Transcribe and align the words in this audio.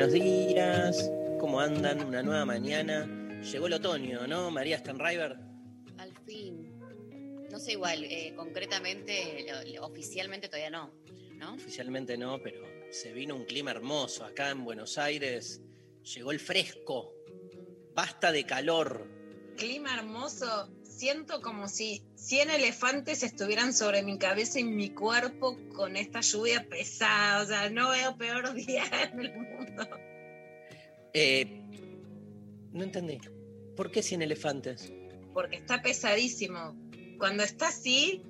buenos 0.00 0.14
días. 0.14 1.10
¿Cómo 1.38 1.60
andan? 1.60 2.02
Una 2.06 2.22
nueva 2.22 2.46
mañana. 2.46 3.06
Llegó 3.42 3.66
el 3.66 3.74
otoño, 3.74 4.26
¿no? 4.26 4.50
María 4.50 4.78
Stanriver. 4.78 5.36
Al 5.98 6.10
fin. 6.24 6.72
No 7.50 7.58
sé 7.58 7.72
igual, 7.72 8.04
eh, 8.04 8.32
concretamente, 8.34 9.44
lo- 9.46 9.70
lo- 9.74 9.86
oficialmente 9.88 10.48
todavía 10.48 10.70
no, 10.70 10.90
¿no? 11.34 11.52
Oficialmente 11.52 12.16
no, 12.16 12.38
pero 12.42 12.62
se 12.90 13.12
vino 13.12 13.36
un 13.36 13.44
clima 13.44 13.72
hermoso 13.72 14.24
acá 14.24 14.48
en 14.48 14.64
Buenos 14.64 14.96
Aires. 14.96 15.60
Llegó 16.14 16.32
el 16.32 16.40
fresco. 16.40 17.12
Basta 17.94 18.32
de 18.32 18.44
calor. 18.44 19.06
clima 19.58 19.94
hermoso. 19.98 20.70
Siento 21.00 21.40
como 21.40 21.66
si 21.66 22.02
100 22.16 22.50
elefantes 22.50 23.22
estuvieran 23.22 23.72
sobre 23.72 24.02
mi 24.02 24.18
cabeza 24.18 24.60
y 24.60 24.64
mi 24.64 24.90
cuerpo 24.90 25.58
con 25.74 25.96
esta 25.96 26.20
lluvia 26.20 26.66
pesada. 26.68 27.42
O 27.42 27.46
sea, 27.46 27.70
no 27.70 27.88
veo 27.90 28.16
peor 28.16 28.52
día 28.66 28.84
en 29.10 29.20
el 29.20 29.32
mundo. 29.32 29.88
Eh, 31.14 31.62
no 32.72 32.84
entendí. 32.84 33.18
¿Por 33.76 33.90
qué 33.90 34.02
100 34.02 34.22
elefantes? 34.22 34.92
Porque 35.32 35.56
está 35.56 35.80
pesadísimo. 35.80 36.76
Cuando 37.18 37.44
está 37.44 37.68
así, 37.68 38.22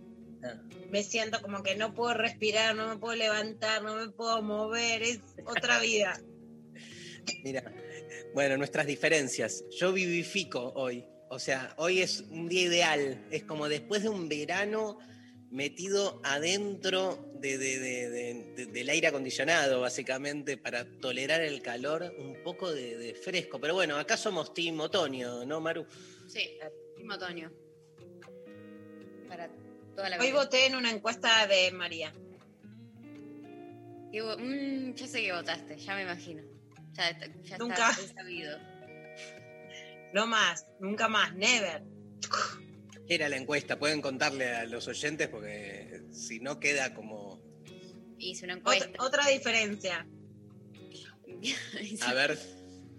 Ah, 0.42 0.58
me 0.90 1.02
siento 1.02 1.42
como 1.42 1.62
que 1.62 1.76
no 1.76 1.94
puedo 1.94 2.14
respirar, 2.14 2.74
no 2.74 2.88
me 2.88 2.96
puedo 2.96 3.14
levantar, 3.14 3.82
no 3.82 3.96
me 3.96 4.08
puedo 4.08 4.42
mover. 4.42 5.02
Es 5.02 5.20
otra 5.44 5.80
vida. 5.80 6.18
mira, 7.44 7.62
bueno, 8.34 8.56
nuestras 8.56 8.86
diferencias. 8.86 9.64
Yo 9.70 9.92
vivifico 9.92 10.72
hoy. 10.74 11.04
O 11.32 11.38
sea, 11.38 11.72
hoy 11.76 12.00
es 12.00 12.20
un 12.30 12.48
día 12.48 12.62
ideal. 12.62 13.24
Es 13.30 13.44
como 13.44 13.68
después 13.68 14.02
de 14.02 14.08
un 14.08 14.28
verano 14.28 14.98
metido 15.50 16.20
adentro 16.24 17.32
de- 17.40 17.56
de- 17.56 17.78
de- 17.78 18.10
de- 18.10 18.52
de- 18.56 18.66
del 18.66 18.88
aire 18.90 19.06
acondicionado, 19.08 19.80
básicamente, 19.80 20.56
para 20.56 20.84
tolerar 21.00 21.40
el 21.40 21.62
calor, 21.62 22.12
un 22.18 22.42
poco 22.42 22.72
de, 22.72 22.96
de 22.98 23.14
fresco. 23.14 23.60
Pero 23.60 23.74
bueno, 23.74 23.96
acá 23.96 24.16
somos 24.16 24.52
Team 24.52 24.80
Otoño, 24.80 25.44
¿no, 25.44 25.60
Maru? 25.60 25.86
Sí, 26.26 26.58
mismo 26.96 27.14
otoño. 27.14 27.52
Para 29.28 29.48
toda 29.94 30.08
la 30.10 30.18
Hoy 30.18 30.26
vida. 30.32 30.36
voté 30.40 30.66
en 30.66 30.74
una 30.74 30.90
encuesta 30.90 31.46
de 31.46 31.70
María. 31.70 32.12
¿Qué 34.12 34.20
vo- 34.22 34.36
mm, 34.36 34.94
ya 34.94 35.06
sé 35.06 35.22
que 35.22 35.32
votaste, 35.32 35.76
ya 35.78 35.94
me 35.94 36.02
imagino. 36.02 36.42
Ya, 36.94 37.10
está- 37.10 37.26
ya 37.44 37.58
Nunca. 37.58 37.90
está 37.90 38.14
sabido. 38.14 38.58
No 40.12 40.26
más, 40.26 40.66
nunca 40.80 41.08
más, 41.08 41.34
never. 41.34 41.82
¿Qué 43.06 43.14
era 43.14 43.28
la 43.28 43.36
encuesta? 43.36 43.78
Pueden 43.78 44.00
contarle 44.00 44.48
a 44.54 44.64
los 44.66 44.86
oyentes 44.88 45.28
porque 45.28 46.02
si 46.12 46.40
no 46.40 46.58
queda 46.60 46.94
como... 46.94 47.40
Hice 48.18 48.44
una 48.44 48.54
encuesta. 48.54 48.90
otra 49.02 49.26
diferencia. 49.28 50.06
A 52.02 52.12
ver, 52.14 52.38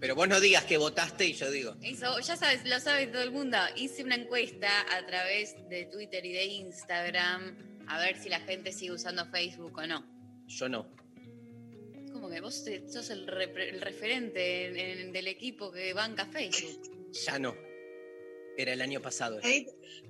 pero 0.00 0.14
vos 0.16 0.28
no 0.28 0.40
digas 0.40 0.64
que 0.64 0.76
votaste 0.78 1.26
y 1.26 1.32
yo 1.34 1.50
digo. 1.50 1.76
Hizo- 1.82 2.18
ya 2.20 2.36
sabes, 2.36 2.64
lo 2.64 2.80
sabe 2.80 3.06
todo 3.06 3.22
el 3.22 3.30
mundo. 3.30 3.56
Hice 3.76 4.02
una 4.02 4.16
encuesta 4.16 4.68
a 4.96 5.06
través 5.06 5.54
de 5.68 5.84
Twitter 5.86 6.24
y 6.26 6.32
de 6.32 6.44
Instagram 6.46 7.56
a 7.86 7.98
ver 7.98 8.18
si 8.20 8.28
la 8.28 8.40
gente 8.40 8.72
sigue 8.72 8.92
usando 8.92 9.26
Facebook 9.26 9.76
o 9.78 9.86
no. 9.86 10.04
Yo 10.48 10.68
no. 10.68 10.88
Como 12.12 12.28
que 12.28 12.40
vos 12.40 12.64
te- 12.64 12.88
sos 12.90 13.10
el, 13.10 13.26
referente 13.26 14.66
en- 14.66 14.76
en- 14.76 15.12
del 15.12 15.28
equipo 15.28 15.70
que 15.70 15.92
banca 15.94 16.26
Facebook. 16.26 17.01
Ya 17.12 17.38
no. 17.38 17.54
Era 18.56 18.72
el 18.72 18.82
año 18.82 19.00
pasado. 19.00 19.40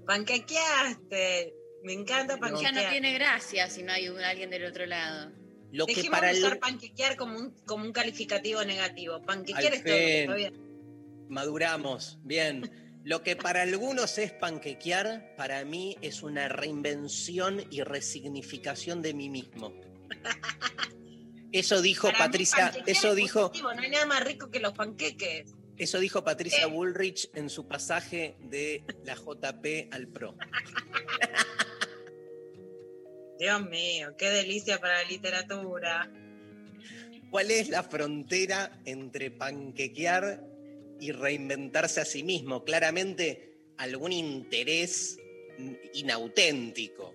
Panquequeaste. 0.06 1.54
Me 1.84 1.92
encanta 1.92 2.38
panquequear. 2.38 2.74
Ya 2.74 2.82
no 2.84 2.90
tiene 2.90 3.12
gracia 3.14 3.68
si 3.68 3.82
no 3.82 3.92
hay 3.92 4.08
un- 4.08 4.20
alguien 4.20 4.50
del 4.50 4.64
otro 4.64 4.86
lado. 4.86 5.32
Lo 5.72 5.86
que 5.86 5.94
Dejemos 5.96 6.18
para 6.20 6.32
de 6.32 6.38
usar 6.38 6.52
el... 6.54 6.58
panquequear 6.58 7.16
como 7.16 7.38
un, 7.38 7.50
como 7.64 7.84
un 7.84 7.92
calificativo 7.92 8.62
negativo. 8.64 9.22
Panquequear 9.22 9.72
es 9.74 9.82
todo 9.84 9.94
que 9.94 10.20
está 10.22 10.34
bien. 10.34 11.26
Maduramos. 11.28 12.18
Bien. 12.22 12.70
Lo 13.04 13.22
que 13.22 13.34
para 13.34 13.62
algunos 13.62 14.18
es 14.18 14.32
panquequear, 14.32 15.34
para 15.36 15.64
mí 15.64 15.96
es 16.02 16.22
una 16.22 16.48
reinvención 16.48 17.64
y 17.70 17.82
resignificación 17.82 19.02
de 19.02 19.14
mí 19.14 19.28
mismo. 19.28 19.72
Eso 21.52 21.82
dijo 21.82 22.06
Para 22.06 22.18
Patricia, 22.26 22.72
eso 22.86 23.10
es 23.10 23.16
dijo, 23.16 23.48
positivo, 23.48 23.74
No 23.74 23.82
hay 23.82 23.90
nada 23.90 24.06
más 24.06 24.24
rico 24.24 24.50
que 24.50 24.58
los 24.58 24.72
panqueques. 24.72 25.54
Eso 25.84 25.98
dijo 26.00 26.22
Patricia 26.24 26.64
Eh. 26.64 26.66
Bullrich 26.66 27.30
en 27.34 27.50
su 27.50 27.66
pasaje 27.66 28.36
de 28.40 28.84
la 29.04 29.14
JP 29.14 29.92
al 29.92 30.08
Pro. 30.08 30.36
Dios 33.38 33.68
mío, 33.68 34.14
qué 34.16 34.30
delicia 34.30 34.78
para 34.78 35.02
la 35.02 35.08
literatura. 35.08 36.10
¿Cuál 37.30 37.50
es 37.50 37.68
la 37.70 37.82
frontera 37.82 38.80
entre 38.84 39.30
panquequear 39.30 40.44
y 41.00 41.12
reinventarse 41.12 42.00
a 42.00 42.04
sí 42.04 42.22
mismo? 42.22 42.62
Claramente 42.64 43.54
algún 43.78 44.12
interés 44.12 45.16
inauténtico. 45.94 47.14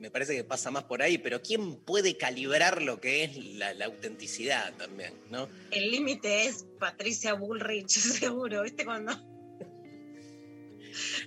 Me 0.00 0.10
parece 0.10 0.34
que 0.34 0.44
pasa 0.44 0.70
más 0.70 0.84
por 0.84 1.02
ahí, 1.02 1.18
pero 1.18 1.42
¿quién 1.42 1.76
puede 1.76 2.16
calibrar 2.16 2.80
lo 2.80 3.00
que 3.00 3.22
es 3.24 3.36
la, 3.36 3.74
la 3.74 3.84
autenticidad 3.84 4.72
también? 4.78 5.12
¿no? 5.30 5.46
El 5.70 5.90
límite 5.90 6.46
es 6.46 6.64
Patricia 6.78 7.34
Bullrich, 7.34 7.88
seguro. 7.98 8.62
¿Viste 8.62 8.84
cuando? 8.84 9.12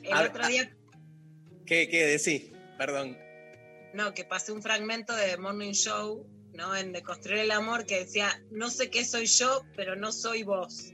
El 0.03 0.13
A- 0.13 0.23
otro 0.23 0.47
día, 0.47 0.75
¿Qué, 1.66 1.88
qué 1.88 2.06
decís? 2.06 2.51
Perdón. 2.78 3.17
no, 3.94 4.13
que 4.13 4.25
pasé 4.25 4.51
un 4.51 4.61
fragmento 4.61 5.16
de 5.16 5.28
The 5.29 5.38
Morning 5.38 5.72
Show, 5.73 6.28
¿no? 6.53 6.75
En 6.75 6.91
De 6.91 7.01
Construir 7.03 7.40
el 7.41 7.51
Amor, 7.51 7.85
que 7.85 8.00
decía, 8.00 8.44
no 8.51 8.69
sé 8.69 8.90
qué 8.90 9.05
soy 9.05 9.28
yo, 9.28 9.63
pero 9.75 9.95
no 9.95 10.11
soy 10.11 10.44
vos. 10.44 10.91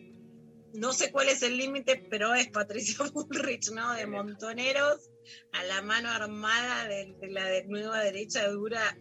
No 0.73 0.94
sé 0.94 1.11
cuál 1.11 1.29
es 1.29 1.41
el 1.41 1.57
límite, 1.57 2.06
pero 2.11 2.35
es 2.35 2.50
Patricia 2.50 3.03
Bullrich, 3.13 3.72
¿no? 3.72 3.94
De 3.94 4.06
montoneros 4.06 5.09
a 5.53 5.63
la 5.63 5.81
mano 5.81 6.09
armada 6.09 6.88
de, 6.88 7.13
de 7.19 7.28
la 7.29 7.45
de 7.45 7.66
nueva 7.66 8.01
derecha 8.03 8.47
dura. 8.50 8.97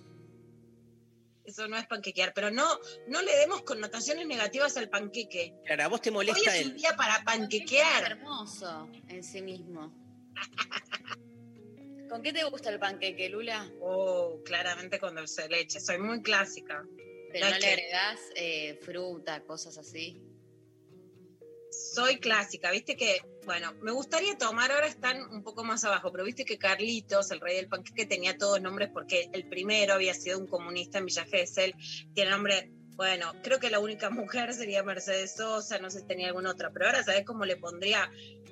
Eso 1.44 1.66
no 1.66 1.78
es 1.78 1.86
panquequear, 1.86 2.34
pero 2.34 2.50
no, 2.50 2.66
no 3.06 3.22
le 3.22 3.34
demos 3.36 3.62
connotaciones 3.62 4.26
negativas 4.26 4.76
al 4.76 4.90
panqueque. 4.90 5.54
Claro, 5.64 5.84
¿a 5.84 5.88
vos 5.88 6.02
te 6.02 6.10
Hoy 6.10 6.14
molesta 6.16 6.54
es 6.54 6.66
un 6.66 6.72
el, 6.72 6.76
día 6.76 6.94
para 6.94 7.16
Es 7.16 7.24
panquequear. 7.24 8.12
hermoso 8.12 8.90
en 9.08 9.24
sí 9.24 9.40
mismo. 9.40 9.94
¿Con 12.08 12.22
qué 12.22 12.32
te 12.32 12.44
gusta 12.44 12.70
el 12.70 12.78
panqueque, 12.78 13.28
Lula? 13.28 13.70
Oh, 13.80 14.40
claramente 14.44 14.98
con 14.98 15.14
dulce 15.14 15.42
de 15.42 15.48
leche. 15.48 15.80
Soy 15.80 15.98
muy 15.98 16.22
clásica. 16.22 16.84
Pero 17.32 17.44
No 17.44 17.50
no 17.50 17.56
es 17.56 17.62
le 17.62 17.68
agregás 17.72 18.20
eh, 18.34 18.78
fruta, 18.82 19.42
cosas 19.44 19.76
así. 19.78 20.22
Soy 21.98 22.20
clásica. 22.20 22.70
Viste 22.70 22.96
que, 22.96 23.22
bueno, 23.44 23.74
me 23.82 23.90
gustaría 23.90 24.38
tomar, 24.38 24.70
ahora 24.70 24.86
están 24.86 25.20
un 25.32 25.42
poco 25.42 25.64
más 25.64 25.82
abajo, 25.82 26.12
pero 26.12 26.22
viste 26.22 26.44
que 26.44 26.56
Carlitos, 26.56 27.32
el 27.32 27.40
rey 27.40 27.56
del 27.56 27.66
panqueque, 27.66 28.06
tenía 28.06 28.38
todos 28.38 28.62
nombres 28.62 28.90
porque 28.92 29.28
el 29.32 29.48
primero 29.48 29.94
había 29.94 30.14
sido 30.14 30.38
un 30.38 30.46
comunista 30.46 30.98
en 30.98 31.06
Villa 31.06 31.24
Gesell. 31.24 31.74
Tiene 32.14 32.30
nombre, 32.30 32.70
bueno, 32.94 33.32
creo 33.42 33.58
que 33.58 33.68
la 33.68 33.80
única 33.80 34.10
mujer 34.10 34.54
sería 34.54 34.84
Mercedes 34.84 35.34
Sosa, 35.34 35.80
no 35.80 35.90
sé 35.90 36.02
si 36.02 36.06
tenía 36.06 36.28
alguna 36.28 36.52
otra, 36.52 36.70
pero 36.70 36.86
ahora 36.86 37.02
sabes 37.02 37.24
cómo 37.24 37.44
le 37.44 37.56
pondría. 37.56 38.08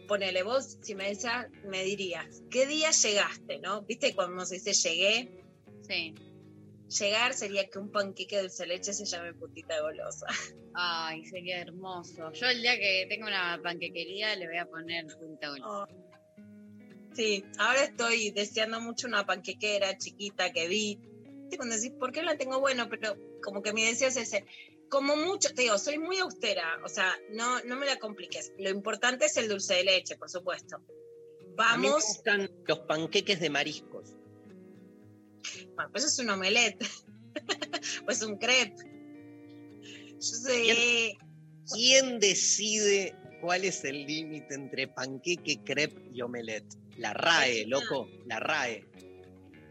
Ponele 0.08 0.42
vos, 0.42 0.78
si 0.82 0.96
me 0.96 1.08
decías, 1.08 1.46
me 1.66 1.84
dirías, 1.84 2.42
¿qué 2.50 2.66
día 2.66 2.90
llegaste? 2.90 3.60
¿No? 3.60 3.82
¿Viste 3.82 4.12
cuando 4.12 4.44
se 4.44 4.56
dice 4.56 4.72
llegué? 4.72 5.40
Sí. 5.86 6.16
Llegar 6.88 7.34
sería 7.34 7.68
que 7.68 7.78
un 7.78 7.90
panqueque 7.90 8.36
de 8.36 8.42
dulce 8.42 8.62
de 8.62 8.68
leche 8.68 8.92
se 8.92 9.04
llame 9.04 9.34
putita 9.34 9.80
golosa. 9.80 10.26
Ay, 10.74 11.24
sería 11.24 11.60
hermoso. 11.60 12.32
Yo 12.32 12.46
el 12.48 12.62
día 12.62 12.78
que 12.78 13.06
tenga 13.08 13.26
una 13.26 13.60
panquequería 13.62 14.36
le 14.36 14.46
voy 14.46 14.58
a 14.58 14.66
poner 14.66 15.06
punta 15.18 15.48
golosa. 15.48 15.68
Oh. 15.68 16.06
Sí, 17.14 17.44
ahora 17.58 17.84
estoy 17.84 18.30
deseando 18.30 18.80
mucho 18.80 19.06
una 19.06 19.24
panquequera 19.24 19.96
chiquita 19.96 20.52
que 20.52 20.68
vi. 20.68 21.00
¿Viste 21.40 21.56
Cuando 21.56 21.74
decís, 21.74 21.92
¿por 21.98 22.12
qué 22.12 22.20
no 22.20 22.26
la 22.26 22.36
tengo? 22.36 22.60
Bueno, 22.60 22.88
pero 22.90 23.16
como 23.42 23.62
que 23.62 23.72
mi 23.72 23.84
deseo 23.84 24.08
es 24.08 24.16
ese. 24.16 24.44
Como 24.90 25.16
mucho, 25.16 25.54
te 25.54 25.62
digo, 25.62 25.78
soy 25.78 25.98
muy 25.98 26.18
austera, 26.18 26.78
o 26.84 26.88
sea, 26.88 27.12
no, 27.30 27.60
no 27.64 27.76
me 27.76 27.86
la 27.86 27.96
compliques. 27.98 28.52
Lo 28.58 28.70
importante 28.70 29.24
es 29.26 29.36
el 29.36 29.48
dulce 29.48 29.74
de 29.74 29.84
leche, 29.84 30.16
por 30.16 30.30
supuesto. 30.30 30.76
A 30.76 31.76
mí 31.76 31.84
me 31.84 31.88
Vamos, 31.88 32.04
gustan 32.04 32.50
los 32.66 32.80
panqueques 32.80 33.40
de 33.40 33.50
mariscos. 33.50 34.15
Bueno, 35.74 35.90
pues 35.90 36.04
es 36.04 36.18
un 36.18 36.30
omelette, 36.30 36.84
pues 38.04 38.22
un 38.22 38.36
crepe. 38.38 38.74
Yo 40.14 40.20
sé, 40.20 41.18
¿Quién 41.72 42.20
decide 42.20 43.14
cuál 43.40 43.64
es 43.64 43.84
el 43.84 44.06
límite 44.06 44.54
entre 44.54 44.88
panqueque, 44.88 45.60
crepe 45.64 46.10
y 46.12 46.22
omelette? 46.22 46.74
La 46.96 47.12
RAE, 47.12 47.66
loco, 47.66 48.08
la 48.26 48.40
RAE. 48.40 48.84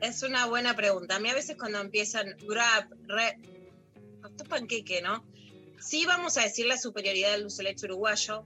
es 0.02 0.22
una 0.22 0.46
buena 0.46 0.76
pregunta. 0.76 1.16
A 1.16 1.20
mí 1.20 1.30
a 1.30 1.34
veces 1.34 1.56
cuando 1.58 1.80
empiezan 1.80 2.36
grab, 2.48 2.90
re, 3.08 3.40
esto 4.24 4.44
es 4.44 4.50
panqueque, 4.50 5.02
¿no? 5.02 5.26
Sí 5.80 6.06
vamos 6.06 6.38
a 6.38 6.42
decir 6.42 6.66
la 6.66 6.78
superioridad 6.78 7.32
del 7.32 7.44
dulce 7.44 7.64
leche 7.64 7.86
uruguayo. 7.86 8.46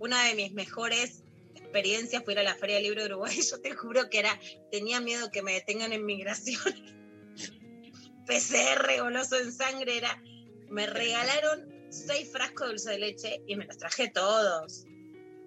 Una 0.00 0.24
de 0.24 0.34
mis 0.34 0.52
mejores 0.52 1.22
experiencias 1.68 2.24
fue 2.24 2.32
ir 2.32 2.38
a 2.38 2.42
la 2.42 2.54
Feria 2.54 2.76
del 2.76 2.84
Libro 2.84 3.02
de 3.02 3.08
Uruguay. 3.08 3.40
Yo 3.50 3.60
te 3.60 3.72
juro 3.72 4.08
que 4.08 4.18
era, 4.18 4.38
tenía 4.70 5.00
miedo 5.00 5.30
que 5.30 5.42
me 5.42 5.52
detengan 5.52 5.92
en 5.92 6.04
migración. 6.04 6.60
PCR, 8.26 9.00
goloso 9.00 9.38
en 9.38 9.52
sangre, 9.52 9.98
era. 9.98 10.22
Me 10.68 10.86
regalaron 10.86 11.86
seis 11.90 12.30
frascos 12.30 12.66
de 12.66 12.72
dulce 12.72 12.90
de 12.90 12.98
leche 12.98 13.42
y 13.46 13.56
me 13.56 13.64
los 13.66 13.78
traje 13.78 14.10
todos. 14.10 14.84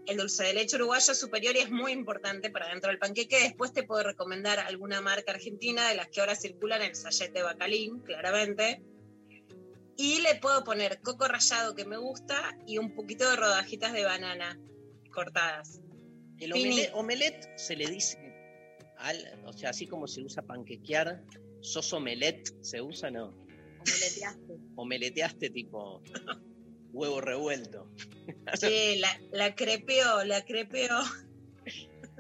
El 0.08 0.18
dulce 0.18 0.44
de 0.46 0.54
leche 0.54 0.78
uruguayo 0.78 1.14
superior 1.14 1.56
y 1.56 1.60
es 1.60 1.70
muy 1.70 1.92
importante 1.92 2.50
para 2.50 2.70
dentro 2.70 2.90
del 2.90 2.98
panqueque. 2.98 3.40
Después 3.40 3.72
te 3.72 3.84
puedo 3.84 4.04
recomendar 4.04 4.60
alguna 4.60 5.00
marca 5.00 5.32
argentina 5.32 5.90
de 5.90 5.96
las 5.96 6.08
que 6.08 6.22
ahora 6.22 6.36
circulan 6.36 6.82
el 6.82 6.96
sachet 6.96 7.32
de 7.34 7.44
bacalín, 7.44 8.00
claramente. 8.00 8.82
Y 9.96 10.22
le 10.22 10.36
puedo 10.36 10.64
poner 10.64 11.02
coco 11.02 11.28
rallado 11.28 11.76
que 11.76 11.86
me 11.86 11.98
gusta 11.98 12.58
y 12.66 12.80
un 12.80 12.96
poquito 12.96 13.30
de 13.30 13.36
rodajitas 13.36 13.94
de 13.94 14.04
banana 14.04 14.60
cortadas. 15.12 15.82
El 16.42 16.54
omelette, 16.54 16.92
omelette 16.94 17.50
se 17.56 17.76
le 17.76 17.88
dice 17.88 18.18
al, 18.98 19.18
o 19.46 19.54
sea, 19.54 19.70
así 19.70 19.88
como 19.88 20.08
se 20.08 20.22
usa 20.22 20.44
panquequear, 20.44 21.24
sos 21.62 21.94
omelette, 21.94 22.52
¿se 22.62 22.82
usa 22.82 23.10
no? 23.10 23.34
Omeleteaste. 23.80 24.58
Omeleteaste 24.76 25.50
tipo 25.50 26.02
huevo 26.94 27.22
revuelto. 27.22 27.90
Sí, 28.54 28.98
la, 29.00 29.10
la 29.32 29.56
crepeó, 29.56 30.24
la 30.24 30.44
crepeó. 30.44 31.00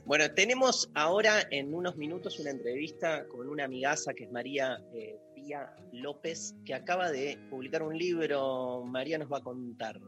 Bueno, 0.05 0.33
tenemos 0.33 0.89
ahora 0.95 1.47
en 1.51 1.73
unos 1.73 1.95
minutos 1.95 2.39
una 2.39 2.49
entrevista 2.49 3.27
con 3.27 3.47
una 3.47 3.65
amigaza 3.65 4.13
que 4.13 4.25
es 4.25 4.31
María 4.31 4.83
eh, 4.93 5.17
Pía 5.35 5.75
López, 5.91 6.55
que 6.65 6.73
acaba 6.73 7.11
de 7.11 7.37
publicar 7.49 7.83
un 7.83 7.97
libro. 7.97 8.83
María 8.85 9.17
nos 9.17 9.31
va 9.31 9.37
a 9.37 9.43
contar. 9.43 9.99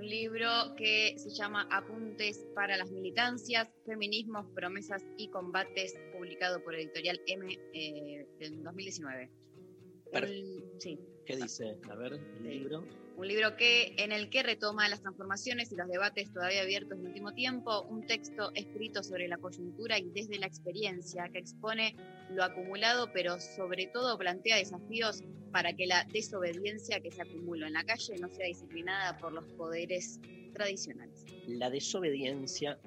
Un 0.00 0.08
libro 0.08 0.48
que 0.78 1.14
se 1.18 1.28
llama 1.28 1.68
Apuntes 1.70 2.46
para 2.54 2.78
las 2.78 2.90
militancias, 2.90 3.68
feminismos, 3.84 4.46
promesas 4.54 5.04
y 5.18 5.28
combates, 5.28 5.94
publicado 6.16 6.64
por 6.64 6.74
Editorial 6.74 7.20
M 7.26 7.58
eh, 7.74 8.26
del 8.38 8.62
2019. 8.62 9.30
Un, 10.14 10.80
sí, 10.80 10.98
¿Qué 11.26 11.36
dice? 11.36 11.76
A 11.90 11.94
ver, 11.96 12.14
el 12.14 12.42
libro. 12.42 12.82
un 13.18 13.28
libro 13.28 13.58
que, 13.58 13.94
en 13.98 14.12
el 14.12 14.30
que 14.30 14.42
retoma 14.42 14.88
las 14.88 15.02
transformaciones 15.02 15.70
y 15.70 15.76
los 15.76 15.86
debates 15.86 16.32
todavía 16.32 16.62
abiertos 16.62 16.98
en 16.98 17.06
último 17.06 17.34
tiempo, 17.34 17.82
un 17.82 18.06
texto 18.06 18.52
escrito 18.54 19.02
sobre 19.02 19.28
la 19.28 19.36
coyuntura 19.36 19.98
y 19.98 20.08
desde 20.08 20.38
la 20.38 20.46
experiencia 20.46 21.28
que 21.30 21.40
expone 21.40 21.94
lo 22.30 22.42
acumulado, 22.42 23.12
pero 23.12 23.38
sobre 23.38 23.86
todo 23.88 24.16
plantea 24.16 24.56
desafíos 24.56 25.22
para 25.52 25.72
que 25.74 25.86
la 25.86 26.04
desobediencia 26.12 27.00
que 27.00 27.10
se 27.10 27.22
acumula 27.22 27.66
en 27.66 27.74
la 27.74 27.84
calle 27.84 28.16
no 28.18 28.28
sea 28.28 28.46
disciplinada 28.46 29.16
por 29.18 29.32
los 29.32 29.44
poderes 29.54 30.20
tradicionales. 30.54 31.24
La 31.46 31.70
desobediencia 31.70 32.78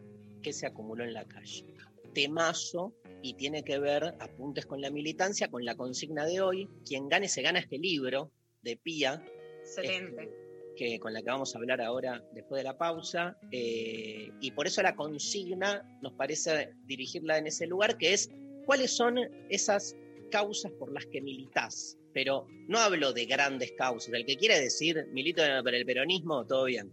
que 0.42 0.54
se 0.54 0.66
acumuló 0.68 1.04
en 1.04 1.14
la 1.14 1.26
calle. 1.26 1.66
Temazo 2.14 2.94
y 3.22 3.34
tiene 3.34 3.64
que 3.64 3.80
ver, 3.80 4.16
apuntes 4.20 4.66
con 4.66 4.82
la 4.82 4.92
militancia, 4.92 5.50
con 5.50 5.66
la 5.66 5.76
consigna 5.76 6.26
de 6.26 6.42
hoy. 6.42 6.70
Quien 6.86 7.10
gane 7.10 7.28
se 7.28 7.42
gana 7.42 7.60
este 7.60 7.80
libro 7.80 8.32
de 8.62 8.78
Pía, 8.78 9.24
Excelente. 9.62 10.30
que, 10.76 11.00
con 11.00 11.14
la 11.14 11.22
que 11.22 11.30
vamos 11.30 11.56
a 11.56 11.58
hablar 11.58 11.82
ahora 11.82 12.24
después 12.34 12.60
de 12.60 12.64
la 12.64 12.78
pausa. 12.78 13.38
eh, 13.52 14.30
y 14.40 14.52
por 14.52 14.68
eso 14.68 14.82
la 14.84 14.96
consigna 14.96 15.82
nos 16.02 16.14
parece 16.14 16.74
dirigirla 16.86 17.38
en 17.38 17.48
ese 17.48 17.66
lugar, 17.66 17.98
que 17.98 18.14
es 18.14 18.30
cuáles 18.66 18.92
son 18.92 19.18
esas 19.50 19.96
causas 20.30 20.72
por 20.74 20.92
las 20.92 21.06
que 21.08 21.22
militás. 21.22 21.98
Pero 22.14 22.48
no 22.68 22.78
hablo 22.80 23.12
de 23.14 23.26
grandes 23.26 23.72
causas. 23.78 24.14
El 24.14 24.26
que 24.26 24.38
quiere 24.38 24.60
decir 24.60 25.08
milito 25.12 25.42
para 25.64 25.78
el 25.78 25.86
peronismo, 25.86 26.46
todo 26.46 26.66
bien. 26.66 26.92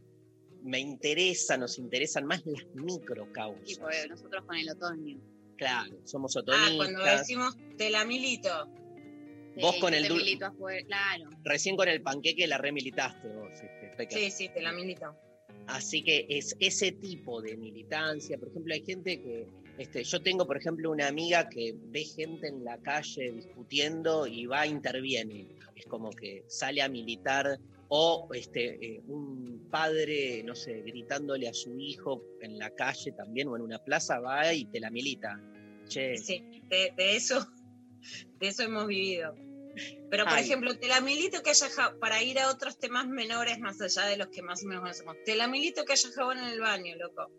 Me 0.62 0.78
interesa, 0.78 1.56
nos 1.56 1.78
interesan 1.78 2.26
más 2.26 2.44
las 2.46 2.64
micro 2.74 3.30
causas. 3.32 3.78
Eh, 3.78 4.08
nosotros 4.08 4.44
con 4.46 4.56
el 4.56 4.68
otoño. 4.70 5.18
Claro, 5.56 5.94
somos 6.04 6.34
Ah, 6.36 6.70
cuando 6.76 7.04
decimos 7.04 7.54
te 7.76 7.90
la 7.90 8.04
milito. 8.04 8.48
Vos 9.60 9.74
Sí, 9.74 9.80
con 9.80 9.92
el 9.94 10.04
te 10.04 10.08
dul- 10.10 10.16
milito 10.18 10.46
afuera, 10.46 10.86
claro. 10.86 11.30
Recién 11.44 11.76
con 11.76 11.88
el 11.88 12.00
panqueque 12.02 12.46
la 12.46 12.56
remilitaste 12.56 13.28
vos, 13.28 13.50
este, 13.52 13.92
Peca. 13.96 14.16
Sí, 14.16 14.30
sí, 14.30 14.48
te 14.48 14.62
la 14.62 14.72
milito. 14.72 15.14
Así 15.66 16.02
que 16.02 16.24
es 16.30 16.56
ese 16.60 16.92
tipo 16.92 17.42
de 17.42 17.56
militancia. 17.56 18.38
Por 18.38 18.48
ejemplo, 18.48 18.72
hay 18.72 18.82
gente 18.84 19.20
que. 19.20 19.46
Este, 19.80 20.04
yo 20.04 20.20
tengo, 20.20 20.46
por 20.46 20.58
ejemplo, 20.58 20.90
una 20.90 21.08
amiga 21.08 21.48
que 21.48 21.74
ve 21.74 22.04
gente 22.04 22.48
en 22.48 22.62
la 22.64 22.76
calle 22.82 23.32
discutiendo 23.32 24.26
y 24.26 24.44
va, 24.44 24.66
interviene. 24.66 25.48
Es 25.74 25.86
como 25.86 26.10
que 26.10 26.44
sale 26.48 26.82
a 26.82 26.88
militar. 26.90 27.58
O 27.88 28.28
este, 28.34 28.74
eh, 28.74 29.02
un 29.06 29.68
padre, 29.70 30.42
no 30.44 30.54
sé, 30.54 30.82
gritándole 30.82 31.48
a 31.48 31.54
su 31.54 31.80
hijo 31.80 32.22
en 32.42 32.58
la 32.58 32.68
calle 32.74 33.12
también 33.12 33.48
o 33.48 33.56
en 33.56 33.62
una 33.62 33.78
plaza, 33.78 34.20
va 34.20 34.52
y 34.52 34.66
te 34.66 34.80
la 34.80 34.90
milita. 34.90 35.40
Che, 35.88 36.18
Sí, 36.18 36.44
de, 36.68 36.92
de 36.94 37.16
eso, 37.16 37.50
de 38.38 38.48
eso 38.48 38.62
hemos 38.62 38.86
vivido. 38.86 39.34
Pero, 40.10 40.24
por 40.24 40.34
Ay. 40.34 40.44
ejemplo, 40.44 40.76
te 40.78 40.88
la 40.88 41.00
milito 41.00 41.42
que 41.42 41.50
haya 41.50 41.68
para 41.98 42.22
ir 42.22 42.38
a 42.38 42.50
otros 42.50 42.78
temas 42.78 43.08
menores 43.08 43.58
más 43.60 43.80
allá 43.80 44.04
de 44.06 44.18
los 44.18 44.28
que 44.28 44.42
más 44.42 44.62
o 44.62 44.66
menos 44.66 44.82
conocemos. 44.82 45.16
Te 45.24 45.36
la 45.36 45.48
milito 45.48 45.86
que 45.86 45.94
haya 45.94 46.10
jabón 46.14 46.38
en 46.38 46.44
el 46.44 46.60
baño, 46.60 46.94
loco. 46.96 47.30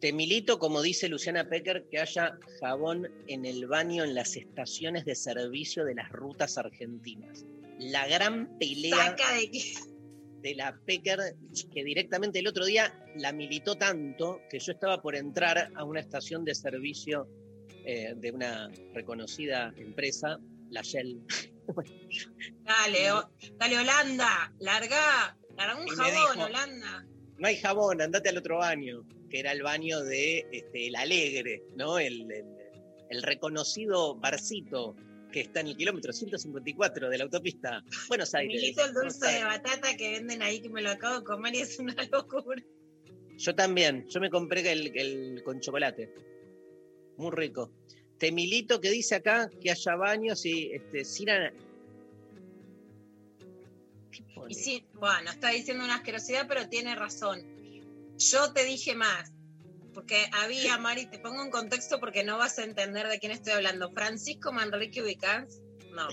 Te 0.00 0.12
milito, 0.12 0.58
como 0.58 0.82
dice 0.82 1.08
Luciana 1.08 1.48
Pecker, 1.48 1.86
que 1.90 1.98
haya 1.98 2.38
jabón 2.60 3.08
en 3.26 3.46
el 3.46 3.66
baño 3.66 4.04
en 4.04 4.14
las 4.14 4.36
estaciones 4.36 5.04
de 5.06 5.14
servicio 5.14 5.84
de 5.84 5.94
las 5.94 6.10
rutas 6.10 6.58
argentinas. 6.58 7.44
La 7.78 8.06
gran 8.06 8.58
pelea 8.58 9.16
de 10.42 10.54
la 10.54 10.76
Pecker, 10.84 11.18
que 11.72 11.84
directamente 11.84 12.38
el 12.40 12.46
otro 12.46 12.66
día 12.66 12.92
la 13.16 13.32
militó 13.32 13.76
tanto 13.76 14.40
que 14.50 14.58
yo 14.58 14.72
estaba 14.72 15.00
por 15.00 15.16
entrar 15.16 15.70
a 15.74 15.84
una 15.84 16.00
estación 16.00 16.44
de 16.44 16.54
servicio 16.54 17.26
eh, 17.86 18.14
de 18.16 18.30
una 18.30 18.70
reconocida 18.92 19.72
empresa, 19.78 20.38
la 20.70 20.82
Shell. 20.82 21.18
Dale, 22.64 23.12
o- 23.12 23.30
dale, 23.56 23.78
Holanda, 23.78 24.52
larga, 24.60 25.36
larga 25.56 25.80
un 25.80 25.86
jabón, 25.88 26.12
dijo- 26.36 26.44
Holanda. 26.46 27.06
No 27.38 27.48
hay 27.48 27.56
jabón, 27.56 28.00
andate 28.02 28.28
al 28.28 28.36
otro 28.38 28.58
baño, 28.58 29.02
que 29.34 29.40
era 29.40 29.50
el 29.50 29.64
baño 29.64 30.00
de 30.04 30.46
este, 30.52 30.86
El 30.86 30.94
Alegre, 30.94 31.64
¿no? 31.74 31.98
El, 31.98 32.30
el- 32.30 32.44
el 33.10 33.22
reconocido 33.22 34.14
barcito 34.14 34.94
que 35.32 35.40
está 35.40 35.58
en 35.60 35.66
el 35.66 35.76
kilómetro 35.76 36.12
154 36.12 37.10
de 37.10 37.18
la 37.18 37.24
autopista 37.24 37.82
Buenos 38.08 38.32
Aires. 38.34 38.62
Milito 38.62 38.84
el 38.84 38.94
dulce 38.94 39.26
de 39.26 39.42
batata 39.44 39.96
que 39.96 40.12
venden 40.12 40.40
ahí 40.42 40.60
que 40.60 40.68
me 40.68 40.80
lo 40.82 40.90
acabo 40.90 41.18
de 41.18 41.24
comer 41.24 41.54
y 41.56 41.58
es 41.58 41.78
una 41.80 41.94
locura. 42.12 42.62
Yo 43.36 43.54
también, 43.56 44.06
yo 44.08 44.20
me 44.20 44.30
compré 44.30 44.70
el, 44.70 44.96
el 44.96 45.42
con 45.42 45.58
chocolate. 45.60 46.14
Muy 47.16 47.32
rico. 47.32 47.72
Te 48.18 48.30
milito 48.30 48.80
que 48.80 48.90
dice 48.90 49.16
acá 49.16 49.50
que 49.60 49.70
haya 49.72 49.96
baños 49.96 50.46
y 50.46 50.70
este, 50.72 51.04
sin. 51.04 51.28
Y 54.48 54.54
sí, 54.54 54.84
bueno, 54.94 55.30
está 55.30 55.48
diciendo 55.50 55.84
una 55.84 55.96
asquerosidad, 55.96 56.46
pero 56.46 56.68
tiene 56.68 56.94
razón. 56.94 57.53
Yo 58.18 58.52
te 58.52 58.64
dije 58.64 58.94
más, 58.94 59.32
porque 59.92 60.28
había, 60.32 60.76
Mari, 60.78 61.06
te 61.06 61.18
pongo 61.18 61.42
en 61.42 61.50
contexto 61.50 62.00
porque 62.00 62.24
no 62.24 62.36
vas 62.38 62.58
a 62.58 62.64
entender 62.64 63.08
de 63.08 63.18
quién 63.18 63.32
estoy 63.32 63.52
hablando. 63.52 63.92
Francisco 63.92 64.52
Manrique 64.52 65.02
ubicás? 65.02 65.60
No. 65.92 66.08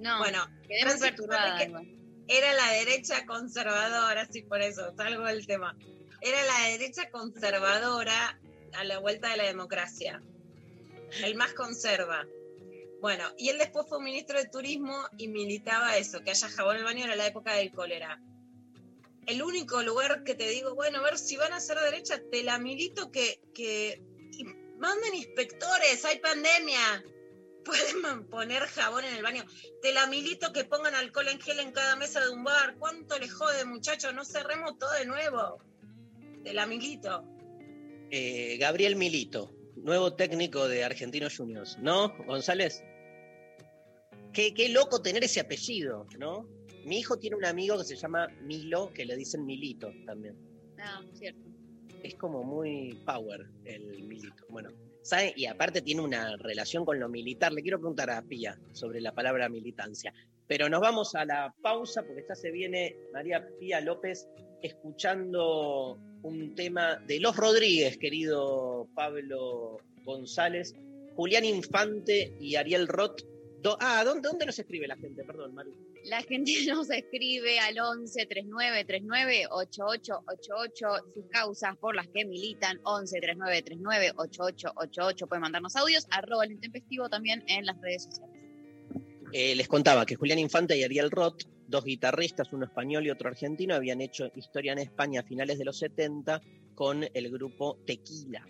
No, 0.00 0.18
Bueno, 0.18 0.46
Francisco 0.82 1.24
igual. 1.24 1.98
era 2.26 2.54
la 2.54 2.70
derecha 2.72 3.26
conservadora, 3.26 4.26
sí, 4.30 4.42
por 4.42 4.62
eso, 4.62 4.94
salgo 4.96 5.24
del 5.26 5.46
tema. 5.46 5.76
Era 6.22 6.42
la 6.44 6.68
derecha 6.70 7.10
conservadora 7.10 8.40
a 8.72 8.84
la 8.84 8.98
vuelta 8.98 9.28
de 9.30 9.36
la 9.36 9.44
democracia. 9.44 10.22
El 11.22 11.34
más 11.34 11.52
conserva. 11.52 12.24
Bueno, 13.00 13.24
y 13.36 13.48
él 13.48 13.58
después 13.58 13.86
fue 13.88 14.02
ministro 14.02 14.38
de 14.38 14.48
Turismo 14.48 14.96
y 15.18 15.28
militaba 15.28 15.96
eso, 15.96 16.20
que 16.20 16.30
haya 16.30 16.48
jabón 16.48 16.76
en 16.76 16.80
el 16.80 16.84
baño 16.84 17.04
era 17.04 17.16
la 17.16 17.26
época 17.26 17.54
del 17.54 17.72
cólera. 17.72 18.20
El 19.26 19.42
único 19.42 19.82
lugar 19.82 20.24
que 20.24 20.34
te 20.34 20.48
digo, 20.48 20.74
bueno, 20.74 20.98
a 20.98 21.02
ver 21.02 21.18
si 21.18 21.36
van 21.36 21.52
a 21.52 21.60
ser 21.60 21.78
derecha, 21.78 22.20
te 22.30 22.42
la 22.42 22.58
milito 22.58 23.10
que, 23.10 23.40
que 23.54 24.02
Manden 24.80 25.14
inspectores, 25.14 26.02
hay 26.06 26.18
pandemia. 26.20 27.04
Pueden 27.64 28.26
poner 28.28 28.62
jabón 28.62 29.04
en 29.04 29.14
el 29.14 29.22
baño. 29.22 29.44
Te 29.82 29.92
la 29.92 30.06
milito 30.06 30.54
que 30.54 30.64
pongan 30.64 30.94
alcohol 30.94 31.28
en 31.28 31.38
gel 31.38 31.60
en 31.60 31.70
cada 31.70 31.96
mesa 31.96 32.24
de 32.24 32.30
un 32.30 32.42
bar. 32.42 32.76
¿Cuánto 32.78 33.18
les 33.18 33.30
jode, 33.30 33.66
muchachos? 33.66 34.14
No 34.14 34.24
cerremos 34.24 34.78
todo 34.78 34.90
de 34.94 35.04
nuevo. 35.04 35.58
Te 36.42 36.54
la 36.54 36.66
milito. 36.66 37.22
Eh, 38.10 38.56
Gabriel 38.58 38.96
Milito, 38.96 39.54
nuevo 39.76 40.14
técnico 40.14 40.66
de 40.66 40.82
Argentinos 40.82 41.36
Juniors, 41.36 41.76
¿no, 41.78 42.16
González? 42.24 42.82
Qué, 44.32 44.54
qué 44.54 44.70
loco 44.70 45.02
tener 45.02 45.22
ese 45.22 45.40
apellido, 45.40 46.06
¿no? 46.18 46.48
Mi 46.84 46.98
hijo 46.98 47.18
tiene 47.18 47.36
un 47.36 47.44
amigo 47.44 47.76
que 47.78 47.84
se 47.84 47.96
llama 47.96 48.28
Milo, 48.42 48.90
que 48.92 49.04
le 49.04 49.16
dicen 49.16 49.44
Milito 49.44 49.92
también. 50.06 50.36
Ah, 50.78 51.02
cierto. 51.14 51.40
Es 52.02 52.14
como 52.14 52.42
muy 52.42 52.98
power 53.04 53.46
el 53.64 54.02
Milito. 54.04 54.44
Bueno, 54.48 54.70
¿sabe? 55.02 55.32
Y 55.36 55.46
aparte 55.46 55.82
tiene 55.82 56.00
una 56.00 56.36
relación 56.38 56.84
con 56.84 56.98
lo 56.98 57.08
militar. 57.08 57.52
Le 57.52 57.62
quiero 57.62 57.78
preguntar 57.78 58.10
a 58.10 58.22
Pía 58.22 58.58
sobre 58.72 59.00
la 59.00 59.12
palabra 59.14 59.48
militancia. 59.48 60.12
Pero 60.46 60.68
nos 60.68 60.80
vamos 60.80 61.14
a 61.14 61.24
la 61.24 61.54
pausa 61.62 62.02
porque 62.02 62.24
ya 62.28 62.34
se 62.34 62.50
viene 62.50 62.96
María 63.12 63.46
Pía 63.60 63.80
López 63.80 64.26
escuchando 64.62 65.98
un 66.22 66.54
tema 66.54 66.96
de 67.06 67.20
Los 67.20 67.36
Rodríguez, 67.36 67.96
querido 67.98 68.88
Pablo 68.94 69.78
González, 70.04 70.74
Julián 71.14 71.44
Infante 71.44 72.34
y 72.40 72.56
Ariel 72.56 72.88
Roth. 72.88 73.22
Do- 73.62 73.76
ah, 73.80 74.02
¿dónde, 74.04 74.28
¿dónde 74.28 74.46
nos 74.46 74.58
escribe 74.58 74.88
la 74.88 74.96
gente? 74.96 75.22
Perdón, 75.24 75.54
Maru. 75.54 75.72
La 76.04 76.22
gente 76.22 76.52
nos 76.68 76.90
escribe 76.90 77.58
al 77.60 77.78
11 77.78 78.26
39 78.26 78.84
39 78.84 79.46
8888 79.50 80.86
sus 81.14 81.26
causas 81.30 81.76
por 81.76 81.94
las 81.94 82.08
que 82.08 82.24
militan 82.24 82.80
11 82.84 83.20
39 83.20 83.62
39 83.62 84.12
8888 84.16 85.26
pueden 85.26 85.42
mandarnos 85.42 85.76
audios 85.76 86.06
arroba 86.10 86.44
el 86.44 86.52
intempestivo 86.52 87.08
también 87.08 87.44
en 87.48 87.66
las 87.66 87.80
redes 87.80 88.04
sociales. 88.04 88.40
Eh, 89.32 89.54
les 89.54 89.68
contaba 89.68 90.06
que 90.06 90.16
Julián 90.16 90.40
Infante 90.40 90.76
y 90.76 90.82
Ariel 90.82 91.10
Roth, 91.10 91.42
dos 91.68 91.84
guitarristas, 91.84 92.52
uno 92.52 92.64
español 92.64 93.06
y 93.06 93.10
otro 93.10 93.28
argentino, 93.28 93.74
habían 93.74 94.00
hecho 94.00 94.30
historia 94.34 94.72
en 94.72 94.80
España 94.80 95.20
a 95.20 95.22
finales 95.22 95.58
de 95.58 95.64
los 95.64 95.78
70 95.78 96.40
con 96.74 97.04
el 97.14 97.30
grupo 97.30 97.78
Tequila. 97.86 98.44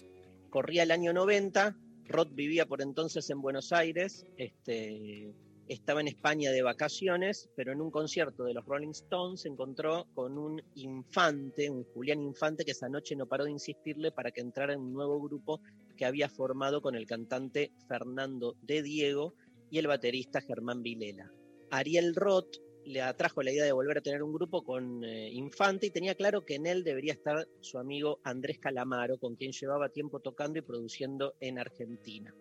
Corría 0.49 0.85
el 0.85 0.91
año 0.91 1.13
90, 1.13 1.77
Roth 2.07 2.35
vivía 2.35 2.65
por 2.65 2.81
entonces 2.81 3.29
en 3.29 3.43
Buenos 3.43 3.73
Aires, 3.73 4.25
este, 4.39 5.35
estaba 5.71 6.01
en 6.01 6.09
España 6.09 6.51
de 6.51 6.63
vacaciones, 6.63 7.49
pero 7.55 7.73
en 7.73 7.81
un 7.81 7.93
concierto 7.93 8.43
de 8.43 8.55
los 8.55 8.65
Rolling 8.65 8.91
Stones 8.91 9.43
se 9.43 9.49
encontró 9.49 10.09
con 10.15 10.37
un 10.37 10.61
infante, 10.75 11.71
un 11.71 11.85
Julián 11.85 12.21
Infante, 12.21 12.65
que 12.65 12.73
esa 12.73 12.89
noche 12.89 13.15
no 13.15 13.27
paró 13.27 13.45
de 13.45 13.53
insistirle 13.53 14.11
para 14.11 14.33
que 14.33 14.41
entrara 14.41 14.73
en 14.73 14.81
un 14.81 14.93
nuevo 14.93 15.21
grupo 15.21 15.61
que 15.97 16.05
había 16.05 16.29
formado 16.29 16.83
con 16.83 16.97
el 16.97 17.07
cantante 17.07 17.73
Fernando 17.87 18.57
de 18.63 18.83
Diego 18.83 19.35
y 19.71 19.79
el 19.79 19.87
baterista 19.87 20.41
Germán 20.41 20.83
Vilela. 20.83 21.31
Ariel 21.71 22.17
Roth 22.17 22.57
le 22.85 23.03
atrajo 23.03 23.43
la 23.43 23.53
idea 23.53 23.65
de 23.65 23.71
volver 23.71 23.99
a 23.99 24.03
tener 24.03 24.25
un 24.25 24.33
grupo 24.33 24.65
con 24.65 25.05
eh, 25.05 25.31
Infante 25.31 25.87
y 25.87 25.91
tenía 25.91 26.17
claro 26.17 26.45
que 26.45 26.57
en 26.57 26.67
él 26.67 26.83
debería 26.83 27.13
estar 27.13 27.47
su 27.61 27.79
amigo 27.79 28.19
Andrés 28.25 28.59
Calamaro, 28.59 29.19
con 29.19 29.37
quien 29.37 29.53
llevaba 29.53 29.91
tiempo 29.91 30.19
tocando 30.19 30.59
y 30.59 30.63
produciendo 30.63 31.35
en 31.39 31.61
Argentina. 31.61 32.35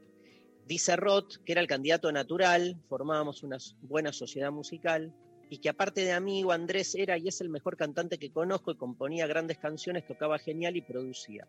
Dice 0.70 0.96
Roth 0.96 1.38
que 1.44 1.54
era 1.54 1.62
el 1.62 1.68
candidato 1.68 2.12
natural, 2.12 2.80
formábamos 2.88 3.42
una 3.42 3.58
buena 3.82 4.14
sociedad 4.14 4.52
musical 4.52 5.12
y 5.50 5.58
que 5.58 5.70
aparte 5.70 6.02
de 6.02 6.12
amigo, 6.12 6.52
Andrés 6.52 6.94
era 6.94 7.18
y 7.18 7.28
es 7.28 7.42
el 7.42 7.50
mejor 7.50 7.76
cantante 7.76 8.20
que 8.20 8.32
conozco 8.32 8.70
y 8.70 8.78
componía 8.78 9.26
grandes 9.26 9.58
canciones, 9.58 10.06
tocaba 10.06 10.38
genial 10.38 10.78
y 10.78 10.84
producía. 10.84 11.48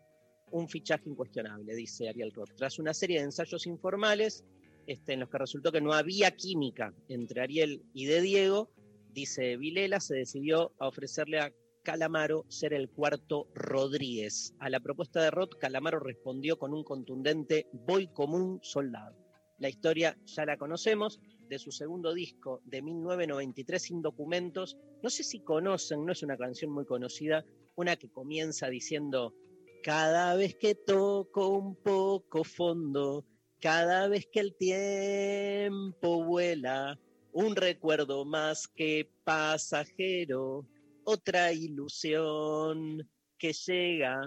Un 0.49 0.67
fichaje 0.67 1.07
incuestionable, 1.07 1.75
dice 1.75 2.09
Ariel 2.09 2.31
Roth. 2.33 2.55
Tras 2.57 2.79
una 2.79 2.95
serie 2.95 3.19
de 3.19 3.25
ensayos 3.25 3.67
informales, 3.67 4.43
este, 4.87 5.13
en 5.13 5.19
los 5.19 5.29
que 5.29 5.37
resultó 5.37 5.71
que 5.71 5.81
no 5.81 5.93
había 5.93 6.31
química 6.31 6.91
entre 7.07 7.41
Ariel 7.41 7.83
y 7.93 8.05
de 8.05 8.21
Diego, 8.21 8.71
dice 9.13 9.55
Vilela, 9.55 9.99
se 9.99 10.15
decidió 10.15 10.73
a 10.79 10.87
ofrecerle 10.87 11.41
a 11.41 11.51
Calamaro 11.83 12.45
ser 12.47 12.73
el 12.73 12.89
cuarto 12.89 13.47
Rodríguez. 13.53 14.53
A 14.59 14.69
la 14.69 14.79
propuesta 14.79 15.21
de 15.21 15.31
Roth, 15.31 15.57
Calamaro 15.59 15.99
respondió 15.99 16.57
con 16.57 16.73
un 16.73 16.83
contundente 16.83 17.67
voy 17.73 18.07
como 18.07 18.37
un 18.37 18.59
soldado. 18.61 19.17
La 19.57 19.69
historia 19.69 20.17
ya 20.25 20.45
la 20.45 20.57
conocemos, 20.57 21.19
de 21.51 21.59
su 21.59 21.71
segundo 21.71 22.13
disco 22.13 22.61
de 22.63 22.81
1993 22.81 23.81
sin 23.81 24.01
documentos. 24.01 24.77
No 25.03 25.09
sé 25.09 25.23
si 25.23 25.41
conocen, 25.41 26.05
no 26.05 26.13
es 26.13 26.23
una 26.23 26.37
canción 26.37 26.71
muy 26.71 26.85
conocida, 26.85 27.43
una 27.75 27.97
que 27.97 28.09
comienza 28.09 28.69
diciendo, 28.69 29.33
cada 29.83 30.35
vez 30.35 30.55
que 30.55 30.75
toco 30.75 31.49
un 31.49 31.75
poco 31.75 32.45
fondo, 32.45 33.25
cada 33.59 34.07
vez 34.07 34.27
que 34.31 34.39
el 34.39 34.55
tiempo 34.55 36.23
vuela, 36.23 36.97
un 37.33 37.57
recuerdo 37.57 38.23
más 38.23 38.69
que 38.69 39.11
pasajero, 39.25 40.65
otra 41.05 41.51
ilusión 41.51 43.09
que 43.37 43.53
llega. 43.53 44.21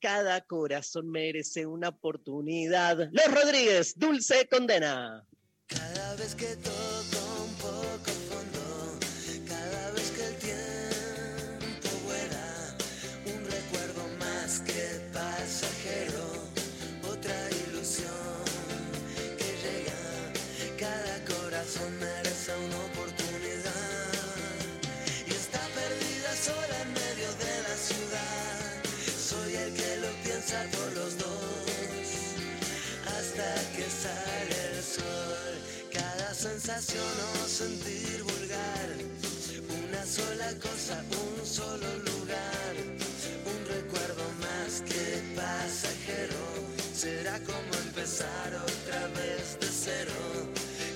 Cada 0.00 0.40
corazón 0.42 1.10
merece 1.10 1.66
una 1.66 1.88
oportunidad. 1.88 3.08
Los 3.12 3.34
Rodríguez, 3.34 3.94
dulce 3.96 4.46
condena. 4.48 5.26
Cada 5.66 6.16
vez 6.16 6.34
que 6.34 6.56
toco 6.56 7.42
un 7.42 7.54
poco 7.56 8.15
o 36.94 37.48
sentir 37.48 38.22
vulgar, 38.22 38.88
una 39.88 40.06
sola 40.06 40.54
cosa, 40.62 41.02
un 41.10 41.44
solo 41.44 41.88
lugar, 41.98 42.74
un 43.44 43.66
recuerdo 43.66 44.22
más 44.38 44.82
que 44.86 45.20
pasajero. 45.34 46.38
Será 46.94 47.40
como 47.40 47.74
empezar 47.86 48.54
otra 48.54 49.08
vez 49.18 49.58
de 49.58 49.66
cero. 49.66 50.12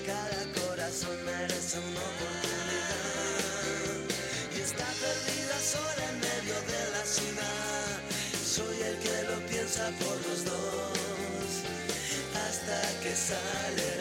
Cada 0.05 0.65
corazón 0.65 1.17
merece 1.25 1.77
una 1.79 1.99
oportunidad 1.99 3.11
y 4.55 4.61
está 4.61 4.85
perdida 4.85 5.59
sola 5.59 6.03
en 6.09 6.19
medio 6.21 6.55
de 6.71 6.91
la 6.95 7.03
ciudad. 7.03 7.99
Soy 8.45 8.81
el 8.81 8.97
que 8.99 9.23
lo 9.29 9.45
piensa 9.47 9.91
por 9.99 10.15
los 10.25 10.45
dos 10.45 11.31
hasta 12.47 12.79
que 13.03 13.13
sale 13.13 14.00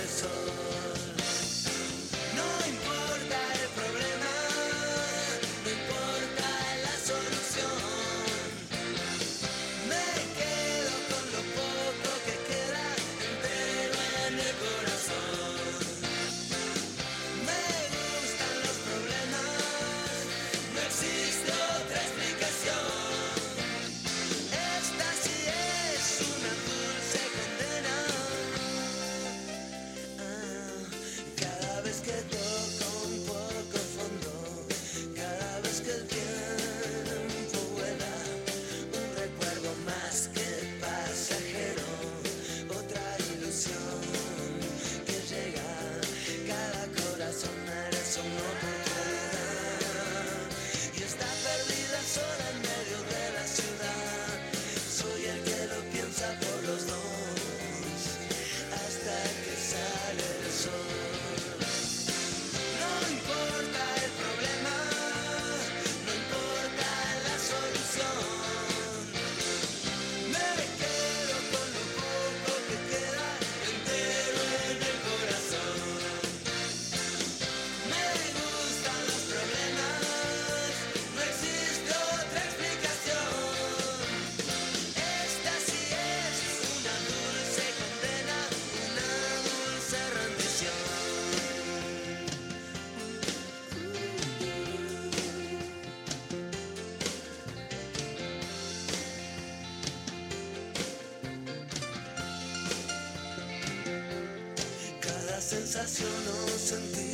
sensación 105.70 106.10
no 106.24 106.48
sentir 106.58 107.09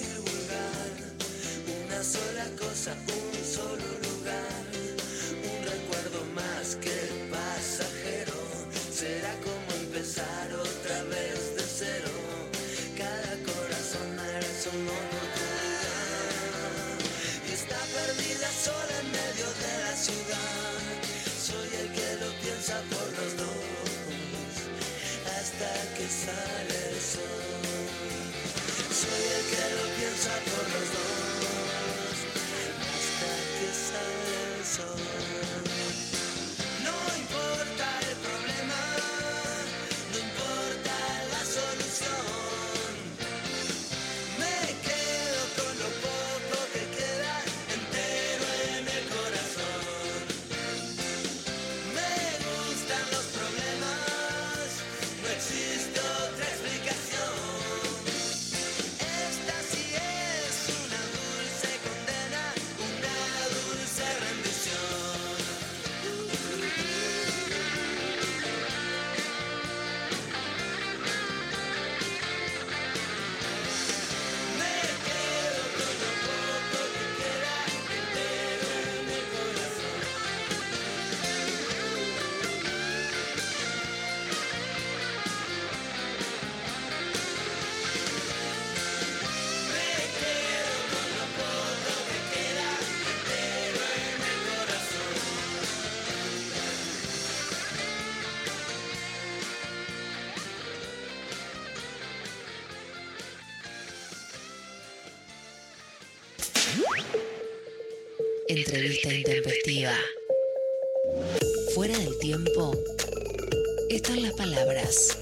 palabras. 114.36 115.18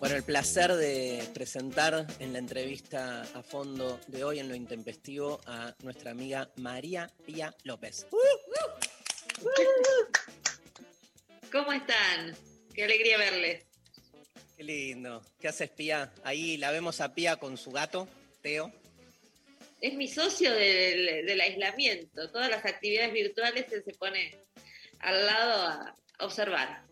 Bueno, 0.00 0.16
el 0.16 0.24
placer 0.24 0.72
de 0.72 1.22
presentar 1.32 2.06
en 2.18 2.32
la 2.32 2.40
entrevista 2.40 3.22
a 3.22 3.42
fondo 3.42 4.00
de 4.08 4.24
hoy 4.24 4.40
en 4.40 4.48
lo 4.48 4.56
intempestivo 4.56 5.40
a 5.46 5.74
nuestra 5.82 6.10
amiga 6.10 6.50
María 6.56 7.08
Pía 7.24 7.54
López. 7.62 8.06
¿Cómo 11.52 11.72
están? 11.72 12.36
Qué 12.74 12.84
alegría 12.84 13.16
verles. 13.16 13.64
Qué 14.56 14.64
lindo. 14.64 15.22
¿Qué 15.38 15.48
haces, 15.48 15.70
Pía? 15.70 16.12
Ahí 16.24 16.56
la 16.56 16.72
vemos 16.72 17.00
a 17.00 17.14
Pía 17.14 17.36
con 17.36 17.56
su 17.56 17.70
gato, 17.70 18.08
Teo. 18.42 18.72
Es 19.80 19.94
mi 19.94 20.08
socio 20.08 20.52
del, 20.52 21.26
del 21.26 21.40
aislamiento. 21.40 22.28
Todas 22.30 22.50
las 22.50 22.64
actividades 22.64 23.12
virtuales 23.12 23.66
se 23.70 23.94
pone 23.94 24.44
al 25.04 25.26
lado 25.26 25.62
a 26.18 26.24
observar. 26.24 26.82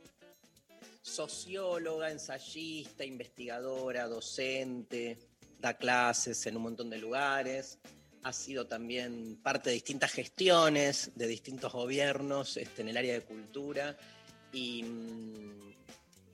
Socióloga, 1.01 2.11
ensayista, 2.11 3.05
investigadora, 3.05 4.07
docente, 4.07 5.19
da 5.59 5.75
clases 5.75 6.47
en 6.47 6.57
un 6.57 6.63
montón 6.65 6.91
de 6.91 6.99
lugares. 6.99 7.79
Ha 8.23 8.33
sido 8.33 8.67
también 8.67 9.41
parte 9.43 9.71
de 9.71 9.75
distintas 9.75 10.13
gestiones 10.13 11.11
de 11.17 11.27
distintos 11.27 11.73
gobiernos 11.73 12.57
este, 12.57 12.83
en 12.83 12.89
el 12.89 12.97
área 12.97 13.15
de 13.15 13.23
cultura. 13.23 13.97
Y 14.53 14.83
mm, 14.83 15.62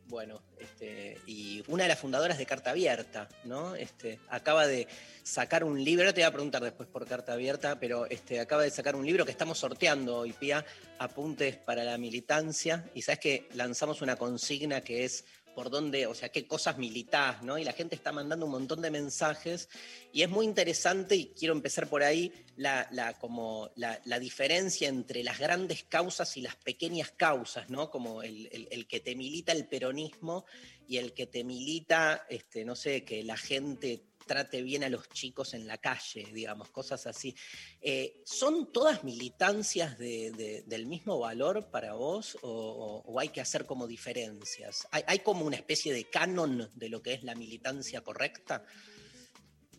bueno, 0.09 0.41
este, 0.59 1.19
y 1.27 1.63
una 1.69 1.85
de 1.85 1.91
las 1.91 1.99
fundadoras 1.99 2.39
de 2.39 2.47
Carta 2.47 2.71
Abierta, 2.71 3.29
¿no? 3.45 3.75
Este, 3.75 4.19
acaba 4.29 4.67
de 4.67 4.89
sacar 5.23 5.65
un 5.65 5.83
libro, 5.83 6.05
ahora 6.05 6.15
te 6.15 6.23
voy 6.23 6.29
a 6.29 6.33
preguntar 6.33 6.63
después 6.63 6.89
por 6.89 7.07
Carta 7.07 7.35
Abierta, 7.35 7.79
pero 7.79 8.07
este, 8.07 8.41
acaba 8.41 8.63
de 8.63 8.71
sacar 8.71 8.97
un 8.97 9.05
libro 9.05 9.25
que 9.25 9.31
estamos 9.31 9.59
sorteando 9.59 10.19
hoy, 10.19 10.33
Pía, 10.33 10.65
Apuntes 10.99 11.57
para 11.57 11.85
la 11.85 11.99
Militancia, 11.99 12.89
y 12.95 13.03
sabes 13.03 13.21
que 13.21 13.49
lanzamos 13.55 14.01
una 14.01 14.17
consigna 14.17 14.81
que 14.81 15.05
es 15.05 15.25
por 15.55 15.71
dónde, 15.71 16.07
o 16.07 16.15
sea, 16.15 16.29
qué 16.29 16.47
cosas 16.47 16.79
militás, 16.79 17.43
¿no? 17.43 17.59
Y 17.59 17.65
la 17.65 17.73
gente 17.73 17.95
está 17.95 18.13
mandando 18.13 18.47
un 18.47 18.53
montón 18.53 18.81
de 18.81 18.91
mensajes 18.91 19.69
y 20.13 20.23
es 20.23 20.29
muy 20.29 20.45
interesante, 20.47 21.17
y 21.17 21.27
quiero 21.39 21.55
empezar 21.55 21.89
por 21.89 22.03
ahí, 22.03 22.33
la, 22.57 22.89
la- 22.93 23.19
como 23.19 23.71
la, 23.77 24.01
diferencia 24.19 24.89
entre 24.89 25.23
las 25.23 25.39
grandes 25.39 25.85
causas 25.85 26.37
y 26.37 26.41
las 26.43 26.57
pequeñas 26.57 27.11
causas, 27.13 27.71
¿no? 27.71 27.91
Como 27.91 28.23
el, 28.23 28.49
el- 28.53 28.69
el 28.71 28.87
que 28.87 29.01
te 29.01 29.15
milita 29.17 29.53
el 29.53 29.67
peronismo 29.67 30.45
y 30.87 30.97
el 30.99 31.13
que 31.13 31.27
te 31.27 31.45
milita, 31.45 32.27
este, 32.29 32.65
no 32.65 32.75
sé, 32.75 33.05
que 33.05 33.23
la 33.23 33.37
gente 33.37 34.08
trate 34.29 34.63
bien 34.63 34.85
a 34.85 34.89
los 34.89 35.09
chicos 35.09 35.55
en 35.55 35.67
la 35.67 35.79
calle, 35.79 36.29
digamos, 36.33 36.69
cosas 36.71 37.05
así. 37.09 37.35
Eh, 37.81 38.23
¿Son 38.25 38.71
todas 38.73 39.03
militancias 39.03 39.99
de- 39.99 40.31
de- 40.31 40.63
del 40.63 40.87
mismo 40.87 41.19
valor 41.19 41.69
para 41.73 41.95
vos 41.95 42.39
o, 42.43 43.19
hay 43.19 43.31
que 43.31 43.41
hacer 43.41 43.67
como 43.67 43.89
diferencias? 43.89 44.87
¿Hay, 44.93 45.03
hay 45.09 45.19
como 45.19 45.45
una 45.45 45.57
especie 45.57 45.93
de 45.93 46.05
canon 46.09 46.71
de 46.77 46.89
lo 46.89 47.03
que 47.03 47.15
es 47.15 47.25
la 47.25 47.35
militancia 47.35 48.03
correcta? 48.03 48.65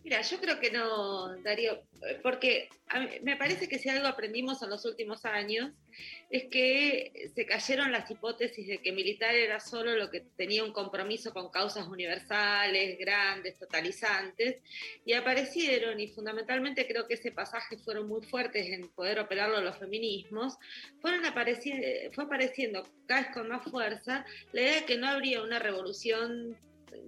Mira, 0.02 0.22
yo 0.22 0.40
creo 0.40 0.58
que 0.58 0.70
no, 0.70 1.36
Darío, 1.42 1.82
porque 2.22 2.70
me 3.22 3.36
parece 3.36 3.68
que 3.68 3.78
si 3.78 3.90
algo 3.90 4.06
aprendimos 4.06 4.62
en 4.62 4.70
los 4.70 4.84
últimos 4.86 5.26
años 5.26 5.72
es 6.30 6.44
que 6.44 7.30
se 7.34 7.44
cayeron 7.44 7.92
las 7.92 8.10
hipótesis 8.10 8.66
de 8.66 8.78
que 8.78 8.92
militar 8.92 9.34
era 9.34 9.60
solo 9.60 9.94
lo 9.94 10.10
que 10.10 10.20
tenía 10.38 10.64
un 10.64 10.72
compromiso 10.72 11.32
con 11.34 11.50
causas 11.50 11.86
universales, 11.86 12.98
grandes, 12.98 13.58
totalizantes, 13.58 14.62
y 15.04 15.12
aparecieron, 15.12 16.00
y 16.00 16.08
fundamentalmente 16.08 16.86
creo 16.86 17.06
que 17.06 17.14
ese 17.14 17.30
pasaje 17.30 17.76
fueron 17.76 18.08
muy 18.08 18.22
fuertes 18.22 18.68
en 18.68 18.88
poder 18.88 19.18
operarlo 19.18 19.60
los 19.60 19.76
feminismos, 19.76 20.56
fueron 21.00 21.24
apareci- 21.24 22.10
fue 22.14 22.24
apareciendo 22.24 22.88
cada 23.06 23.20
vez 23.22 23.30
con 23.34 23.48
más 23.48 23.62
fuerza 23.70 24.24
la 24.52 24.60
idea 24.62 24.74
de 24.76 24.84
que 24.86 24.96
no 24.96 25.08
habría 25.08 25.42
una 25.42 25.58
revolución 25.58 26.56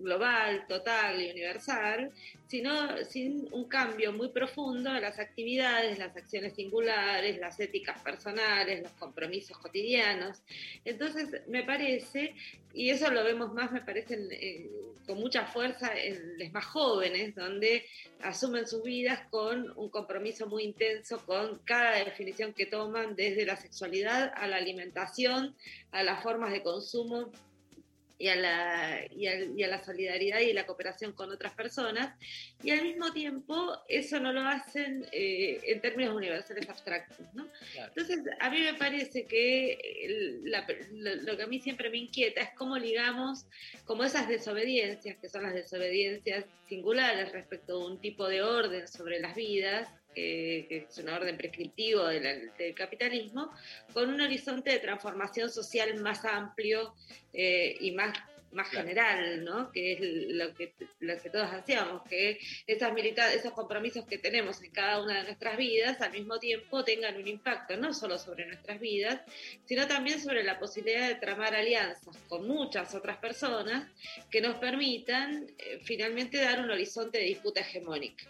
global, 0.00 0.66
total 0.68 1.20
y 1.20 1.30
universal, 1.30 2.10
sino 2.46 2.96
sin 3.04 3.48
un 3.52 3.68
cambio 3.68 4.12
muy 4.12 4.28
profundo 4.28 4.92
de 4.92 5.00
las 5.00 5.18
actividades, 5.18 5.98
las 5.98 6.16
acciones 6.16 6.54
singulares, 6.54 7.38
las 7.38 7.58
éticas 7.60 8.00
personales, 8.02 8.82
los 8.82 8.92
compromisos 8.92 9.56
cotidianos. 9.58 10.42
Entonces, 10.84 11.42
me 11.48 11.62
parece, 11.62 12.34
y 12.74 12.90
eso 12.90 13.10
lo 13.10 13.24
vemos 13.24 13.52
más, 13.54 13.72
me 13.72 13.80
parece, 13.80 14.68
con 15.06 15.18
mucha 15.18 15.46
fuerza 15.46 15.92
en 15.96 16.38
los 16.38 16.52
más 16.52 16.64
jóvenes, 16.66 17.34
donde 17.34 17.84
asumen 18.20 18.66
sus 18.66 18.82
vidas 18.82 19.20
con 19.30 19.72
un 19.76 19.88
compromiso 19.88 20.46
muy 20.46 20.64
intenso 20.64 21.24
con 21.24 21.58
cada 21.64 22.04
definición 22.04 22.52
que 22.52 22.66
toman, 22.66 23.16
desde 23.16 23.46
la 23.46 23.56
sexualidad 23.56 24.32
a 24.36 24.46
la 24.46 24.56
alimentación, 24.56 25.56
a 25.90 26.02
las 26.02 26.22
formas 26.22 26.52
de 26.52 26.62
consumo 26.62 27.32
y 28.22 28.28
a, 28.28 28.36
la, 28.36 29.00
y, 29.10 29.26
a, 29.26 29.40
y 29.40 29.62
a 29.64 29.68
la 29.68 29.82
solidaridad 29.84 30.38
y 30.38 30.52
la 30.52 30.64
cooperación 30.64 31.12
con 31.12 31.32
otras 31.32 31.54
personas, 31.54 32.16
y 32.62 32.70
al 32.70 32.82
mismo 32.82 33.12
tiempo 33.12 33.76
eso 33.88 34.20
no 34.20 34.32
lo 34.32 34.42
hacen 34.42 35.04
eh, 35.10 35.58
en 35.64 35.80
términos 35.80 36.14
universales 36.14 36.68
abstractos. 36.68 37.26
¿no? 37.34 37.48
Claro. 37.72 37.92
Entonces, 37.96 38.20
a 38.38 38.48
mí 38.50 38.60
me 38.60 38.74
parece 38.74 39.26
que 39.26 39.72
el- 40.04 40.50
la- 40.50 40.66
lo, 40.92 41.14
lo 41.16 41.36
que 41.36 41.42
a 41.42 41.46
mí 41.48 41.58
siempre 41.58 41.90
me 41.90 41.98
inquieta 41.98 42.40
es 42.42 42.50
cómo 42.56 42.78
ligamos 42.78 43.46
como 43.84 44.04
esas 44.04 44.28
desobediencias, 44.28 45.16
que 45.20 45.28
son 45.28 45.42
las 45.42 45.54
desobediencias 45.54 46.44
singulares 46.68 47.32
respecto 47.32 47.74
a 47.74 47.86
un 47.86 48.00
tipo 48.00 48.28
de 48.28 48.42
orden 48.42 48.86
sobre 48.86 49.18
las 49.18 49.34
vidas, 49.34 49.88
eh, 50.14 50.66
que 50.68 50.86
es 50.88 50.98
un 50.98 51.08
orden 51.08 51.36
prescriptivo 51.36 52.06
de 52.06 52.20
la- 52.20 52.34
del 52.58 52.74
capitalismo, 52.74 53.50
con 53.92 54.08
un 54.10 54.20
horizonte 54.20 54.70
de 54.70 54.78
transformación 54.78 55.50
social 55.50 55.94
más 56.00 56.24
amplio 56.24 56.94
eh, 57.32 57.76
y 57.80 57.92
más 57.92 58.16
más 58.54 58.68
Claro. 58.68 58.86
general, 58.86 59.44
¿no? 59.44 59.72
Que 59.72 59.92
es 59.94 59.98
lo 60.02 60.54
que, 60.54 60.74
lo 61.00 61.18
que 61.22 61.30
todos 61.30 61.50
hacíamos, 61.50 62.02
que 62.06 62.38
esas 62.66 62.92
milita- 62.92 63.32
esos 63.32 63.52
compromisos 63.54 64.04
que 64.04 64.18
tenemos 64.18 64.62
en 64.62 64.70
cada 64.72 65.02
una 65.02 65.20
de 65.20 65.24
nuestras 65.24 65.56
vidas 65.56 65.98
al 66.02 66.12
mismo 66.12 66.38
tiempo 66.38 66.84
tengan 66.84 67.16
un 67.16 67.26
impacto 67.26 67.78
no 67.78 67.94
solo 67.94 68.18
sobre 68.18 68.44
nuestras 68.44 68.78
vidas, 68.78 69.22
sino 69.64 69.86
también 69.88 70.20
sobre 70.20 70.42
la 70.44 70.58
posibilidad 70.58 71.08
de 71.08 71.14
tramar 71.14 71.54
alianzas 71.54 72.14
con 72.28 72.46
muchas 72.46 72.94
otras 72.94 73.16
personas 73.16 73.90
que 74.30 74.42
nos 74.42 74.56
permitan 74.56 75.46
eh, 75.56 75.80
finalmente 75.82 76.36
dar 76.36 76.60
un 76.60 76.70
horizonte 76.70 77.20
de 77.20 77.24
disputa 77.24 77.60
hegemónica. 77.60 78.26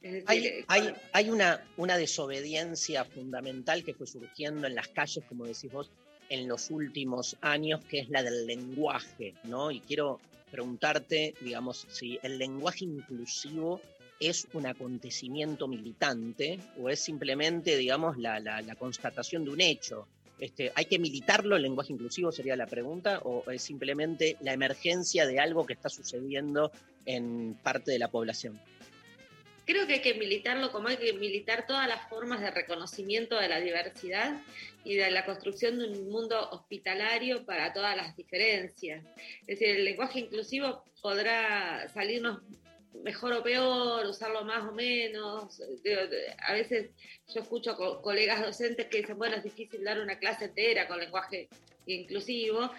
Es 0.00 0.12
decir, 0.12 0.24
Hay, 0.28 0.46
eh, 0.46 0.64
hay, 0.68 0.92
hay 1.12 1.30
una, 1.30 1.60
una 1.76 1.96
desobediencia 1.96 3.04
fundamental 3.04 3.82
que 3.84 3.94
fue 3.94 4.06
surgiendo 4.06 4.66
en 4.66 4.74
las 4.74 4.88
calles, 4.88 5.24
como 5.28 5.44
decís 5.46 5.70
vos, 5.72 5.90
en 6.30 6.46
los 6.46 6.70
últimos 6.70 7.36
años, 7.40 7.84
que 7.88 8.00
es 8.00 8.08
la 8.10 8.22
del 8.22 8.46
lenguaje, 8.46 9.34
¿no? 9.44 9.70
Y 9.70 9.80
quiero 9.80 10.20
preguntarte, 10.50 11.34
digamos, 11.40 11.86
si 11.90 12.18
el 12.22 12.38
lenguaje 12.38 12.84
inclusivo 12.84 13.80
es 14.20 14.46
un 14.52 14.66
acontecimiento 14.66 15.68
militante 15.68 16.58
o 16.80 16.88
es 16.88 17.00
simplemente, 17.00 17.76
digamos, 17.76 18.16
la, 18.18 18.40
la- 18.40 18.60
la 18.62 18.74
constatación 18.74 19.44
de 19.44 19.50
un 19.50 19.60
hecho. 19.60 20.06
Este, 20.38 20.70
¿Hay 20.74 20.84
que 20.84 20.98
militarlo 20.98 21.56
el 21.56 21.62
lenguaje 21.62 21.92
inclusivo? 21.92 22.30
Sería 22.30 22.56
la 22.56 22.66
pregunta, 22.66 23.20
o 23.24 23.48
es 23.50 23.62
simplemente 23.62 24.36
la 24.40 24.52
emergencia 24.52 25.26
de 25.26 25.40
algo 25.40 25.66
que 25.66 25.72
está 25.74 25.88
sucediendo 25.88 26.70
en 27.06 27.54
parte 27.62 27.90
de 27.90 27.98
la 27.98 28.08
población. 28.08 28.58
Creo 29.68 29.86
que 29.86 29.92
hay 29.94 30.00
que 30.00 30.14
militarlo 30.14 30.72
como 30.72 30.88
hay 30.88 30.96
que 30.96 31.12
militar 31.12 31.66
todas 31.66 31.86
las 31.86 32.08
formas 32.08 32.40
de 32.40 32.50
reconocimiento 32.50 33.36
de 33.38 33.48
la 33.48 33.60
diversidad 33.60 34.40
y 34.82 34.94
de 34.94 35.10
la 35.10 35.26
construcción 35.26 35.78
de 35.78 35.88
un 35.88 36.10
mundo 36.10 36.48
hospitalario 36.52 37.44
para 37.44 37.74
todas 37.74 37.94
las 37.94 38.16
diferencias. 38.16 39.04
Es 39.42 39.58
decir, 39.58 39.68
el 39.76 39.84
lenguaje 39.84 40.20
inclusivo 40.20 40.84
podrá 41.02 41.86
salirnos 41.92 42.40
mejor 43.04 43.34
o 43.34 43.42
peor, 43.42 44.06
usarlo 44.06 44.42
más 44.42 44.64
o 44.64 44.72
menos. 44.72 45.60
A 46.46 46.54
veces 46.54 46.88
yo 47.34 47.42
escucho 47.42 47.76
co- 47.76 48.00
colegas 48.00 48.40
docentes 48.40 48.86
que 48.86 49.02
dicen, 49.02 49.18
bueno, 49.18 49.36
es 49.36 49.44
difícil 49.44 49.84
dar 49.84 50.00
una 50.00 50.18
clase 50.18 50.46
entera 50.46 50.88
con 50.88 50.98
lenguaje 50.98 51.50
inclusivo. 51.84 52.70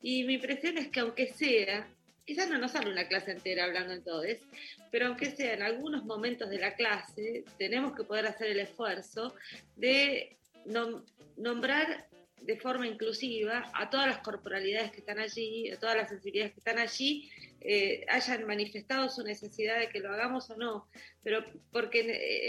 Y 0.00 0.24
mi 0.24 0.34
impresión 0.34 0.78
es 0.78 0.88
que 0.88 1.00
aunque 1.00 1.26
sea, 1.34 1.86
quizás 2.28 2.50
no 2.50 2.58
nos 2.58 2.72
sale 2.72 2.90
una 2.92 3.08
clase 3.08 3.30
entera 3.30 3.64
hablando 3.64 3.94
en 3.94 4.04
todos, 4.04 4.26
pero 4.92 5.06
aunque 5.06 5.30
sea 5.30 5.54
en 5.54 5.62
algunos 5.62 6.04
momentos 6.04 6.50
de 6.50 6.58
la 6.58 6.74
clase, 6.74 7.42
tenemos 7.56 7.96
que 7.96 8.04
poder 8.04 8.26
hacer 8.26 8.48
el 8.48 8.60
esfuerzo 8.60 9.34
de 9.76 10.36
nom- 10.66 11.02
nombrar 11.38 12.06
de 12.42 12.56
forma 12.58 12.86
inclusiva 12.86 13.70
a 13.72 13.88
todas 13.88 14.06
las 14.06 14.18
corporalidades 14.18 14.92
que 14.92 14.98
están 14.98 15.18
allí, 15.18 15.70
a 15.70 15.78
todas 15.78 15.96
las 15.96 16.10
sensibilidades 16.10 16.52
que 16.52 16.60
están 16.60 16.78
allí, 16.78 17.30
eh, 17.60 18.04
hayan 18.08 18.46
manifestado 18.46 19.08
su 19.08 19.22
necesidad 19.24 19.80
de 19.80 19.88
que 19.88 19.98
lo 19.98 20.12
hagamos 20.12 20.48
o 20.50 20.56
no, 20.56 20.88
pero 21.24 21.44
porque 21.72 22.00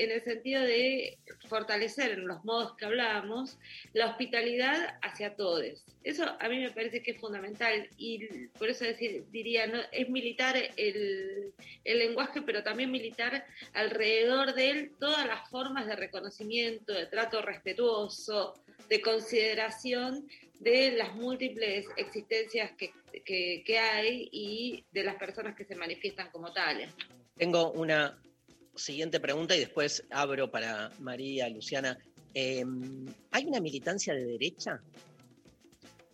en, 0.03 0.11
el 0.11 0.23
sentido 0.23 0.61
de 0.61 1.17
fortalecer 1.47 2.11
en 2.11 2.27
los 2.27 2.45
modos 2.45 2.75
que 2.75 2.85
hablamos 2.85 3.57
la 3.93 4.07
hospitalidad 4.07 4.99
hacia 5.01 5.35
todos. 5.35 5.83
Eso 6.03 6.25
a 6.39 6.47
mí 6.47 6.59
me 6.59 6.71
parece 6.71 7.01
que 7.01 7.11
es 7.11 7.19
fundamental 7.19 7.89
y 7.97 8.47
por 8.59 8.69
eso 8.69 8.85
diría, 9.31 9.65
es 9.91 10.09
militar 10.09 10.55
el, 10.77 11.53
el 11.83 11.99
lenguaje, 11.99 12.41
pero 12.43 12.63
también 12.63 12.91
militar 12.91 13.45
alrededor 13.73 14.53
de 14.53 14.69
él 14.69 14.91
todas 14.99 15.25
las 15.25 15.49
formas 15.49 15.87
de 15.87 15.95
reconocimiento, 15.95 16.93
de 16.93 17.07
trato 17.07 17.41
respetuoso, 17.41 18.53
de 18.87 19.01
consideración 19.01 20.27
de 20.59 20.91
las 20.91 21.15
múltiples 21.15 21.85
existencias 21.95 22.71
que, 22.77 22.91
que- 23.25 23.63
que 23.65 23.79
hay 23.79 24.29
y 24.31 24.83
de 24.91 25.03
las 25.03 25.15
personas 25.15 25.55
que 25.55 25.65
se 25.65 25.75
manifiestan 25.75 26.29
como 26.31 26.51
tales. 26.53 26.91
Tengo 27.37 27.71
una 27.71 28.21
siguiente 28.75 29.19
pregunta 29.19 29.55
y 29.55 29.59
después 29.59 30.05
abro 30.09 30.51
para 30.51 30.91
María, 30.99 31.49
Luciana. 31.49 31.97
Eh, 32.33 32.63
¿Hay 33.31 33.45
una 33.45 33.59
militancia 33.59 34.13
de 34.13 34.25
derecha? 34.25 34.81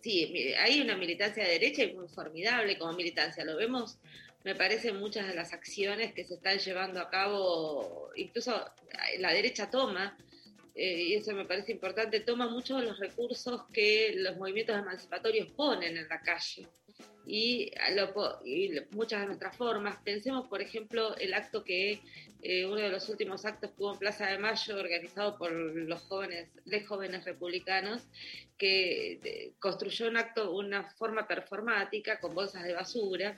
Sí, 0.02 0.52
hay 0.58 0.80
una 0.80 0.96
militancia 0.96 1.42
de 1.44 1.50
derecha 1.50 1.82
y 1.82 1.94
muy 1.94 2.08
formidable 2.08 2.78
como 2.78 2.92
militancia. 2.92 3.44
Lo 3.44 3.56
vemos, 3.56 3.98
me 4.44 4.54
parece, 4.54 4.92
muchas 4.92 5.26
de 5.26 5.34
las 5.34 5.52
acciones 5.52 6.12
que 6.14 6.24
se 6.24 6.34
están 6.34 6.58
llevando 6.58 7.00
a 7.00 7.10
cabo, 7.10 8.10
incluso 8.14 8.64
la 9.18 9.32
derecha 9.32 9.68
toma, 9.70 10.16
eh, 10.76 11.04
y 11.04 11.14
eso 11.14 11.32
me 11.32 11.46
parece 11.46 11.72
importante, 11.72 12.20
toma 12.20 12.48
muchos 12.48 12.80
de 12.80 12.86
los 12.86 12.98
recursos 12.98 13.62
que 13.72 14.12
los 14.16 14.36
movimientos 14.36 14.76
emancipatorios 14.76 15.48
ponen 15.52 15.96
en 15.96 16.06
la 16.06 16.20
calle. 16.20 16.68
Y, 17.26 17.72
lo 17.94 18.40
y 18.44 18.72
muchas 18.92 19.22
de 19.22 19.26
nuestras 19.26 19.56
formas. 19.56 19.96
Pensemos, 20.04 20.46
por 20.48 20.60
ejemplo, 20.60 21.16
el 21.16 21.34
acto 21.34 21.64
que, 21.64 22.00
eh, 22.42 22.66
uno 22.66 22.76
de 22.76 22.90
los 22.90 23.08
últimos 23.08 23.44
actos 23.46 23.70
que 23.70 23.82
hubo 23.82 23.94
en 23.94 23.98
Plaza 23.98 24.26
de 24.26 24.38
Mayo, 24.38 24.78
organizado 24.78 25.36
por 25.36 25.50
los 25.50 26.02
jóvenes, 26.02 26.48
los 26.66 26.86
jóvenes 26.86 27.24
republicanos, 27.24 28.02
que 28.58 29.18
eh, 29.24 29.52
construyó 29.58 30.08
un 30.08 30.18
acto, 30.18 30.52
una 30.52 30.84
forma 30.90 31.26
performática 31.26 32.20
con 32.20 32.34
bolsas 32.34 32.62
de 32.64 32.74
basura 32.74 33.36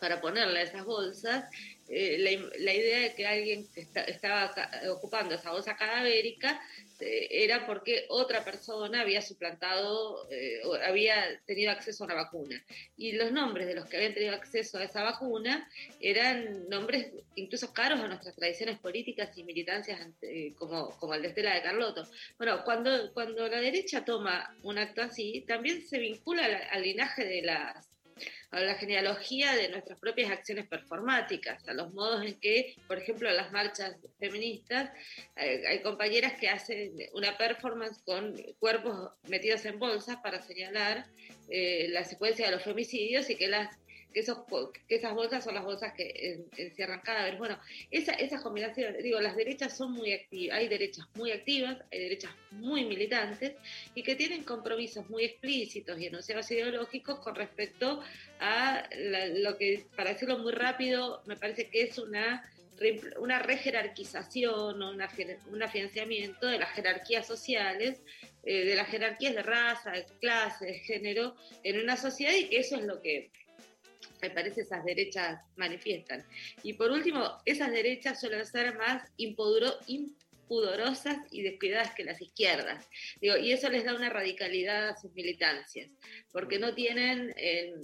para 0.00 0.20
ponerle 0.20 0.60
a 0.60 0.62
esas 0.62 0.84
bolsas. 0.84 1.44
Eh, 1.88 2.16
la, 2.18 2.30
la 2.58 2.74
idea 2.74 3.00
de 3.00 3.14
que 3.14 3.26
alguien 3.26 3.66
que 3.72 3.80
está- 3.82 4.04
estaba 4.04 4.52
ocupando 4.90 5.34
esa 5.34 5.52
bolsa 5.52 5.76
cadavérica 5.76 6.60
eh, 7.00 7.28
era 7.30 7.66
porque 7.66 8.06
otra 8.08 8.42
persona 8.44 9.02
había 9.02 9.20
suplantado, 9.22 10.26
eh, 10.30 10.60
o 10.64 10.74
había 10.74 11.40
tenido 11.46 11.70
acceso 11.70 12.04
a 12.04 12.06
una 12.06 12.14
vacuna. 12.14 12.64
Y 12.96 13.12
los 13.12 13.32
nombres 13.32 13.66
de 13.66 13.74
los 13.74 13.86
que 13.88 13.96
habían 13.98 14.14
tenido 14.14 14.34
acceso 14.34 14.78
a 14.78 14.84
esa 14.84 15.02
vacuna 15.02 15.68
eran 16.00 16.68
nombres 16.68 17.12
incluso 17.34 17.72
caros 17.72 18.00
a 18.00 18.08
nuestras 18.08 18.34
tradiciones 18.34 18.78
políticas 18.78 19.36
y 19.36 19.44
militancias 19.44 20.00
ante- 20.00 20.54
como, 20.56 20.90
como 20.98 21.14
el 21.14 21.22
de 21.22 21.28
Estela 21.28 21.54
de 21.54 21.62
Carlotto. 21.62 22.06
Bueno, 22.38 22.62
cuando, 22.64 23.12
cuando 23.12 23.46
la 23.48 23.60
derecha 23.60 24.04
toma 24.04 24.56
un 24.62 24.78
acto 24.78 25.02
así, 25.02 25.44
también 25.46 25.86
se 25.86 25.98
vincula 25.98 26.44
al 26.70 26.82
linaje 26.82 27.24
de 27.24 27.42
las 27.42 27.88
a 28.50 28.60
la 28.60 28.74
genealogía 28.74 29.54
de 29.54 29.68
nuestras 29.68 29.98
propias 29.98 30.30
acciones 30.30 30.66
performáticas, 30.66 31.66
a 31.68 31.74
los 31.74 31.92
modos 31.92 32.24
en 32.24 32.38
que, 32.40 32.74
por 32.86 32.98
ejemplo, 32.98 33.28
en 33.28 33.36
las 33.36 33.52
marchas 33.52 33.96
feministas, 34.18 34.90
hay, 35.34 35.64
hay 35.64 35.82
compañeras 35.82 36.34
que 36.40 36.48
hacen 36.48 36.92
una 37.12 37.36
performance 37.36 38.00
con 38.04 38.34
cuerpos 38.58 39.10
metidos 39.28 39.64
en 39.64 39.78
bolsas 39.78 40.16
para 40.22 40.42
señalar 40.42 41.06
eh, 41.48 41.88
la 41.90 42.04
secuencia 42.04 42.46
de 42.46 42.52
los 42.52 42.62
femicidios 42.62 43.30
y 43.30 43.36
que 43.36 43.48
las 43.48 43.76
que, 44.16 44.94
esas 44.94 45.14
bolsas 45.14 45.44
son 45.44 45.54
las 45.54 45.64
bolsas 45.64 45.92
que 45.92 46.10
en- 46.14 46.46
encierran 46.56 47.00
cadáveres. 47.00 47.38
Bueno, 47.38 47.58
esa, 47.90 48.12
esas 48.14 48.42
combinaciones, 48.42 49.02
digo, 49.02 49.20
las 49.20 49.36
derechas 49.36 49.76
son 49.76 49.92
muy 49.92 50.12
activas, 50.12 50.56
hay 50.58 50.68
derechas 50.68 51.06
muy 51.14 51.32
activas, 51.32 51.78
hay 51.92 51.98
derechas 52.00 52.30
muy 52.52 52.84
militantes 52.84 53.52
y 53.94 54.02
que 54.02 54.16
tienen 54.16 54.42
compromisos 54.44 55.08
muy 55.10 55.24
explícitos 55.24 56.00
y 56.00 56.06
enunciados 56.06 56.50
ideológicos 56.50 57.20
con 57.20 57.34
respecto 57.34 58.00
a 58.40 58.88
lo 59.34 59.56
que, 59.58 59.84
para 59.94 60.12
decirlo 60.12 60.38
muy 60.38 60.52
rápido, 60.52 61.22
me 61.26 61.36
parece 61.36 61.68
que 61.68 61.82
es 61.82 61.98
una 61.98 62.42
una 63.18 63.38
rejerarquización 63.38 64.82
o 64.82 64.90
un 64.90 65.62
afianzamiento 65.62 66.46
de 66.46 66.58
las 66.58 66.70
jerarquías 66.72 67.26
sociales, 67.26 68.02
eh, 68.44 68.64
de 68.64 68.74
las 68.76 68.88
jerarquías 68.88 69.34
de 69.34 69.42
raza, 69.42 69.92
de 69.92 70.04
clase, 70.20 70.66
de 70.66 70.78
género 70.80 71.36
en 71.62 71.80
una 71.80 71.96
sociedad 71.96 72.34
y 72.34 72.48
que 72.48 72.58
eso 72.58 72.76
es 72.76 72.84
lo 72.84 73.00
que 73.00 73.30
me 74.22 74.30
parece 74.30 74.62
esas 74.62 74.84
derechas 74.84 75.40
manifiestan. 75.56 76.24
Y 76.62 76.74
por 76.74 76.90
último, 76.90 77.38
esas 77.44 77.70
derechas 77.70 78.20
suelen 78.20 78.44
ser 78.46 78.74
más 78.76 79.02
impudoro- 79.18 79.78
impudorosas 79.86 81.18
y 81.30 81.42
descuidadas 81.42 81.94
que 81.94 82.04
las 82.04 82.20
izquierdas. 82.20 82.88
Y 83.20 83.52
eso 83.52 83.68
les 83.68 83.84
da 83.84 83.94
una 83.94 84.10
radicalidad 84.10 84.90
a 84.90 84.96
sus 84.96 85.12
militancias, 85.14 85.90
porque 86.32 86.58
no 86.58 86.74
tienen... 86.74 87.34
eh, 87.36 87.74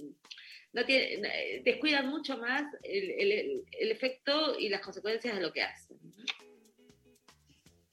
no 0.75 0.83
tienen, 0.85 1.23
eh, 1.25 1.61
descuidan 1.63 2.09
mucho 2.09 2.35
más 2.39 2.63
el- 2.81 3.61
el 3.79 3.91
efecto 3.91 4.57
y 4.57 4.69
las 4.69 4.81
consecuencias 4.81 5.35
de 5.35 5.41
lo 5.41 5.53
que 5.53 5.61
hacen. 5.61 5.97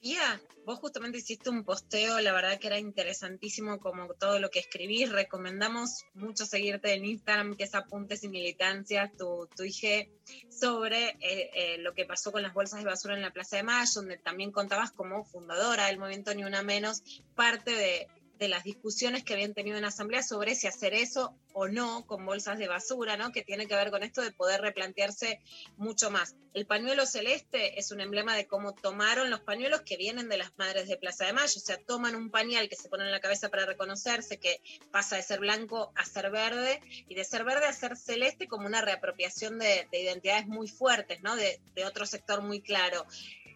Pía, 0.01 0.41
vos 0.65 0.79
justamente 0.79 1.19
hiciste 1.19 1.51
un 1.51 1.63
posteo, 1.63 2.19
la 2.21 2.33
verdad 2.33 2.57
que 2.59 2.65
era 2.65 2.79
interesantísimo 2.79 3.79
como 3.79 4.11
todo 4.15 4.39
lo 4.39 4.49
que 4.49 4.57
escribís. 4.57 5.11
Recomendamos 5.11 6.05
mucho 6.15 6.47
seguirte 6.47 6.95
en 6.95 7.05
Instagram, 7.05 7.55
que 7.55 7.65
es 7.65 7.75
Apuntes 7.75 8.23
y 8.23 8.29
Militancias, 8.29 9.15
tu, 9.15 9.47
tu 9.55 9.63
IG, 9.63 10.09
sobre 10.49 11.09
eh, 11.19 11.51
eh, 11.53 11.77
lo 11.77 11.93
que 11.93 12.05
pasó 12.05 12.31
con 12.31 12.41
las 12.41 12.55
bolsas 12.55 12.79
de 12.79 12.89
basura 12.89 13.15
en 13.15 13.21
la 13.21 13.31
Plaza 13.31 13.57
de 13.57 13.63
Mayo, 13.63 13.91
donde 13.93 14.17
también 14.17 14.51
contabas 14.51 14.91
como 14.91 15.23
fundadora 15.23 15.85
del 15.85 15.99
movimiento 15.99 16.33
Ni 16.33 16.43
Una 16.45 16.63
Menos, 16.63 17.03
parte 17.35 17.69
de, 17.69 18.07
de 18.41 18.47
las 18.47 18.63
discusiones 18.63 19.23
que 19.23 19.33
habían 19.33 19.53
tenido 19.53 19.77
en 19.77 19.85
asamblea 19.85 20.23
sobre 20.23 20.55
si 20.55 20.65
hacer 20.65 20.95
eso 20.95 21.35
o 21.53 21.67
no 21.67 22.07
con 22.07 22.25
bolsas 22.25 22.57
de 22.57 22.67
basura, 22.67 23.15
¿no? 23.15 23.31
Que 23.31 23.43
tiene 23.43 23.67
que 23.67 23.75
ver 23.75 23.91
con 23.91 24.01
esto 24.01 24.23
de 24.23 24.31
poder 24.31 24.61
replantearse 24.61 25.39
mucho 25.77 26.09
más. 26.09 26.35
El 26.55 26.65
pañuelo 26.65 27.05
celeste 27.05 27.79
es 27.79 27.91
un 27.91 28.01
emblema 28.01 28.35
de 28.35 28.47
cómo 28.47 28.73
tomaron 28.73 29.29
los 29.29 29.41
pañuelos 29.41 29.81
que 29.81 29.95
vienen 29.95 30.27
de 30.27 30.39
las 30.39 30.57
madres 30.57 30.87
de 30.89 30.97
Plaza 30.97 31.25
de 31.25 31.33
Mayo, 31.33 31.53
o 31.55 31.59
sea, 31.59 31.77
toman 31.77 32.15
un 32.15 32.31
pañal 32.31 32.67
que 32.67 32.75
se 32.75 32.89
pone 32.89 33.03
en 33.03 33.11
la 33.11 33.19
cabeza 33.19 33.49
para 33.49 33.67
reconocerse, 33.67 34.39
que 34.39 34.59
pasa 34.89 35.17
de 35.17 35.21
ser 35.21 35.39
blanco 35.39 35.91
a 35.95 36.03
ser 36.03 36.31
verde, 36.31 36.81
y 37.07 37.13
de 37.13 37.23
ser 37.23 37.43
verde 37.43 37.67
a 37.67 37.73
ser 37.73 37.95
celeste 37.95 38.47
como 38.47 38.65
una 38.65 38.81
reapropiación 38.81 39.59
de, 39.59 39.87
de 39.91 40.01
identidades 40.01 40.47
muy 40.47 40.67
fuertes, 40.67 41.21
¿no? 41.21 41.35
De 41.35 41.85
otro 41.85 42.07
sector 42.07 42.41
muy 42.41 42.61
claro. 42.61 43.05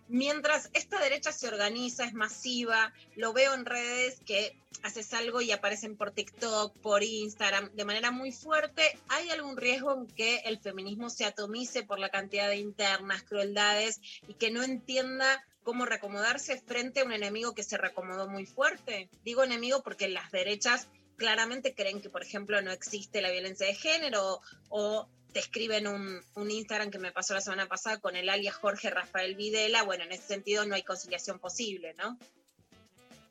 Mientras 0.08 0.70
esta 0.74 1.00
derecha 1.00 1.32
se 1.32 1.48
organiza, 1.48 2.06
es 2.06 2.14
masiva, 2.14 2.94
lo 3.16 3.34
veo 3.34 3.54
en 3.54 3.66
redes 3.66 4.20
que 4.26 4.56
haces 4.84 5.14
algo 5.14 5.42
y 5.42 5.52
aparecen 5.52 5.98
por 5.98 6.12
TikTok, 6.12 6.78
por 6.78 7.02
Instagram, 7.02 7.72
de 7.74 7.86
manera 7.86 8.12
muy 8.12 8.32
fuerte, 8.32 8.84
¿hay 9.08 9.30
algún 9.30 9.58
riesgo 9.58 9.94
en 9.94 10.08
que 10.08 10.38
el 10.46 10.60
feminismo 10.60 11.10
se 11.10 11.26
atomice 11.26 11.84
por 11.84 11.98
la 11.98 12.10
cantidad 12.10 12.48
de 12.48 12.58
internas, 12.58 13.24
crueldades 13.24 14.00
y 14.28 14.36
que 14.36 14.52
no 14.52 14.64
entienda 14.64 15.44
cómo 15.64 15.86
reacomodarse 15.86 16.62
frente 16.62 17.00
a 17.00 17.06
un 17.06 17.12
enemigo 17.12 17.56
que 17.56 17.64
se 17.64 17.78
reacomodó 17.78 18.28
muy 18.28 18.46
fuerte? 18.46 19.10
Digo 19.24 19.44
enemigo 19.44 19.82
porque 19.82 20.08
las 20.08 20.32
derechas 20.32 20.88
claramente 21.18 21.74
creen 21.74 22.02
que, 22.02 22.10
por 22.12 22.22
ejemplo, 22.22 22.62
no 22.62 22.72
existe 22.72 23.22
la 23.22 23.32
violencia 23.32 23.66
de 23.66 23.74
género 23.74 24.42
o 24.70 25.10
te 25.36 25.42
escriben 25.42 25.86
un, 25.86 26.22
un, 26.36 26.50
Instagram 26.50 26.90
que 26.90 26.98
me 26.98 27.12
pasó 27.12 27.34
la 27.34 27.42
semana 27.42 27.68
pasada 27.68 28.00
con 28.00 28.16
el 28.16 28.30
alias 28.30 28.56
Jorge 28.56 28.90
Rafael 28.90 29.36
Videla, 29.36 29.84
bueno, 29.84 30.06
en 30.06 30.14
ese 30.14 30.26
sentido 30.26 30.66
no 30.66 30.76
hay 30.76 30.84
conciliación 30.84 31.40
posible, 31.40 31.94
¿no? 31.96 32.18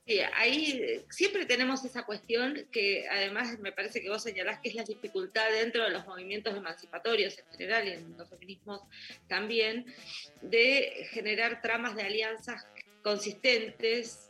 Sí, 0.07 0.21
ahí 0.35 1.03
siempre 1.09 1.47
tenemos 1.47 1.83
esa 1.83 2.05
cuestión 2.05 2.67
que 2.71 3.09
además 3.09 3.59
me 3.59 3.73
parece 3.73 4.03
que 4.03 4.11
vos 4.11 4.23
señalás 4.23 4.61
que 4.61 4.69
es 4.69 4.75
la 4.75 4.85
dificultad 4.85 5.51
dentro 5.51 5.83
de 5.83 5.93
los 5.93 6.07
movimientos 6.07 6.55
emancipatorios 6.55 7.38
en 7.38 7.47
general 7.47 7.88
y 7.88 7.93
en 7.93 8.19
los 8.19 8.29
feminismos 8.29 8.83
también, 9.27 9.87
de 10.43 11.09
generar 11.11 11.62
tramas 11.62 11.97
de 11.97 12.03
alianzas 12.03 12.67
consistentes 13.03 14.29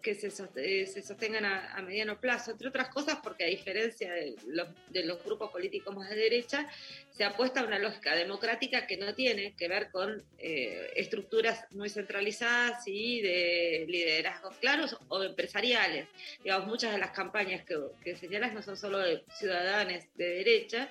que 0.00 0.14
se, 0.14 0.28
eh, 0.56 0.86
sostengan 0.86 1.44
a, 1.44 1.82
mediano 1.82 2.20
plazo, 2.20 2.52
entre 2.52 2.68
otras 2.68 2.88
cosas 2.88 3.18
porque 3.22 3.44
a 3.44 3.48
diferencia 3.48 4.12
de 4.12 4.36
los, 4.46 4.68
de 4.90 5.04
los, 5.04 5.22
grupos 5.22 5.50
políticos 5.50 5.94
más 5.94 6.08
de 6.08 6.16
derecha, 6.16 6.68
se 7.10 7.24
apuesta 7.24 7.60
a 7.60 7.64
una 7.64 7.78
lógica 7.78 8.14
democrática 8.14 8.86
que 8.86 8.96
no 8.96 9.14
tiene 9.14 9.54
que 9.56 9.68
ver 9.68 9.90
con 9.90 10.22
eh, 10.38 10.90
estructuras 10.96 11.66
muy 11.72 11.88
centralizadas 11.88 12.86
y 12.86 13.20
de 13.20 13.84
liderazgos 13.88 14.56
claros 14.56 14.96
o 15.08 15.22
empresariales. 15.22 16.06
Digamos, 16.42 16.66
muchas 16.66 16.92
de 16.92 16.98
las 16.98 17.10
campañas 17.10 17.64
que, 17.64 17.76
que 18.02 18.16
señalas 18.16 18.54
no 18.54 18.62
son 18.62 18.76
solo 18.76 18.98
de 18.98 19.24
ciudadanos 19.36 20.04
de 20.14 20.28
derecha, 20.28 20.90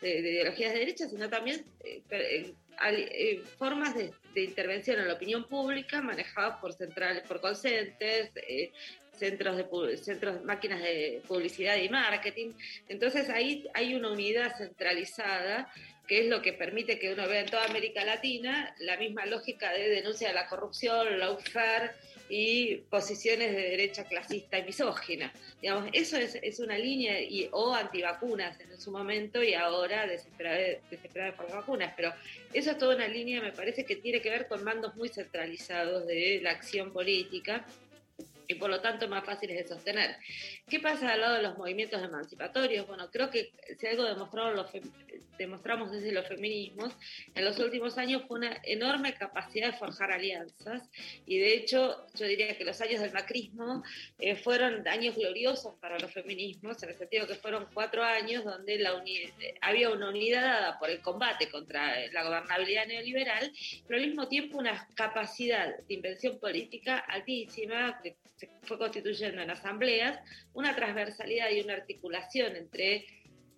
de, 0.00 0.20
de 0.20 0.30
ideologías 0.30 0.72
de 0.72 0.78
derecha, 0.80 1.08
sino 1.08 1.28
también 1.30 1.64
eh, 1.84 2.02
formas 3.58 3.94
de, 3.94 4.12
intervención 4.34 4.98
en 4.98 5.08
la 5.08 5.14
opinión 5.14 5.44
pública 5.44 6.00
manejadas 6.00 6.58
por 6.60 6.72
centrales, 6.72 7.22
por 7.26 7.40
call 7.40 7.56
centers, 7.56 8.30
eh, 8.36 8.72
centros 9.12 9.56
de 9.56 9.96
centros, 9.98 10.42
máquinas 10.44 10.80
de 10.80 11.22
publicidad 11.26 11.76
y 11.76 11.88
marketing. 11.88 12.52
Entonces 12.88 13.28
ahí 13.28 13.68
hay 13.74 13.94
una 13.94 14.10
unidad 14.10 14.56
centralizada 14.56 15.72
que 16.06 16.20
es 16.20 16.26
lo 16.26 16.42
que 16.42 16.52
permite 16.52 16.98
que 16.98 17.12
uno 17.12 17.28
vea 17.28 17.40
en 17.40 17.46
toda 17.46 17.64
América 17.64 18.04
Latina 18.04 18.74
la 18.80 18.96
misma 18.96 19.24
lógica 19.26 19.72
de 19.72 19.88
denuncia 19.88 20.28
de 20.28 20.34
la 20.34 20.48
corrupción, 20.48 21.18
lawfare 21.18 21.92
y 22.34 22.76
posiciones 22.88 23.54
de 23.54 23.60
derecha 23.60 24.04
clasista 24.04 24.58
y 24.58 24.64
misógina. 24.64 25.30
Digamos, 25.60 25.90
eso 25.92 26.16
es, 26.16 26.34
es 26.36 26.60
una 26.60 26.78
línea, 26.78 27.20
y, 27.20 27.46
o 27.52 27.74
antivacunas 27.74 28.58
en 28.58 28.80
su 28.80 28.90
momento 28.90 29.42
y 29.42 29.52
ahora 29.52 30.06
desesperada, 30.06 30.56
desesperada 30.90 31.36
por 31.36 31.44
las 31.44 31.56
vacunas, 31.56 31.92
pero 31.94 32.10
eso 32.54 32.70
es 32.70 32.78
toda 32.78 32.96
una 32.96 33.06
línea, 33.06 33.42
me 33.42 33.52
parece 33.52 33.84
que 33.84 33.96
tiene 33.96 34.22
que 34.22 34.30
ver 34.30 34.48
con 34.48 34.64
mandos 34.64 34.96
muy 34.96 35.10
centralizados 35.10 36.06
de 36.06 36.40
la 36.42 36.52
acción 36.52 36.90
política 36.90 37.66
y 38.52 38.54
por 38.56 38.70
lo 38.70 38.80
tanto 38.80 39.08
más 39.08 39.24
fáciles 39.24 39.56
de 39.56 39.68
sostener. 39.68 40.16
¿Qué 40.68 40.80
pasa 40.80 41.12
al 41.12 41.20
lado 41.20 41.34
de 41.34 41.42
los 41.42 41.58
movimientos 41.58 42.02
emancipatorios? 42.02 42.86
Bueno, 42.86 43.10
creo 43.10 43.30
que 43.30 43.52
si 43.78 43.86
algo 43.86 44.04
demostraron 44.04 44.56
los 44.56 44.70
demostramos 45.38 45.90
desde 45.90 46.12
los 46.12 46.26
feminismos, 46.28 46.94
en 47.34 47.44
los 47.44 47.58
últimos 47.58 47.98
años 47.98 48.22
fue 48.28 48.38
una 48.38 48.60
enorme 48.64 49.14
capacidad 49.14 49.72
de 49.72 49.78
forjar 49.78 50.12
alianzas 50.12 50.88
y 51.26 51.38
de 51.38 51.54
hecho 51.54 52.06
yo 52.14 52.26
diría 52.26 52.56
que 52.56 52.64
los 52.64 52.80
años 52.80 53.00
del 53.00 53.12
macrismo 53.12 53.82
eh, 54.18 54.36
fueron 54.36 54.86
años 54.86 55.16
gloriosos 55.16 55.74
para 55.80 55.98
los 55.98 56.12
feminismos, 56.12 56.82
en 56.82 56.90
el 56.90 56.96
sentido 56.96 57.26
que 57.26 57.34
fueron 57.34 57.66
cuatro 57.72 58.02
años 58.02 58.44
donde 58.44 58.78
la 58.78 59.02
había 59.60 59.90
una 59.90 60.10
unidad 60.10 60.42
dada 60.42 60.78
por 60.78 60.90
el 60.90 61.00
combate 61.00 61.48
contra 61.48 62.06
la 62.12 62.22
gobernabilidad 62.24 62.86
neoliberal, 62.86 63.52
pero 63.86 64.00
al 64.00 64.06
mismo 64.06 64.28
tiempo 64.28 64.58
una 64.58 64.86
capacidad 64.94 65.76
de 65.76 65.94
invención 65.94 66.38
política 66.38 66.98
altísima 66.98 68.00
que 68.02 68.16
fue 68.62 68.78
constituyendo 68.78 69.42
en 69.42 69.50
asambleas, 69.50 70.18
una 70.52 70.74
transversalidad 70.74 71.50
y 71.50 71.60
una 71.60 71.74
articulación 71.74 72.56
entre 72.56 73.06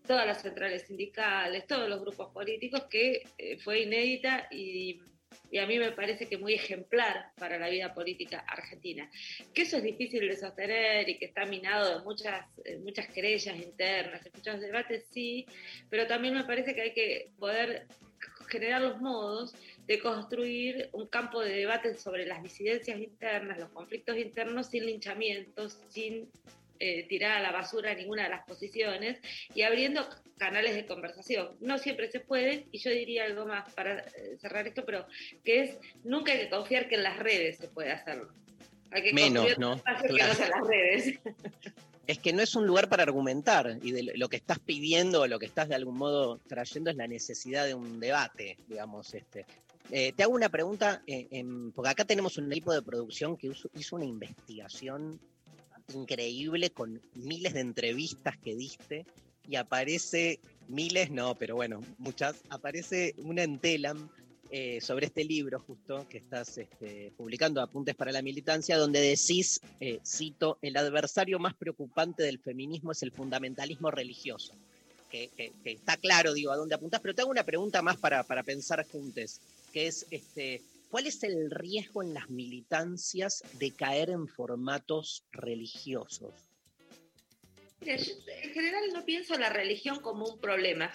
todas 0.06 0.26
las 0.26 0.42
centrales 0.42 0.82
sindicales, 0.82 1.66
todos 1.66 1.88
los 1.88 2.00
grupos 2.00 2.30
políticos, 2.32 2.84
que 2.90 3.22
eh, 3.38 3.58
fue 3.58 3.80
inédita 3.80 4.48
y, 4.50 5.00
y, 5.50 5.58
a 5.58 5.66
mí 5.66 5.78
me 5.78 5.92
parece 5.92 6.26
que 6.26 6.36
muy 6.36 6.54
ejemplar 6.54 7.32
para 7.36 7.58
la 7.58 7.68
vida 7.68 7.94
política 7.94 8.44
argentina. 8.46 9.10
Que 9.54 9.62
eso 9.62 9.78
es 9.78 9.82
difícil 9.82 10.28
de 10.28 10.36
sostener 10.36 11.08
y 11.08 11.18
que 11.18 11.26
está 11.26 11.46
minado 11.46 11.98
de 11.98 12.04
muchas, 12.04 12.46
eh, 12.64 12.78
muchas 12.78 13.08
querellas 13.08 13.56
internas, 13.56 14.22
muchos 14.34 14.60
debates, 14.60 15.06
sí, 15.10 15.46
pero 15.88 16.06
también 16.06 16.34
me 16.34 16.44
parece 16.44 16.74
que 16.74 16.82
hay 16.82 16.92
que 16.92 17.30
poder 17.38 17.86
generar 18.48 18.82
los 18.82 19.00
modos 19.00 19.54
de 19.86 19.98
construir 19.98 20.88
un 20.92 21.06
campo 21.06 21.40
de 21.40 21.54
debate 21.54 21.94
sobre 21.96 22.26
las 22.26 22.42
disidencias 22.42 22.98
internas, 22.98 23.58
los 23.58 23.70
conflictos 23.70 24.16
internos, 24.16 24.68
sin 24.68 24.86
linchamientos, 24.86 25.78
sin 25.88 26.30
eh, 26.80 27.06
tirar 27.08 27.38
a 27.38 27.40
la 27.40 27.52
basura 27.52 27.94
ninguna 27.94 28.24
de 28.24 28.30
las 28.30 28.44
posiciones 28.44 29.18
y 29.54 29.62
abriendo 29.62 30.06
canales 30.38 30.74
de 30.74 30.86
conversación. 30.86 31.56
No 31.60 31.78
siempre 31.78 32.10
se 32.10 32.20
puede, 32.20 32.66
y 32.72 32.78
yo 32.78 32.90
diría 32.90 33.24
algo 33.24 33.46
más 33.46 33.72
para 33.74 34.00
eh, 34.00 34.36
cerrar 34.40 34.66
esto, 34.66 34.84
pero 34.84 35.06
que 35.44 35.62
es, 35.62 35.78
nunca 36.02 36.32
hay 36.32 36.40
que 36.40 36.50
confiar 36.50 36.88
que 36.88 36.96
en 36.96 37.02
las 37.02 37.18
redes 37.18 37.58
se 37.58 37.68
puede 37.68 37.92
hacerlo. 37.92 38.28
Hay 38.90 39.02
que 39.02 39.12
Menos, 39.12 39.58
¿no? 39.58 39.80
Claro. 39.82 40.02
Que 40.02 40.12
no 40.12 40.48
las 40.48 40.66
redes. 40.66 41.18
Es 42.06 42.18
que 42.18 42.34
no 42.34 42.42
es 42.42 42.54
un 42.54 42.66
lugar 42.66 42.90
para 42.90 43.02
argumentar 43.02 43.78
y 43.82 43.92
de 43.92 44.02
lo 44.16 44.28
que 44.28 44.36
estás 44.36 44.58
pidiendo 44.58 45.22
o 45.22 45.26
lo 45.26 45.38
que 45.38 45.46
estás 45.46 45.70
de 45.70 45.74
algún 45.74 45.96
modo 45.96 46.38
trayendo 46.46 46.90
es 46.90 46.96
la 46.96 47.06
necesidad 47.06 47.64
de 47.64 47.72
un 47.72 47.98
debate, 47.98 48.58
digamos. 48.68 49.14
Este. 49.14 49.46
Eh, 49.90 50.12
te 50.12 50.22
hago 50.22 50.32
una 50.32 50.48
pregunta, 50.48 51.02
eh, 51.06 51.44
porque 51.74 51.90
acá 51.90 52.04
tenemos 52.04 52.38
un 52.38 52.50
equipo 52.50 52.72
de 52.72 52.82
producción 52.82 53.36
que 53.36 53.48
hizo, 53.48 53.96
una 53.96 54.06
investigación 54.06 55.20
increíble 55.94 56.70
con 56.70 57.02
miles 57.14 57.52
de 57.52 57.60
entrevistas 57.60 58.38
que 58.38 58.54
diste 58.56 59.04
y 59.46 59.56
aparece, 59.56 60.40
miles 60.68 61.10
no, 61.10 61.34
pero 61.34 61.56
bueno, 61.56 61.82
muchas, 61.98 62.36
aparece 62.48 63.14
una 63.18 63.42
en 63.42 63.58
Telam 63.58 64.08
eh, 64.50 64.80
sobre 64.80 65.06
este 65.06 65.24
libro 65.24 65.60
justo 65.60 66.06
que 66.08 66.16
estás 66.16 66.56
este, 66.56 67.12
publicando, 67.16 67.60
Apuntes 67.60 67.94
para 67.94 68.12
la 68.12 68.22
Militancia, 68.22 68.78
donde 68.78 69.00
decís, 69.00 69.60
cito, 70.06 70.58
el 70.62 70.78
adversario 70.78 71.38
más 71.38 71.54
preocupante 71.54 72.22
del 72.22 72.38
feminismo 72.38 72.92
es 72.92 73.02
el 73.02 73.12
fundamentalismo 73.12 73.90
religioso. 73.90 74.54
Que 75.10 75.52
está 75.64 75.96
claro, 75.96 76.32
digo, 76.32 76.50
a 76.50 76.56
dónde 76.56 76.74
apuntás, 76.74 77.00
pero 77.00 77.14
te 77.14 77.22
hago 77.22 77.30
una 77.30 77.44
pregunta 77.44 77.82
más 77.82 77.96
para, 77.98 78.24
para 78.24 78.42
pensar 78.42 78.84
juntos, 78.90 79.40
que 79.74 79.88
es, 79.88 80.06
este, 80.12 80.62
¿cuál 80.88 81.08
es 81.08 81.24
el 81.24 81.50
riesgo 81.50 82.04
en 82.04 82.14
las 82.14 82.30
militancias 82.30 83.42
de 83.58 83.72
caer 83.72 84.10
en 84.10 84.28
formatos 84.28 85.26
religiosos? 85.32 86.32
Mira, 87.80 87.96
en 87.96 88.52
general 88.52 88.84
no 88.92 89.04
pienso 89.04 89.36
la 89.36 89.50
religión 89.50 90.00
como 90.00 90.26
un 90.26 90.40
problema, 90.40 90.92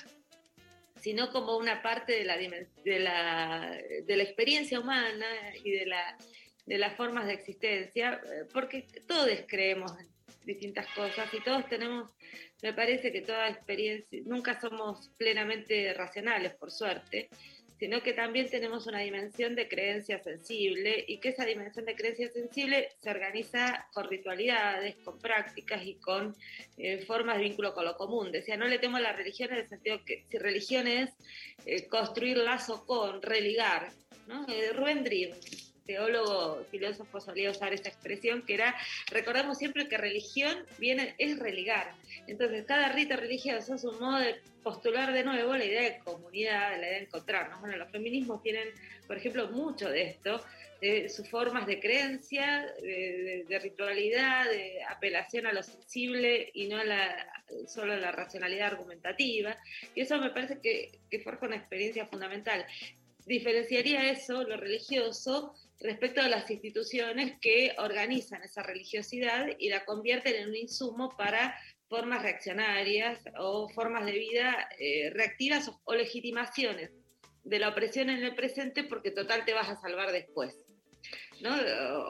sino 1.02 1.30
como 1.30 1.58
una 1.58 1.82
parte 1.82 2.14
de 2.14 2.24
la, 2.24 2.38
de 2.38 3.00
la, 3.00 3.78
de 4.06 4.18
la 4.18 4.24
experiencia 4.24 4.80
humana 4.80 5.28
y 5.62 5.72
de, 5.72 5.86
la, 5.86 6.18
de 6.66 6.78
las 6.78 6.96
formas 6.96 7.28
de 7.28 7.34
existencia, 7.34 8.22
porque 8.54 8.88
todos 9.06 9.30
creemos 9.46 9.92
en 10.00 10.08
distintas 10.46 10.88
cosas 10.96 11.32
y 11.34 11.42
todos 11.42 11.68
tenemos, 11.68 12.10
me 12.64 12.74
parece 12.74 13.12
que 13.12 13.22
toda 13.22 13.50
experiencia, 13.50 14.22
nunca 14.26 14.60
somos 14.60 15.10
plenamente 15.18 15.94
racionales, 15.94 16.54
por 16.56 16.72
suerte, 16.72 17.30
sino 17.80 18.04
que 18.04 18.14
también 18.14 18.50
tenemos 18.50 18.88
una 18.88 19.00
dimensión 19.00 19.56
de 19.56 19.70
creencia 19.70 20.22
sensible 20.22 21.06
y 21.08 21.20
que 21.20 21.30
esa 21.30 21.46
dimensión 21.46 21.86
de 21.86 21.96
creencia 21.96 22.30
sensible 22.30 22.90
se 23.02 23.10
organiza 23.10 23.88
con 23.94 24.10
ritualidades, 24.10 24.98
con 24.98 25.18
prácticas 25.18 25.86
y 25.86 25.96
con 25.96 26.36
eh, 26.78 26.98
formas 27.00 27.38
de 27.38 27.44
vínculo 27.44 27.74
con 27.74 27.86
lo 27.86 27.96
común. 27.96 28.32
Decía, 28.32 28.58
no 28.58 28.68
le 28.68 28.80
temo 28.80 28.98
a 28.98 29.02
la 29.02 29.14
religión 29.14 29.52
en 29.52 29.60
el 29.60 29.70
sentido 29.70 30.04
que 30.04 30.26
si 30.30 30.38
religión 30.38 30.88
es 30.88 31.10
eh, 31.66 31.88
construir 31.88 32.38
lazo 32.38 32.86
con, 32.86 33.22
religar, 33.22 33.90
¿no? 34.28 34.46
Eh, 34.50 34.74
Rubén 34.74 35.04
Dream, 35.06 35.32
teólogo, 35.94 36.64
filósofo 36.70 37.20
solía 37.20 37.50
usar 37.50 37.74
esa 37.74 37.90
expresión, 37.90 38.44
que 38.46 38.54
era, 38.54 38.76
recordamos 39.10 39.58
siempre 39.58 39.88
que 39.88 39.98
religión 39.98 40.56
viene, 40.78 41.16
es 41.18 41.40
religar. 41.40 41.96
Entonces, 42.28 42.64
cada 42.68 42.90
rito 42.90 43.16
religioso 43.16 43.74
es 43.74 43.84
un 43.84 43.98
modo 44.00 44.20
de 44.20 44.36
postular 44.62 45.12
de 45.14 45.24
nuevo 45.24 45.56
la 45.58 45.66
idea 45.66 45.82
de 45.82 45.98
comunidad, 46.00 46.72
la 46.80 46.86
idea 46.88 46.98
de 47.00 47.06
encontrarnos. 47.06 47.60
Bueno, 47.60 47.76
los 47.78 47.90
feminismos 47.92 48.44
tienen, 48.44 48.68
por 49.08 49.18
ejemplo, 49.18 49.48
mucho 49.50 49.90
de 49.90 50.04
esto, 50.04 50.40
de 50.80 51.10
sus 51.10 51.28
formas 51.28 51.66
de 51.66 51.80
creencia, 51.80 52.66
de, 52.82 52.88
de- 52.88 53.46
de 53.50 53.60
ritualidad, 53.60 54.46
de 54.50 54.84
apelación 54.88 55.48
a 55.48 55.54
lo 55.54 55.64
sensible 55.64 56.52
y 56.54 56.68
no 56.68 56.78
a 56.78 56.84
la, 56.84 57.28
solo 57.68 57.94
a 57.94 57.98
la 57.98 58.12
racionalidad 58.12 58.68
argumentativa. 58.74 59.58
Y 59.96 60.02
eso 60.02 60.20
me 60.20 60.30
parece 60.30 60.60
que, 60.62 60.92
que 61.10 61.20
forja 61.20 61.48
una 61.48 61.56
experiencia 61.58 62.06
fundamental. 62.06 62.64
Diferenciaría 63.26 64.10
eso, 64.12 64.44
lo 64.44 64.56
religioso, 64.58 65.54
respecto 65.80 66.22
a 66.22 66.28
las 66.28 66.50
instituciones 66.52 67.40
que 67.42 67.74
organizan 67.78 68.44
esa 68.44 68.64
religiosidad 68.64 69.48
y 69.58 69.70
la 69.70 69.86
convierten 69.86 70.36
en 70.36 70.50
un 70.50 70.56
insumo 70.56 71.10
para 71.18 71.58
formas 71.88 72.22
reaccionarias 72.22 73.20
o 73.38 73.70
formas 73.70 74.06
de 74.06 74.12
vida 74.12 74.70
eh, 74.78 75.10
reactivas 75.12 75.68
o, 75.70 75.82
o 75.86 75.96
legitimaciones 75.96 76.92
de 77.44 77.60
la 77.60 77.70
opresión 77.70 78.10
en 78.10 78.24
el 78.24 78.36
presente 78.36 78.84
porque 78.84 79.12
total 79.12 79.46
te 79.46 79.54
vas 79.54 79.70
a 79.70 79.80
salvar 79.82 80.12
después. 80.12 80.69
¿No? 81.42 81.56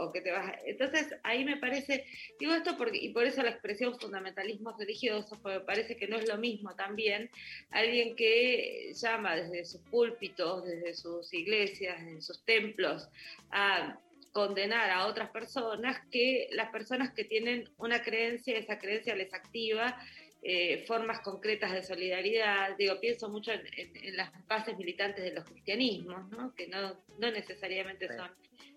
O, 0.01 0.11
que 0.11 0.21
te 0.21 0.31
vas 0.31 0.53
Entonces, 0.65 1.07
ahí 1.23 1.43
me 1.43 1.57
parece, 1.57 2.05
digo 2.39 2.53
esto 2.53 2.77
porque, 2.77 2.97
y 2.97 3.09
por 3.09 3.25
eso 3.25 3.43
la 3.43 3.51
expresión 3.51 3.99
fundamentalismo 3.99 4.75
religioso, 4.77 5.39
porque 5.41 5.59
me 5.59 5.65
parece 5.65 5.95
que 5.95 6.07
no 6.07 6.17
es 6.17 6.27
lo 6.27 6.37
mismo 6.37 6.75
también 6.75 7.29
alguien 7.71 8.15
que 8.15 8.91
llama 8.93 9.35
desde 9.35 9.65
sus 9.65 9.81
púlpitos, 9.81 10.65
desde 10.65 10.93
sus 10.93 11.33
iglesias, 11.33 12.03
desde 12.03 12.21
sus 12.21 12.43
templos, 12.45 13.09
a 13.51 13.99
condenar 14.31 14.91
a 14.91 15.07
otras 15.07 15.29
personas 15.31 16.01
que 16.11 16.49
las 16.51 16.69
personas 16.69 17.13
que 17.13 17.23
tienen 17.23 17.69
una 17.77 18.01
creencia, 18.03 18.57
esa 18.57 18.77
creencia 18.77 19.15
les 19.15 19.33
activa 19.33 19.97
eh, 20.41 20.83
formas 20.87 21.19
concretas 21.21 21.71
de 21.73 21.83
solidaridad. 21.83 22.75
Digo, 22.77 22.99
pienso 22.99 23.29
mucho 23.29 23.51
en, 23.51 23.61
en- 23.77 24.05
en 24.05 24.17
las 24.17 24.31
bases 24.47 24.77
militantes 24.77 25.23
de 25.23 25.33
los 25.33 25.43
cristianismos, 25.45 26.29
¿no? 26.31 26.53
que 26.55 26.67
no, 26.67 27.03
no 27.17 27.31
necesariamente 27.31 28.07
Sí. 28.07 28.13
son 28.15 28.31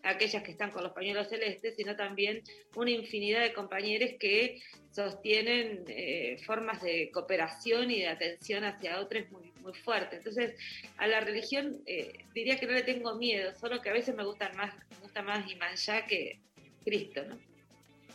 aquellas 0.04 0.42
que 0.42 0.50
están 0.50 0.72
con 0.72 0.82
los 0.82 0.92
pañuelos 0.92 1.28
celestes, 1.28 1.76
sino 1.76 1.94
también 1.94 2.42
una 2.74 2.90
infinidad 2.90 3.42
de 3.42 3.52
compañeros 3.52 4.10
que 4.18 4.60
sostienen 4.90 5.84
eh, 5.86 6.38
formas 6.44 6.82
de 6.82 7.08
cooperación 7.12 7.88
y 7.90 8.00
de 8.00 8.08
atención 8.08 8.64
hacia 8.64 8.98
otros 9.00 9.30
muy, 9.30 9.52
muy 9.60 9.72
fuertes. 9.74 10.18
Entonces, 10.18 10.54
a 10.96 11.06
la 11.06 11.20
religión 11.20 11.80
eh, 11.86 12.12
diría 12.34 12.58
que 12.58 12.66
no 12.66 12.72
le 12.72 12.82
tengo 12.82 13.14
miedo, 13.14 13.54
solo 13.54 13.80
que 13.80 13.90
a 13.90 13.92
veces 13.92 14.14
me 14.16 14.24
gustan 14.24 14.56
más, 14.56 14.74
me 14.90 14.96
gusta 15.02 15.22
más 15.22 15.48
Imanjá 15.48 16.04
que 16.06 16.40
Cristo, 16.84 17.22
¿no? 17.24 17.38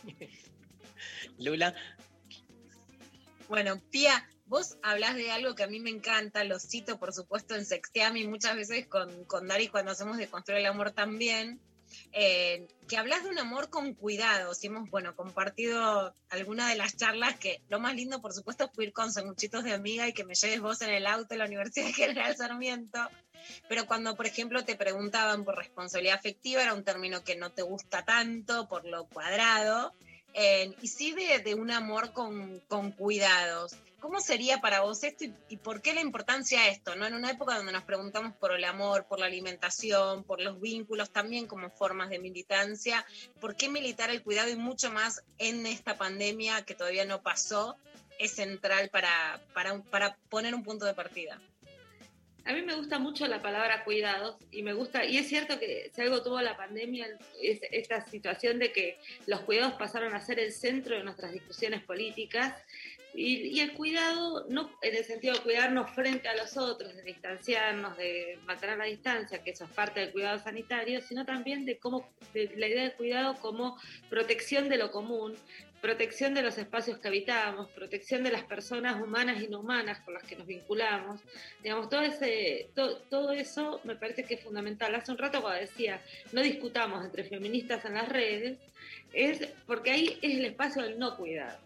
Lula, 1.38 1.74
Bueno, 3.48 3.80
Pía, 3.90 4.28
vos 4.46 4.76
hablas 4.82 5.14
de 5.14 5.30
algo 5.30 5.54
que 5.54 5.62
a 5.62 5.68
mí 5.68 5.80
me 5.80 5.90
encanta, 5.90 6.44
lo 6.44 6.58
cito 6.58 6.98
por 6.98 7.12
supuesto 7.12 7.54
en 7.54 7.64
Sexteami 7.64 8.26
muchas 8.26 8.56
veces 8.56 8.86
con, 8.86 9.24
con 9.24 9.48
Dari 9.48 9.68
cuando 9.68 9.92
hacemos 9.92 10.18
de 10.18 10.28
construir 10.28 10.60
el 10.60 10.66
amor 10.66 10.90
también, 10.90 11.60
eh, 12.12 12.68
que 12.86 12.96
hablas 12.96 13.24
de 13.24 13.30
un 13.30 13.38
amor 13.38 13.70
con 13.70 13.94
cuidado. 13.94 14.54
Si 14.54 14.66
hemos, 14.66 14.90
bueno, 14.90 15.14
compartido 15.16 16.14
alguna 16.28 16.68
de 16.68 16.76
las 16.76 16.96
charlas, 16.96 17.38
que 17.38 17.62
lo 17.68 17.80
más 17.80 17.94
lindo 17.94 18.20
por 18.20 18.32
supuesto 18.32 18.70
fue 18.74 18.84
ir 18.84 18.92
con 18.92 19.12
sanguchitos 19.12 19.64
de 19.64 19.72
amiga 19.72 20.06
y 20.08 20.12
que 20.12 20.24
me 20.24 20.34
lleves 20.34 20.60
vos 20.60 20.82
en 20.82 20.90
el 20.90 21.06
auto 21.06 21.34
a 21.34 21.38
la 21.38 21.46
Universidad 21.46 21.86
General 21.94 22.36
Sarmiento. 22.36 23.08
Pero 23.68 23.86
cuando, 23.86 24.14
por 24.16 24.26
ejemplo, 24.26 24.64
te 24.64 24.76
preguntaban 24.76 25.44
por 25.44 25.56
responsabilidad 25.56 26.16
afectiva, 26.16 26.62
era 26.62 26.74
un 26.74 26.84
término 26.84 27.24
que 27.24 27.36
no 27.36 27.52
te 27.52 27.62
gusta 27.62 28.04
tanto 28.04 28.68
por 28.68 28.84
lo 28.84 29.06
cuadrado, 29.06 29.94
eh, 30.40 30.72
y 30.80 30.86
sí 30.86 31.12
de, 31.14 31.40
de 31.40 31.56
un 31.56 31.72
amor 31.72 32.12
con, 32.12 32.60
con 32.68 32.92
cuidados. 32.92 33.74
¿Cómo 33.98 34.20
sería 34.20 34.60
para 34.60 34.82
vos 34.82 35.02
esto 35.02 35.24
y, 35.48 35.56
por 35.56 35.82
qué 35.82 35.92
la 35.92 36.00
importancia 36.00 36.62
de 36.62 36.68
esto? 36.68 36.94
¿no? 36.94 37.04
En 37.04 37.14
una 37.14 37.32
época 37.32 37.56
donde 37.56 37.72
nos 37.72 37.82
preguntamos 37.82 38.34
por 38.36 38.52
el 38.52 38.64
amor, 38.64 39.06
por 39.06 39.18
la 39.18 39.26
alimentación, 39.26 40.22
por 40.22 40.40
los 40.40 40.60
vínculos, 40.60 41.10
también 41.10 41.48
como 41.48 41.70
formas 41.70 42.08
de 42.08 42.20
militancia, 42.20 43.04
¿por 43.40 43.56
qué 43.56 43.68
militar 43.68 44.10
el 44.10 44.22
cuidado 44.22 44.48
y 44.48 44.54
mucho 44.54 44.92
más 44.92 45.24
en 45.38 45.66
esta 45.66 45.98
pandemia 45.98 46.62
que 46.62 46.76
todavía 46.76 47.04
no 47.04 47.20
pasó 47.20 47.76
es 48.20 48.36
central 48.36 48.90
para, 48.90 49.40
para, 49.52 49.82
para 49.82 50.16
poner 50.28 50.54
un 50.54 50.62
punto 50.62 50.84
de 50.84 50.94
partida? 50.94 51.40
A 52.48 52.54
mí 52.54 52.62
me 52.62 52.74
gusta 52.74 52.98
mucho 52.98 53.26
la 53.26 53.42
palabra 53.42 53.84
cuidados 53.84 54.38
y 54.50 54.62
me 54.62 54.72
gusta, 54.72 55.04
y 55.04 55.18
es 55.18 55.28
cierto 55.28 55.58
que 55.58 55.90
si 55.94 56.00
algo 56.00 56.22
tuvo 56.22 56.40
la 56.40 56.56
pandemia 56.56 57.06
es 57.42 57.60
esta 57.70 58.00
situación 58.00 58.58
de 58.58 58.72
que 58.72 58.96
los 59.26 59.40
cuidados 59.40 59.74
pasaron 59.74 60.14
a 60.14 60.20
ser 60.22 60.40
el 60.40 60.50
centro 60.50 60.96
de 60.96 61.04
nuestras 61.04 61.32
discusiones 61.32 61.82
políticas 61.82 62.54
y, 63.12 63.60
el 63.60 63.72
cuidado, 63.74 64.46
no 64.48 64.70
en 64.80 64.96
el 64.96 65.04
sentido 65.04 65.34
de 65.34 65.40
cuidarnos 65.40 65.90
frente 65.90 66.28
a 66.28 66.36
los 66.36 66.56
otros, 66.56 66.96
de 66.96 67.02
distanciarnos, 67.02 67.98
de 67.98 68.38
mantener 68.46 68.78
la 68.78 68.84
distancia, 68.84 69.42
que 69.42 69.50
eso 69.50 69.64
es 69.64 69.70
parte 69.70 70.00
del 70.00 70.12
cuidado 70.12 70.38
sanitario, 70.38 71.02
sino 71.02 71.26
también 71.26 71.66
de 71.66 71.78
cómo, 71.78 72.08
la 72.32 72.66
idea 72.66 72.84
de 72.84 72.92
cuidado 72.92 73.34
como 73.40 73.76
protección 74.08 74.70
de 74.70 74.78
lo 74.78 74.90
común, 74.90 75.34
protección 75.80 76.34
de 76.34 76.42
los 76.42 76.58
espacios 76.58 76.98
que 76.98 77.08
habitamos, 77.08 77.68
protección 77.70 78.22
de 78.24 78.32
las 78.32 78.42
personas 78.44 79.00
humanas 79.00 79.42
y 79.42 79.48
no 79.48 79.60
humanas 79.60 80.00
con 80.00 80.14
las 80.14 80.24
que 80.24 80.36
nos 80.36 80.46
vinculamos. 80.46 81.20
Digamos, 81.62 81.88
todo, 81.88 82.02
ese, 82.02 82.68
to- 82.74 82.98
todo 83.10 83.32
eso 83.32 83.80
me 83.84 83.94
parece 83.96 84.24
que 84.24 84.34
es 84.34 84.42
fundamental. 84.42 84.94
Hace 84.94 85.12
un 85.12 85.18
rato 85.18 85.40
cuando 85.40 85.60
decía, 85.60 86.00
no 86.32 86.42
discutamos 86.42 87.04
entre 87.04 87.24
feministas 87.24 87.84
en 87.84 87.94
las 87.94 88.08
redes, 88.08 88.58
es 89.12 89.46
porque 89.66 89.90
ahí 89.92 90.18
es 90.22 90.38
el 90.38 90.44
espacio 90.46 90.82
del 90.82 90.98
no 90.98 91.16
cuidado. 91.16 91.58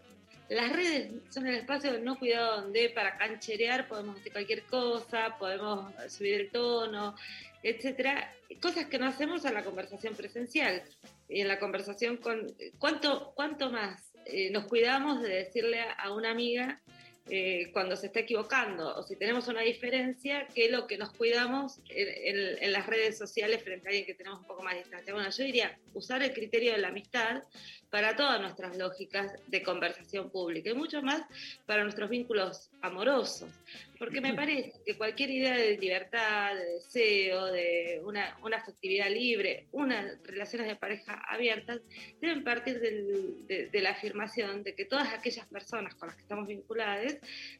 Las 0.49 0.71
redes 0.73 1.09
son 1.29 1.47
el 1.47 1.55
espacio 1.55 1.91
del 1.93 2.03
no 2.03 2.19
cuidado 2.19 2.61
donde 2.61 2.89
para 2.89 3.17
cancherear 3.17 3.87
podemos 3.87 4.15
decir 4.17 4.31
cualquier 4.33 4.63
cosa, 4.63 5.35
podemos 5.39 5.91
subir 6.09 6.33
el 6.35 6.51
tono, 6.51 7.15
etcétera, 7.63 8.31
cosas 8.61 8.85
que 8.85 8.99
no 8.99 9.07
hacemos 9.07 9.45
en 9.45 9.53
la 9.53 9.63
conversación 9.63 10.13
presencial 10.15 10.83
y 11.29 11.41
en 11.41 11.47
la 11.47 11.59
conversación 11.59 12.17
con 12.17 12.53
cuánto 12.77 13.33
cuánto 13.35 13.71
más 13.71 14.11
eh, 14.25 14.51
nos 14.51 14.65
cuidamos 14.65 15.21
de 15.21 15.29
decirle 15.29 15.79
a, 15.81 16.11
una 16.13 16.31
amiga 16.31 16.81
eh, 17.29 17.69
cuando 17.71 17.95
se 17.95 18.07
está 18.07 18.19
equivocando 18.21 18.95
o 18.95 19.03
si 19.03 19.15
tenemos 19.15 19.47
una 19.47 19.61
diferencia 19.61 20.47
que 20.53 20.69
lo 20.69 20.87
que 20.87 20.97
nos 20.97 21.11
cuidamos 21.11 21.79
en 21.89 22.71
las 22.71 22.85
redes 22.85 23.17
sociales 23.17 23.63
frente 23.63 23.87
a 23.87 23.89
alguien 23.89 24.05
que 24.05 24.13
tenemos 24.13 24.39
un 24.39 24.47
poco 24.47 24.63
más 24.63 24.73
de 24.73 24.81
distancia. 24.81 25.13
Bueno, 25.13 25.29
yo 25.29 25.43
diría 25.43 25.77
usar 25.93 26.21
el 26.21 26.33
criterio 26.33 26.73
de 26.73 26.79
la 26.79 26.89
amistad 26.89 27.43
para 27.93 28.15
todas 28.15 28.41
nuestras 28.41 28.75
lógicas 28.75 29.31
de 29.45 29.61
conversación 29.61 30.31
pública 30.31 30.71
y 30.71 30.73
mucho 30.73 31.03
más 31.03 31.21
para 31.67 31.83
nuestros 31.83 32.09
vínculos 32.09 32.71
amorosos, 32.81 33.51
porque 33.99 34.19
me 34.19 34.33
parece 34.41 34.73
que 34.83 34.97
cualquier 34.97 35.29
idea 35.29 35.55
de 35.55 35.77
libertad, 35.77 36.55
de 36.55 36.65
deseo, 36.73 37.45
de 37.51 38.01
una, 38.03 38.35
una 38.41 38.57
afectividad 38.57 39.11
libre, 39.11 39.67
unas 39.73 40.17
relaciones 40.23 40.67
de 40.69 40.75
pareja 40.75 41.21
abiertas, 41.29 41.81
deben 42.19 42.43
partir 42.43 42.79
del- 42.79 43.45
de, 43.45 43.67
de 43.67 43.81
la 43.81 43.91
afirmación 43.91 44.63
de 44.63 44.73
que 44.73 44.85
todas 44.85 45.13
aquellas 45.13 45.45
personas 45.45 45.93
con 45.93 46.07
las 46.07 46.15
que 46.15 46.23
estamos 46.23 46.47
vinculadas 46.47 47.15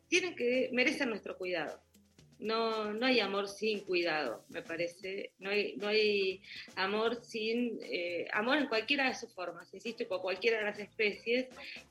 tienen 0.07 0.35
que 0.35 0.67
merecen 0.73 1.09
nuestro 1.09 1.37
cuidado. 1.37 1.79
No, 2.43 2.93
no 2.93 3.05
hay 3.05 3.21
amor 3.21 3.47
sin 3.47 3.79
cuidado, 3.85 4.43
me 4.49 4.61
parece. 4.61 5.31
No 5.39 5.49
hay, 5.49 5.77
no 5.77 5.87
hay 5.87 6.41
amor 6.75 7.23
sin 7.23 7.79
eh, 7.81 8.27
amor 8.33 8.57
en 8.57 8.67
cualquiera 8.67 9.07
de 9.07 9.15
sus 9.15 9.33
formas, 9.33 9.73
insisto, 9.73 10.05
por 10.09 10.21
cualquiera 10.21 10.57
de 10.57 10.65
las 10.65 10.77
especies, 10.77 11.47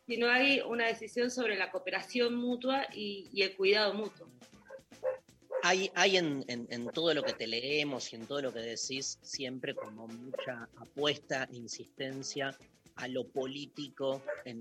si 0.07 0.19
no 0.19 0.29
hay 0.29 0.61
una 0.61 0.87
decisión 0.89 1.31
sobre 1.31 1.57
la 1.57 1.71
cooperación 1.71 2.35
mutua 2.35 2.87
y, 2.95 3.31
el 3.43 3.57
cuidado 3.57 3.95
mutuo. 3.95 4.29
hay, 5.63 5.91
hay 5.95 6.19
en, 6.19 6.45
todo 6.93 7.15
lo 7.15 7.25
que 7.25 7.33
te 7.33 7.47
leemos 7.47 8.13
y 8.13 8.17
en 8.17 8.27
todo 8.27 8.43
lo 8.43 8.53
que 8.53 8.61
decís 8.61 9.19
siempre 9.23 9.75
como 9.75 10.07
mucha 10.07 10.69
apuesta, 10.77 11.49
insistencia 11.53 12.55
a 12.97 13.09
lo 13.09 13.27
político 13.27 14.23
en- 14.45 14.61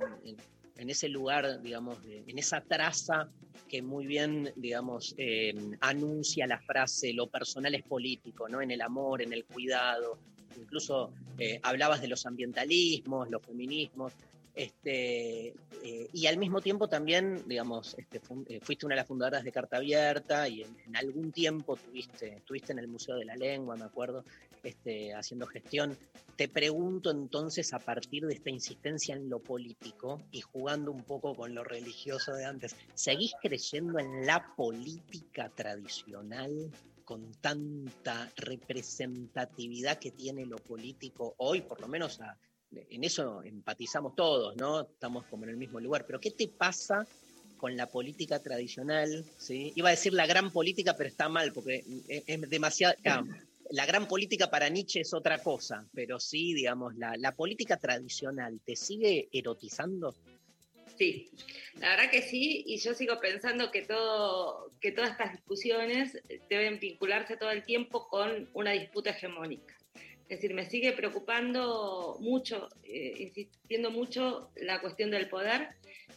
en 0.82 0.90
ese 0.90 1.10
lugar, 1.10 1.62
digamos, 1.62 2.00
en 2.06 2.40
esa 2.40 2.60
traza 2.60 3.30
que 3.70 3.84
muy 3.84 4.08
bien, 4.08 4.52
digamos, 4.56 5.14
eh, 5.16 5.54
anuncia 5.80 6.48
la 6.48 6.60
frase 6.60 7.14
lo 7.14 7.28
personal 7.28 7.76
es 7.76 7.84
político, 7.84 8.50
¿no? 8.50 8.64
En 8.64 8.72
el 8.72 8.82
amor, 8.82 9.22
en 9.22 9.32
el 9.32 9.46
cuidado. 9.46 10.18
Incluso 10.58 11.14
eh, 11.38 11.60
hablabas 11.62 12.02
de 12.02 12.08
los 12.08 12.26
ambientalismos, 12.26 13.30
los 13.30 13.46
feminismos. 13.46 14.14
Este, 14.54 15.48
eh, 15.48 16.10
y 16.14 16.28
al 16.28 16.38
mismo 16.38 16.62
tiempo 16.62 16.90
también, 16.90 17.44
digamos, 17.48 17.96
este, 17.98 18.22
eh, 18.50 18.60
fuiste 18.62 18.86
una 18.86 18.96
de 18.96 19.02
las 19.02 19.08
fundadoras 19.08 19.44
de 19.44 19.52
Carta 19.52 19.78
Abierta 19.78 20.48
y 20.48 20.62
en, 20.62 20.78
en 20.86 20.96
algún 20.96 21.32
tiempo 21.32 21.78
tuviste, 21.78 22.38
estuviste 22.38 22.74
en 22.74 22.80
el 22.80 22.88
Museo 22.88 23.16
de 23.16 23.26
la 23.26 23.36
Lengua, 23.36 23.78
me 23.78 23.86
acuerdo, 23.86 24.26
este, 24.62 25.14
haciendo 25.14 25.48
gestión. 25.48 25.98
Te 26.36 26.48
pregunto 26.50 27.12
entonces, 27.12 27.74
a 27.74 27.80
partir 27.84 28.26
de 28.26 28.34
esta 28.34 28.50
insistencia 28.50 29.16
en 29.16 29.30
lo 29.30 29.42
político 29.44 30.26
y 30.32 30.42
jugando 30.42 30.92
un 30.92 31.06
poco 31.06 31.36
con 31.36 31.54
lo 31.54 31.64
religioso 31.64 32.34
de 32.34 32.46
antes, 32.46 32.76
¿seguís 32.94 33.34
creyendo 33.42 34.00
en 34.00 34.26
la 34.26 34.54
política 34.56 35.50
tradicional 35.56 36.74
con 37.04 37.32
tanta 37.42 38.32
representatividad 38.38 40.00
que 40.00 40.12
tiene 40.12 40.46
lo 40.46 40.64
político 40.64 41.36
hoy, 41.38 41.62
por 41.62 41.80
lo 41.82 41.88
menos 41.88 42.20
a- 42.22 42.38
en 42.90 43.04
eso 43.04 43.44
empatizamos 43.44 44.16
todos, 44.16 44.56
¿no? 44.58 44.82
Estamos 44.82 45.26
como 45.26 45.44
en 45.44 45.52
el 45.52 45.58
mismo 45.58 45.80
lugar. 45.80 46.06
Pero 46.06 46.20
¿qué 46.20 46.32
te 46.32 46.48
pasa 46.48 47.06
con 47.58 47.76
la 47.78 47.88
política 47.88 48.40
tradicional? 48.40 49.26
¿sí? 49.38 49.74
Iba 49.76 49.90
a 49.90 49.92
decir 49.92 50.14
la 50.14 50.26
gran 50.26 50.52
política, 50.52 50.96
pero 50.98 51.10
está 51.10 51.30
mal, 51.30 51.52
porque 51.54 51.84
es, 52.08 52.24
es 52.26 52.50
demasiado... 52.50 52.96
ah, 53.06 53.24
la 53.72 53.86
gran 53.86 54.08
política 54.08 54.50
para 54.50 54.70
Nietzsche 54.70 55.00
es 55.00 55.14
otra 55.14 55.42
cosa, 55.42 55.88
pero 55.94 56.20
sí, 56.20 56.54
digamos, 56.54 56.96
la, 56.98 57.16
la 57.18 57.34
política 57.34 57.78
tradicional, 57.78 58.60
¿te 58.66 58.76
sigue 58.76 59.30
erotizando? 59.32 60.14
Sí, 60.98 61.30
la 61.80 61.90
verdad 61.90 62.12
que 62.12 62.22
sí, 62.22 62.64
y 62.68 62.78
yo 62.78 62.94
sigo 62.94 63.20
pensando 63.20 63.72
que, 63.72 63.84
todo, 63.84 64.72
que 64.82 64.92
todas 64.92 65.12
estas 65.12 65.32
discusiones 65.32 66.22
deben 66.50 66.80
vincularse 66.80 67.38
todo 67.38 67.52
el 67.52 67.64
tiempo 67.64 68.08
con 68.10 68.50
una 68.54 68.72
disputa 68.72 69.12
hegemónica. 69.12 69.76
Es 70.32 70.38
decir, 70.38 70.54
me 70.54 70.66
sigue 70.66 70.94
preocupando 70.94 72.16
mucho, 72.22 72.70
eh, 72.84 73.16
insistiendo 73.18 73.92
mucho 73.92 74.50
la 74.56 74.80
cuestión 74.80 75.12
del 75.12 75.28
poder. 75.28 75.68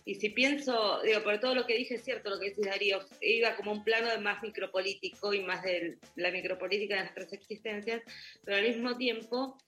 Y 0.04 0.14
si 0.14 0.28
pienso, 0.28 1.02
digo, 1.02 1.24
por 1.24 1.40
todo 1.40 1.56
lo 1.56 1.66
que 1.66 1.76
dije, 1.76 1.96
es 1.96 2.04
cierto 2.04 2.30
lo 2.30 2.38
que 2.38 2.50
dice 2.50 2.62
Darío, 2.64 3.00
iba 3.20 3.56
como 3.56 3.72
un 3.72 3.82
plano 3.82 4.08
más 4.20 4.40
micropolítico 4.40 5.34
y 5.34 5.42
más 5.42 5.64
de 5.64 5.98
la 6.14 6.30
micropolítica 6.30 6.94
de 6.94 7.00
nuestras 7.00 7.32
existencias, 7.32 8.02
pero 8.44 8.58
al 8.58 8.62
mismo 8.62 8.96
tiempo 8.96 9.58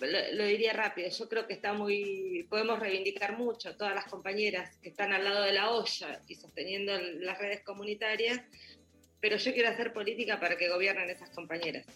lo, 0.00 0.32
lo 0.32 0.46
diría 0.46 0.72
rápido, 0.72 1.08
yo 1.08 1.28
creo 1.28 1.46
que 1.46 1.54
está 1.54 1.72
muy, 1.72 2.44
podemos 2.50 2.80
reivindicar 2.80 3.38
mucho 3.38 3.76
todas 3.76 3.94
las 3.94 4.06
compañeras 4.06 4.78
que 4.78 4.88
están 4.88 5.12
al 5.12 5.22
lado 5.22 5.44
de 5.44 5.52
la 5.52 5.70
olla 5.70 6.20
y 6.26 6.34
sosteniendo 6.34 6.92
las 7.20 7.38
redes 7.38 7.60
comunitarias, 7.60 8.40
pero 9.20 9.36
yo 9.36 9.52
quiero 9.52 9.68
hacer 9.68 9.92
política 9.92 10.40
para 10.40 10.56
que 10.56 10.68
gobiernen 10.68 11.08
esas 11.08 11.30
compañeras 11.30 11.86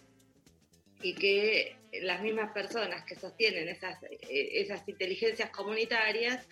y 1.03 1.15
que 1.15 1.77
las 2.03 2.23
mismas 2.23 2.53
personas 2.53 3.05
que 3.05 3.17
sostienen 3.17 3.69
esas, 3.69 4.03
eh, 4.03 4.19
esas 4.53 4.87
inteligencias 4.89 5.51
comunitarias 5.51 6.47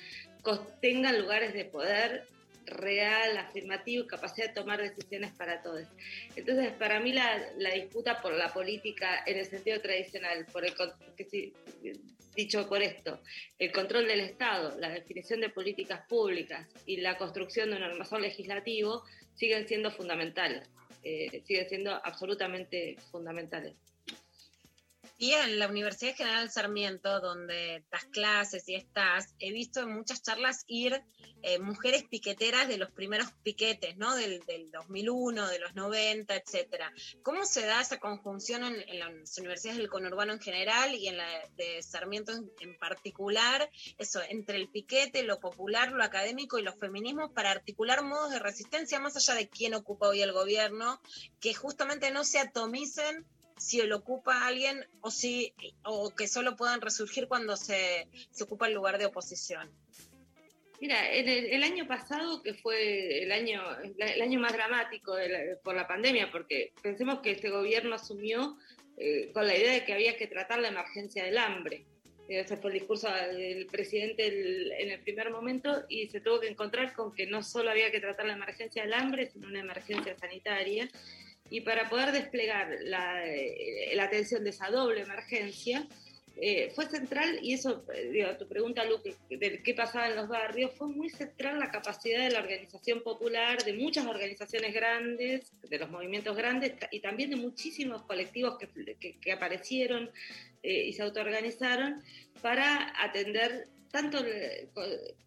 tengan 0.81 1.21
lugares 1.21 1.55
de 1.55 1.65
poder 1.65 2.27
real, 2.67 3.37
afirmativo 3.37 4.05
y 4.05 4.07
capacidad 4.07 4.49
de 4.49 4.55
tomar 4.55 4.81
decisiones 4.81 5.33
para 5.33 5.63
todos. 5.63 5.87
Entonces, 6.37 6.73
para 6.73 7.01
mí 7.01 7.13
la, 7.13 7.43
la 7.59 7.71
disputa 7.71 8.21
por 8.23 8.35
la 8.35 8.53
política 8.53 9.23
en 9.27 9.39
el 9.39 9.47
sentido 9.47 9.81
tradicional, 9.81 10.47
por 10.53 10.65
el, 10.65 10.75
que 11.17 11.25
sí, 11.25 11.53
dicho 12.35 12.69
por 12.69 12.83
esto, 12.83 13.21
el 13.59 13.73
control 13.73 14.07
del 14.07 14.21
Estado, 14.21 14.79
la 14.79 14.89
definición 14.91 15.41
de 15.41 15.51
políticas 15.51 16.07
públicas 16.09 16.67
y 16.87 16.99
la 16.99 17.17
construcción 17.17 17.71
de 17.71 17.77
un 17.77 17.83
armazón 17.83 18.23
legislativo 18.23 19.05
siguen 19.35 19.67
siendo 19.69 19.91
fundamentales, 19.91 20.69
eh, 21.03 21.43
siguen 21.45 21.69
siendo 21.69 21.93
absolutamente 21.93 22.97
fundamentales. 23.11 23.75
Y 25.17 25.33
en 25.33 25.59
la 25.59 25.69
Universidad 25.69 26.17
General 26.17 26.51
Sarmiento, 26.51 27.21
donde 27.21 27.85
das 27.91 28.05
clases 28.07 28.69
y 28.69 28.75
estás, 28.75 29.35
he 29.39 29.53
visto 29.53 29.81
en 29.81 29.95
muchas 29.95 30.23
charlas 30.23 30.65
ir 30.67 31.03
eh, 31.43 31.59
mujeres 31.59 32.05
piqueteras 32.05 32.67
de 32.69 32.79
los 32.79 32.91
primeros 32.91 33.31
piquetes, 33.43 33.97
¿no? 33.97 34.17
Del, 34.17 34.41
del 34.47 34.71
2001, 34.71 35.47
de 35.47 35.59
los 35.61 35.75
90, 35.75 36.35
etcétera. 36.35 36.93
¿Cómo 37.23 37.45
se 37.45 37.67
da 37.67 37.83
esa 37.83 38.01
conjunción 38.01 38.65
en, 38.65 38.99
las 38.99 39.39
universidades 39.39 39.79
del 39.79 39.91
conurbano 39.91 40.33
en 40.33 40.41
general 40.41 40.95
y 40.95 41.07
en 41.07 41.19
la 41.19 41.29
de 41.57 41.83
Sarmiento 41.83 42.33
en, 42.33 42.51
en 42.61 42.79
particular? 42.79 43.71
Eso, 43.99 44.21
entre 44.29 44.57
el 44.57 44.69
piquete, 44.69 45.23
lo 45.23 45.39
popular, 45.39 45.93
lo 45.93 46.03
académico 46.03 46.59
y 46.59 46.63
los 46.63 46.77
feminismos 46.77 47.31
para 47.33 47.51
articular 47.51 48.03
modos 48.03 48.31
de 48.31 48.39
resistencia 48.39 48.99
más 48.99 49.17
allá 49.17 49.35
de 49.35 49.49
quién 49.49 49.75
ocupa 49.75 50.09
hoy 50.09 50.23
el 50.23 50.33
gobierno, 50.33 51.01
que 51.41 51.55
justamente 51.55 52.11
no 52.11 52.25
se 52.25 52.39
atomicen 52.39 53.27
si 53.57 53.81
lo 53.83 53.97
ocupa 53.97 54.47
alguien 54.47 54.85
o 55.01 55.11
si 55.11 55.53
o 55.85 56.15
que 56.15 56.27
solo 56.29 56.57
puedan 56.57 56.81
resurgir 56.81 57.29
cuando 57.29 57.57
se, 57.57 58.09
se 58.31 58.45
ocupa 58.45 58.67
el 58.67 58.75
lugar 58.75 58.99
de 58.99 59.07
oposición. 59.07 59.71
Mira, 60.81 61.09
el, 61.11 61.29
el 61.29 61.63
año 61.63 61.87
pasado, 61.87 62.43
que 62.43 62.53
fue 62.55 63.23
el 63.23 63.33
año, 63.33 63.63
el 63.99 64.21
año 64.21 64.41
más 64.41 64.53
dramático 64.53 65.15
de 65.15 65.29
la- 65.29 65.59
por 65.63 65.75
la 65.75 65.87
pandemia, 65.87 66.31
porque 66.31 66.73
pensemos 66.83 67.21
que 67.21 67.31
este 67.31 67.49
gobierno 67.49 67.95
asumió 67.95 68.59
eh, 68.97 69.31
con 69.33 69.47
la 69.47 69.57
idea 69.57 69.73
de 69.73 69.85
que 69.85 69.93
había 69.93 70.17
que 70.17 70.27
tratar 70.27 70.59
la 70.61 70.69
emergencia 70.69 71.25
del 71.25 71.39
hambre. 71.39 71.85
Ese 72.29 72.57
fue 72.57 72.71
el 72.71 72.79
discurso 72.79 73.09
del 73.11 73.67
presidente 73.67 74.27
el- 74.27 74.73
en 74.73 74.91
el 74.91 75.01
primer 75.01 75.31
momento 75.31 75.85
y 75.89 76.09
se 76.09 76.21
tuvo 76.21 76.41
que 76.41 76.49
encontrar 76.49 76.93
con 76.95 77.13
que 77.15 77.27
no 77.27 77.43
solo 77.43 77.71
había 77.71 77.91
que 77.91 78.01
tratar 78.01 78.27
la 78.27 78.35
emergencia 78.35 78.83
del 78.83 78.93
hambre, 78.95 79.31
sino 79.31 79.49
una 79.49 79.61
emergencia 79.61 80.17
sanitaria. 80.19 80.89
Y 81.55 81.61
para 81.61 81.89
poder 81.89 82.11
desplegar 82.11 82.67
la, 82.83 83.25
eh, 83.25 83.93
la 83.95 84.05
atención 84.05 84.43
de 84.43 84.51
esa 84.51 84.71
doble 84.71 85.03
emergencia, 85.03 85.87
eh, 86.37 86.73
fue 86.75 86.87
central, 86.87 87.39
y 87.43 87.53
eso, 87.53 87.85
eh, 87.95 88.09
digo, 88.11 88.37
tu 88.37 88.49
pregunta, 88.49 88.85
Luque, 88.85 89.15
de 89.31 89.63
qué 89.63 89.73
pasaba 89.73 90.09
en 90.09 90.17
los 90.17 90.27
barrios, 90.27 90.73
fue 90.77 90.89
muy 90.89 91.11
central 91.11 91.61
la 91.61 91.71
capacidad 91.71 92.25
de 92.25 92.31
la 92.33 92.41
organización 92.41 93.05
popular, 93.05 93.63
de 93.63 93.73
muchas 93.75 94.05
organizaciones 94.05 94.75
grandes, 94.75 95.53
de 95.63 95.79
los 95.79 95.89
movimientos 95.91 96.37
grandes, 96.37 96.73
y 96.91 96.99
también 96.99 97.31
de 97.31 97.37
muchísimos 97.37 98.03
colectivos 98.03 98.59
que, 98.59 99.15
que- 99.21 99.33
aparecieron 99.33 100.11
y 100.61 100.93
se 100.93 101.03
autoorganizaron 101.03 102.03
para 102.43 102.93
atender 103.01 103.69
tanto 103.95 104.19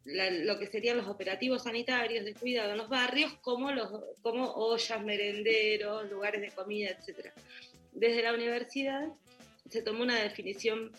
la- 0.03 0.29
lo 0.29 0.59
que 0.59 0.67
serían 0.67 0.97
los 0.97 1.07
operativos 1.07 1.63
sanitarios 1.63 2.25
de 2.25 2.33
cuidado 2.33 2.71
en 2.71 2.77
los 2.77 2.89
barrios, 2.89 3.31
como, 3.41 3.71
los, 3.71 3.89
como 4.21 4.51
ollas, 4.55 5.01
merenderos, 5.05 6.11
lugares 6.11 6.41
de 6.41 6.51
comida, 6.51 6.89
etc. 6.89 7.31
Desde 7.93 8.21
la 8.23 8.33
universidad 8.33 9.07
se 9.69 9.81
tomó 9.83 10.03
una 10.03 10.21
definición 10.21 10.91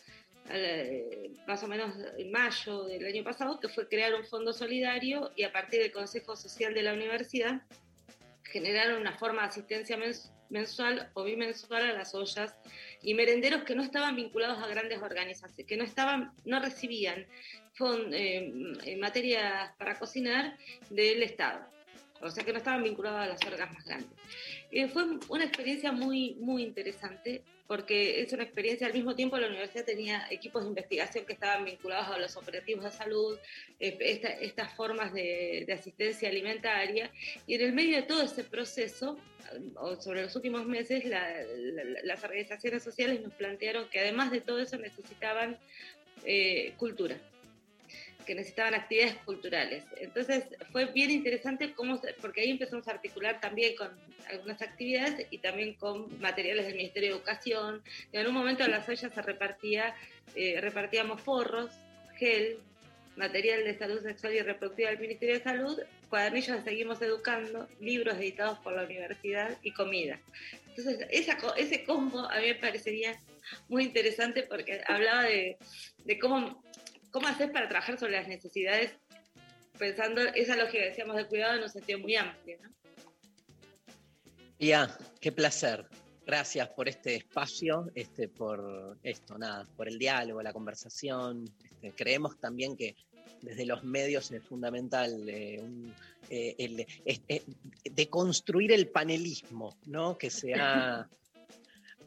eh, 0.51 1.31
más 1.47 1.63
o 1.63 1.69
menos 1.69 1.95
en 2.17 2.31
mayo 2.31 2.85
del 2.85 3.05
año 3.05 3.23
pasado, 3.23 3.61
que 3.61 3.69
fue 3.69 3.87
crear 3.87 4.15
un 4.15 4.25
fondo 4.25 4.55
solidario 4.55 5.31
y 5.37 5.43
a 5.43 5.53
partir 5.53 5.81
del 5.83 5.93
Consejo 5.93 6.37
Social 6.37 6.73
de 6.73 6.83
la 6.85 6.95
Universidad 6.95 7.61
generaron 8.51 9.01
una 9.01 9.17
forma 9.17 9.43
de 9.43 9.49
asistencia 9.49 9.97
mens- 9.97 10.31
mensual 10.51 11.11
o 11.15 11.25
bimensual 11.25 11.83
a 11.83 11.93
las 11.93 12.15
ollas 12.15 12.55
y 13.03 13.15
merenderos 13.15 13.65
que 13.65 13.75
no 13.75 13.83
estaban 13.83 14.17
vinculados 14.17 14.63
a 14.63 14.67
grandes 14.67 15.01
organizaciones, 15.03 15.67
que 15.67 15.77
no 15.77 15.85
estaban, 15.85 16.33
no 16.45 16.59
recibían 16.61 17.27
fon- 17.77 18.13
eh, 18.15 18.53
eh, 18.85 18.97
materias 18.97 19.73
para 19.79 19.99
cocinar 19.99 20.57
del 20.91 21.23
Estado. 21.23 21.61
O 22.21 22.31
sea 22.31 22.45
que 22.45 22.53
no 22.53 22.59
estaban 22.59 22.83
vinculados 22.83 23.21
a 23.21 23.27
las 23.27 23.45
orgas 23.47 23.73
más 23.73 23.85
grandes. 23.85 24.11
Eh, 24.73 24.89
fue 24.89 25.05
una 25.29 25.45
experiencia 25.45 25.93
muy, 25.93 26.35
muy 26.41 26.63
interesante 26.65 27.43
porque 27.69 28.23
es 28.23 28.33
una 28.33 28.43
experiencia, 28.45 28.87
al 28.87 28.95
mismo 28.95 29.15
tiempo 29.15 29.37
la 29.39 29.47
universidad 29.47 29.85
tenía 29.85 30.27
equipos 30.31 30.63
de 30.65 30.71
investigación 30.71 31.27
que 31.27 31.35
estaban 31.35 31.65
vinculados 31.67 32.09
a 32.09 32.19
los 32.19 32.35
operativos 32.37 32.83
de 32.83 32.91
salud, 32.91 33.39
eh, 33.79 33.97
esta- 34.01 34.33
estas 34.41 34.75
formas 34.75 35.13
de, 35.13 35.65
de 35.67 35.73
asistencia 35.75 36.31
alimentaria, 36.31 37.13
y 37.47 37.55
en 37.55 37.61
el 37.61 37.73
medio 37.75 37.97
de 37.97 38.03
todo 38.05 38.23
ese 38.23 38.43
proceso, 38.43 39.19
o 39.77 40.01
sobre 40.01 40.23
los 40.23 40.35
últimos 40.35 40.67
meses, 40.67 41.05
la- 41.05 41.45
las 42.03 42.25
organizaciones 42.25 42.83
sociales 42.83 43.21
nos 43.21 43.35
plantearon 43.35 43.89
que 43.91 44.01
además 44.01 44.31
de 44.33 44.41
todo 44.41 44.59
eso 44.61 44.77
necesitaban 44.79 45.57
eh, 46.25 46.73
cultura 46.79 47.17
que 48.29 48.35
necesitaban 48.35 48.75
actividades 48.75 49.15
culturales. 49.25 49.85
Entonces 49.97 50.45
fue 50.71 50.85
bien 50.85 51.11
interesante 51.11 51.73
cómo, 51.73 51.99
porque 52.21 52.43
ahí 52.43 52.51
empezamos 52.51 52.87
a 52.87 52.91
articular 52.91 53.41
también 53.41 53.75
con 53.75 53.89
algunas 54.29 54.61
actividades 54.61 55.27
y 55.31 55.39
también 55.39 55.73
con 55.73 56.21
materiales 56.21 56.67
del 56.67 56.77
Ministerio 56.77 57.09
de 57.09 57.17
Educación. 57.17 57.83
Y 58.13 58.19
en 58.19 58.27
un 58.27 58.35
momento 58.35 58.65
en 58.65 58.73
las 58.73 58.87
ollas 58.87 59.15
se 59.15 59.23
repartía, 59.23 59.95
eh, 60.35 60.61
repartíamos 60.61 61.23
forros, 61.23 61.71
gel, 62.19 62.59
material 63.17 63.65
de 63.65 63.79
salud 63.79 64.03
sexual 64.03 64.35
y 64.35 64.43
reproductiva 64.43 64.91
del 64.91 64.99
Ministerio 64.99 65.37
de 65.37 65.43
Salud, 65.43 65.81
cuadernillos 66.11 66.59
de 66.59 66.63
Seguimos 66.65 67.01
Educando, 67.01 67.67
libros 67.81 68.19
editados 68.19 68.59
por 68.59 68.75
la 68.75 68.85
universidad 68.85 69.57
y 69.63 69.73
comida. 69.73 70.21
Entonces 70.69 71.07
esa, 71.11 71.39
ese 71.57 71.83
combo 71.85 72.29
a 72.31 72.39
mí 72.41 72.49
me 72.49 72.55
parecería 72.57 73.19
muy 73.69 73.85
interesante 73.85 74.43
porque 74.43 74.83
hablaba 74.87 75.23
de, 75.23 75.57
de 76.05 76.19
cómo 76.19 76.63
¿Cómo 77.11 77.27
haces 77.29 77.51
para 77.51 77.69
trabajar 77.69 77.99
sobre 77.99 78.13
las 78.13 78.29
necesidades 78.29 78.93
pensando 79.79 80.21
esa 80.21 80.57
lógica 80.57 80.79
que 80.83 80.89
decíamos 80.91 81.17
de 81.17 81.27
cuidado 81.27 81.57
en 81.57 81.63
un 81.63 81.69
sentido 81.71 81.99
muy 82.01 82.17
amplio? 82.17 82.59
¿no? 82.63 82.69
Ya, 84.59 84.97
qué 85.21 85.33
placer. 85.33 85.87
Gracias 86.27 86.69
por 86.71 86.89
este 86.89 87.15
espacio, 87.17 87.91
este, 87.95 88.29
por 88.29 88.99
esto, 89.03 89.39
nada, 89.39 89.67
por 89.77 89.89
el 89.89 89.99
diálogo, 89.99 90.43
la 90.43 90.53
conversación. 90.53 91.45
Este, 91.65 91.93
creemos 91.93 92.39
también 92.39 92.77
que 92.77 92.95
desde 93.41 93.65
los 93.65 93.83
medios 93.85 94.31
es 94.33 94.43
fundamental 94.43 95.27
eh, 95.29 95.59
un, 95.63 95.95
eh, 96.29 96.55
el, 96.59 96.81
es- 97.05 97.23
eh, 97.29 97.43
de 97.85 98.09
construir 98.11 98.73
el 98.73 98.89
panelismo, 98.89 99.79
¿no? 99.87 100.19
Que 100.19 100.29
se 100.29 100.53
ha, 100.55 101.09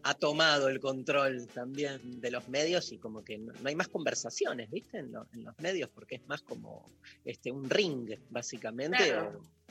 ha 0.04 0.14
tomado 0.14 0.68
el 0.70 0.80
control 0.80 1.47
también 1.47 2.20
de 2.22 2.32
los 2.32 2.47
medios 2.49 2.91
y 2.91 2.97
como 2.97 3.24
que 3.24 3.38
no, 3.38 3.54
no 3.54 3.70
hay 3.70 3.76
más 3.76 3.88
conversaciones, 3.88 4.70
¿viste? 4.72 4.99
En, 4.99 5.12
lo- 5.12 5.28
en 5.34 5.43
los 5.43 5.58
medios, 5.60 5.89
porque 5.89 6.16
es 6.16 6.28
más 6.28 6.41
como 6.41 6.86
este, 7.26 7.52
un 7.52 7.70
ring, 7.70 8.10
básicamente. 8.30 8.97
Claro. 8.97 9.39
o- 9.39 9.62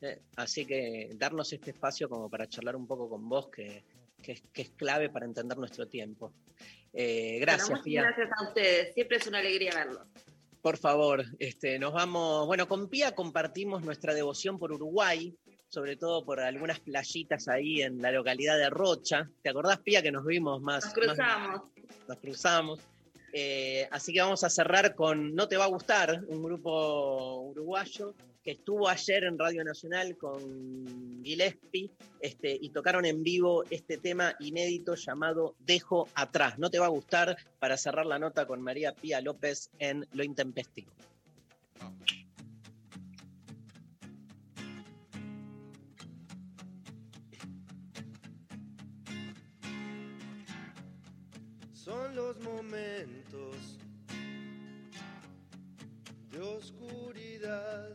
Eh, 0.00 0.22
así 0.36 0.64
que 0.64 1.10
darnos 1.16 1.52
este 1.52 1.72
espacio 1.72 2.08
como 2.08 2.30
para 2.30 2.48
charlar 2.48 2.76
un 2.76 2.86
poco 2.86 3.08
con 3.08 3.28
vos, 3.28 3.48
que, 3.48 3.82
que 4.22 4.32
es, 4.32 4.42
que 4.52 4.62
es 4.62 4.70
clave 4.70 5.10
para 5.10 5.26
entender 5.26 5.58
nuestro 5.58 5.88
tiempo. 5.88 6.32
Eh, 6.92 7.38
gracias, 7.40 7.82
gracias 7.84 8.28
a 8.38 8.46
ustedes. 8.48 8.94
Siempre 8.94 9.16
es 9.16 9.26
una 9.26 9.38
alegría 9.40 9.72
verlos. 9.74 10.06
Por 10.62 10.76
favor, 10.76 11.24
este, 11.40 11.78
nos 11.80 11.92
vamos. 11.92 12.46
Bueno, 12.46 12.68
con 12.68 12.88
Pía 12.88 13.12
compartimos 13.14 13.82
nuestra 13.84 14.14
devoción 14.14 14.56
por 14.58 14.70
Uruguay, 14.72 15.34
sobre 15.68 15.96
todo 15.96 16.24
por 16.24 16.40
algunas 16.40 16.80
playitas 16.80 17.48
ahí 17.48 17.82
en 17.82 18.00
la 18.00 18.10
localidad 18.10 18.56
de 18.58 18.70
Rocha. 18.70 19.28
¿Te 19.42 19.50
acordás, 19.50 19.78
Pía, 19.78 20.02
que 20.02 20.10
nos 20.12 20.24
vimos 20.24 20.60
más? 20.62 20.84
Nos 20.84 20.94
más- 20.94 20.94
cruzamos. 21.16 21.62
nos 22.08 22.18
cruzamos. 22.18 22.80
Eh, 23.32 23.86
así 23.90 24.12
que 24.12 24.20
vamos 24.22 24.42
a 24.44 24.48
cerrar 24.50 24.94
con 24.94 25.34
No 25.34 25.48
Te 25.48 25.56
Va 25.58 25.64
a 25.64 25.68
Gustar, 25.68 26.22
un 26.28 26.42
grupo 26.42 27.40
uruguayo 27.42 28.14
que 28.42 28.52
estuvo 28.52 28.88
ayer 28.88 29.24
en 29.24 29.38
Radio 29.38 29.62
Nacional 29.62 30.16
con 30.16 31.22
Gillespie 31.22 31.90
este, 32.20 32.56
y 32.58 32.70
tocaron 32.70 33.04
en 33.04 33.22
vivo 33.22 33.64
este 33.68 33.98
tema 33.98 34.34
inédito 34.40 34.94
llamado 34.94 35.54
Dejo 35.58 36.08
Atrás. 36.14 36.58
No 36.58 36.70
Te 36.70 36.78
Va 36.78 36.86
a 36.86 36.88
Gustar 36.88 37.36
para 37.58 37.76
cerrar 37.76 38.06
la 38.06 38.18
nota 38.18 38.46
con 38.46 38.62
María 38.62 38.94
Pía 38.94 39.20
López 39.20 39.68
en 39.78 40.06
Lo 40.14 40.24
Intempestivo. 40.24 40.90
Momentos 52.58 53.78
de 56.32 56.40
oscuridad 56.40 57.94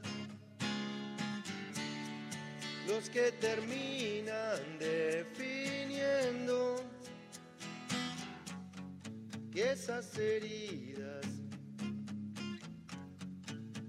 los 2.88 3.10
que 3.10 3.34
terminan 3.34 4.80
definiendo 4.80 6.82
que 9.52 9.74
esas 9.74 10.18
heridas 10.18 11.26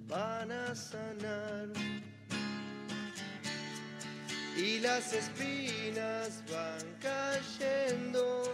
van 0.08 0.50
a 0.50 0.74
sanar 0.74 1.68
y 4.56 4.80
las 4.80 5.12
espinas 5.12 6.42
van 6.50 6.96
cayendo. 7.00 8.53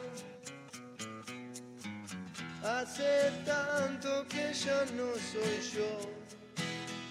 Hace 2.63 3.33
tanto 3.47 4.27
que 4.29 4.53
ya 4.53 4.85
no 4.95 5.15
soy 5.15 5.61
yo, 5.75 5.99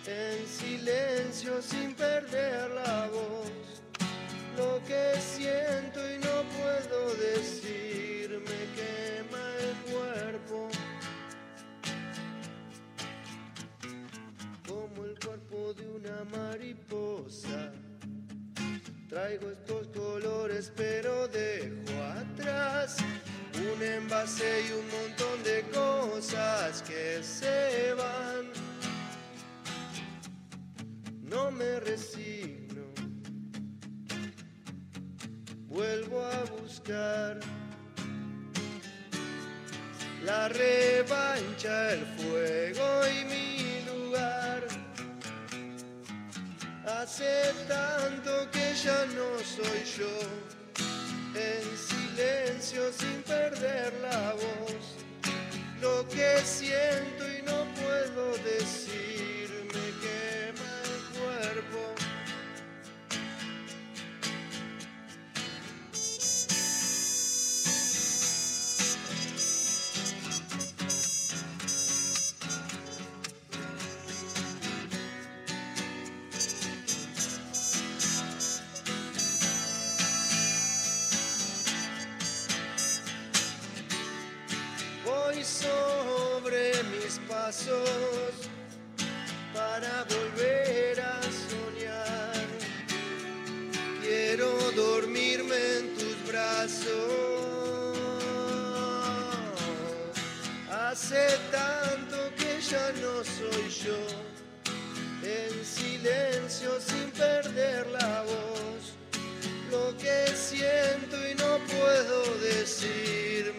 en 0.06 0.47
silencio 0.47 1.60
sin 1.60 1.95
perder 1.95 2.70
la 2.70 3.08
voz. 3.08 3.52
Lo 4.56 4.80
que 4.86 5.20
siento 5.20 6.00
y 6.08 6.20
no 6.20 6.43
puedo 6.56 7.16
decir 7.16 8.30
me 8.30 8.62
quema 8.78 9.43
el 9.60 9.91
cuerpo. 9.91 10.70
Como 14.68 15.06
el 15.06 15.18
cuerpo 15.20 15.74
de 15.74 15.88
una 15.88 16.24
mariposa. 16.26 17.72
Traigo 19.10 19.49
estos 19.49 19.88
colores 19.88 20.72
pero 20.76 21.28
dejo 21.30 21.99
atrás 22.16 22.97
un 23.55 23.82
envase 23.82 24.68
y 24.68 24.72
un 24.72 24.86
montón 24.88 25.43
de 25.43 25.64
cosas 25.74 26.84
que 26.84 27.24
se 27.24 27.95
van. 27.95 28.45
No 31.24 31.49
me 31.49 31.80
resigno, 31.80 32.86
vuelvo 35.68 36.24
a 36.24 36.43
buscar 36.62 37.39
la 40.24 40.49
revancha, 40.49 41.93
el 41.93 42.05
fuego 42.05 43.01
y 43.07 43.26
mi 43.26 43.79
Hace 46.98 47.54
tanto 47.68 48.50
que 48.52 48.74
ya 48.74 49.06
no 49.14 49.38
soy 49.46 49.84
yo 49.96 50.20
en 51.36 51.78
silencio 51.78 52.92
sin 52.92 53.22
perder 53.22 53.94
la 54.02 54.34
voz. 54.34 54.96
Lo 55.80 56.08
que 56.08 56.40
siento 56.44 57.30
y 57.30 57.44
no 57.44 57.64
puedo 57.76 58.36
decir 58.44 59.29
pasos 87.50 88.36
para 89.56 90.04
volver 90.04 91.00
a 91.02 91.20
soñar. 91.50 92.47
Quiero 94.04 94.50
dormirme 94.74 95.60
en 95.80 95.95
tus 95.95 96.16
brazos. 96.28 96.88
Hace 100.70 101.26
tanto 101.52 102.18
que 102.38 102.62
ya 102.62 102.91
no 103.02 103.24
soy 103.24 103.68
yo. 103.84 104.02
En 105.24 105.66
silencio 105.66 106.70
sin 106.80 107.10
perder 107.12 107.88
la 107.88 108.26
voz. 108.32 108.84
Lo 109.72 109.97
que 109.97 110.28
siento 110.36 111.16
y 111.28 111.34
no 111.34 111.58
puedo 111.66 112.18
decir 112.41 113.59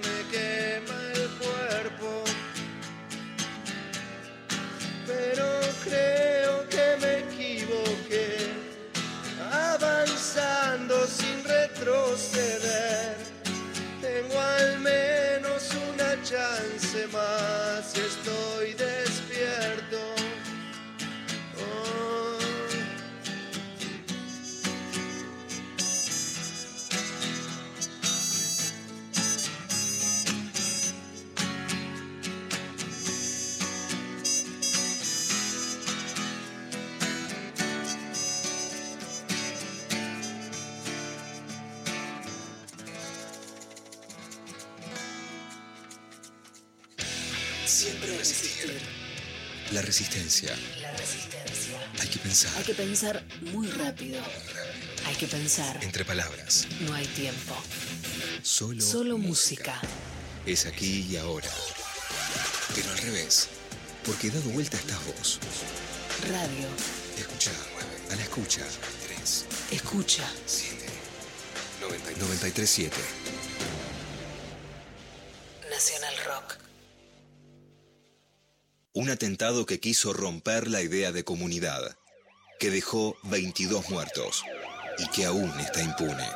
Pero 5.33 5.47
creo 5.85 6.69
que 6.69 6.97
me 7.01 7.19
equivoqué, 7.19 8.51
avanzando 9.53 11.07
sin 11.07 11.45
retroceder. 11.45 13.15
Tengo 14.01 14.41
al 14.41 14.81
menos 14.81 15.71
una 15.93 16.21
chance 16.25 17.07
más 17.13 17.97
estoy 17.97 18.71
despierto. 18.71 19.00
La 49.81 49.87
resistencia. 49.87 50.55
La 50.83 50.91
resistencia. 50.93 51.81
Hay 52.03 52.09
que 52.09 52.19
pensar. 52.19 52.53
Hay 52.59 52.65
que 52.65 52.75
pensar 52.75 53.25
muy 53.51 53.67
rápido. 53.67 54.21
Hay 55.07 55.15
que 55.15 55.27
pensar. 55.27 55.83
Entre 55.83 56.05
palabras. 56.05 56.67
No 56.81 56.93
hay 56.93 57.07
tiempo. 57.07 57.55
Solo, 58.43 58.83
Solo 58.83 59.17
música. 59.17 59.81
Es 60.45 60.67
aquí 60.67 61.07
y 61.11 61.17
ahora. 61.17 61.49
Pero 62.75 62.91
al 62.91 62.99
revés. 62.99 63.49
Porque 64.05 64.29
dado 64.29 64.51
vuelta 64.51 64.77
estás 64.77 64.99
vos. 65.07 65.39
Radio. 66.29 66.69
Escucha. 67.17 67.53
A 68.13 68.17
la 68.17 68.23
escucha. 68.23 68.67
3, 69.17 69.47
Escucha. 69.71 70.31
7, 70.45 70.77
93.7. 72.21 72.91
Un 78.93 79.09
atentado 79.09 79.67
que 79.67 79.79
quiso 79.79 80.13
romper 80.13 80.67
la 80.69 80.83
idea 80.83 81.13
de 81.13 81.23
comunidad. 81.25 81.97
Que 82.59 82.71
dejó 82.71 83.17
22 83.25 83.89
muertos. 83.91 84.43
Y 84.99 85.07
que 85.11 85.25
aún 85.27 85.49
está 85.61 85.81
impune. 85.83 86.27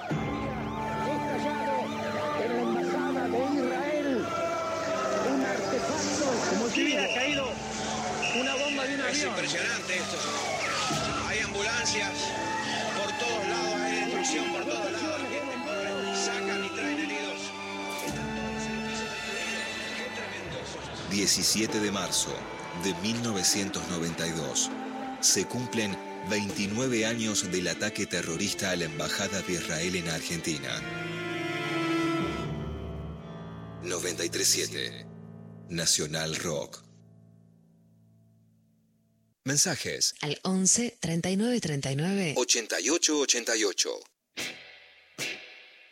Como 6.51 6.69
si 6.71 6.83
hubiera 6.85 7.13
caído 7.15 7.47
una 8.41 8.55
bomba 8.55 8.85
de 8.87 8.95
un 8.95 9.01
Es 9.01 9.07
avión. 9.09 9.29
impresionante 9.31 9.97
esto. 9.97 10.17
Hay 11.29 11.41
ambulancias, 11.41 12.11
17 21.25 21.81
de 21.81 21.91
marzo 21.91 22.37
de 22.85 22.93
1992. 22.97 24.71
Se 25.21 25.47
cumplen 25.47 25.97
29 26.29 27.07
años 27.07 27.51
del 27.51 27.69
ataque 27.69 28.05
terrorista 28.05 28.73
a 28.73 28.77
la 28.77 28.85
Embajada 28.85 29.41
de 29.41 29.55
Israel 29.55 29.97
en 29.97 30.11
Argentina. 30.11 30.83
937 33.85 35.07
Nacional 35.71 36.37
Rock. 36.37 36.85
Mensajes 39.45 40.15
Al 40.21 40.39
11 40.43 40.99
39 41.01 41.61
39 41.63 42.35
88 42.37 43.19
88. 43.19 44.14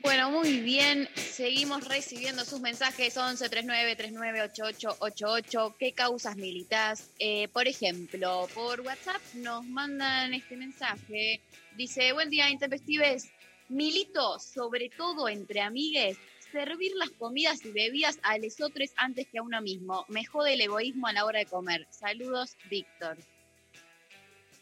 Bueno, 0.02 0.32
muy 0.32 0.58
bien. 0.60 1.08
Seguimos 1.14 1.86
recibiendo 1.86 2.44
sus 2.44 2.60
mensajes 2.60 3.16
11 3.16 3.48
39 3.48 3.94
39 3.94 4.42
88 4.42 4.96
88. 4.98 5.76
¿Qué 5.78 5.92
causas 5.92 6.36
militás? 6.36 7.10
Eh, 7.20 7.46
por 7.48 7.68
ejemplo, 7.68 8.48
por 8.52 8.80
WhatsApp 8.80 9.22
nos 9.34 9.64
mandan 9.64 10.34
este 10.34 10.56
mensaje. 10.56 11.40
Dice, 11.76 12.12
buen 12.12 12.30
día, 12.30 12.50
intempestives. 12.50 13.30
Milito, 13.68 14.40
sobre 14.40 14.90
todo 14.90 15.28
entre 15.28 15.60
amigues, 15.60 16.18
servir 16.50 16.92
las 16.96 17.10
comidas 17.10 17.64
y 17.64 17.70
bebidas 17.70 18.18
a 18.24 18.36
lesotres 18.38 18.92
antes 18.96 19.28
que 19.28 19.38
a 19.38 19.42
uno 19.42 19.62
mismo. 19.62 20.04
Me 20.08 20.24
jode 20.24 20.54
el 20.54 20.62
egoísmo 20.62 21.06
a 21.06 21.12
la 21.12 21.24
hora 21.24 21.38
de 21.38 21.46
comer. 21.46 21.86
Saludos, 21.90 22.56
Víctor. 22.68 23.18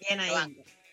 Bien 0.00 0.20
ahí. 0.20 0.32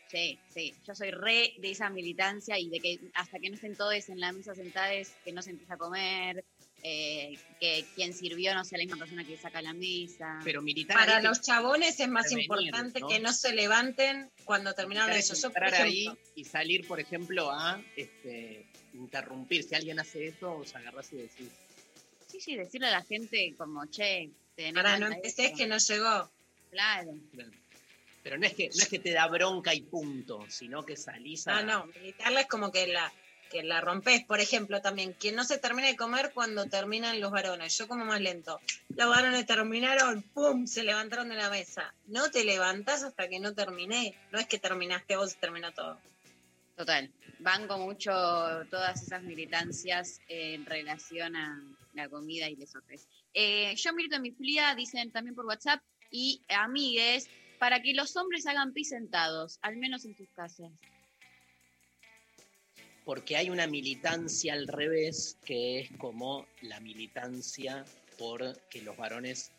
Sí, 0.10 0.39
sí. 0.53 0.74
Yo 0.86 0.95
soy 0.95 1.12
re 1.12 1.53
de 1.58 1.72
esa 1.72 1.89
militancia 1.89 2.58
y 2.58 2.70
de 2.70 2.80
que 2.80 2.99
hasta 3.14 3.39
que 3.39 3.49
no 3.49 3.55
estén 3.55 3.76
todos 3.76 4.10
en 4.10 4.20
la 4.20 4.32
mesa 4.32 4.55
sentados, 4.55 5.10
que 5.24 5.34
no 5.34 5.41
se 5.41 5.51
empieza 5.51 5.74
a 5.74 5.78
comer, 5.78 6.45
eh, 6.84 7.38
que 7.60 7.86
quien 7.95 8.14
sirvió 8.14 8.53
no 8.53 8.64
sea 8.64 8.78
la 8.78 8.86
misma 8.86 8.99
persona 8.99 9.26
que 9.26 9.38
saca 9.38 9.62
la 9.62 9.74
mesa. 9.74 10.39
Pero 10.43 10.62
militar. 10.62 10.97
Para 10.97 11.18
ahí 11.18 11.24
los 11.24 11.41
chabones 11.41 11.99
es 11.99 12.08
más 12.08 12.32
importante 12.32 13.01
¿no? 13.01 13.08
que 13.08 13.20
no 13.20 13.34
se 13.34 13.53
levanten 13.53 14.32
cuando 14.45 14.74
terminaron 14.74 15.16
eso. 15.16 15.34
Yo, 15.34 15.51
por 15.51 15.64
entrar 15.64 15.82
ahí 15.82 16.03
ejemplo, 16.03 16.24
y 16.36 16.45
salir, 16.45 16.88
por 16.88 16.99
ejemplo, 16.99 17.51
a 17.51 17.82
este, 17.95 18.66
interrumpir. 18.93 19.64
Si 19.64 19.76
alguien 19.76 19.99
hace 19.99 20.28
eso, 20.28 20.53
os 20.53 20.76
agarrás 20.76 21.12
y 21.14 21.18
decís. 21.18 21.49
Sí, 22.28 22.39
sí, 22.39 22.55
decirle 22.55 22.88
a 22.88 22.91
la 22.91 23.03
gente 23.03 23.53
como, 23.58 23.86
che, 23.88 24.30
para 24.74 24.99
no 24.99 25.10
esto. 25.24 25.43
que 25.58 25.68
no 25.68 25.78
llegó. 25.78 26.30
Claro. 26.70 27.16
claro. 27.34 27.51
Pero 28.28 28.39
no 28.39 28.45
es, 28.45 28.55
que, 28.55 28.67
no 28.75 28.84
es 28.84 28.89
que 28.89 28.99
te 28.99 29.13
da 29.13 29.25
bronca 29.28 29.73
y 29.73 29.84
punto, 29.84 30.43
sino 30.49 30.84
que 30.84 30.97
salís 30.97 31.47
a. 31.47 31.61
No, 31.61 31.86
no, 31.86 31.86
militarla 31.86 32.41
es 32.41 32.47
como 32.47 32.73
que 32.73 32.86
la, 32.86 33.09
que 33.49 33.63
la 33.63 33.80
rompes. 33.80 34.25
Por 34.25 34.41
ejemplo, 34.41 34.82
también, 34.82 35.13
quien 35.13 35.34
no 35.34 35.45
se 35.45 35.59
termina 35.59 35.88
de 35.88 35.95
comer 35.95 36.32
cuando 36.34 36.65
terminan 36.65 37.21
los 37.21 37.32
varones. 37.32 37.78
Yo 37.78 37.88
como 37.88 38.03
más 38.03 38.19
lento. 38.19 38.59
Los 38.89 39.07
varones 39.07 39.45
terminaron, 39.45 40.23
¡pum! 40.23 40.67
Se 40.67 40.84
levantaron 40.84 41.30
de 41.30 41.36
la 41.36 41.49
mesa. 41.49 41.93
No 42.07 42.30
te 42.30 42.43
levantás 42.43 43.03
hasta 43.03 43.30
que 43.30 43.39
no 43.39 43.53
terminé. 43.53 44.13
No 44.34 44.39
es 44.39 44.47
que 44.47 44.59
terminaste 44.59 45.15
vos 45.15 45.34
y 45.34 45.38
terminó 45.38 45.71
todo. 45.71 45.97
Total. 46.75 47.09
Banco 47.39 47.78
mucho 47.78 48.11
todas 48.69 49.03
esas 49.03 49.23
militancias 49.23 50.19
en 50.28 50.65
relación 50.65 51.38
a 51.38 51.63
la 51.93 52.09
comida 52.09 52.49
y 52.49 52.57
lesotres. 52.57 53.07
Eh, 53.34 53.73
yo 53.78 53.93
milito 53.93 54.17
en 54.17 54.23
mi 54.23 54.32
filia, 54.32 54.75
dicen 54.75 55.11
también 55.11 55.34
por 55.34 55.45
WhatsApp, 55.45 55.82
y 56.11 56.41
amigues, 56.49 57.30
para 57.60 57.82
que 57.82 57.93
los 57.93 58.16
hombres 58.16 58.45
hagan 58.45 58.74
pis 58.74 58.89
sentados, 58.89 59.60
al 59.62 59.78
menos 59.78 60.05
en 60.05 60.16
sus 60.16 60.30
casas. 60.30 60.72
porque 63.08 63.38
hay 63.38 63.49
una 63.49 63.68
militancia 63.68 64.51
al 64.51 64.68
revés, 64.68 65.38
que 65.45 65.80
es 65.80 65.89
como 65.97 66.45
la 66.62 66.82
militancia 66.82 67.86
por 68.18 68.60
que 68.68 68.82
los 68.82 68.97
varones 68.97 69.53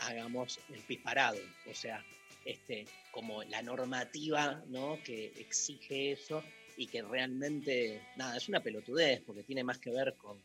hagamos 0.00 0.58
el 0.72 0.80
pis 0.80 1.00
parado. 1.00 1.38
O 1.70 1.74
sea, 1.74 2.02
este, 2.46 2.86
como 3.10 3.42
la 3.44 3.60
normativa 3.60 4.62
¿no? 4.68 4.98
que 5.04 5.26
exige 5.38 6.12
eso 6.12 6.42
y 6.78 6.86
que 6.86 7.02
realmente, 7.02 8.00
nada, 8.16 8.38
es 8.38 8.48
una 8.48 8.60
pelotudez, 8.60 9.20
porque 9.20 9.42
tiene 9.42 9.64
más 9.64 9.78
que 9.78 9.90
ver 9.90 10.14
con, 10.16 10.42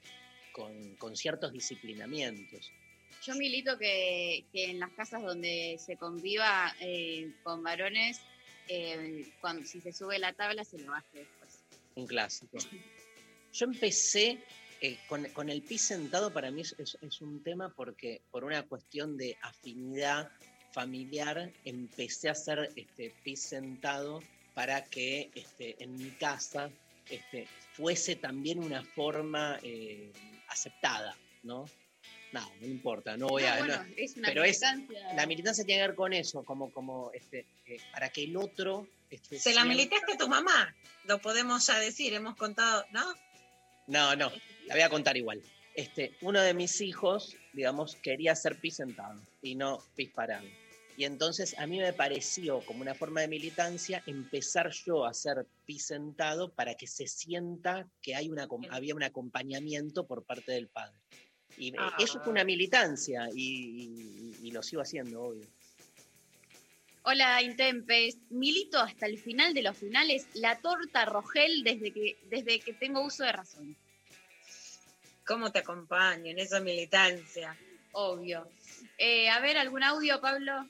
con, 0.51 0.95
con 0.95 1.15
ciertos 1.15 1.53
disciplinamientos. 1.53 2.73
Yo 3.25 3.35
milito 3.35 3.77
que, 3.77 4.45
que 4.53 4.71
en 4.71 4.79
las 4.79 4.91
casas 4.91 5.21
donde 5.21 5.77
se 5.77 5.97
conviva 5.97 6.73
eh, 6.79 7.33
con 7.43 7.61
varones, 7.63 8.21
eh, 8.67 9.29
cuando, 9.41 9.65
si 9.65 9.81
se 9.81 9.91
sube 9.91 10.17
la 10.19 10.33
tabla 10.33 10.63
se 10.63 10.79
lo 10.79 10.91
baje 10.91 11.19
después. 11.19 11.59
un 11.95 12.07
clásico. 12.07 12.57
Yo 13.51 13.65
empecé 13.65 14.41
eh, 14.79 14.97
con, 15.07 15.25
con 15.29 15.49
el 15.49 15.61
pis 15.61 15.81
sentado, 15.81 16.31
para 16.31 16.49
mí 16.49 16.61
es, 16.61 17.21
un 17.21 17.43
tema 17.43 17.73
porque 17.75 18.21
por 18.31 18.45
una 18.45 18.63
cuestión 18.63 19.17
de 19.17 19.37
afinidad 19.41 20.31
familiar 20.71 21.51
empecé 21.65 22.29
a 22.29 22.33
hacer 22.33 22.71
este 22.75 23.13
pis 23.23 23.41
sentado 23.41 24.21
para 24.53 24.85
que 24.85 25.29
este, 25.35 25.83
en 25.83 25.95
mi 25.97 26.11
casa 26.11 26.69
este, 27.09 27.47
fuese 27.73 28.15
también 28.15 28.59
una 28.59 28.83
forma 28.83 29.59
aceptada, 30.47 31.17
¿no? 31.43 31.65
Nada, 32.31 32.47
no 32.61 32.67
importa, 32.67 33.17
no 33.17 33.27
voy 33.27 33.43
Ah, 33.43 33.55
a... 33.55 33.57
bueno, 33.59 33.83
no- 33.83 33.93
es 33.97 34.15
una 34.17 34.27
pero 34.27 34.43
es- 34.43 34.61
militancia. 34.61 35.13
la 35.15 35.25
militancia 35.25 35.63
tiene 35.63 35.81
que 35.81 35.87
ver 35.87 35.95
con 35.95 36.13
eso, 36.13 36.43
como, 36.43 36.71
como 36.71 37.11
este, 37.13 37.45
eh, 37.65 37.77
para 37.91 38.09
que 38.09 38.23
el 38.23 38.37
otro... 38.37 38.87
Este, 39.09 39.39
Se 39.39 39.53
la 39.53 39.65
militaste 39.65 40.13
a 40.13 40.17
tu 40.17 40.27
mamá. 40.27 40.75
Lo 41.05 41.19
podemos 41.19 41.65
ya 41.65 41.79
decir, 41.79 42.13
hemos 42.13 42.35
contado, 42.35 42.85
¿no? 42.91 43.03
No, 43.87 44.15
no, 44.15 44.31
la 44.67 44.75
voy 44.75 44.83
a 44.83 44.89
contar 44.89 45.17
igual. 45.17 45.41
Este, 45.73 46.15
uno 46.21 46.41
de 46.41 46.53
mis 46.53 46.79
hijos, 46.81 47.35
digamos, 47.53 47.95
quería 47.95 48.33
hacer 48.33 48.59
pis 48.59 48.75
sentado 48.75 49.19
y 49.41 49.55
no 49.55 49.79
pis 49.95 50.09
parado. 50.11 50.45
Y 50.97 51.05
entonces 51.05 51.57
a 51.57 51.65
mí 51.65 51.79
me 51.79 51.93
pareció 51.93 52.59
como 52.65 52.81
una 52.81 52.93
forma 52.93 53.21
de 53.21 53.29
militancia 53.29 54.03
empezar 54.05 54.69
yo 54.85 55.05
a 55.05 55.09
hacer 55.11 55.47
pis 55.65 55.87
sentado 55.87 56.51
para 56.53 56.75
que 56.75 56.85
se 56.85 57.07
sienta 57.07 57.87
que 58.03 58.13
hay 58.15 58.29
una, 58.29 58.47
había 58.69 58.93
un 58.93 59.01
acompañamiento 59.03 60.05
por 60.05 60.23
parte 60.25 60.51
del 60.51 60.67
padre. 60.67 60.99
Y 61.57 61.73
Ah. 61.77 61.95
eso 61.99 62.19
fue 62.21 62.31
una 62.31 62.43
militancia 62.43 63.27
y, 63.33 64.35
y- 64.41 64.47
y 64.47 64.51
lo 64.51 64.63
sigo 64.63 64.81
haciendo, 64.81 65.21
obvio. 65.21 65.45
Hola, 67.03 67.41
Intempes. 67.41 68.17
Milito 68.29 68.79
hasta 68.79 69.05
el 69.07 69.17
final 69.17 69.53
de 69.53 69.63
los 69.63 69.77
finales 69.77 70.27
la 70.33 70.59
torta 70.59 71.05
Rogel 71.05 71.63
desde 71.63 71.91
que, 71.91 72.17
desde 72.29 72.59
que 72.59 72.73
tengo 72.73 73.01
uso 73.01 73.23
de 73.23 73.31
razón. 73.31 73.75
¿Cómo 75.25 75.51
te 75.51 75.59
acompaño 75.59 76.25
en 76.31 76.39
esa 76.39 76.59
militancia? 76.59 77.55
Obvio. 77.93 78.47
Eh, 78.97 79.29
a 79.29 79.39
ver, 79.39 79.57
¿algún 79.57 79.83
audio, 79.83 80.19
Pablo? 80.21 80.67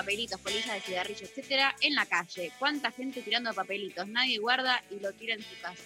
Papelitos, 0.00 0.40
polillas 0.40 0.72
de 0.72 0.80
cigarrillo, 0.80 1.26
etcétera, 1.26 1.76
en 1.82 1.94
la 1.94 2.06
calle. 2.06 2.50
¿Cuánta 2.58 2.90
gente 2.90 3.20
tirando 3.20 3.52
papelitos? 3.52 4.08
Nadie 4.08 4.38
guarda 4.38 4.82
y 4.90 4.98
lo 4.98 5.12
tira 5.12 5.34
en 5.34 5.42
su 5.42 5.60
casa. 5.60 5.84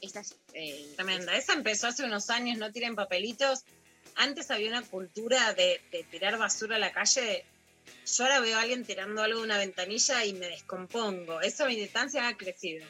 Esta 0.00 0.20
es, 0.20 0.36
eh, 0.54 0.94
Tremenda. 0.96 1.36
Esa 1.36 1.52
empezó 1.52 1.88
hace 1.88 2.04
unos 2.04 2.30
años, 2.30 2.56
no 2.56 2.72
tiren 2.72 2.96
papelitos. 2.96 3.64
Antes 4.14 4.50
había 4.50 4.70
una 4.70 4.80
cultura 4.80 5.52
de, 5.52 5.82
de 5.92 6.04
tirar 6.04 6.38
basura 6.38 6.76
a 6.76 6.78
la 6.78 6.90
calle. 6.90 7.44
Yo 8.06 8.24
ahora 8.24 8.40
veo 8.40 8.56
a 8.56 8.62
alguien 8.62 8.86
tirando 8.86 9.22
algo 9.22 9.40
de 9.40 9.44
una 9.44 9.58
ventanilla 9.58 10.24
y 10.24 10.32
me 10.32 10.46
descompongo. 10.46 11.42
Esa 11.42 11.66
militancia 11.66 12.26
ha 12.26 12.36
crecido. 12.38 12.86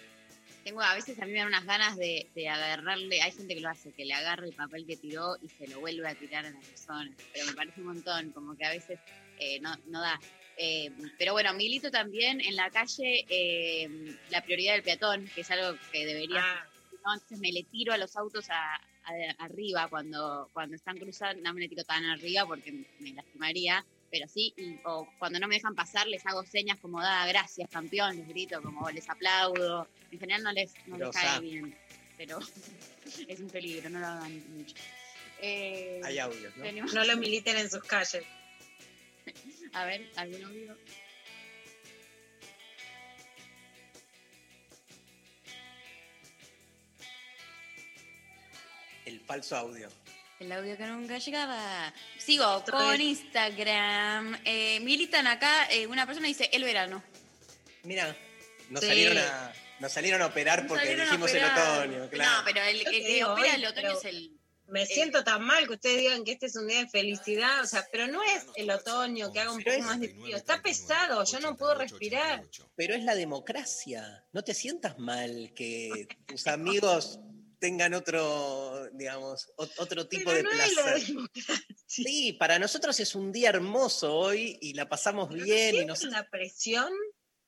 Tengo, 0.62 0.82
a 0.82 0.94
veces 0.94 1.18
a 1.20 1.26
mí 1.26 1.32
me 1.32 1.38
dan 1.38 1.48
unas 1.48 1.64
ganas 1.64 1.96
de, 1.96 2.28
de 2.36 2.48
agarrarle, 2.48 3.20
hay 3.20 3.32
gente 3.32 3.56
que 3.56 3.60
lo 3.60 3.70
hace, 3.70 3.90
que 3.90 4.04
le 4.04 4.14
agarra 4.14 4.46
el 4.46 4.52
papel 4.52 4.86
que 4.86 4.96
tiró 4.96 5.36
y 5.42 5.48
se 5.48 5.66
lo 5.66 5.80
vuelve 5.80 6.06
a 6.06 6.14
tirar 6.14 6.46
a 6.46 6.50
la 6.50 6.60
persona. 6.60 7.10
Pero 7.32 7.46
me 7.46 7.52
parece 7.54 7.80
un 7.80 7.86
montón, 7.88 8.30
como 8.30 8.56
que 8.56 8.64
a 8.64 8.70
veces 8.70 9.00
eh, 9.42 9.60
no, 9.60 9.74
no 9.86 10.00
da. 10.00 10.18
Eh, 10.56 10.90
pero 11.18 11.32
bueno, 11.32 11.52
milito 11.54 11.90
también 11.90 12.40
en 12.40 12.54
la 12.56 12.70
calle 12.70 13.24
eh, 13.28 13.88
la 14.30 14.42
prioridad 14.42 14.74
del 14.74 14.82
peatón, 14.82 15.26
que 15.34 15.40
es 15.40 15.50
algo 15.50 15.78
que 15.90 16.04
debería 16.06 16.42
Ah, 16.44 16.66
¿no? 17.04 17.14
Entonces 17.14 17.38
me 17.40 17.50
le 17.52 17.64
tiro 17.64 17.92
a 17.92 17.98
los 17.98 18.14
autos 18.16 18.48
a- 18.50 18.76
a- 19.04 19.44
arriba 19.44 19.88
cuando, 19.88 20.48
cuando 20.52 20.76
están 20.76 20.98
cruzando, 20.98 21.42
no 21.42 21.52
me 21.54 21.62
le 21.62 21.68
tiro 21.68 21.82
tan 21.84 22.04
arriba 22.04 22.44
porque 22.46 22.70
me 23.00 23.12
lastimaría, 23.14 23.84
pero 24.10 24.28
sí, 24.28 24.52
y- 24.56 24.76
o 24.84 25.08
cuando 25.18 25.40
no 25.40 25.48
me 25.48 25.56
dejan 25.56 25.74
pasar 25.74 26.06
les 26.06 26.24
hago 26.26 26.44
señas 26.44 26.78
como 26.80 27.00
da 27.00 27.26
gracias 27.26 27.68
campeón, 27.70 28.16
les 28.18 28.28
grito 28.28 28.62
como 28.62 28.88
les 28.90 29.08
aplaudo, 29.08 29.88
en 30.12 30.20
general 30.20 30.42
no 30.44 30.52
les, 30.52 30.72
no 30.86 30.96
les 31.06 31.16
cae 31.16 31.40
bien, 31.40 31.74
pero 32.16 32.38
es 33.28 33.40
un 33.40 33.48
peligro, 33.50 33.88
no 33.90 33.98
lo 34.00 34.06
hagan 34.06 34.32
mucho. 34.56 34.74
Eh, 35.40 36.00
Hay 36.04 36.18
audios, 36.18 36.54
¿no? 36.56 36.62
tenemos- 36.62 36.94
no 36.94 37.04
lo 37.04 37.16
militen 37.16 37.56
en 37.56 37.68
sus 37.70 37.82
calles. 37.82 38.22
a 39.72 39.84
ver, 39.84 40.10
¿algún 40.16 40.44
audio? 40.44 40.76
el 49.06 49.20
falso 49.20 49.56
audio. 49.56 49.88
El 50.38 50.50
audio 50.52 50.76
que 50.76 50.86
nunca 50.86 51.18
llegaba. 51.18 51.92
Sigo 52.18 52.64
con. 52.64 53.00
Instagram. 53.00 54.40
Eh, 54.44 54.80
militan 54.80 55.26
acá, 55.26 55.66
eh, 55.70 55.86
una 55.86 56.06
persona 56.06 56.26
dice 56.28 56.50
el 56.52 56.64
verano. 56.64 57.02
Mira, 57.84 58.16
nos 58.70 58.80
Sí. 58.80 58.88
salieron 58.88 59.18
a, 59.18 59.52
nos 59.80 59.92
salieron 59.92 60.22
a 60.22 60.26
operar 60.26 60.60
Nos 60.64 60.68
porque 60.68 60.92
a 60.92 60.96
dijimos 61.04 61.32
el 61.32 61.44
otoño, 61.44 62.10
claro. 62.10 62.38
No, 62.38 62.44
pero 62.44 62.62
el, 62.62 62.84
que 62.84 63.24
opera 63.24 63.54
el 63.54 63.64
otoño 63.66 63.88
pero- 63.88 63.98
es 63.98 64.04
el. 64.04 64.41
Me 64.72 64.82
Eh. 64.84 64.86
siento 64.86 65.22
tan 65.22 65.42
mal 65.44 65.66
que 65.66 65.74
ustedes 65.74 65.98
digan 66.00 66.24
que 66.24 66.32
este 66.32 66.46
es 66.46 66.56
un 66.56 66.66
día 66.66 66.78
de 66.80 66.88
felicidad, 66.88 67.60
o 67.62 67.66
sea, 67.66 67.86
pero 67.92 68.06
no 68.08 68.22
es 68.22 68.46
el 68.56 68.70
otoño 68.70 69.30
que 69.32 69.40
haga 69.40 69.52
un 69.52 69.62
poco 69.62 69.78
más 69.80 70.00
de 70.00 70.08
frío. 70.08 70.36
Está 70.36 70.62
pesado, 70.62 71.22
yo 71.24 71.40
no 71.40 71.56
puedo 71.56 71.74
respirar. 71.74 72.42
Pero 72.74 72.94
es 72.94 73.04
la 73.04 73.14
democracia. 73.14 74.26
No 74.32 74.42
te 74.42 74.54
sientas 74.54 74.98
mal 74.98 75.52
que 75.54 76.08
tus 76.26 76.46
amigos 76.46 77.20
tengan 77.58 77.92
otro, 77.94 78.88
digamos, 78.94 79.52
ot- 79.56 79.74
otro 79.78 80.08
tipo 80.08 80.30
Pero 80.30 80.36
de 80.38 80.42
no 80.42 80.50
es 80.50 80.74
la 80.74 80.82
placer. 80.82 81.16
Sí, 81.86 82.32
para 82.32 82.58
nosotros 82.58 82.98
es 82.98 83.14
un 83.14 83.30
día 83.30 83.50
hermoso 83.50 84.16
hoy 84.16 84.58
y 84.62 84.72
la 84.72 84.88
pasamos 84.88 85.28
Pero 85.30 85.44
bien 85.44 85.68
y 85.68 85.78
¿sienten 85.78 85.86
nos... 85.86 86.04
la 86.04 86.28
presión? 86.30 86.92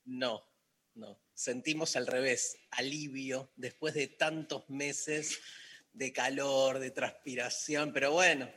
No, 0.05 0.47
no. 0.95 1.21
Sentimos 1.33 1.97
al 1.97 2.07
revés, 2.07 2.59
alivio 2.71 3.51
después 3.57 3.95
de 3.95 4.07
tantos 4.09 4.69
meses 4.69 5.41
de 5.95 6.13
calor, 6.13 6.79
de 6.79 6.91
transpiración, 6.91 7.93
pero 7.93 8.13
bueno, 8.13 8.49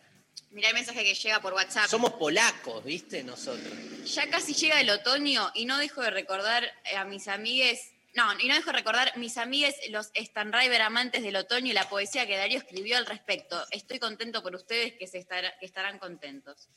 Mirá 0.51 0.69
el 0.69 0.75
mensaje 0.75 1.03
que 1.03 1.13
llega 1.13 1.41
por 1.41 1.53
WhatsApp. 1.53 1.87
somos 1.89 2.13
polacos, 2.13 2.83
¿viste? 2.83 3.23
Nosotros. 3.23 3.73
Ya 4.05 4.29
casi 4.29 4.53
llega 4.53 4.79
el 4.79 4.89
otoño 4.89 5.51
y 5.53 5.65
no 5.65 5.77
dejo 5.77 6.01
de 6.01 6.09
recordar 6.09 6.63
eh, 6.63 6.95
a 6.95 7.05
mis 7.05 7.27
amigues. 7.27 7.91
No, 8.15 8.23
y 8.39 8.47
no 8.47 8.55
dejo 8.55 8.71
de 8.71 8.77
recordar 8.77 9.15
mis 9.17 9.37
amigues, 9.37 9.75
los 9.89 10.09
Stanriver 10.15 10.81
amantes 10.81 11.21
del 11.21 11.35
otoño 11.35 11.67
y 11.71 11.73
la 11.73 11.87
poesía 11.89 12.25
que 12.25 12.37
Darío 12.37 12.57
escribió 12.57 12.97
al 12.97 13.05
respecto. 13.05 13.61
Estoy 13.71 13.99
contento 13.99 14.41
por 14.41 14.55
ustedes 14.55 14.93
que, 14.93 15.05
se 15.05 15.25
que 15.25 15.65
estarán 15.65 15.99
contentos. 15.99 16.69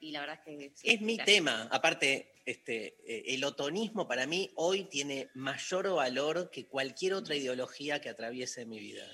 Y 0.00 0.12
la 0.12 0.20
verdad 0.20 0.38
es 0.38 0.44
que 0.44 0.72
sí, 0.74 0.88
Es 0.90 1.00
mi 1.00 1.16
gracias. 1.16 1.36
tema. 1.36 1.68
Aparte, 1.70 2.34
este, 2.46 2.96
eh, 3.06 3.34
el 3.34 3.44
otonismo 3.44 4.06
para 4.06 4.26
mí 4.26 4.52
hoy 4.54 4.84
tiene 4.84 5.28
mayor 5.34 5.92
valor 5.94 6.50
que 6.50 6.66
cualquier 6.66 7.14
otra 7.14 7.34
ideología 7.34 8.00
que 8.00 8.08
atraviese 8.08 8.64
mi 8.64 8.78
vida. 8.78 9.06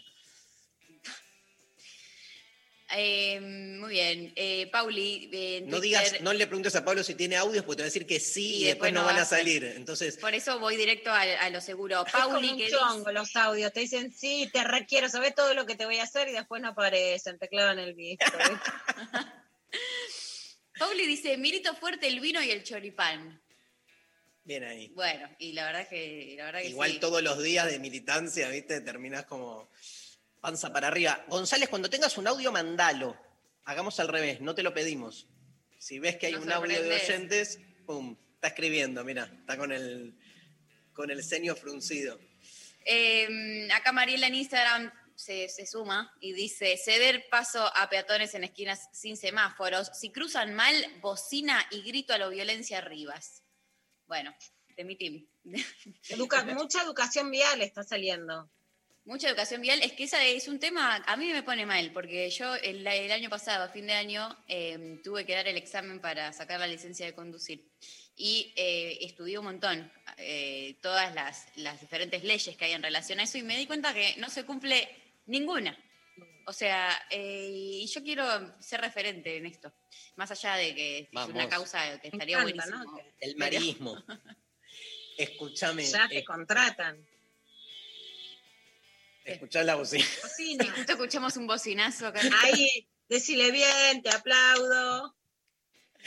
Eh, 2.95 3.40
muy 3.40 3.90
bien. 3.90 4.32
Eh, 4.36 4.68
Pauli, 4.70 5.30
eh, 5.32 5.64
No 5.66 5.80
digas, 5.80 6.20
no 6.20 6.32
le 6.32 6.47
preguntes 6.47 6.74
a 6.76 6.84
Pablo 6.84 7.03
si 7.03 7.14
tiene 7.14 7.36
audios, 7.36 7.64
porque 7.64 7.76
te 7.78 7.82
va 7.82 7.84
a 7.86 7.90
decir 7.93 8.07
que 8.07 8.20
sí 8.20 8.57
y, 8.62 8.64
después, 8.64 8.93
no 8.93 9.05
van 9.05 9.18
a 9.18 9.24
salir. 9.24 9.64
Entonces, 9.64 10.18
Por 10.18 10.34
eso 10.34 10.59
voy 10.59 10.76
directo 10.76 11.11
a, 11.11 11.22
a 11.22 11.49
lo 11.51 11.61
seguro. 11.61 12.05
Es 12.07 12.12
como 12.12 12.30
Pauli, 12.32 12.51
un 12.51 12.59
que 12.59 12.70
chongo 12.70 12.99
dice- 12.99 13.12
los 13.12 13.36
audios. 13.36 13.72
Te 13.72 13.80
dicen, 13.80 14.12
sí, 14.12 14.51
te 14.53 14.62
requiero, 14.64 15.09
sabes 15.09 15.34
todo 15.34 15.55
lo 15.55 15.64
que 15.66 15.74
te 15.74 15.86
voy 15.86 15.99
a 15.99 16.03
hacer 16.05 16.28
y 16.28 16.32
después 16.32 16.61
no 16.61 16.68
aparecen, 16.68 17.38
te 17.38 17.49
clavan 17.49 17.78
el 17.78 17.95
visto. 17.95 18.26
Pauli 20.78 21.07
dice, 21.07 21.36
Mirito 21.36 21.74
fuerte 21.74 22.07
el 22.09 22.20
vino 22.20 22.43
y 22.43 22.51
el 22.51 22.62
choripán. 22.64 23.40
bien 24.45 24.64
ahí. 24.64 24.88
Bueno, 24.95 25.28
y 25.38 25.53
la 25.53 25.66
verdad 25.66 25.88
que, 25.88 26.34
la 26.36 26.47
verdad 26.47 26.61
que 26.61 26.68
Igual 26.68 26.93
sí. 26.93 26.99
todos 27.01 27.22
los 27.22 27.43
días 27.43 27.70
de 27.70 27.78
militancia, 27.78 28.49
¿viste? 28.49 28.80
Terminás 28.80 29.24
como 29.26 29.70
panza 30.43 30.70
para 30.72 30.88
arriba. 30.88 31.24
González, 31.28 31.70
cuando 31.70 31.88
tengas 31.88 32.18
un 32.18 32.26
audio, 32.26 32.53
mandalo. 32.53 33.16
Hagamos 33.64 33.99
al 34.01 34.09
revés, 34.09 34.40
no 34.43 34.55
te 34.55 34.62
lo 34.62 34.74
pedimos. 34.74 35.28
Si 35.78 35.99
ves 35.99 36.16
que 36.16 36.26
hay 36.26 36.32
Nos 36.34 36.43
un 36.45 36.53
audio 36.53 36.82
de 36.82 36.95
oyentes, 36.97 37.59
pum, 37.86 38.16
está 38.34 38.49
escribiendo, 38.49 39.05
mira, 39.05 39.24
está 39.40 39.57
con 39.57 39.72
el, 39.72 40.18
con 40.93 41.11
el 41.11 41.22
ceño 41.24 41.55
fruncido. 41.55 42.20
Eh, 42.84 43.68
acá 43.72 43.93
Mariela 43.93 44.26
en 44.26 44.34
Instagram 44.34 44.93
se, 45.14 45.49
se 45.49 45.64
suma 45.66 46.12
y 46.20 46.32
dice, 46.32 46.76
ceder 46.76 47.26
paso 47.30 47.64
a 47.76 47.88
peatones 47.88 48.34
en 48.34 48.43
esquinas 48.43 48.88
sin 48.93 49.16
semáforos. 49.16 49.90
Si 49.95 50.11
cruzan 50.11 50.55
mal, 50.55 50.74
bocina 51.01 51.64
y 51.70 51.82
grito 51.82 52.12
a 52.12 52.18
la 52.18 52.28
violencia 52.28 52.80
Rivas. 52.80 53.45
Bueno, 54.07 54.34
de 54.76 54.84
mi 54.84 54.97
team. 54.97 55.24
Educa- 56.09 56.45
mucha 56.45 56.82
educación 56.82 57.30
vial 57.30 57.62
está 57.62 57.84
saliendo. 57.84 58.51
Mucha 59.05 59.28
educación 59.28 59.61
vial, 59.61 59.80
es 59.82 59.92
que 59.94 60.05
esa 60.05 60.24
es 60.24 60.46
un 60.46 60.61
tema, 60.61 61.03
a 61.07 61.16
mí 61.16 61.32
me 61.32 61.42
pone 61.42 61.66
mal, 61.66 61.90
porque 61.92 62.30
yo 62.30 62.55
el, 62.55 62.86
el 62.86 63.11
año 63.11 63.28
pasado, 63.28 63.64
a 63.64 63.68
fin 63.68 63.86
de 63.88 63.94
año, 63.94 64.36
eh, 64.46 65.00
tuve 65.03 65.26
que 65.26 65.34
dar 65.34 65.48
el 65.48 65.57
examen 65.57 66.00
para 66.00 66.32
sacar 66.32 66.61
la 66.61 66.68
licencia 66.68 67.05
de 67.05 67.12
conducir. 67.12 67.68
Y 68.14 68.53
eh, 68.55 68.98
estudié 69.00 69.38
un 69.38 69.46
montón 69.46 69.90
eh, 70.18 70.76
todas 70.80 71.12
las, 71.16 71.48
las 71.57 71.80
diferentes 71.80 72.22
leyes 72.22 72.57
que 72.57 72.64
hay 72.66 72.72
en 72.72 72.82
relación 72.82 73.18
a 73.18 73.24
eso 73.24 73.38
y 73.38 73.42
me 73.42 73.57
di 73.57 73.66
cuenta 73.66 73.92
que 73.92 74.14
no 74.18 74.30
se 74.30 74.44
cumple 74.44 74.88
ninguna. 75.26 75.76
O 76.46 76.53
sea, 76.53 77.07
eh, 77.11 77.80
y 77.82 77.86
yo 77.86 78.05
quiero 78.05 78.24
ser 78.61 78.80
referente 78.80 79.36
en 79.36 79.46
esto, 79.46 79.72
más 80.16 80.30
allá 80.30 80.55
de 80.57 80.74
que 80.74 80.98
es 81.12 81.28
una 81.28 81.48
causa 81.48 82.00
que 82.00 82.09
estaría 82.09 82.40
encanta, 82.40 82.66
buenísimo. 82.66 82.84
¿no? 82.84 83.00
El 83.18 83.36
marismo. 83.36 84.05
Escúchame. 85.18 85.84
ya 85.84 86.09
te 86.09 86.24
contratan. 86.24 87.05
Escuchá 89.24 89.62
la 89.62 89.74
bocina. 89.74 90.04
Cocina. 90.20 90.64
Justo 90.76 90.92
escuchamos 90.92 91.36
un 91.36 91.46
bocinazo 91.46 92.06
acá. 92.06 92.20
Ahí, 92.42 92.88
decile 93.08 93.50
bien, 93.50 94.02
te 94.02 94.10
aplaudo. 94.10 95.14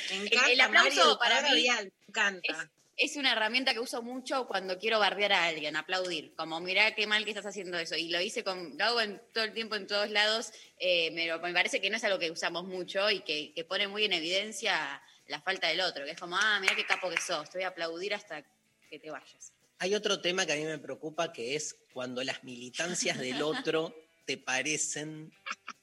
Me 0.09 0.25
encanta, 0.25 0.51
el 0.51 0.61
aplauso 0.61 0.89
Mario, 0.89 1.19
para 1.19 1.41
mí 1.41 1.55
vial, 1.55 1.85
me 1.85 2.05
encanta. 2.09 2.71
es 2.97 3.15
una 3.15 3.31
herramienta 3.31 3.73
que 3.73 3.79
uso 3.79 4.01
mucho 4.01 4.45
cuando 4.45 4.77
quiero 4.77 4.99
bardear 4.99 5.31
a 5.31 5.45
alguien, 5.45 5.75
aplaudir, 5.77 6.33
como 6.35 6.59
mirá 6.59 6.93
qué 6.95 7.07
mal 7.07 7.23
que 7.23 7.31
estás 7.31 7.45
haciendo 7.45 7.77
eso. 7.77 7.95
Y 7.95 8.09
lo 8.09 8.19
hice 8.19 8.43
con, 8.43 8.77
lo 8.77 8.83
hago 8.83 9.01
en, 9.01 9.21
todo 9.33 9.45
el 9.45 9.53
tiempo 9.53 9.75
en 9.75 9.87
todos 9.87 10.09
lados, 10.09 10.51
eh, 10.79 11.11
pero 11.15 11.39
me 11.39 11.53
parece 11.53 11.79
que 11.79 11.89
no 11.89 11.97
es 11.97 12.03
algo 12.03 12.19
que 12.19 12.31
usamos 12.31 12.65
mucho 12.65 13.09
y 13.09 13.21
que, 13.21 13.53
que 13.53 13.63
pone 13.63 13.87
muy 13.87 14.03
en 14.03 14.13
evidencia 14.13 15.01
la 15.27 15.41
falta 15.41 15.67
del 15.67 15.81
otro, 15.81 16.05
que 16.05 16.11
es 16.11 16.19
como, 16.19 16.37
ah, 16.37 16.59
mirá 16.59 16.75
qué 16.75 16.85
capo 16.85 17.09
que 17.09 17.19
sos, 17.19 17.49
te 17.49 17.57
voy 17.57 17.65
a 17.65 17.69
aplaudir 17.69 18.13
hasta 18.13 18.43
que 18.89 18.99
te 18.99 19.09
vayas. 19.09 19.54
Hay 19.79 19.93
otro 19.95 20.21
tema 20.21 20.45
que 20.45 20.53
a 20.53 20.55
mí 20.55 20.63
me 20.63 20.79
preocupa 20.79 21.33
que 21.33 21.55
es 21.55 21.75
cuando 21.93 22.23
las 22.23 22.43
militancias 22.43 23.17
del 23.17 23.41
otro 23.41 23.95
te 24.25 24.37
parecen 24.37 25.31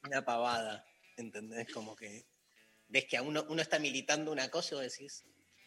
una 0.05 0.25
pavada. 0.25 0.85
¿Entendés? 1.17 1.71
Como 1.73 1.95
que 1.95 2.25
ves 2.89 3.05
que 3.07 3.17
a 3.17 3.23
uno, 3.23 3.45
uno 3.49 3.63
está 3.63 3.79
militando 3.79 4.33
una 4.33 4.51
cosa 4.51 4.75
y 4.75 4.79
vos 4.79 4.93
decís, 4.93 5.25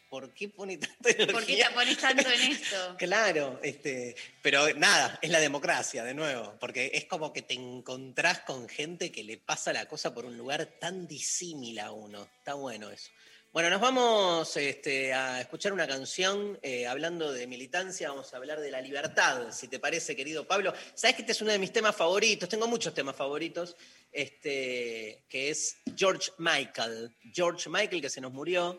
¿por 0.08 0.32
qué 0.32 0.48
pone 0.48 0.74
energía? 0.74 1.32
¿Por 1.32 1.44
qué 1.44 1.56
te 1.56 1.74
pones 1.74 1.98
tanto 1.98 2.30
en 2.30 2.52
esto? 2.52 2.96
Claro, 2.98 3.60
este, 3.62 4.14
pero 4.42 4.72
nada, 4.74 5.18
es 5.22 5.30
la 5.30 5.40
democracia 5.40 6.04
de 6.04 6.14
nuevo, 6.14 6.56
porque 6.60 6.90
es 6.94 7.04
como 7.04 7.32
que 7.32 7.42
te 7.42 7.54
encontrás 7.54 8.40
con 8.40 8.68
gente 8.68 9.10
que 9.10 9.24
le 9.24 9.38
pasa 9.38 9.72
la 9.72 9.86
cosa 9.86 10.14
por 10.14 10.24
un 10.24 10.36
lugar 10.36 10.66
tan 10.80 11.06
disímil 11.06 11.78
a 11.78 11.92
uno. 11.92 12.28
Está 12.38 12.54
bueno 12.54 12.90
eso. 12.90 13.10
Bueno, 13.56 13.70
nos 13.70 13.80
vamos 13.80 14.54
este, 14.58 15.14
a 15.14 15.40
escuchar 15.40 15.72
una 15.72 15.86
canción 15.86 16.58
eh, 16.60 16.86
hablando 16.86 17.32
de 17.32 17.46
militancia, 17.46 18.10
vamos 18.10 18.34
a 18.34 18.36
hablar 18.36 18.60
de 18.60 18.70
la 18.70 18.82
libertad, 18.82 19.50
si 19.50 19.66
te 19.66 19.78
parece, 19.78 20.14
querido 20.14 20.46
Pablo. 20.46 20.74
Sabes 20.94 21.16
que 21.16 21.22
este 21.22 21.32
es 21.32 21.40
uno 21.40 21.52
de 21.52 21.58
mis 21.58 21.72
temas 21.72 21.96
favoritos, 21.96 22.50
tengo 22.50 22.68
muchos 22.68 22.92
temas 22.92 23.16
favoritos, 23.16 23.74
este, 24.12 25.24
que 25.26 25.48
es 25.48 25.78
George 25.96 26.32
Michael. 26.36 27.16
George 27.32 27.70
Michael 27.70 28.02
que 28.02 28.10
se 28.10 28.20
nos 28.20 28.30
murió, 28.30 28.78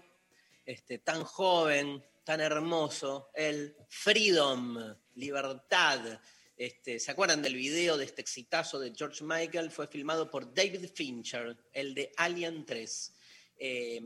este, 0.63 0.99
tan 0.99 1.23
joven, 1.23 2.05
tan 2.23 2.39
hermoso, 2.39 3.31
el 3.33 3.75
Freedom, 3.89 4.95
libertad. 5.15 6.19
Este, 6.55 6.99
¿Se 6.99 7.09
acuerdan 7.09 7.41
del 7.41 7.55
video 7.55 7.97
de 7.97 8.05
este 8.05 8.21
exitazo 8.21 8.77
de 8.77 8.93
George 8.95 9.23
Michael? 9.23 9.71
Fue 9.71 9.87
filmado 9.87 10.29
por 10.29 10.53
David 10.53 10.87
Fincher, 10.93 11.57
el 11.73 11.95
de 11.95 12.13
Alien 12.15 12.63
3. 12.63 13.13
Eh, 13.59 14.01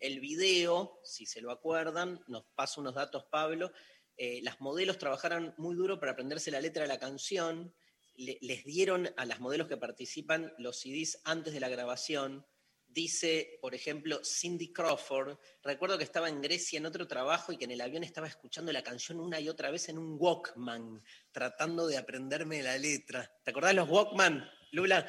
el 0.00 0.20
video, 0.20 1.00
si 1.04 1.26
se 1.26 1.40
lo 1.40 1.50
acuerdan, 1.50 2.22
nos 2.28 2.44
pasa 2.54 2.80
unos 2.80 2.94
datos 2.94 3.24
Pablo, 3.30 3.72
eh, 4.16 4.40
las 4.42 4.60
modelos 4.60 4.98
trabajaron 4.98 5.54
muy 5.58 5.74
duro 5.74 5.98
para 5.98 6.12
aprenderse 6.12 6.50
la 6.50 6.60
letra 6.60 6.82
de 6.82 6.88
la 6.88 6.98
canción, 6.98 7.74
le- 8.16 8.38
les 8.42 8.64
dieron 8.64 9.08
a 9.16 9.24
las 9.24 9.40
modelos 9.40 9.66
que 9.68 9.76
participan 9.76 10.52
los 10.58 10.78
CDs 10.80 11.20
antes 11.24 11.52
de 11.52 11.60
la 11.60 11.68
grabación, 11.68 12.46
Dice, 12.86 13.58
por 13.60 13.74
ejemplo, 13.74 14.20
Cindy 14.22 14.72
Crawford, 14.72 15.36
recuerdo 15.64 15.98
que 15.98 16.04
estaba 16.04 16.28
en 16.28 16.40
Grecia 16.40 16.76
en 16.76 16.86
otro 16.86 17.08
trabajo 17.08 17.50
y 17.50 17.56
que 17.56 17.64
en 17.64 17.72
el 17.72 17.80
avión 17.80 18.04
estaba 18.04 18.28
escuchando 18.28 18.70
la 18.72 18.84
canción 18.84 19.18
una 19.18 19.40
y 19.40 19.48
otra 19.48 19.72
vez 19.72 19.88
en 19.88 19.98
un 19.98 20.16
Walkman, 20.16 21.02
tratando 21.32 21.88
de 21.88 21.96
aprenderme 21.96 22.62
la 22.62 22.78
letra. 22.78 23.28
¿Te 23.42 23.50
acordás 23.50 23.70
de 23.70 23.76
los 23.80 23.88
Walkman, 23.88 24.48
Lula? 24.70 25.08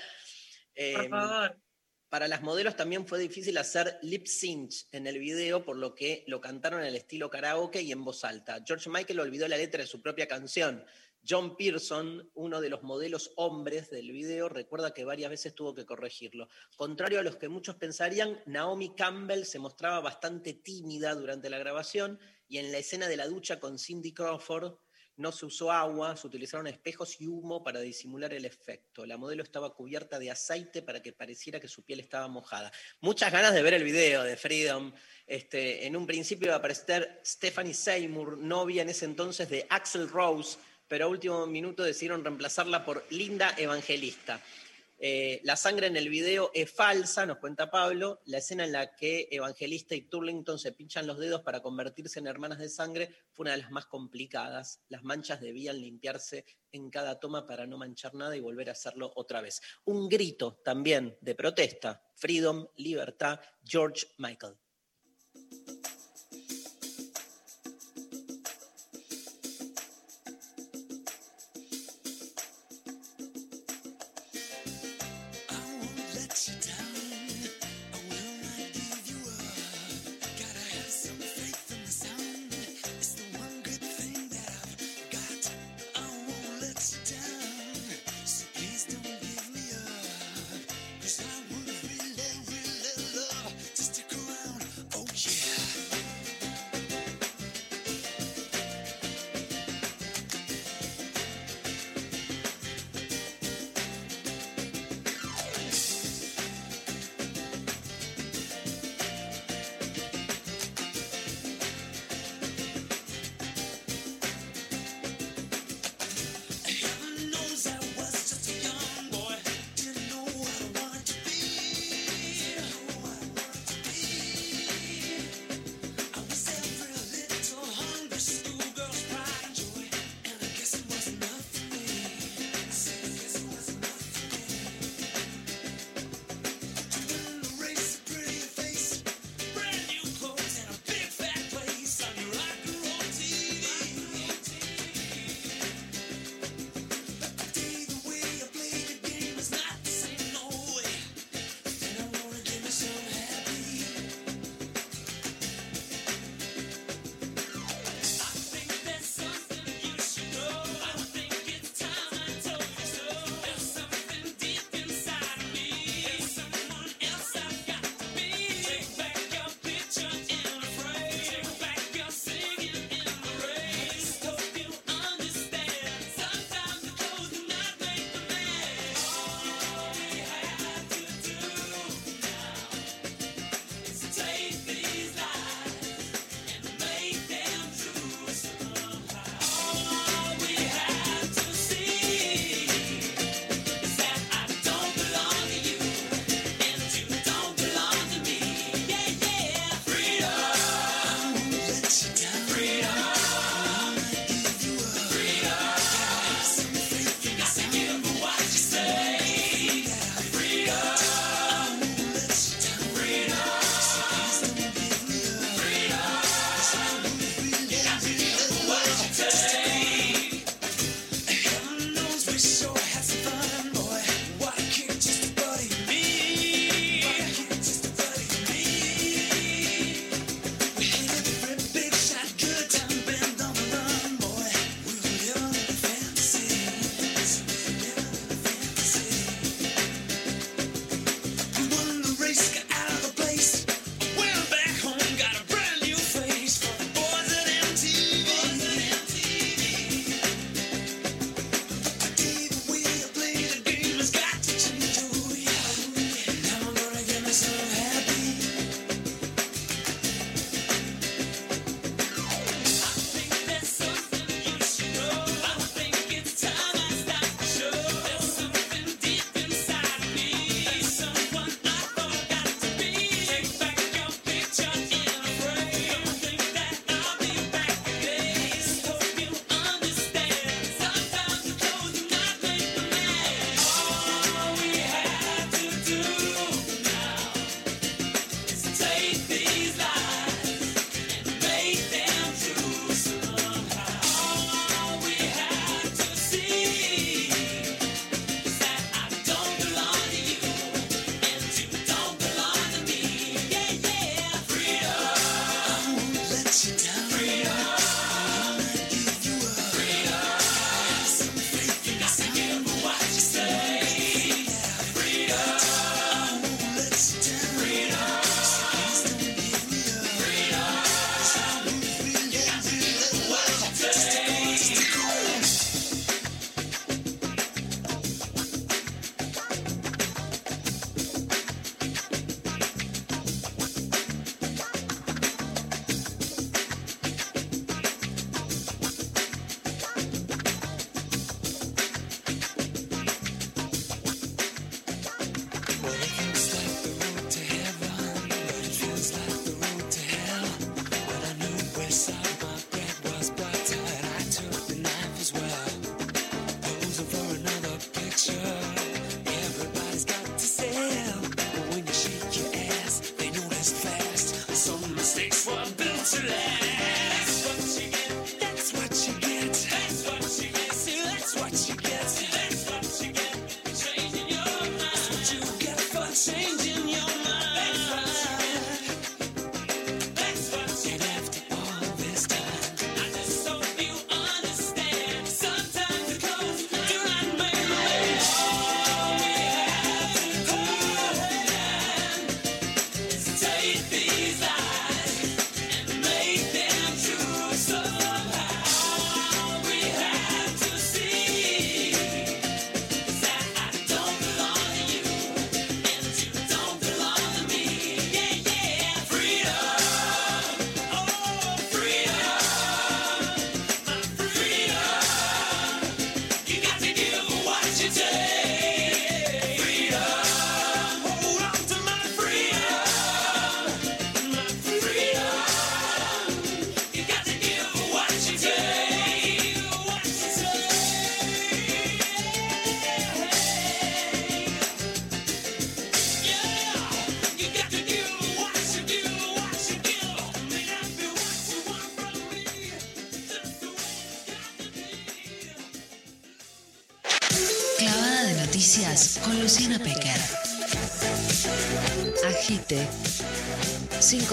Eh, 0.74 0.94
Por 0.94 1.10
favor. 1.10 1.62
Para 2.10 2.28
las 2.28 2.42
modelos 2.42 2.76
también 2.76 3.08
fue 3.08 3.20
difícil 3.20 3.58
hacer 3.58 3.98
lip 4.02 4.28
sync 4.28 4.72
en 4.92 5.08
el 5.08 5.20
video, 5.20 5.64
por 5.64 5.78
lo 5.78 5.96
que 5.96 6.24
lo 6.28 6.40
cantaron 6.40 6.82
en 6.82 6.88
el 6.88 6.96
estilo 6.96 7.30
karaoke 7.30 7.82
y 7.82 7.92
en 7.92 8.04
voz 8.04 8.24
alta. 8.24 8.64
George 8.66 8.90
Michael 8.90 9.20
olvidó 9.20 9.48
la 9.48 9.58
letra 9.58 9.82
de 9.82 9.88
su 9.88 10.02
propia 10.02 10.28
canción. 10.28 10.86
John 11.28 11.58
Pearson, 11.58 12.30
uno 12.36 12.62
de 12.62 12.70
los 12.70 12.84
modelos 12.84 13.32
hombres 13.36 13.90
del 13.90 14.12
video, 14.12 14.48
recuerda 14.48 14.94
que 14.94 15.06
varias 15.06 15.32
veces 15.32 15.56
tuvo 15.56 15.74
que 15.74 15.86
corregirlo. 15.86 16.48
Contrario 16.78 17.20
a 17.20 17.24
los 17.24 17.38
que 17.38 17.50
muchos 17.50 17.76
pensarían, 17.78 18.40
Naomi 18.46 18.94
Campbell 18.96 19.44
se 19.44 19.58
mostraba 19.58 20.02
bastante 20.02 20.54
tímida 20.54 21.16
durante 21.16 21.50
la 21.50 21.58
grabación 21.58 22.20
y 22.48 22.60
en 22.60 22.72
la 22.72 22.78
escena 22.78 23.08
de 23.08 23.18
la 23.18 23.28
ducha 23.28 23.60
con 23.60 23.80
Cindy 23.80 24.14
Crawford 24.14 24.76
no 25.18 25.32
se 25.32 25.46
usó 25.46 25.72
agua, 25.72 26.18
se 26.18 26.28
utilizaron 26.28 26.68
espejos 26.68 27.20
y 27.22 27.28
humo 27.28 27.64
para 27.64 27.80
disimular 27.80 28.34
el 28.34 28.46
efecto. 28.46 29.06
La 29.06 29.18
modelo 29.18 29.44
estaba 29.44 29.74
cubierta 29.74 30.20
de 30.20 30.32
aceite 30.32 30.82
para 30.82 31.02
que 31.02 31.14
pareciera 31.14 31.60
que 31.60 31.68
su 31.68 31.84
piel 31.84 32.02
estaba 32.02 32.28
mojada. 32.28 32.72
Muchas 33.00 33.32
ganas 33.32 33.54
de 33.54 33.62
ver 33.62 33.74
el 33.76 33.84
video 33.84 34.24
de 34.24 34.36
Freedom. 34.36 34.92
Este, 35.26 35.86
en 35.86 35.96
un 35.96 36.06
principio 36.06 36.48
iba 36.48 36.56
a 36.56 36.60
aparecer 36.60 37.22
Stephanie 37.26 37.74
Seymour, 37.74 38.38
novia 38.38 38.82
en 38.82 38.90
ese 38.90 39.06
entonces 39.06 39.50
de 39.50 39.66
Axel 39.70 40.10
Rose, 40.10 40.58
pero 40.88 41.06
a 41.06 41.08
último 41.08 41.48
minuto 41.48 41.84
decidieron 41.84 42.24
reemplazarla 42.24 42.84
por 42.84 43.06
Linda 43.10 43.56
Evangelista. 43.58 44.42
Eh, 45.08 45.40
la 45.44 45.56
sangre 45.56 45.86
en 45.86 45.98
el 45.98 46.10
video 46.10 46.50
es 46.56 46.72
falsa, 46.72 47.28
nos 47.28 47.38
cuenta 47.38 47.70
Pablo, 47.70 48.24
la 48.26 48.40
escena 48.40 48.66
en 48.66 48.72
la 48.72 48.96
que 48.96 49.28
Evangelista 49.30 49.94
y 49.94 50.02
Turlington 50.02 50.58
se 50.58 50.72
pinchan 50.72 51.06
los 51.06 51.20
dedos 51.20 51.44
para 51.44 51.62
convertirse 51.62 52.18
en 52.18 52.26
hermanas 52.26 52.58
de 52.58 52.70
sangre 52.70 53.16
fue 53.32 53.44
una 53.44 53.52
de 53.52 53.58
las 53.60 53.70
más 53.70 53.86
complicadas. 53.86 54.82
Las 54.90 55.04
manchas 55.04 55.42
debían 55.42 55.80
limpiarse 55.80 56.44
en 56.72 56.90
cada 56.90 57.20
toma 57.20 57.46
para 57.46 57.68
no 57.68 57.78
manchar 57.78 58.16
nada 58.16 58.36
y 58.36 58.40
volver 58.40 58.70
a 58.70 58.72
hacerlo 58.72 59.14
otra 59.16 59.42
vez. 59.42 59.62
Un 59.84 60.10
grito 60.10 60.60
también 60.66 61.16
de 61.22 61.36
protesta, 61.36 62.04
freedom, 62.16 62.68
libertad, 62.76 63.40
George 63.64 64.08
Michael. 64.18 64.56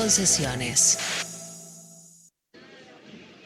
Concesiones. 0.03 0.99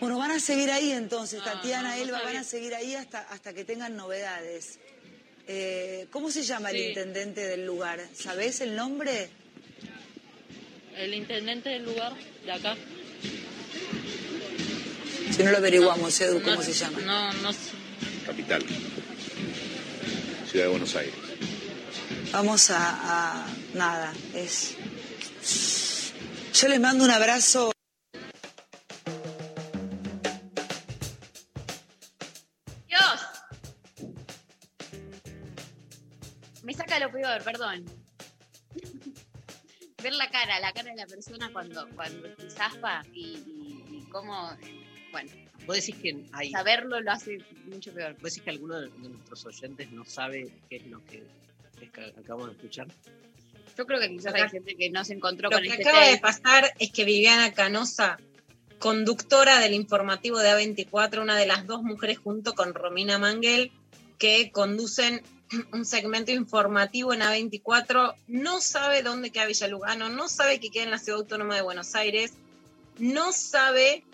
Bueno, 0.01 0.17
van 0.17 0.31
a 0.31 0.41
seguir 0.41 0.71
ahí 0.71 0.91
entonces, 0.91 1.45
Tatiana, 1.45 1.91
no, 1.91 1.97
no 1.97 2.03
Elba, 2.03 2.23
van 2.23 2.37
a 2.39 2.45
seguir 2.45 2.75
ahí 2.75 2.95
hasta, 2.95 3.21
hasta 3.21 3.53
que 3.53 3.65
tengan 3.67 3.95
novedades. 3.95 4.79
Eh, 5.47 6.07
¿Cómo 6.11 6.31
se 6.31 6.43
llama 6.45 6.71
el 6.71 6.79
intendente 6.79 7.43
del 7.47 7.67
lugar? 7.67 8.01
¿Sabés 8.15 8.63
el 8.63 8.75
nombre? 8.75 9.29
El 10.97 11.13
intendente 11.13 11.69
del 11.69 11.85
lugar 11.85 12.15
de 12.47 12.53
acá. 12.53 12.75
Si 15.37 15.43
no 15.43 15.51
lo 15.51 15.59
averiguamos, 15.59 16.19
Edu, 16.23 16.41
¿cómo 16.41 16.57
no, 16.57 16.63
se 16.63 16.73
llama? 16.73 17.01
No, 17.01 17.33
no 17.35 17.53
sé. 17.53 17.59
Capital. 18.25 18.65
Ciudad 20.51 20.65
de 20.65 20.71
Buenos 20.71 20.97
Aires. 20.97 21.15
Vamos 22.33 22.71
a, 22.71 23.43
a- 23.45 23.47
Nada, 23.75 24.11
es... 24.35 24.75
Yo 26.59 26.69
les 26.69 26.81
mando 26.81 27.05
un 27.05 27.11
abrazo. 27.11 27.73
Dios. 32.89 33.21
Me 36.63 36.73
saca 36.75 36.99
lo 36.99 37.11
peor, 37.11 37.43
perdón. 37.43 37.85
Ver 40.03 40.13
la 40.15 40.29
cara, 40.31 40.61
la 40.61 40.73
cara 40.73 40.91
de 40.91 40.97
la 40.97 41.07
persona 41.07 41.51
cuando, 41.53 41.89
cuando 41.95 42.29
se 42.37 42.51
zafpa 42.51 43.03
y, 43.13 43.39
y- 43.47 43.85
y 43.99 44.09
cómo, 44.11 44.51
bueno, 45.11 45.31
Vos 45.67 45.77
decís 45.77 45.97
que 45.97 46.25
hay. 46.33 46.51
saberlo 46.53 47.01
lo 47.01 47.11
hace 47.13 47.39
mucho 47.65 47.93
peor. 47.93 48.13
¿Vos 48.15 48.23
decís 48.35 48.43
que 48.43 48.51
alguno 48.51 48.79
de 48.81 48.89
de 48.89 49.09
nuestros 49.09 49.45
oyentes 49.47 49.91
no 49.91 50.05
sabe 50.05 50.53
qué 50.69 50.77
es 50.77 50.87
lo 50.87 51.03
que, 51.05 51.27
es 51.81 51.91
que 51.91 52.05
acabamos 52.19 52.49
de 52.49 52.53
escuchar? 52.55 52.87
Yo 53.77 53.87
creo 53.87 54.01
que 54.01 54.09
quizás 54.09 54.35
hay 54.35 54.49
gente 54.49 54.75
que 54.77 54.91
no 54.91 55.05
se 55.05 55.13
encontró 55.13 55.51
Lo 55.51 55.57
con 55.57 55.63
que 55.63 55.69
este 55.71 55.89
acaba 55.89 56.07
de 56.07 56.19
pasar 56.19 56.73
es 56.79 56.91
que 56.91 57.05
Viviana 57.05 57.53
Canosa, 57.53 58.19
conductora 58.79 59.61
del 59.61 59.75
informativo 59.75 60.39
de 60.39 60.51
A24, 60.51 61.21
una 61.21 61.37
de 61.37 61.47
las 61.47 61.67
dos 61.67 61.83
mujeres 61.83 62.19
junto 62.19 62.55
con 62.55 62.75
Romina 62.75 63.19
Manguel, 63.19 63.73
que 64.19 64.51
conducen 64.51 65.23
un 65.73 65.85
segmento 65.85 66.33
informativo 66.33 67.13
en 67.13 67.21
A24, 67.21 68.15
no 68.29 68.61
sabe 68.61 69.03
dónde 69.03 69.31
queda 69.31 69.47
Villa 69.47 69.69
Lugano, 69.69 70.09
no 70.09 70.29
sabe 70.29 70.59
que 70.59 70.71
queda 70.71 70.85
en 70.85 70.91
la 70.91 70.99
Ciudad 70.99 71.21
Autónoma 71.21 71.55
de 71.55 71.63
Buenos 71.63 71.95
Aires, 71.95 72.33
no 72.99 73.33
sabe 73.33 74.05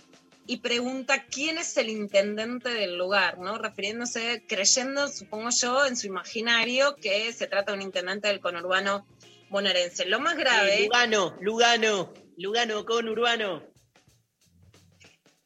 y 0.47 0.57
pregunta 0.57 1.25
quién 1.25 1.57
es 1.57 1.77
el 1.77 1.89
intendente 1.89 2.69
del 2.69 2.99
lugar, 2.99 3.39
¿no? 3.39 3.59
Refiriéndose, 3.59 4.43
creyendo, 4.49 5.07
supongo 5.07 5.51
yo, 5.51 5.87
en 5.87 5.97
su 5.97 6.09
imaginario 6.09 6.97
que 6.97 7.33
se 7.33 7.47
trata 7.47 7.71
de 7.71 7.79
un 7.79 7.83
intendente 7.83 8.27
del 8.27 8.41
conurbano 8.41 9.07
bonaerense. 9.53 10.07
Lo 10.07 10.19
más 10.19 10.37
grave... 10.37 10.79
Eh, 10.79 10.85
Lugano, 10.85 11.37
Lugano, 11.41 12.13
Lugano 12.37 12.85
con 12.85 13.09
Urbano. 13.09 13.63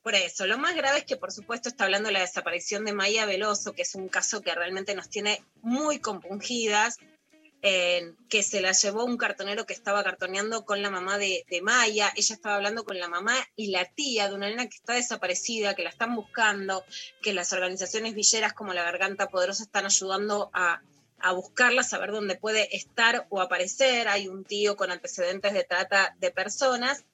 Por 0.02 0.14
eso, 0.14 0.46
lo 0.46 0.56
más 0.56 0.76
grave 0.76 0.98
es 0.98 1.04
que, 1.04 1.16
por 1.16 1.32
supuesto, 1.32 1.68
está 1.68 1.84
hablando 1.84 2.06
de 2.06 2.12
la 2.12 2.20
desaparición 2.20 2.84
de 2.84 2.92
Maya 2.92 3.26
Veloso, 3.26 3.72
que 3.72 3.82
es 3.82 3.96
un 3.96 4.08
caso 4.08 4.40
que 4.40 4.54
realmente 4.54 4.94
nos 4.94 5.10
tiene 5.10 5.42
muy 5.62 5.98
compungidas, 5.98 6.98
eh, 7.62 8.12
que 8.28 8.44
se 8.44 8.60
la 8.60 8.70
llevó 8.70 9.04
un 9.04 9.16
cartonero 9.16 9.66
que 9.66 9.72
estaba 9.72 10.04
cartoneando 10.04 10.64
con 10.64 10.80
la 10.80 10.90
mamá 10.90 11.18
de, 11.18 11.44
de 11.50 11.60
Maya. 11.60 12.12
Ella 12.14 12.34
estaba 12.36 12.54
hablando 12.54 12.84
con 12.84 13.00
la 13.00 13.08
mamá 13.08 13.34
y 13.56 13.72
la 13.72 13.84
tía 13.84 14.28
de 14.28 14.36
una 14.36 14.48
nena 14.48 14.68
que 14.68 14.76
está 14.76 14.92
desaparecida, 14.92 15.74
que 15.74 15.82
la 15.82 15.90
están 15.90 16.14
buscando, 16.14 16.84
que 17.20 17.34
las 17.34 17.52
organizaciones 17.52 18.14
villeras 18.14 18.52
como 18.52 18.72
la 18.72 18.84
Garganta 18.84 19.28
Poderosa 19.28 19.64
están 19.64 19.86
ayudando 19.86 20.50
a, 20.52 20.80
a 21.18 21.32
buscarla, 21.32 21.82
saber 21.82 22.12
dónde 22.12 22.36
puede 22.36 22.74
estar 22.76 23.26
o 23.30 23.40
aparecer. 23.40 24.08
Hay 24.08 24.28
un 24.28 24.44
tío 24.44 24.76
con 24.76 24.90
antecedentes 24.90 25.52
de 25.52 25.64
trata 25.64 26.14
de 26.20 26.30
personas. 26.30 27.04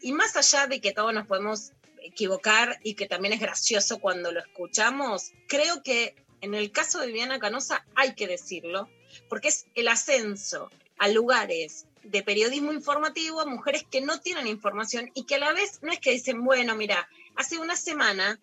Y 0.00 0.12
más 0.12 0.36
allá 0.36 0.66
de 0.66 0.80
que 0.80 0.92
todos 0.92 1.12
nos 1.12 1.26
podemos 1.26 1.72
equivocar 2.02 2.78
y 2.82 2.94
que 2.94 3.06
también 3.06 3.34
es 3.34 3.40
gracioso 3.40 3.98
cuando 3.98 4.32
lo 4.32 4.40
escuchamos, 4.40 5.32
creo 5.48 5.82
que 5.82 6.14
en 6.40 6.54
el 6.54 6.72
caso 6.72 7.00
de 7.00 7.08
Viviana 7.08 7.38
Canosa 7.38 7.84
hay 7.94 8.14
que 8.14 8.26
decirlo, 8.26 8.88
porque 9.28 9.48
es 9.48 9.66
el 9.74 9.88
ascenso 9.88 10.70
a 10.98 11.08
lugares 11.08 11.86
de 12.02 12.22
periodismo 12.22 12.72
informativo 12.72 13.40
a 13.40 13.46
mujeres 13.46 13.84
que 13.90 14.00
no 14.00 14.20
tienen 14.20 14.46
información 14.46 15.10
y 15.14 15.24
que 15.24 15.34
a 15.34 15.38
la 15.38 15.52
vez 15.52 15.80
no 15.82 15.92
es 15.92 15.98
que 15.98 16.12
dicen, 16.12 16.42
bueno, 16.44 16.74
mira, 16.74 17.08
hace 17.36 17.58
una 17.58 17.76
semana 17.76 18.40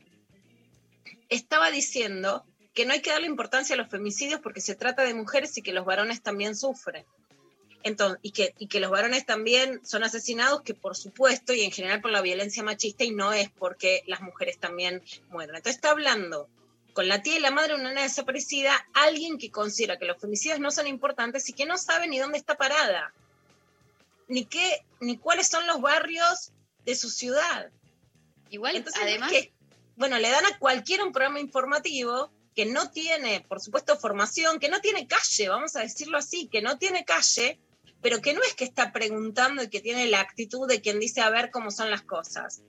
estaba 1.30 1.72
diciendo 1.72 2.46
que 2.78 2.86
no 2.86 2.94
hay 2.94 3.02
que 3.02 3.10
darle 3.10 3.26
importancia 3.26 3.74
a 3.74 3.78
los 3.78 3.90
femicidios 3.90 4.40
porque 4.40 4.62
se 4.62 4.76
trata 4.76 5.02
de 5.02 5.16
mujeres 5.16 5.58
y 5.58 5.64
que 5.64 5.74
los 5.74 5.84
varones 5.84 6.22
también 6.22 6.56
sufren. 6.56 7.08
Entonces, 7.82 8.20
y, 8.22 8.30
que, 8.34 8.54
y 8.60 8.68
que 8.68 8.80
los 8.80 8.92
varones 8.92 9.26
también 9.26 9.84
son 9.84 10.04
asesinados, 10.04 10.62
que 10.62 10.76
por 10.76 10.96
supuesto, 10.96 11.56
y 11.56 11.62
en 11.62 11.72
general 11.72 12.02
por 12.02 12.12
la 12.12 12.22
violencia 12.22 12.62
machista, 12.62 13.04
y 13.04 13.10
no 13.10 13.34
es 13.34 13.50
porque 13.50 14.04
las 14.06 14.22
mujeres 14.22 14.60
también 14.60 15.02
mueren. 15.30 15.56
Entonces 15.56 15.78
está 15.78 15.90
hablando 15.90 16.50
con 16.94 17.08
la 17.08 17.24
tía 17.24 17.38
y 17.38 17.40
la 17.40 17.50
madre 17.50 17.70
de 17.70 17.80
una 17.80 17.90
nena 17.90 18.04
desaparecida, 18.04 18.72
alguien 18.94 19.40
que 19.40 19.50
considera 19.50 19.98
que 19.98 20.06
los 20.06 20.22
femicidios 20.22 20.60
no 20.60 20.70
son 20.70 20.86
importantes 20.86 21.50
y 21.50 21.54
que 21.54 21.66
no 21.66 21.80
sabe 21.80 22.08
ni 22.08 22.20
dónde 22.20 22.38
está 22.38 22.58
parada, 22.58 23.12
ni 24.28 24.46
qué, 24.46 24.86
ni 25.00 25.18
cuáles 25.18 25.48
son 25.48 25.66
los 25.66 25.82
barrios 25.82 26.52
de 26.86 26.94
su 26.94 27.10
ciudad. 27.10 27.72
Igual, 28.52 28.76
Entonces, 28.76 29.02
es 29.02 29.08
además, 29.08 29.32
que, 29.32 29.52
bueno, 29.96 30.20
le 30.20 30.30
dan 30.30 30.46
a 30.46 30.60
cualquiera 30.60 31.04
un 31.04 31.12
programa 31.12 31.40
informativo 31.40 32.37
que 32.58 32.66
no 32.66 32.90
tiene, 32.90 33.46
por 33.48 33.62
supuesto, 33.62 34.00
formación, 34.00 34.58
que 34.58 34.68
no 34.68 34.82
tiene 34.82 35.06
calle, 35.06 35.48
vamos 35.48 35.76
a 35.76 35.82
decirlo 35.82 36.18
así, 36.18 36.48
que 36.48 36.64
no 36.64 36.80
tiene 36.80 37.06
calle, 37.06 37.60
pero 38.02 38.20
que 38.20 38.34
no 38.34 38.42
es 38.42 38.56
que 38.56 38.64
está 38.64 38.92
preguntando 38.92 39.62
y 39.62 39.70
que 39.70 39.80
tiene 39.80 40.08
la 40.08 40.22
actitud 40.22 40.68
de 40.68 40.82
quien 40.82 41.00
dice 41.00 41.22
a 41.22 41.30
ver 41.30 41.52
cómo 41.52 41.70
son 41.70 41.92
las 41.92 42.02
cosas. 42.02 42.64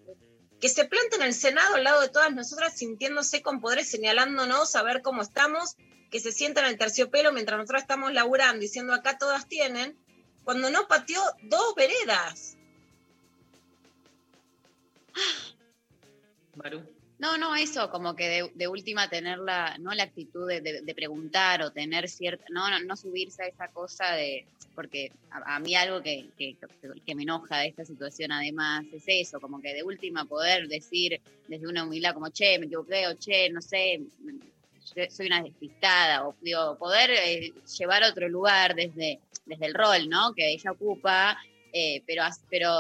Que 0.61 0.68
se 0.68 0.84
planta 0.84 1.16
en 1.16 1.22
el 1.22 1.32
Senado 1.32 1.76
al 1.76 1.84
lado 1.84 2.03
de 2.03 2.11
todas 2.11 2.30
nosotras 2.34 2.76
sintiéndose 2.76 3.41
con 3.41 3.62
poderes, 3.62 3.89
señalándonos 3.89 4.76
a 4.76 4.82
ver 4.82 5.01
cómo 5.01 5.22
estamos, 5.22 5.76
que 6.11 6.20
se 6.20 6.32
sienta 6.32 6.61
en 6.61 6.66
el 6.66 6.76
terciopelo 6.76 7.32
mientras 7.32 7.57
nosotros 7.57 7.80
estamos 7.80 8.12
laburando, 8.12 8.61
diciendo 8.61 8.93
acá 8.93 9.16
todas 9.16 9.49
tienen, 9.49 9.97
cuando 10.45 10.68
no 10.68 10.86
pateó 10.86 11.22
dos 11.45 11.74
veredas. 11.74 12.59
Maru? 16.57 16.97
No, 17.19 17.37
no, 17.37 17.57
eso, 17.57 17.91
como 17.91 18.14
que 18.14 18.49
de, 18.55 18.69
última 18.69 19.11
tener 19.11 19.39
la, 19.39 19.77
no 19.79 19.93
la 19.93 20.05
actitud 20.05 20.47
de, 20.47 20.61
de- 20.61 20.95
preguntar 20.95 21.62
o 21.62 21.73
tener 21.73 22.09
cierta, 22.09 22.45
no, 22.51 22.71
no, 22.71 22.79
no 22.81 22.97
subirse 22.97 23.43
a 23.43 23.47
esa 23.47 23.69
cosa 23.69 24.12
de, 24.12 24.47
porque 24.77 25.11
a, 25.31 25.57
a 25.57 25.59
mí 25.59 25.75
algo 25.75 26.01
que, 26.01 26.29
que, 26.39 26.57
que 27.05 27.14
me 27.16 27.25
enoja 27.25 27.59
de 27.59 27.66
esta 27.69 27.85
situación 27.85 28.31
además 28.31 28.85
es 28.93 29.03
eso, 29.07 29.41
como 29.41 29.61
que 29.61 29.75
de 29.75 29.83
última 29.83 30.27
poder 30.27 30.69
decir 30.69 31.21
desde 31.49 31.66
una 31.66 31.83
humildad 31.83 32.14
como, 32.14 32.29
che, 32.31 32.57
me 32.61 32.66
equivoqué, 32.66 33.09
o 33.09 33.14
che, 33.14 33.51
no 33.51 33.61
sé, 33.61 34.01
soy 35.11 35.27
una 35.27 35.43
despistada, 35.43 36.27
o 36.29 36.37
digo, 36.41 36.79
poder 36.79 37.11
eh, 37.11 37.53
llevar 37.79 38.05
a 38.05 38.11
otro 38.11 38.29
lugar 38.29 38.77
desde, 38.77 39.19
desde 39.45 39.66
el 39.66 39.75
rol, 39.75 40.09
¿no? 40.09 40.35
Que 40.35 40.53
ella 40.53 40.71
ocupa, 40.71 41.37
eh, 41.73 42.01
pero, 42.07 42.23
pero 42.49 42.71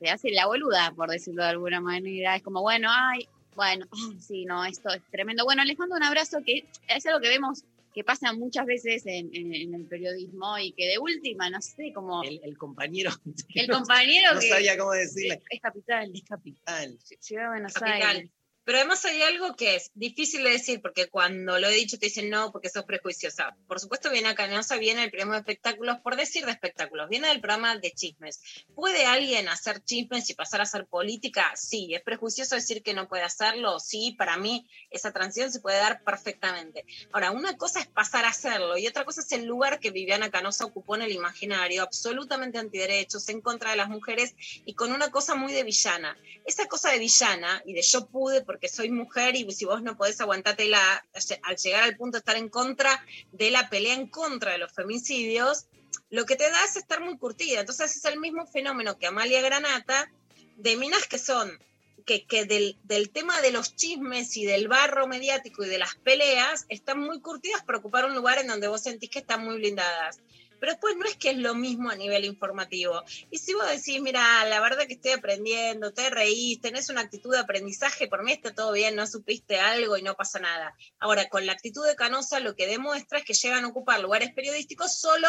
se, 0.00 0.08
hace 0.10 0.30
la 0.30 0.46
boluda, 0.46 0.92
por 0.96 1.08
decirlo 1.10 1.42
de 1.44 1.50
alguna 1.50 1.80
manera. 1.80 2.34
Es 2.36 2.42
como, 2.42 2.62
bueno, 2.62 2.88
ay, 2.90 3.28
bueno, 3.54 3.86
sí, 4.20 4.44
no, 4.44 4.64
esto 4.64 4.88
es 4.90 5.02
tremendo. 5.10 5.44
Bueno, 5.44 5.64
les 5.64 5.78
mando 5.78 5.94
un 5.96 6.02
abrazo 6.02 6.38
que 6.44 6.66
es 6.88 7.06
algo 7.06 7.20
que 7.20 7.28
vemos 7.28 7.64
que 7.92 8.04
pasa 8.04 8.32
muchas 8.32 8.66
veces 8.66 9.04
en, 9.04 9.34
en- 9.34 9.52
en 9.52 9.74
el 9.74 9.84
periodismo 9.84 10.56
y 10.58 10.70
que 10.72 10.86
de 10.86 10.98
última, 10.98 11.50
no 11.50 11.60
sé, 11.60 11.92
como 11.92 12.22
El, 12.22 12.40
el 12.44 12.56
compañero. 12.56 13.10
el 13.54 13.68
compañero 13.68 14.32
no 14.34 14.40
que 14.40 14.48
sabía 14.48 14.78
cómo 14.78 14.92
decirle. 14.92 15.42
es 15.50 15.60
capital, 15.60 16.10
Es 16.14 16.22
capital. 16.22 16.98
ciudad 17.18 17.42
de 17.42 17.48
Buenos 17.48 17.72
Capital. 17.72 18.16
Aires. 18.16 18.30
Pero 18.64 18.78
además 18.78 19.04
hay 19.04 19.22
algo 19.22 19.56
que 19.56 19.76
es 19.76 19.90
difícil 19.94 20.44
de 20.44 20.50
decir, 20.50 20.80
porque 20.80 21.08
cuando 21.08 21.58
lo 21.58 21.68
he 21.68 21.74
dicho 21.74 21.98
te 21.98 22.06
dicen 22.06 22.30
no, 22.30 22.52
porque 22.52 22.68
sos 22.68 22.84
prejuiciosa. 22.84 23.56
Por 23.66 23.80
supuesto, 23.80 24.10
viene 24.10 24.28
acá, 24.28 24.48
Canosa, 24.48 24.76
viene 24.76 25.04
el 25.04 25.10
programa 25.10 25.34
de 25.34 25.40
espectáculos, 25.40 25.98
por 26.00 26.16
decir 26.16 26.44
de 26.44 26.52
espectáculos, 26.52 27.08
viene 27.08 27.28
del 27.28 27.40
programa 27.40 27.76
de 27.76 27.90
chismes. 27.92 28.40
¿Puede 28.74 29.06
alguien 29.06 29.48
hacer 29.48 29.82
chismes 29.84 30.28
y 30.30 30.34
pasar 30.34 30.60
a 30.60 30.64
hacer 30.64 30.86
política? 30.86 31.52
Sí. 31.56 31.94
¿Es 31.94 32.02
prejuicioso 32.02 32.54
decir 32.54 32.82
que 32.82 32.94
no 32.94 33.08
puede 33.08 33.22
hacerlo? 33.22 33.78
Sí, 33.80 34.14
para 34.18 34.36
mí 34.36 34.66
esa 34.90 35.12
transición 35.12 35.52
se 35.52 35.60
puede 35.60 35.78
dar 35.78 36.02
perfectamente. 36.02 36.84
Ahora, 37.12 37.30
una 37.30 37.56
cosa 37.56 37.80
es 37.80 37.86
pasar 37.86 38.24
a 38.24 38.30
hacerlo 38.30 38.76
y 38.76 38.86
otra 38.86 39.04
cosa 39.04 39.20
es 39.20 39.32
el 39.32 39.44
lugar 39.44 39.80
que 39.80 39.90
Viviana 39.90 40.30
Canosa 40.30 40.64
ocupó 40.64 40.96
en 40.96 41.02
el 41.02 41.12
imaginario, 41.12 41.82
absolutamente 41.82 42.58
antiderechos, 42.58 43.28
en 43.28 43.40
contra 43.40 43.70
de 43.70 43.76
las 43.76 43.88
mujeres 43.88 44.34
y 44.64 44.74
con 44.74 44.92
una 44.92 45.10
cosa 45.10 45.34
muy 45.34 45.52
de 45.52 45.64
villana. 45.64 46.16
Esa 46.44 46.66
cosa 46.66 46.90
de 46.90 46.98
villana 46.98 47.62
y 47.64 47.74
de 47.74 47.82
yo 47.82 48.06
pude 48.06 48.42
porque 48.50 48.66
soy 48.66 48.90
mujer 48.90 49.36
y 49.36 49.48
si 49.52 49.64
vos 49.64 49.80
no 49.80 49.96
podés 49.96 50.20
aguantártela 50.20 51.06
al 51.44 51.56
llegar 51.56 51.84
al 51.84 51.96
punto 51.96 52.16
de 52.16 52.18
estar 52.18 52.36
en 52.36 52.48
contra 52.48 52.90
de 53.30 53.52
la 53.52 53.70
pelea 53.70 53.94
en 53.94 54.08
contra 54.08 54.50
de 54.50 54.58
los 54.58 54.72
femicidios, 54.72 55.66
lo 56.10 56.26
que 56.26 56.34
te 56.34 56.50
da 56.50 56.64
es 56.64 56.74
estar 56.74 57.00
muy 57.00 57.16
curtida. 57.16 57.60
Entonces 57.60 57.94
es 57.94 58.04
el 58.06 58.18
mismo 58.18 58.48
fenómeno 58.48 58.98
que 58.98 59.06
Amalia 59.06 59.40
Granata 59.40 60.10
de 60.56 60.76
minas 60.76 61.06
que 61.06 61.20
son 61.20 61.60
que, 62.04 62.26
que 62.26 62.44
del, 62.44 62.76
del 62.82 63.10
tema 63.10 63.40
de 63.40 63.52
los 63.52 63.76
chismes 63.76 64.36
y 64.36 64.44
del 64.44 64.66
barro 64.66 65.06
mediático 65.06 65.64
y 65.64 65.68
de 65.68 65.78
las 65.78 65.94
peleas 65.94 66.66
están 66.68 66.98
muy 66.98 67.20
curtidas 67.20 67.62
para 67.62 67.78
ocupar 67.78 68.04
un 68.04 68.16
lugar 68.16 68.38
en 68.38 68.48
donde 68.48 68.66
vos 68.66 68.82
sentís 68.82 69.10
que 69.10 69.20
están 69.20 69.44
muy 69.44 69.58
blindadas. 69.58 70.18
Pero 70.60 70.72
después 70.72 70.96
no 70.96 71.06
es 71.06 71.16
que 71.16 71.30
es 71.30 71.38
lo 71.38 71.54
mismo 71.54 71.90
a 71.90 71.96
nivel 71.96 72.24
informativo. 72.24 73.02
Y 73.30 73.38
si 73.38 73.54
vos 73.54 73.66
decís, 73.68 74.00
mira, 74.00 74.44
la 74.44 74.60
verdad 74.60 74.86
que 74.86 74.94
estoy 74.94 75.12
aprendiendo, 75.12 75.92
te 75.92 76.10
reís, 76.10 76.60
tenés 76.60 76.90
una 76.90 77.00
actitud 77.00 77.32
de 77.32 77.38
aprendizaje, 77.38 78.06
por 78.06 78.22
mí 78.22 78.32
está 78.32 78.54
todo 78.54 78.72
bien, 78.72 78.94
no 78.94 79.06
supiste 79.06 79.58
algo 79.58 79.96
y 79.96 80.02
no 80.02 80.14
pasa 80.14 80.38
nada. 80.38 80.76
Ahora, 80.98 81.28
con 81.28 81.46
la 81.46 81.52
actitud 81.52 81.86
de 81.86 81.96
Canosa 81.96 82.40
lo 82.40 82.54
que 82.54 82.66
demuestra 82.66 83.18
es 83.18 83.24
que 83.24 83.34
llegan 83.34 83.64
a 83.64 83.68
ocupar 83.68 84.00
lugares 84.00 84.32
periodísticos 84.32 84.98
solo 84.98 85.28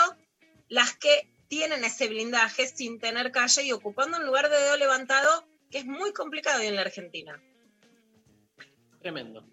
las 0.67 0.95
que 0.95 1.31
tienen 1.47 1.83
ese 1.83 2.07
blindaje 2.07 2.67
sin 2.67 2.99
tener 2.99 3.31
calle 3.31 3.63
y 3.63 3.71
ocupando 3.71 4.17
un 4.17 4.25
lugar 4.25 4.49
de 4.49 4.57
dedo 4.57 4.77
levantado 4.77 5.45
que 5.69 5.79
es 5.79 5.85
muy 5.85 6.13
complicado 6.13 6.61
en 6.61 6.75
la 6.75 6.81
Argentina. 6.81 7.41
Tremendo. 9.01 9.45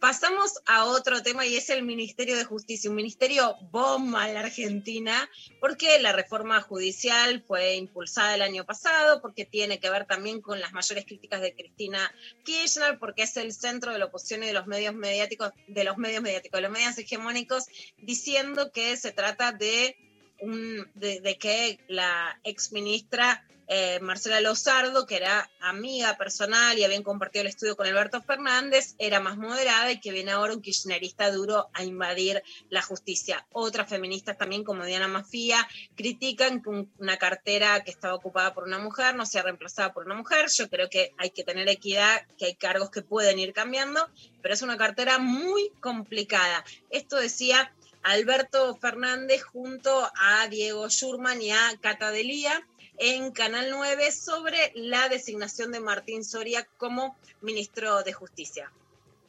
Pasamos 0.00 0.62
a 0.66 0.84
otro 0.84 1.22
tema 1.24 1.44
y 1.44 1.56
es 1.56 1.70
el 1.70 1.82
Ministerio 1.82 2.36
de 2.36 2.44
Justicia, 2.44 2.88
un 2.88 2.94
ministerio 2.94 3.56
bomba 3.72 4.28
en 4.28 4.34
la 4.34 4.40
Argentina, 4.40 5.28
porque 5.60 5.98
la 5.98 6.12
reforma 6.12 6.60
judicial 6.60 7.42
fue 7.44 7.74
impulsada 7.74 8.36
el 8.36 8.42
año 8.42 8.64
pasado, 8.64 9.20
porque 9.20 9.44
tiene 9.44 9.80
que 9.80 9.90
ver 9.90 10.06
también 10.06 10.40
con 10.40 10.60
las 10.60 10.72
mayores 10.72 11.04
críticas 11.04 11.40
de 11.40 11.52
Cristina 11.52 12.14
Kirchner, 12.44 13.00
porque 13.00 13.24
es 13.24 13.36
el 13.36 13.52
centro 13.52 13.92
de 13.92 13.98
la 13.98 14.04
oposición 14.04 14.44
y 14.44 14.46
de 14.46 14.52
los 14.52 14.68
medios 14.68 14.94
mediáticos, 14.94 15.50
de 15.66 15.82
los 15.82 15.96
medios 15.96 16.22
mediáticos, 16.22 16.58
de 16.58 16.62
los 16.62 16.70
medios 16.70 16.96
hegemónicos, 16.96 17.64
diciendo 17.96 18.70
que 18.70 18.96
se 18.96 19.10
trata 19.10 19.50
de 19.50 19.96
un, 20.40 20.90
de, 20.94 21.36
que 21.38 21.78
la 21.88 22.38
ex 22.44 22.72
ministra 22.72 23.44
eh, 23.70 24.00
Marcela 24.00 24.40
Lozardo, 24.40 25.04
que 25.06 25.16
era 25.16 25.50
amiga 25.60 26.16
personal 26.16 26.78
y 26.78 26.84
habían 26.84 27.02
compartido 27.02 27.42
el 27.42 27.48
estudio 27.48 27.76
con 27.76 27.86
Alberto 27.86 28.22
Fernández, 28.22 28.94
era 28.98 29.20
más 29.20 29.36
moderada 29.36 29.92
y 29.92 30.00
que 30.00 30.10
viene 30.10 30.30
ahora 30.30 30.54
un 30.54 30.62
kirchnerista 30.62 31.30
duro 31.30 31.68
a 31.74 31.84
invadir 31.84 32.42
la 32.70 32.80
justicia. 32.80 33.46
Otras 33.52 33.90
feministas 33.90 34.38
también, 34.38 34.64
como 34.64 34.86
Diana 34.86 35.06
Mafía, 35.06 35.68
critican 35.94 36.62
que 36.62 36.70
un- 36.70 36.92
una 36.96 37.18
cartera 37.18 37.84
que 37.84 37.90
estaba 37.90 38.14
ocupada 38.14 38.54
por 38.54 38.64
una 38.64 38.78
mujer 38.78 39.14
no 39.14 39.26
sea 39.26 39.42
reemplazada 39.42 39.92
por 39.92 40.06
una 40.06 40.14
mujer. 40.14 40.46
Yo 40.48 40.70
creo 40.70 40.88
que 40.88 41.12
hay 41.18 41.28
que 41.28 41.44
tener 41.44 41.68
equidad, 41.68 42.22
que 42.38 42.46
hay 42.46 42.54
cargos 42.54 42.90
que 42.90 43.02
pueden 43.02 43.38
ir 43.38 43.52
cambiando, 43.52 44.08
pero 44.40 44.54
es 44.54 44.62
una 44.62 44.78
cartera 44.78 45.18
muy 45.18 45.72
complicada. 45.80 46.64
Esto 46.88 47.16
decía 47.16 47.74
Alberto 48.08 48.74
Fernández 48.80 49.42
junto 49.42 49.90
a 50.16 50.48
Diego 50.48 50.88
Schurman 50.88 51.42
y 51.42 51.50
a 51.50 51.78
Cata 51.82 52.10
Delía 52.10 52.66
en 52.98 53.32
Canal 53.32 53.68
9 53.70 54.10
sobre 54.12 54.72
la 54.74 55.10
designación 55.10 55.72
de 55.72 55.80
Martín 55.80 56.24
Soria 56.24 56.66
como 56.78 57.18
ministro 57.42 58.02
de 58.04 58.14
Justicia. 58.14 58.72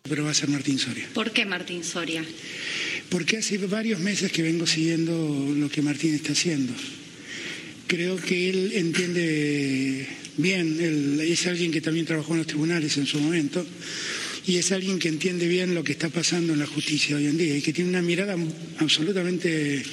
Pero 0.04 0.24
va 0.24 0.32
a 0.32 0.34
ser 0.34 0.48
Martín 0.48 0.80
Soria. 0.80 1.10
¿Por 1.14 1.32
qué 1.32 1.46
Martín 1.46 1.84
Soria? 1.84 2.24
Porque 3.10 3.40
hace 3.40 3.58
varios 3.58 4.00
meses 4.00 4.32
que 4.32 4.44
vengo 4.44 4.66
siguiendo 4.66 5.12
lo 5.14 5.70
que 5.70 5.82
Martín 5.82 6.16
está 6.16 6.32
haciendo. 6.32 6.72
Creo 7.88 8.16
que 8.16 8.50
él 8.50 8.72
entiende 8.76 10.08
bien, 10.38 10.80
él 10.80 11.20
es 11.20 11.46
alguien 11.48 11.74
que 11.74 11.82
también 11.82 12.06
trabajó 12.06 12.32
en 12.32 12.40
los 12.40 12.48
tribunales 12.48 12.96
en 12.96 13.06
su 13.06 13.20
momento 13.20 13.66
y 14.50 14.58
es 14.58 14.72
alguien 14.72 14.98
que 14.98 15.10
entiende 15.10 15.48
bien 15.48 15.76
lo 15.76 15.84
que 15.84 15.92
está 15.92 16.10
pasando 16.10 16.54
en 16.54 16.60
la 16.60 16.66
justicia 16.66 17.16
hoy 17.16 17.28
en 17.28 17.38
día 17.38 17.56
y 17.56 17.62
que 17.62 17.72
tiene 17.72 17.92
una 17.92 18.02
mirada 18.02 18.36
absolutamente 18.80 19.84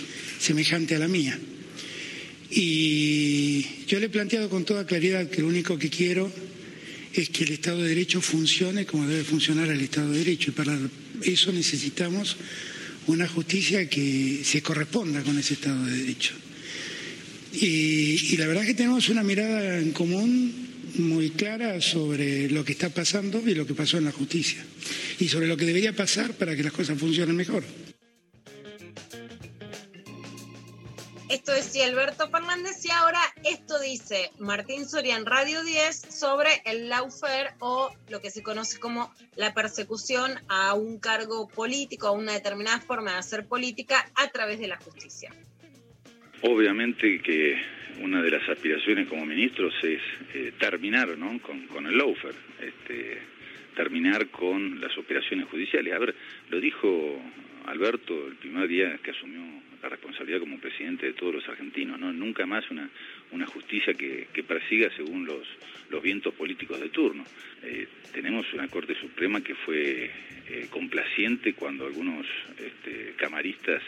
semejante 0.40 0.94
a 0.94 0.98
la 0.98 1.08
mía. 1.08 1.38
Y 2.50 3.84
yo 3.86 4.00
le 4.00 4.06
he 4.06 4.08
planteado 4.08 4.48
con 4.48 4.64
toda 4.64 4.86
claridad 4.86 5.28
que 5.28 5.42
lo 5.42 5.48
único 5.48 5.78
que 5.78 5.90
quiero 5.90 6.32
es 7.12 7.28
que 7.28 7.44
el 7.44 7.52
Estado 7.52 7.82
de 7.82 7.90
Derecho 7.90 8.22
funcione 8.22 8.86
como 8.86 9.06
debe 9.06 9.24
funcionar 9.24 9.68
el 9.68 9.82
Estado 9.82 10.12
de 10.12 10.20
Derecho. 10.20 10.52
Y 10.52 10.54
para 10.54 10.78
eso 11.20 11.52
necesitamos 11.52 12.38
una 13.08 13.28
justicia 13.28 13.90
que 13.90 14.40
se 14.42 14.62
corresponda 14.62 15.22
con 15.22 15.38
ese 15.38 15.52
Estado 15.52 15.84
de 15.84 15.98
Derecho. 15.98 16.32
Y, 17.52 18.38
la 18.38 18.46
verdad 18.46 18.62
es 18.62 18.70
que 18.70 18.74
tenemos 18.74 19.10
una 19.10 19.22
mirada 19.22 19.80
en 19.80 19.92
común 19.92 20.75
muy 20.98 21.30
clara 21.30 21.80
sobre 21.80 22.48
lo 22.50 22.64
que 22.64 22.72
está 22.72 22.90
pasando 22.90 23.40
y 23.46 23.54
lo 23.54 23.66
que 23.66 23.74
pasó 23.74 23.98
en 23.98 24.04
la 24.04 24.12
justicia. 24.12 24.64
Y 25.18 25.28
sobre 25.28 25.46
lo 25.46 25.56
que 25.56 25.64
debería 25.64 25.92
pasar 25.92 26.34
para 26.34 26.56
que 26.56 26.62
las 26.62 26.72
cosas 26.72 26.98
funcionen 26.98 27.36
mejor. 27.36 27.64
Esto 31.28 31.52
decía 31.52 31.86
Alberto 31.86 32.30
Fernández 32.30 32.84
y 32.84 32.90
ahora 32.90 33.20
esto 33.44 33.80
dice 33.80 34.30
Martín 34.38 34.88
Soria 34.88 35.16
en 35.16 35.26
Radio 35.26 35.64
10 35.64 35.96
sobre 35.96 36.50
el 36.64 36.88
lawfare 36.88 37.50
o 37.58 37.92
lo 38.08 38.20
que 38.20 38.30
se 38.30 38.44
conoce 38.44 38.78
como 38.78 39.12
la 39.34 39.52
persecución 39.52 40.32
a 40.48 40.74
un 40.74 41.00
cargo 41.00 41.48
político, 41.48 42.06
a 42.06 42.12
una 42.12 42.32
determinada 42.32 42.80
forma 42.80 43.12
de 43.12 43.18
hacer 43.18 43.46
política 43.46 44.08
a 44.14 44.28
través 44.28 44.60
de 44.60 44.68
la 44.68 44.76
justicia. 44.76 45.32
Obviamente 46.42 47.20
que 47.22 47.56
una 48.00 48.22
de 48.22 48.30
las 48.30 48.48
aspiraciones 48.48 49.08
como 49.08 49.26
ministros 49.26 49.74
es 49.82 50.00
eh, 50.34 50.52
terminar 50.58 51.16
¿no? 51.16 51.38
con, 51.40 51.86
el 51.86 51.96
lawfare, 51.96 52.34
este, 52.60 53.18
terminar 53.74 54.28
con 54.28 54.80
las 54.80 54.96
operaciones 54.98 55.46
judiciales. 55.48 55.94
A 55.94 55.98
ver, 55.98 56.14
lo 56.50 56.60
dijo 56.60 57.20
Alberto 57.66 58.28
el 58.28 58.36
primer 58.36 58.68
día 58.68 58.98
que 59.02 59.10
asumió 59.10 59.40
la 59.82 59.88
responsabilidad 59.88 60.40
como 60.40 60.58
presidente 60.58 61.06
de 61.06 61.12
todos 61.12 61.34
los 61.34 61.48
argentinos, 61.48 61.98
¿no? 61.98 62.12
Nunca 62.12 62.46
más 62.46 62.64
una, 62.70 62.88
justicia 63.46 63.94
que, 63.94 64.26
persiga 64.46 64.90
según 64.96 65.26
los, 65.26 65.46
los 65.90 66.02
vientos 66.02 66.34
políticos 66.34 66.80
de 66.80 66.88
turno. 66.88 67.24
Eh, 67.62 67.86
tenemos 68.12 68.52
una 68.54 68.68
Corte 68.68 68.94
Suprema 68.94 69.42
que 69.42 69.54
fue 69.54 70.10
eh, 70.48 70.66
complaciente 70.70 71.52
cuando 71.54 71.86
algunos 71.86 72.26
este, 72.58 73.14
camaristas 73.16 73.82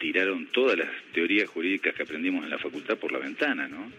tiraron 0.00 0.46
todas 0.46 0.78
las 0.78 0.88
teorías 1.12 1.48
jurídicas 1.50 1.94
que 1.94 2.02
aprendimos 2.02 2.42
en 2.42 2.50
la 2.50 2.58
facultad 2.58 2.96
por 2.96 3.12
la 3.12 3.18
ventana, 3.18 3.68
¿no? 3.68 3.92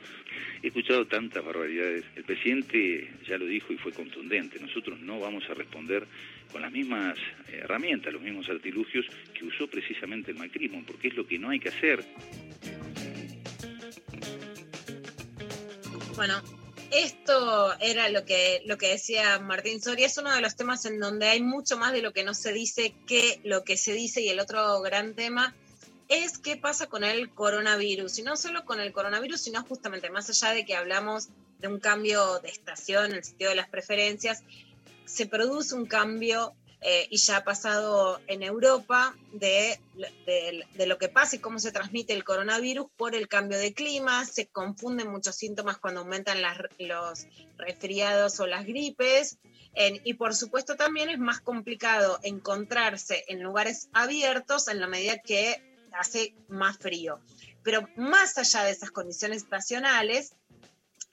He 0.63 0.67
escuchado 0.67 1.05
tantas 1.05 1.45
barbaridades. 1.45 2.03
El 2.15 2.23
presidente 2.23 3.07
ya 3.27 3.37
lo 3.37 3.45
dijo 3.45 3.71
y 3.71 3.77
fue 3.77 3.91
contundente. 3.91 4.59
Nosotros 4.59 4.99
no 4.99 5.19
vamos 5.19 5.43
a 5.49 5.53
responder 5.53 6.05
con 6.51 6.63
las 6.63 6.71
mismas 6.71 7.17
herramientas, 7.51 8.11
los 8.13 8.21
mismos 8.21 8.49
artilugios 8.49 9.05
que 9.33 9.45
usó 9.45 9.67
precisamente 9.67 10.31
el 10.31 10.37
macrismo, 10.37 10.83
porque 10.85 11.09
es 11.09 11.15
lo 11.15 11.25
que 11.25 11.37
no 11.37 11.49
hay 11.49 11.59
que 11.59 11.69
hacer. 11.69 12.03
Bueno, 16.15 16.41
esto 16.91 17.79
era 17.79 18.09
lo 18.09 18.25
que, 18.25 18.61
lo 18.65 18.77
que 18.79 18.87
decía 18.87 19.39
Martín 19.39 19.81
Soria, 19.81 20.07
es 20.07 20.17
uno 20.17 20.33
de 20.33 20.41
los 20.41 20.55
temas 20.55 20.83
en 20.85 20.99
donde 20.99 21.27
hay 21.27 21.41
mucho 21.41 21.77
más 21.77 21.93
de 21.93 22.01
lo 22.01 22.11
que 22.11 22.23
no 22.23 22.33
se 22.33 22.53
dice 22.53 22.93
que 23.07 23.39
lo 23.43 23.63
que 23.63 23.77
se 23.77 23.93
dice 23.93 24.21
y 24.21 24.29
el 24.29 24.39
otro 24.39 24.81
gran 24.81 25.13
tema 25.13 25.55
es 26.11 26.37
qué 26.37 26.57
pasa 26.57 26.87
con 26.87 27.05
el 27.05 27.29
coronavirus, 27.33 28.19
y 28.19 28.23
no 28.23 28.35
solo 28.35 28.65
con 28.65 28.81
el 28.81 28.91
coronavirus, 28.91 29.39
sino 29.39 29.63
justamente 29.63 30.09
más 30.09 30.29
allá 30.29 30.53
de 30.53 30.65
que 30.65 30.75
hablamos 30.75 31.29
de 31.59 31.69
un 31.69 31.79
cambio 31.79 32.39
de 32.39 32.49
estación 32.49 33.05
en 33.05 33.13
el 33.13 33.23
sentido 33.23 33.51
de 33.51 33.55
las 33.55 33.69
preferencias, 33.69 34.43
se 35.05 35.25
produce 35.25 35.73
un 35.73 35.85
cambio 35.85 36.53
eh, 36.81 37.07
y 37.09 37.17
ya 37.17 37.37
ha 37.37 37.43
pasado 37.45 38.19
en 38.27 38.43
Europa 38.43 39.15
de, 39.31 39.79
de, 40.25 40.85
lo 40.85 40.97
que 40.97 41.07
pasa 41.07 41.37
y 41.37 41.39
cómo 41.39 41.59
se 41.59 41.71
transmite 41.71 42.11
el 42.13 42.25
coronavirus 42.25 42.87
por 42.97 43.15
el 43.15 43.29
cambio 43.29 43.57
de 43.57 43.73
clima, 43.73 44.25
se 44.25 44.47
confunden 44.47 45.11
muchos 45.11 45.35
síntomas 45.35 45.77
cuando 45.77 46.01
aumentan 46.01 46.41
los 46.41 47.27
resfriados 47.57 48.39
o 48.39 48.47
las 48.47 48.65
gripes. 48.65 49.37
Y 50.03 50.15
por 50.15 50.35
supuesto 50.35 50.75
también 50.75 51.09
es 51.09 51.19
más 51.19 51.39
complicado 51.39 52.19
encontrarse 52.23 53.23
en 53.29 53.41
lugares 53.41 53.87
abiertos 53.93 54.67
en 54.67 54.81
la 54.81 54.87
medida 54.87 55.19
que 55.19 55.70
hace 55.93 56.33
más 56.47 56.77
frío. 56.77 57.19
Pero 57.63 57.87
más 57.95 58.37
allá 58.37 58.63
de 58.63 58.71
esas 58.71 58.91
condiciones 58.91 59.43
estacionales, 59.43 60.35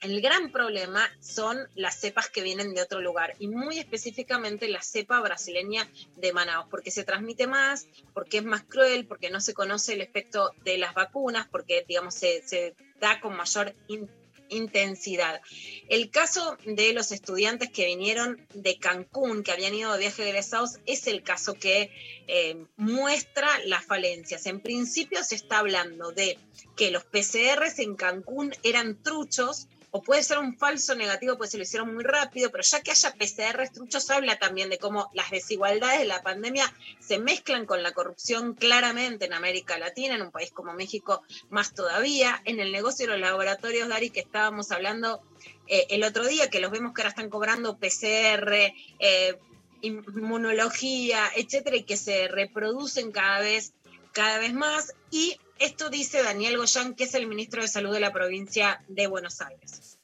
el 0.01 0.21
gran 0.21 0.51
problema 0.51 1.09
son 1.19 1.57
las 1.75 1.99
cepas 1.99 2.29
que 2.29 2.41
vienen 2.41 2.73
de 2.73 2.81
otro 2.81 3.01
lugar 3.01 3.35
y 3.37 3.47
muy 3.47 3.79
específicamente 3.79 4.69
la 4.69 4.81
cepa 4.81 5.19
brasileña 5.19 5.89
de 6.15 6.31
Manaus, 6.31 6.67
porque 6.69 6.89
se 6.89 7.03
transmite 7.03 7.47
más, 7.47 7.85
porque 8.13 8.37
es 8.37 8.45
más 8.45 8.63
cruel, 8.63 9.05
porque 9.05 9.29
no 9.29 9.41
se 9.41 9.53
conoce 9.53 9.93
el 9.93 10.01
efecto 10.01 10.53
de 10.63 10.77
las 10.77 10.93
vacunas, 10.93 11.47
porque 11.49 11.83
digamos 11.85 12.15
se, 12.15 12.75
da 13.01 13.19
con 13.19 13.35
mayor 13.35 13.75
in, 13.87 14.09
intensidad. 14.49 15.41
El 15.87 16.09
caso 16.09 16.57
de 16.65 16.93
los 16.93 17.11
estudiantes 17.11 17.69
que 17.69 17.85
vinieron 17.85 18.45
de 18.53 18.77
Cancún, 18.77 19.43
que 19.43 19.51
habían 19.51 19.73
ido 19.73 19.93
de 19.93 19.99
viaje 19.99 20.27
egresados, 20.27 20.79
es 20.85 21.07
el 21.07 21.23
caso 21.23 21.53
que 21.53 21.91
eh, 22.27 22.65
muestra 22.77 23.47
las 23.65 23.85
falencias. 23.85 24.45
En 24.45 24.59
principio 24.59 25.23
se 25.23 25.35
está 25.35 25.59
hablando 25.59 26.11
de 26.11 26.37
que 26.75 26.91
los 26.91 27.03
PCRs 27.03 27.79
en 27.79 27.95
Cancún 27.95 28.53
eran 28.63 29.01
truchos, 29.01 29.67
o 29.91 30.01
puede 30.01 30.23
ser 30.23 30.37
un 30.37 30.57
falso 30.57 30.95
negativo, 30.95 31.37
pues 31.37 31.51
se 31.51 31.57
lo 31.57 31.63
hicieron 31.63 31.93
muy 31.93 32.03
rápido, 32.03 32.51
pero 32.51 32.63
ya 32.63 32.81
que 32.81 32.91
haya 32.91 33.13
PCR 33.13 33.69
truchos, 33.69 34.09
habla 34.09 34.37
también 34.37 34.69
de 34.69 34.77
cómo 34.77 35.09
las 35.13 35.31
desigualdades 35.31 35.99
de 35.99 36.05
la 36.05 36.21
pandemia 36.21 36.71
se 36.99 37.19
mezclan 37.19 37.65
con 37.65 37.81
la 37.81 37.91
corrupción 37.91 38.53
claramente 38.53 39.25
en 39.25 39.33
América 39.33 39.77
Latina, 39.77 40.15
en 40.15 40.21
un 40.21 40.31
país 40.31 40.51
como 40.51 40.73
México 40.73 41.23
más 41.49 41.73
todavía, 41.73 42.41
en 42.45 42.59
el 42.59 42.71
negocio 42.71 43.05
de 43.05 43.13
los 43.13 43.21
laboratorios, 43.21 43.89
Dari, 43.89 44.09
que 44.09 44.19
estábamos 44.19 44.71
hablando 44.71 45.21
eh, 45.67 45.87
el 45.89 46.03
otro 46.03 46.27
día, 46.27 46.49
que 46.49 46.59
los 46.59 46.71
vemos 46.71 46.93
que 46.93 47.01
ahora 47.01 47.09
están 47.09 47.29
cobrando 47.29 47.77
PCR, 47.77 48.73
eh, 48.99 49.39
inmunología, 49.81 51.29
etcétera, 51.35 51.77
y 51.77 51.83
que 51.83 51.97
se 51.97 52.27
reproducen 52.27 53.11
cada 53.11 53.39
vez, 53.39 53.73
cada 54.19 54.37
vez 54.37 54.53
más, 54.53 54.93
y 55.11 55.37
esto 55.59 55.89
dice 55.89 56.21
Daniel 56.21 56.57
Goyán, 56.57 56.93
que 56.93 57.05
es 57.05 57.13
el 57.13 57.25
ministro 57.25 57.61
de 57.61 57.69
Salud 57.69 57.93
de 57.93 58.01
la 58.01 58.11
provincia 58.11 58.81
de 58.89 59.07
Buenos 59.07 59.39
Aires. 59.39 59.97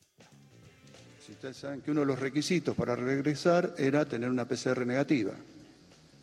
Si 1.26 1.34
ustedes 1.34 1.58
saben 1.58 1.82
que 1.82 1.92
uno 1.92 2.00
de 2.00 2.06
los 2.06 2.18
requisitos 2.18 2.78
para 2.78 2.96
regresar 2.96 3.76
era 3.78 4.06
tener 4.06 4.30
una 4.30 4.48
PCR 4.48 4.86
negativa. 4.86 5.34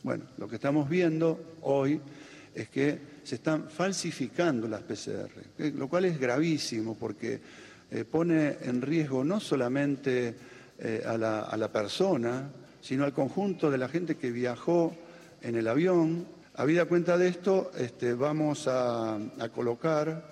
Bueno, 0.05 0.25
lo 0.39 0.49
que 0.49 0.55
estamos 0.55 0.89
viendo 0.89 1.59
hoy 1.61 2.01
es 2.55 2.71
que 2.71 2.99
se 3.25 3.35
están 3.35 3.69
falsificando 3.69 4.67
las 4.69 4.81
PCR, 4.81 5.29
lo 5.75 5.87
cual 5.87 6.07
es 6.07 6.19
gravísimo 6.19 6.97
porque 6.97 7.43
eh, 7.91 8.07
pone 8.07 8.57
en 8.63 8.81
riesgo 8.81 9.23
no 9.23 9.39
solamente 9.39 10.35
eh, 10.79 11.03
a 11.07 11.19
la 11.19 11.71
persona, 11.71 12.51
sino 12.81 13.05
al 13.05 13.13
conjunto 13.13 13.71
de 13.71 13.77
la 13.77 13.91
gente 13.91 14.17
que 14.17 14.31
viajó 14.31 14.97
en 15.43 15.57
el 15.57 15.69
avión, 15.69 16.27
Habida 16.55 16.85
cuenta 16.85 17.17
de 17.17 17.29
esto, 17.29 17.73
este, 17.79 18.13
vamos 18.13 18.69
a, 18.69 19.19
colocar 19.55 20.23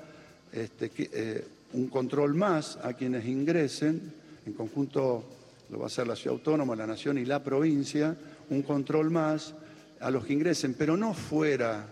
este, 0.52 0.90
eh, 0.98 1.44
un 1.72 1.88
control 1.88 2.34
más 2.34 2.78
a 2.82 2.92
quienes 2.92 3.24
ingresen, 3.24 4.12
en 4.44 4.52
conjunto 4.52 5.24
lo 5.70 5.78
va 5.78 5.84
a 5.84 5.86
hacer 5.86 6.06
la 6.06 6.14
ciudad 6.14 6.36
autónoma, 6.36 6.76
la 6.76 6.86
nación 6.86 7.16
y 7.16 7.24
la 7.24 7.42
provincia, 7.42 8.14
un 8.50 8.60
control 8.60 9.10
más 9.10 9.54
a 10.00 10.10
los 10.10 10.26
que 10.26 10.34
ingresen, 10.34 10.74
pero 10.74 10.94
no 10.94 11.14
fuera 11.14 11.86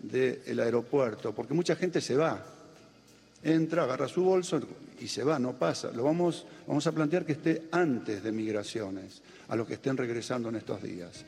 del 0.00 0.60
aeropuerto, 0.60 1.34
porque 1.34 1.54
mucha 1.54 1.74
gente 1.74 2.00
se 2.00 2.14
va, 2.14 2.40
entra, 3.42 3.82
agarra 3.82 4.06
su 4.06 4.22
bolso 4.22 4.60
y 5.00 5.08
se 5.08 5.24
va, 5.24 5.40
no 5.40 5.54
pasa. 5.54 5.90
Lo 5.90 6.04
vamos, 6.04 6.46
vamos 6.68 6.86
a 6.86 6.92
plantear 6.92 7.24
que 7.24 7.32
esté 7.32 7.64
antes 7.72 8.22
de 8.22 8.30
migraciones, 8.30 9.22
a 9.48 9.56
los 9.56 9.66
que 9.66 9.74
estén 9.74 9.96
regresando 9.96 10.50
en 10.50 10.54
estos 10.54 10.80
días. 10.80 11.24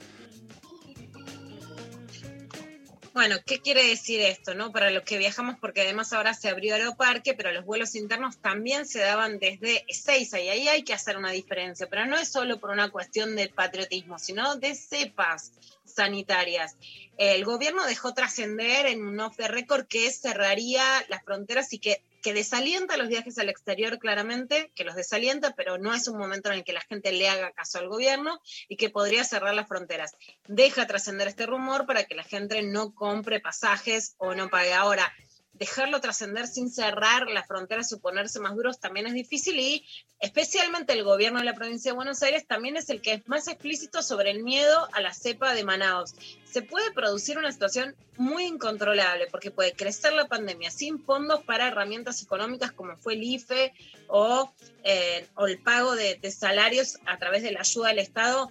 Bueno, 3.15 3.37
¿qué 3.47 3.61
quiere 3.61 3.87
decir 3.87 4.21
esto, 4.21 4.57
no? 4.57 4.73
Para 4.73 4.91
los 4.91 5.05
que 5.05 5.19
viajamos, 5.19 5.57
porque 5.61 5.83
además 5.83 6.13
ahora 6.13 6.35
se 6.35 6.49
abrió 6.49 6.75
Aeroparque, 6.75 7.33
pero 7.35 7.53
los 7.53 7.65
vuelos 7.65 7.95
internos 7.95 8.39
también 8.39 8.87
se 8.87 8.99
daban 8.99 9.39
desde 9.39 9.85
Ezeiza 9.87 10.41
y 10.41 10.49
ahí 10.49 10.67
hay 10.67 10.83
que 10.83 10.95
hacer 10.95 11.17
una 11.17 11.31
diferencia, 11.31 11.87
pero 11.89 12.07
no 12.07 12.19
es 12.19 12.27
solo 12.29 12.59
por 12.59 12.71
una 12.71 12.91
cuestión 12.91 13.37
de 13.37 13.49
patriotismo, 13.49 14.19
sino 14.19 14.57
de 14.57 14.75
cepas 14.75 15.53
sanitarias. 15.85 16.77
El 17.17 17.45
gobierno 17.45 17.87
dejó 17.87 18.15
trascender 18.15 18.87
en 18.87 19.05
un 19.05 19.21
off 19.21 19.37
the 19.37 19.47
record 19.47 19.87
que 19.87 20.11
cerraría 20.11 20.83
las 21.09 21.23
fronteras 21.23 21.73
y 21.73 21.79
que 21.79 22.03
que 22.25 22.33
desalienta 22.33 22.97
los 22.97 23.09
viajes 23.09 23.39
al 23.39 23.51
exterior 23.51 23.99
claramente, 23.99 24.73
que 24.75 24.85
los 24.85 24.95
desalienta, 24.95 25.55
pero 25.55 25.77
no 25.77 25.93
es 25.93 26.09
un 26.09 26.17
momento 26.17 26.49
en 26.49 26.57
el 26.57 26.65
que 26.65 26.73
la 26.73 26.81
gente 26.81 27.13
le 27.13 27.29
haga 27.29 27.53
caso 27.53 27.79
al 27.79 27.89
gobierno 27.89 28.41
y 28.67 28.79
que 28.79 28.89
podría 28.89 29.25
cerrar 29.25 29.55
las 29.55 29.69
fronteras. 29.69 30.17
Deja 30.49 30.87
trascender 30.87 31.29
este 31.29 31.45
rumor 31.45 31.85
para 31.85 32.05
que 32.05 32.15
la 32.15 32.25
gente 32.25 32.63
no 32.63 32.95
compre 32.95 33.41
pasajes 33.41 34.15
o 34.17 34.35
no 34.35 34.49
pague 34.49 34.73
ahora 34.73 35.13
dejarlo 35.55 36.01
trascender 36.01 36.47
sin 36.47 36.71
cerrar 36.71 37.29
las 37.31 37.47
fronteras 37.47 37.91
y 37.93 37.97
ponerse 37.97 38.41
más 38.41 38.57
duros 38.57 38.81
también 38.81 39.07
es 39.07 39.15
difícil 39.15 39.59
y 39.59 39.87
especialmente 40.21 40.93
el 40.93 41.05
gobierno 41.05 41.39
de 41.39 41.45
la 41.45 41.55
provincia 41.55 41.93
de 41.93 41.97
Buenos 41.97 42.23
Aires 42.23 42.47
también 42.47 42.77
es 42.77 42.91
el 42.91 43.01
que 43.01 43.15
es 43.15 43.29
más 43.29 43.47
explícito 43.47 44.03
sobre 44.03 44.31
el 44.33 44.43
miedo 44.43 44.89
a 44.93 45.01
la 45.01 45.15
cepa 45.15 45.55
de 45.55 45.65
Manaus. 45.65 46.15
Se 46.45 46.63
puede 46.63 46.93
producir 46.93 47.39
una 47.39 47.53
situación 47.53 47.95
muy 48.17 48.45
incontrolable 48.45 49.29
porque 49.31 49.51
puede 49.51 49.73
crecer 49.73 50.13
la 50.13 50.27
pandemia 50.27 50.71
sin 50.71 51.03
fondos 51.03 51.45
para 51.45 51.69
herramientas 51.69 52.23
económicas 52.23 52.73
como 52.73 52.97
fue 52.97 53.15
el 53.15 53.23
IFE 53.23 53.73
o, 54.09 54.53
eh, 54.83 55.27
o 55.37 55.47
el 55.47 55.61
pago 55.61 55.95
de, 55.95 56.17
de 56.17 56.31
salarios 56.33 56.99
a 57.07 57.19
través 57.19 57.43
de 57.43 57.53
la 57.53 57.61
ayuda 57.61 57.89
del 57.89 58.01
Estado 58.01 58.51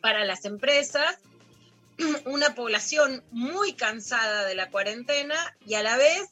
para 0.00 0.24
las 0.24 0.44
empresas 0.44 1.18
una 2.26 2.54
población 2.54 3.24
muy 3.30 3.74
cansada 3.74 4.44
de 4.44 4.54
la 4.54 4.70
cuarentena 4.70 5.36
y 5.66 5.74
a 5.74 5.82
la 5.82 5.96
vez 5.96 6.28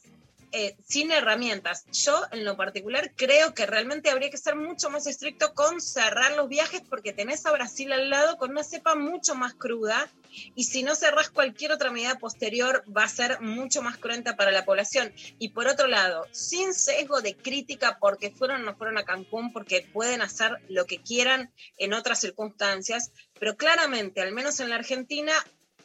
eh, 0.53 0.77
sin 0.87 1.11
herramientas. 1.11 1.85
Yo, 1.91 2.21
en 2.31 2.45
lo 2.45 2.55
particular, 2.55 3.11
creo 3.17 3.53
que 3.53 3.65
realmente 3.65 4.09
habría 4.09 4.29
que 4.29 4.37
ser 4.37 4.55
mucho 4.55 4.89
más 4.89 5.05
estricto 5.05 5.53
con 5.53 5.81
cerrar 5.81 6.37
los 6.37 6.47
viajes 6.47 6.81
porque 6.89 7.11
tenés 7.11 7.45
a 7.45 7.51
Brasil 7.51 7.91
al 7.91 8.09
lado 8.09 8.37
con 8.37 8.51
una 8.51 8.63
cepa 8.63 8.95
mucho 8.95 9.35
más 9.35 9.55
cruda 9.55 10.09
y 10.55 10.63
si 10.63 10.83
no 10.83 10.95
cerrás 10.95 11.29
cualquier 11.29 11.73
otra 11.73 11.91
medida 11.91 12.17
posterior 12.17 12.81
va 12.95 13.03
a 13.03 13.09
ser 13.09 13.41
mucho 13.41 13.81
más 13.81 13.97
cruenta 13.97 14.37
para 14.37 14.51
la 14.51 14.63
población. 14.63 15.11
Y 15.37 15.49
por 15.49 15.67
otro 15.67 15.87
lado, 15.87 16.25
sin 16.31 16.73
sesgo 16.73 17.21
de 17.21 17.35
crítica 17.35 17.97
porque 17.99 18.31
fueron 18.31 18.61
o 18.61 18.65
no 18.65 18.77
fueron 18.77 18.97
a 18.97 19.03
Cancún, 19.03 19.51
porque 19.51 19.85
pueden 19.91 20.21
hacer 20.21 20.59
lo 20.69 20.85
que 20.85 21.01
quieran 21.01 21.51
en 21.77 21.93
otras 21.93 22.21
circunstancias, 22.21 23.11
pero 23.37 23.57
claramente, 23.57 24.21
al 24.21 24.31
menos 24.31 24.61
en 24.61 24.69
la 24.69 24.75
Argentina, 24.75 25.33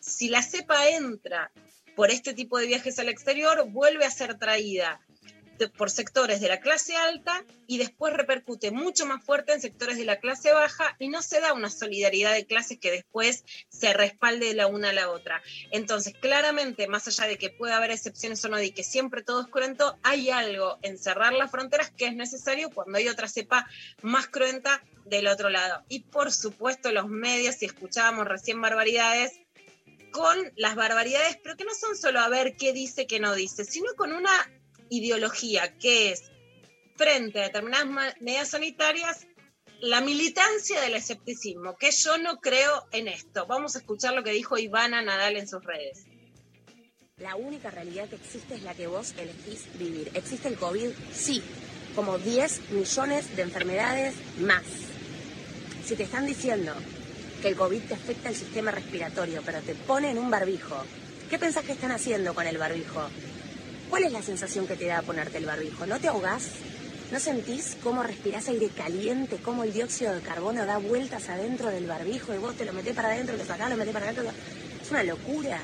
si 0.02 0.28
la 0.28 0.42
cepa 0.42 0.88
entra 0.88 1.50
por 1.96 2.10
este 2.10 2.34
tipo 2.34 2.58
de 2.58 2.66
viajes 2.66 2.98
al 2.98 3.08
exterior, 3.08 3.70
vuelve 3.70 4.04
a 4.04 4.10
ser 4.10 4.38
traída 4.38 5.00
por 5.68 5.90
sectores 5.90 6.40
de 6.40 6.48
la 6.48 6.60
clase 6.60 6.96
alta 6.96 7.44
y 7.66 7.78
después 7.78 8.12
repercute 8.12 8.70
mucho 8.70 9.06
más 9.06 9.24
fuerte 9.24 9.52
en 9.52 9.60
sectores 9.60 9.96
de 9.96 10.04
la 10.04 10.18
clase 10.18 10.52
baja 10.52 10.96
y 10.98 11.08
no 11.08 11.22
se 11.22 11.40
da 11.40 11.52
una 11.52 11.70
solidaridad 11.70 12.32
de 12.32 12.46
clases 12.46 12.78
que 12.78 12.90
después 12.90 13.44
se 13.68 13.92
respalde 13.92 14.54
la 14.54 14.66
una 14.66 14.90
a 14.90 14.92
la 14.92 15.10
otra. 15.10 15.42
Entonces, 15.70 16.14
claramente, 16.20 16.88
más 16.88 17.06
allá 17.08 17.26
de 17.26 17.38
que 17.38 17.50
pueda 17.50 17.76
haber 17.76 17.90
excepciones 17.90 18.44
o 18.44 18.48
no 18.48 18.60
y 18.60 18.72
que 18.72 18.84
siempre 18.84 19.22
todo 19.22 19.42
es 19.42 19.48
cruento, 19.48 19.98
hay 20.02 20.30
algo 20.30 20.78
en 20.82 20.98
cerrar 20.98 21.32
las 21.32 21.50
fronteras 21.50 21.90
que 21.90 22.06
es 22.06 22.14
necesario 22.14 22.70
cuando 22.70 22.98
hay 22.98 23.08
otra 23.08 23.28
cepa 23.28 23.66
más 24.02 24.26
cruenta 24.26 24.82
del 25.04 25.26
otro 25.26 25.50
lado. 25.50 25.84
Y 25.88 26.00
por 26.00 26.32
supuesto, 26.32 26.90
los 26.92 27.08
medios, 27.08 27.56
si 27.56 27.66
escuchábamos 27.66 28.26
recién 28.26 28.60
barbaridades, 28.60 29.41
con 30.12 30.38
las 30.56 30.76
barbaridades, 30.76 31.38
pero 31.42 31.56
que 31.56 31.64
no 31.64 31.74
son 31.74 31.96
solo 31.96 32.20
a 32.20 32.28
ver 32.28 32.56
qué 32.56 32.72
dice, 32.72 33.06
qué 33.06 33.18
no 33.18 33.34
dice, 33.34 33.64
sino 33.64 33.94
con 33.96 34.12
una 34.12 34.30
ideología 34.90 35.76
que 35.78 36.12
es, 36.12 36.30
frente 36.96 37.40
a 37.40 37.44
determinadas 37.44 38.14
medidas 38.20 38.50
sanitarias, 38.50 39.26
la 39.80 40.00
militancia 40.00 40.80
del 40.80 40.94
escepticismo, 40.94 41.76
que 41.76 41.90
yo 41.90 42.16
no 42.18 42.38
creo 42.38 42.86
en 42.92 43.08
esto. 43.08 43.46
Vamos 43.46 43.74
a 43.74 43.80
escuchar 43.80 44.14
lo 44.14 44.22
que 44.22 44.30
dijo 44.30 44.56
Ivana 44.56 45.02
Nadal 45.02 45.36
en 45.36 45.48
sus 45.48 45.64
redes. 45.64 46.04
La 47.16 47.34
única 47.34 47.70
realidad 47.70 48.08
que 48.08 48.16
existe 48.16 48.54
es 48.54 48.62
la 48.62 48.74
que 48.74 48.86
vos 48.86 49.14
elegís 49.18 49.66
vivir. 49.78 50.10
¿Existe 50.14 50.48
el 50.48 50.56
COVID? 50.56 50.90
Sí. 51.12 51.42
como 51.94 52.16
10 52.16 52.70
millones 52.70 53.36
de 53.36 53.42
enfermedades 53.42 54.14
más. 54.38 54.64
Si 55.84 55.94
te 55.94 56.04
están 56.04 56.26
diciendo 56.26 56.74
que 57.42 57.48
el 57.48 57.56
COVID 57.56 57.82
te 57.82 57.94
afecta 57.94 58.28
el 58.28 58.36
sistema 58.36 58.70
respiratorio, 58.70 59.42
pero 59.44 59.60
te 59.60 59.74
ponen 59.74 60.16
un 60.16 60.30
barbijo, 60.30 60.76
¿qué 61.28 61.40
pensás 61.40 61.64
que 61.64 61.72
están 61.72 61.90
haciendo 61.90 62.34
con 62.34 62.46
el 62.46 62.56
barbijo? 62.56 63.02
¿Cuál 63.90 64.04
es 64.04 64.12
la 64.12 64.22
sensación 64.22 64.68
que 64.68 64.76
te 64.76 64.86
da 64.86 65.02
ponerte 65.02 65.38
el 65.38 65.44
barbijo? 65.44 65.84
¿No 65.84 65.98
te 65.98 66.06
ahogás? 66.06 66.50
¿No 67.10 67.18
sentís 67.18 67.76
cómo 67.82 68.04
respirás 68.04 68.48
aire 68.48 68.68
caliente, 68.68 69.38
cómo 69.42 69.64
el 69.64 69.72
dióxido 69.72 70.14
de 70.14 70.20
carbono 70.20 70.64
da 70.64 70.78
vueltas 70.78 71.28
adentro 71.28 71.68
del 71.68 71.86
barbijo 71.86 72.32
y 72.32 72.38
vos 72.38 72.54
te 72.54 72.64
lo 72.64 72.72
metés 72.72 72.94
para 72.94 73.08
adentro, 73.08 73.36
lo 73.36 73.44
sacás, 73.44 73.68
lo 73.68 73.76
metés 73.76 73.92
para 73.92 74.06
adentro? 74.06 74.24
Es 74.80 74.90
una 74.90 75.02
locura. 75.02 75.60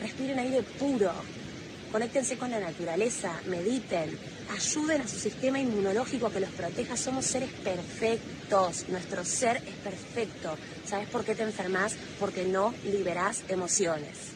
Respiren 0.00 0.38
aire 0.38 0.62
puro. 0.62 1.12
Conéctense 1.90 2.38
con 2.38 2.50
la 2.50 2.60
naturaleza, 2.60 3.38
mediten, 3.46 4.16
ayuden 4.50 5.02
a 5.02 5.08
su 5.08 5.18
sistema 5.18 5.58
inmunológico 5.58 6.30
que 6.30 6.40
los 6.40 6.50
proteja. 6.50 6.96
Somos 6.96 7.26
seres 7.26 7.50
perfectos, 7.50 8.30
nuestro 8.52 9.24
ser 9.24 9.56
es 9.66 9.74
perfecto. 9.82 10.58
¿Sabes 10.86 11.08
por 11.08 11.24
qué 11.24 11.34
te 11.34 11.42
enfermas? 11.42 11.94
Porque 12.20 12.44
no 12.44 12.74
liberás 12.84 13.44
emociones. 13.48 14.32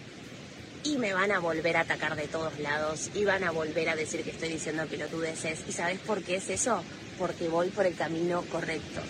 Y 0.85 0.97
me 0.97 1.13
van 1.13 1.33
a 1.33 1.39
volver 1.39 1.77
a 1.77 1.81
atacar 1.81 2.17
de 2.17 2.27
todos 2.27 2.59
lados 2.61 3.11
y 3.15 3.27
van 3.27 3.45
a 3.45 3.51
volver 3.51 3.91
a 3.91 3.97
decir 3.97 4.23
que 4.25 4.31
estoy 4.31 4.49
diciendo 4.49 4.87
pelotudeces. 4.87 5.65
¿Y 5.69 5.73
sabes 5.73 5.99
por 5.99 6.23
qué 6.23 6.37
es 6.37 6.49
eso? 6.49 6.83
Porque 7.19 7.49
voy 7.49 7.69
por 7.69 7.85
el 7.85 7.95
camino 7.95 8.41
correcto. 8.51 9.03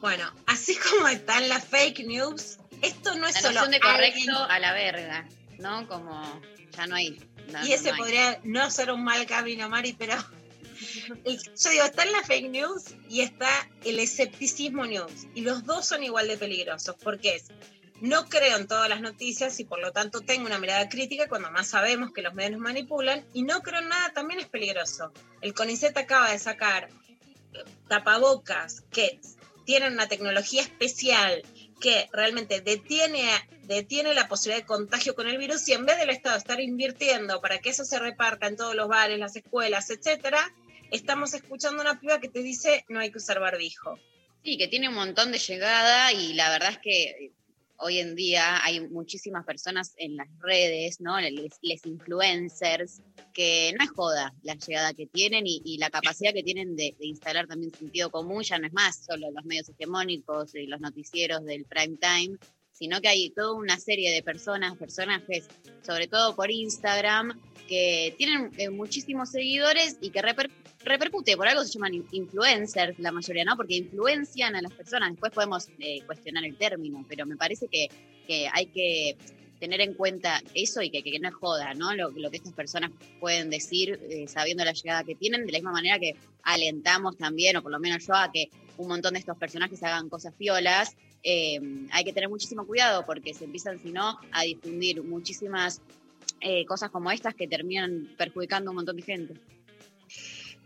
Bueno, 0.00 0.24
así 0.46 0.76
como 0.76 1.06
están 1.06 1.48
las 1.48 1.64
fake 1.66 2.04
news, 2.06 2.58
esto 2.82 3.14
no 3.14 3.28
es 3.28 3.34
La 3.34 3.40
solo 3.42 3.66
de 3.68 3.78
correcto 3.78 4.16
alguien- 4.18 4.30
a 4.48 4.58
la 4.58 4.72
verga, 4.72 5.28
¿no? 5.58 5.86
Como 5.86 6.40
ya 6.76 6.86
no 6.88 6.96
hay. 6.96 7.20
no- 7.52 7.64
y 7.66 7.72
ese 7.74 7.90
no 7.90 7.94
hay. 7.94 8.00
podría 8.00 8.40
no 8.44 8.70
ser 8.70 8.90
un 8.90 9.04
mal 9.04 9.24
camino, 9.26 9.68
Mari, 9.68 9.92
pero 9.92 10.14
yo 10.80 11.70
digo, 11.70 11.84
está 11.84 12.02
en 12.04 12.12
la 12.12 12.22
fake 12.22 12.50
news 12.50 12.84
y 13.08 13.20
está 13.20 13.48
el 13.84 13.98
escepticismo 13.98 14.86
news. 14.86 15.26
Y 15.34 15.42
los 15.42 15.64
dos 15.64 15.86
son 15.86 16.02
igual 16.02 16.28
de 16.28 16.36
peligrosos, 16.36 16.96
porque 17.02 17.36
es, 17.36 17.48
no 18.00 18.26
creo 18.28 18.56
en 18.56 18.66
todas 18.66 18.88
las 18.88 19.00
noticias 19.00 19.60
y 19.60 19.64
por 19.64 19.80
lo 19.80 19.92
tanto 19.92 20.20
tengo 20.20 20.46
una 20.46 20.58
mirada 20.58 20.88
crítica 20.88 21.28
cuando 21.28 21.50
más 21.50 21.68
sabemos 21.68 22.12
que 22.12 22.22
los 22.22 22.34
medios 22.34 22.52
nos 22.52 22.60
manipulan, 22.60 23.24
y 23.34 23.42
no 23.42 23.60
creo 23.62 23.80
en 23.80 23.88
nada 23.88 24.12
también 24.12 24.40
es 24.40 24.48
peligroso. 24.48 25.12
El 25.40 25.54
CONICET 25.54 25.96
acaba 25.96 26.30
de 26.30 26.38
sacar 26.38 26.88
eh, 27.52 27.64
tapabocas 27.88 28.84
que 28.90 29.20
tienen 29.64 29.92
una 29.92 30.08
tecnología 30.08 30.62
especial 30.62 31.42
que 31.80 32.08
realmente 32.12 32.60
detiene, 32.60 33.24
detiene 33.62 34.14
la 34.14 34.28
posibilidad 34.28 34.62
de 34.62 34.66
contagio 34.66 35.14
con 35.14 35.28
el 35.28 35.38
virus 35.38 35.66
y 35.68 35.72
en 35.72 35.86
vez 35.86 35.98
del 35.98 36.10
Estado 36.10 36.36
estar 36.36 36.60
invirtiendo 36.60 37.40
para 37.40 37.58
que 37.58 37.70
eso 37.70 37.84
se 37.84 37.98
reparta 37.98 38.46
en 38.46 38.56
todos 38.56 38.74
los 38.74 38.88
bares, 38.88 39.18
las 39.18 39.36
escuelas, 39.36 39.90
etcétera, 39.90 40.52
estamos 40.90 41.34
escuchando 41.34 41.82
una 41.82 41.98
piba 42.00 42.20
que 42.20 42.28
te 42.28 42.42
dice 42.42 42.84
no 42.88 43.00
hay 43.00 43.10
que 43.10 43.18
usar 43.18 43.40
barbijo. 43.40 43.98
Sí, 44.42 44.56
que 44.56 44.68
tiene 44.68 44.88
un 44.88 44.94
montón 44.94 45.32
de 45.32 45.38
llegada 45.38 46.12
y 46.12 46.32
la 46.32 46.50
verdad 46.50 46.70
es 46.72 46.78
que 46.78 47.02
eh, 47.04 47.32
hoy 47.80 47.98
en 47.98 48.14
día 48.14 48.62
hay 48.64 48.80
muchísimas 48.88 49.44
personas 49.44 49.94
en 49.96 50.16
las 50.16 50.28
redes, 50.40 51.00
¿no? 51.00 51.20
Les, 51.20 51.86
influencers, 51.86 53.02
que 53.34 53.74
no 53.78 53.84
es 53.84 53.90
joda 53.90 54.34
la 54.42 54.54
llegada 54.54 54.94
que 54.94 55.06
tienen 55.06 55.44
y, 55.46 55.78
la 55.78 55.90
capacidad 55.90 56.32
que 56.32 56.42
tienen 56.42 56.76
de, 56.76 56.94
instalar 57.00 57.46
también 57.46 57.74
sentido 57.74 58.10
común, 58.10 58.42
ya 58.42 58.58
no 58.58 58.66
es 58.66 58.72
más 58.72 59.04
solo 59.04 59.30
los 59.30 59.44
medios 59.44 59.68
hegemónicos 59.68 60.54
y 60.54 60.66
los 60.66 60.80
noticieros 60.80 61.44
del 61.44 61.64
prime 61.64 61.96
time, 61.98 62.38
sino 62.72 63.00
que 63.00 63.08
hay 63.08 63.30
toda 63.30 63.52
una 63.54 63.78
serie 63.78 64.10
de 64.10 64.22
personas, 64.22 64.76
personajes, 64.76 65.46
sobre 65.82 66.06
todo 66.06 66.34
por 66.34 66.50
Instagram, 66.50 67.38
que 67.68 68.14
tienen 68.18 68.50
eh, 68.56 68.70
muchísimos 68.70 69.30
seguidores 69.30 69.96
y 70.00 70.10
que 70.10 70.22
reper- 70.22 70.50
repercute, 70.84 71.36
por 71.36 71.46
algo 71.48 71.62
se 71.64 71.72
llaman 71.72 71.94
in- 71.94 72.06
influencers 72.12 72.98
la 72.98 73.12
mayoría, 73.12 73.44
¿no? 73.44 73.56
Porque 73.56 73.76
influencian 73.76 74.56
a 74.56 74.62
las 74.62 74.72
personas. 74.72 75.10
Después 75.10 75.32
podemos 75.32 75.68
eh, 75.78 76.02
cuestionar 76.06 76.44
el 76.44 76.56
término, 76.56 77.04
pero 77.08 77.26
me 77.26 77.36
parece 77.36 77.68
que, 77.68 77.88
hay 78.52 78.66
que 78.66 79.16
tener 79.58 79.80
en 79.80 79.94
cuenta 79.94 80.40
eso 80.54 80.80
y 80.82 80.90
que, 80.90 81.02
que 81.02 81.18
no 81.18 81.28
es 81.28 81.34
joda, 81.34 81.74
¿no? 81.74 81.92
Lo, 81.94 82.10
lo 82.10 82.30
que 82.30 82.36
estas 82.36 82.52
personas 82.52 82.92
pueden 83.18 83.50
decir 83.50 83.98
eh, 84.08 84.28
sabiendo 84.28 84.64
la 84.64 84.72
llegada 84.72 85.02
que 85.02 85.16
tienen, 85.16 85.44
de 85.46 85.52
la 85.52 85.58
misma 85.58 85.72
manera 85.72 85.98
que 85.98 86.14
alentamos 86.44 87.16
también, 87.18 87.56
o 87.56 87.62
por 87.62 87.72
lo 87.72 87.80
menos 87.80 88.06
yo, 88.06 88.14
a 88.14 88.30
que 88.32 88.48
un 88.78 88.86
montón 88.88 89.14
de 89.14 89.18
estos 89.20 89.36
personajes 89.36 89.82
hagan 89.82 90.08
cosas 90.08 90.32
fiolas. 90.38 90.96
Eh, 91.22 91.60
hay 91.90 92.04
que 92.04 92.12
tener 92.14 92.30
muchísimo 92.30 92.66
cuidado 92.66 93.04
porque 93.04 93.34
se 93.34 93.44
empiezan, 93.44 93.78
si 93.78 93.90
no, 93.90 94.18
a 94.32 94.42
difundir 94.42 95.02
muchísimas 95.02 95.82
eh, 96.40 96.64
cosas 96.64 96.90
como 96.90 97.10
estas 97.10 97.34
que 97.34 97.46
terminan 97.46 98.14
perjudicando 98.16 98.70
a 98.70 98.72
un 98.72 98.76
montón 98.76 98.96
de 98.96 99.02
gente. 99.02 99.34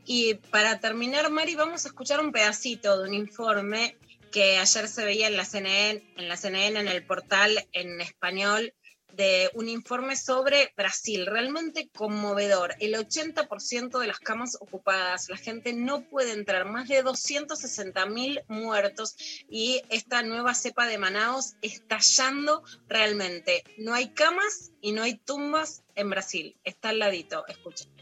Y 0.07 0.35
para 0.35 0.81
terminar, 0.81 1.31
Mari, 1.31 1.55
vamos 1.55 1.85
a 1.85 1.89
escuchar 1.89 2.21
un 2.21 2.33
pedacito 2.33 3.01
de 3.01 3.09
un 3.09 3.15
informe 3.15 3.97
que 4.31 4.59
ayer 4.59 4.89
se 4.89 5.05
veía 5.05 5.29
en 5.29 5.37
la 5.37 5.45
CNN, 5.45 6.03
en 6.17 6.29
la 6.29 6.37
CNN, 6.37 6.81
en 6.81 6.89
el 6.89 7.07
portal 7.07 7.67
en 7.73 8.01
español, 8.01 8.75
de 9.17 9.51
un 9.55 9.69
informe 9.69 10.17
sobre 10.17 10.73
Brasil, 10.77 11.27
realmente 11.27 11.89
conmovedor. 11.95 12.75
El 12.81 12.95
80% 12.95 13.99
de 13.99 14.07
las 14.07 14.19
camas 14.19 14.57
ocupadas, 14.61 15.29
la 15.29 15.37
gente 15.37 15.73
no 15.73 16.03
puede 16.03 16.33
entrar, 16.33 16.67
más 16.67 16.89
de 16.89 17.03
260 17.03 18.07
mil 18.07 18.43
muertos 18.49 19.15
y 19.49 19.83
esta 19.89 20.23
nueva 20.23 20.55
cepa 20.55 20.87
de 20.87 20.99
Manaus 20.99 21.55
estallando 21.63 22.65
realmente. 22.89 23.63
No 23.79 23.95
hay 23.95 24.13
camas 24.13 24.73
y 24.81 24.93
no 24.93 25.03
hay 25.03 25.15
tumbas 25.17 25.85
en 25.95 26.11
Brasil, 26.11 26.57
está 26.65 26.89
al 26.89 26.99
ladito, 26.99 27.47
escuchen. 27.47 27.94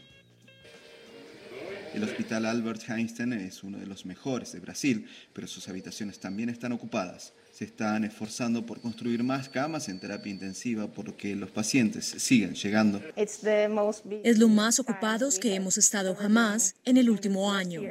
El 1.93 2.03
Hospital 2.03 2.45
Albert 2.45 2.89
Einstein 2.89 3.33
es 3.33 3.63
uno 3.63 3.77
de 3.77 3.85
los 3.85 4.05
mejores 4.05 4.51
de 4.51 4.59
Brasil, 4.59 5.07
pero 5.31 5.47
sus 5.47 5.69
habitaciones 5.69 6.19
también 6.19 6.49
están 6.49 6.71
ocupadas. 6.71 7.33
Se 7.51 7.65
están 7.65 8.03
esforzando 8.03 8.65
por 8.65 8.81
construir 8.81 9.23
más 9.23 9.47
camas 9.47 9.87
en 9.87 9.99
terapia 9.99 10.31
intensiva 10.31 10.87
porque 10.87 11.35
los 11.35 11.51
pacientes 11.51 12.05
siguen 12.17 12.55
llegando. 12.55 12.99
Es 13.15 14.39
lo 14.39 14.47
más 14.47 14.79
ocupados 14.79 15.37
que 15.37 15.53
hemos 15.53 15.77
estado 15.77 16.15
jamás 16.15 16.75
en 16.83 16.97
el 16.97 17.11
último 17.11 17.53
año. 17.53 17.83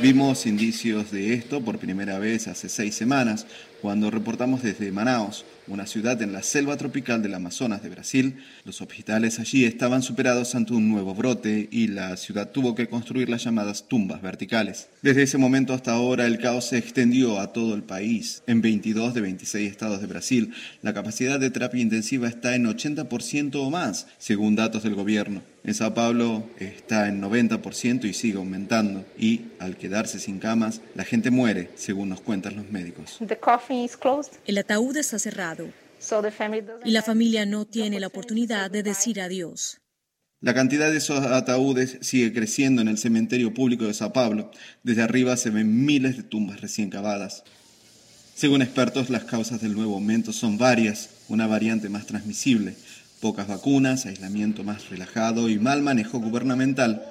Vimos 0.00 0.46
indicios 0.46 1.12
de 1.12 1.34
esto 1.34 1.64
por 1.64 1.78
primera 1.78 2.18
vez 2.18 2.48
hace 2.48 2.68
seis 2.68 2.96
semanas, 2.96 3.46
cuando 3.82 4.12
reportamos 4.12 4.62
desde 4.62 4.92
Manaus, 4.92 5.44
una 5.66 5.88
ciudad 5.88 6.22
en 6.22 6.32
la 6.32 6.44
selva 6.44 6.76
tropical 6.76 7.20
del 7.20 7.34
Amazonas 7.34 7.82
de 7.82 7.88
Brasil. 7.88 8.36
Los 8.64 8.80
hospitales 8.80 9.40
allí 9.40 9.64
estaban 9.64 10.02
superados 10.02 10.54
ante 10.54 10.72
un 10.72 10.88
nuevo 10.88 11.16
brote 11.16 11.68
y 11.72 11.88
la 11.88 12.16
ciudad 12.16 12.52
tuvo 12.52 12.76
que 12.76 12.88
construir 12.88 13.28
las 13.28 13.42
llamadas 13.42 13.88
tumbas 13.88 14.22
verticales. 14.22 14.86
Desde 15.02 15.24
ese 15.24 15.36
momento 15.36 15.74
hasta 15.74 15.90
ahora 15.90 16.26
el 16.26 16.38
caos 16.38 16.66
se 16.66 16.78
extendió 16.78 17.40
a 17.40 17.52
todo 17.52 17.74
el 17.74 17.82
país. 17.82 18.44
En 18.46 18.62
22 18.62 19.14
de 19.14 19.20
26 19.20 19.68
estados 19.68 20.00
de 20.00 20.06
Brasil, 20.06 20.54
la 20.82 20.94
capacidad 20.94 21.40
de 21.40 21.50
terapia 21.50 21.82
intensiva 21.82 22.28
está 22.28 22.54
en 22.54 22.66
80% 22.66 23.56
o 23.56 23.68
más, 23.68 24.06
según 24.18 24.54
datos 24.54 24.84
del 24.84 24.94
gobierno. 24.94 25.42
En 25.64 25.74
Sao 25.74 25.94
Paulo 25.94 26.44
está 26.58 27.08
en 27.08 27.22
90% 27.22 28.04
y 28.04 28.14
sigue 28.14 28.38
aumentando. 28.38 29.04
Y 29.16 29.42
al 29.60 29.76
quedarse 29.76 30.18
sin 30.18 30.38
camas, 30.38 30.80
la 30.94 31.04
gente 31.04 31.30
muere, 31.30 31.70
según 31.76 32.08
nos 32.08 32.20
cuentan 32.20 32.56
los 32.56 32.70
médicos. 32.70 33.18
El 34.46 34.58
ataúd 34.58 34.96
está 34.96 35.18
cerrado 35.18 35.68
y 36.84 36.90
la 36.90 37.02
familia 37.02 37.46
no 37.46 37.64
tiene 37.64 38.00
la 38.00 38.08
oportunidad 38.08 38.70
de 38.70 38.82
decir 38.82 39.20
adiós. 39.20 39.78
La 40.40 40.54
cantidad 40.54 40.90
de 40.90 40.96
esos 40.96 41.24
ataúdes 41.24 41.98
sigue 42.00 42.32
creciendo 42.32 42.82
en 42.82 42.88
el 42.88 42.98
cementerio 42.98 43.54
público 43.54 43.84
de 43.84 43.94
Sao 43.94 44.12
Paulo. 44.12 44.50
Desde 44.82 45.02
arriba 45.02 45.36
se 45.36 45.50
ven 45.50 45.84
miles 45.84 46.16
de 46.16 46.24
tumbas 46.24 46.60
recién 46.60 46.90
cavadas. 46.90 47.44
Según 48.34 48.62
expertos, 48.62 49.10
las 49.10 49.22
causas 49.22 49.60
del 49.60 49.74
nuevo 49.74 49.94
aumento 49.94 50.32
son 50.32 50.58
varias. 50.58 51.10
Una 51.28 51.46
variante 51.46 51.88
más 51.88 52.06
transmisible, 52.06 52.74
pocas 53.22 53.46
vacunas, 53.46 54.04
aislamiento 54.04 54.64
más 54.64 54.90
relajado 54.90 55.48
y 55.48 55.56
mal 55.56 55.80
manejo 55.80 56.18
gubernamental. 56.18 57.06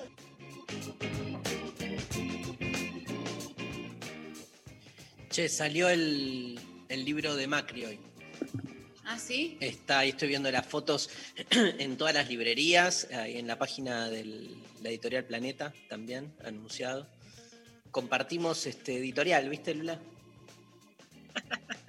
Che, 5.30 5.48
salió 5.48 5.88
el, 5.88 6.60
el 6.90 7.06
libro 7.06 7.38
de 7.38 7.48
Macri 7.48 7.86
hoy. 7.86 8.00
¿Ah, 9.06 9.18
sí? 9.18 9.58
Está, 9.62 10.00
ahí 10.00 10.10
estoy 10.10 10.28
viendo 10.28 10.52
las 10.52 10.66
fotos 10.66 11.10
en 11.80 11.96
todas 11.96 12.14
las 12.14 12.28
librerías, 12.28 13.08
ahí 13.14 13.38
en 13.38 13.48
la 13.48 13.58
página 13.58 14.10
de 14.10 14.50
la 14.84 14.90
editorial 14.90 15.24
Planeta 15.24 15.74
también, 15.88 16.34
anunciado. 16.44 17.08
Compartimos 17.90 18.66
este 18.68 18.98
editorial, 18.98 19.48
¿viste, 19.48 19.74
Lula? 19.76 19.98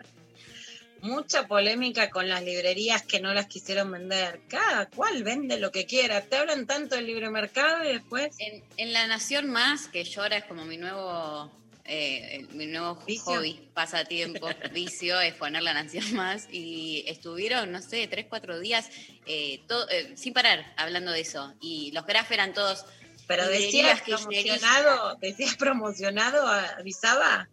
Mucha 1.03 1.47
polémica 1.47 2.11
con 2.11 2.29
las 2.29 2.43
librerías 2.43 3.03
que 3.03 3.21
no 3.21 3.35
las 3.35 3.47
quisieron 3.47 3.91
vender. 3.91 4.41
Cada 4.49 4.87
cual 4.87 5.23
vende 5.25 5.59
lo 5.59 5.71
que 5.73 5.85
quiera. 5.85 6.23
Te 6.23 6.37
hablan 6.37 6.67
tanto 6.67 6.95
del 6.95 7.07
libre 7.07 7.29
mercado 7.29 7.85
y 7.85 7.89
después. 7.95 8.35
En, 8.39 8.63
en 8.77 8.93
La 8.93 9.07
Nación 9.07 9.51
Más, 9.51 9.89
que 9.89 10.05
yo 10.05 10.23
ahora 10.23 10.39
es 10.39 10.45
como 10.45 10.65
mi 10.65 10.77
nuevo 10.77 11.51
eh, 11.85 12.47
mi 12.53 12.67
nuevo 12.67 12.95
hobby, 13.25 13.69
pasatiempo, 13.75 14.49
vicio, 14.73 15.21
es 15.21 15.35
poner 15.35 15.65
la 15.65 15.75
nación 15.75 16.15
más. 16.15 16.47
Y 16.53 17.05
estuvieron, 17.09 17.73
no 17.73 17.83
sé, 17.83 18.07
tres, 18.07 18.27
cuatro 18.29 18.61
días 18.61 18.89
eh, 19.27 19.61
to- 19.67 19.89
eh, 19.91 20.13
sin 20.17 20.33
parar 20.33 20.73
hablando 20.77 21.11
de 21.11 21.21
eso. 21.21 21.53
Y 21.61 21.91
los 21.93 22.07
graf 22.07 22.31
eran 22.31 22.55
todos. 22.55 22.85
Pero 23.27 23.49
decías 23.49 24.03
kirchneristas. 24.03 24.61
promocionado, 24.61 25.17
decías 25.21 25.57
promocionado, 25.57 26.47
avisaba. 26.47 27.49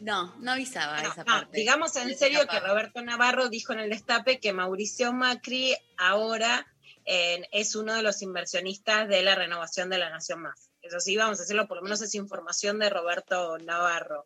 No, 0.00 0.34
no 0.40 0.52
avisaba 0.52 1.00
No, 1.02 1.08
esa 1.12 1.20
no, 1.22 1.24
parte. 1.24 1.56
digamos 1.58 1.94
en 1.96 2.08
Se 2.10 2.16
serio 2.16 2.46
que. 2.46 2.60
Roberto 2.60 3.00
Navarro 3.02 3.48
dijo 3.48 3.72
en 3.72 3.80
el 3.80 3.90
destape 3.90 4.40
que 4.40 4.52
Mauricio 4.52 5.12
Macri 5.12 5.74
ahora 5.96 6.66
eh, 7.06 7.46
es 7.52 7.74
uno 7.76 7.94
de 7.94 8.02
los 8.02 8.20
inversionistas 8.22 9.08
de 9.08 9.22
la 9.22 9.34
renovación 9.34 9.88
de 9.90 9.98
la 9.98 10.10
Nación 10.10 10.40
Más. 10.42 10.70
Eso 10.82 11.00
sí, 11.00 11.16
vamos 11.16 11.38
a 11.38 11.42
decirlo, 11.42 11.66
por 11.68 11.78
lo 11.78 11.82
menos 11.82 12.02
es 12.02 12.14
información 12.14 12.78
de 12.78 12.90
Roberto 12.90 13.56
Navarro. 13.58 14.24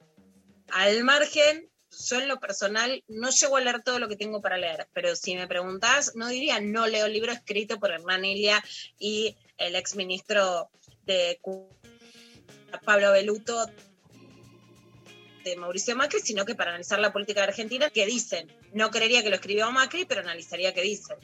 Al 0.73 1.05
margen, 1.05 1.71
yo 2.09 2.21
en 2.21 2.29
lo 2.29 2.39
personal 2.41 3.03
no 3.09 3.31
llego 3.31 3.57
a 3.57 3.61
leer 3.61 3.83
todo 3.83 3.99
lo 3.99 4.09
que 4.09 4.17
tengo 4.17 4.41
para 4.43 4.59
leer, 4.59 4.89
pero 4.93 5.15
si 5.17 5.35
me 5.37 5.47
preguntás, 5.47 6.15
no 6.17 6.29
diría 6.29 6.61
no 6.61 6.87
leo 6.87 7.07
el 7.07 7.13
libro 7.13 7.33
escrito 7.33 7.79
por 7.79 7.91
Hernán 7.93 8.25
Ilia 8.25 8.63
y 8.99 9.37
el 9.57 9.75
exministro 9.77 10.71
de 11.05 11.39
Cu- 11.41 11.69
Pablo 12.85 13.13
Beluto 13.13 13.67
de 15.51 15.57
Mauricio 15.57 15.97
Macri, 15.97 16.21
sino 16.21 16.45
que 16.45 16.55
para 16.55 16.71
analizar 16.71 16.99
la 16.99 17.13
política 17.13 17.41
de 17.41 17.49
Argentina, 17.49 17.91
¿qué 17.91 18.07
dicen? 18.07 18.51
No 18.73 18.91
creería 18.91 19.23
que 19.23 19.31
lo 19.31 19.37
escribió 19.37 19.71
Macri, 19.71 20.05
pero 20.05 20.21
analizaría 20.21 20.75
qué 20.75 20.83
dicen. 20.83 21.17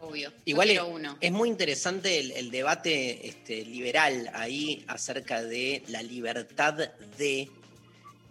Obvio. 0.00 0.32
Igual 0.44 0.70
es, 0.70 0.80
uno. 0.80 1.16
es 1.20 1.32
muy 1.32 1.48
interesante 1.48 2.18
el, 2.18 2.32
el 2.32 2.50
debate 2.50 3.26
este, 3.26 3.64
liberal 3.64 4.30
ahí 4.34 4.84
acerca 4.88 5.42
de 5.42 5.82
la 5.88 6.02
libertad 6.02 6.74
de 7.18 7.48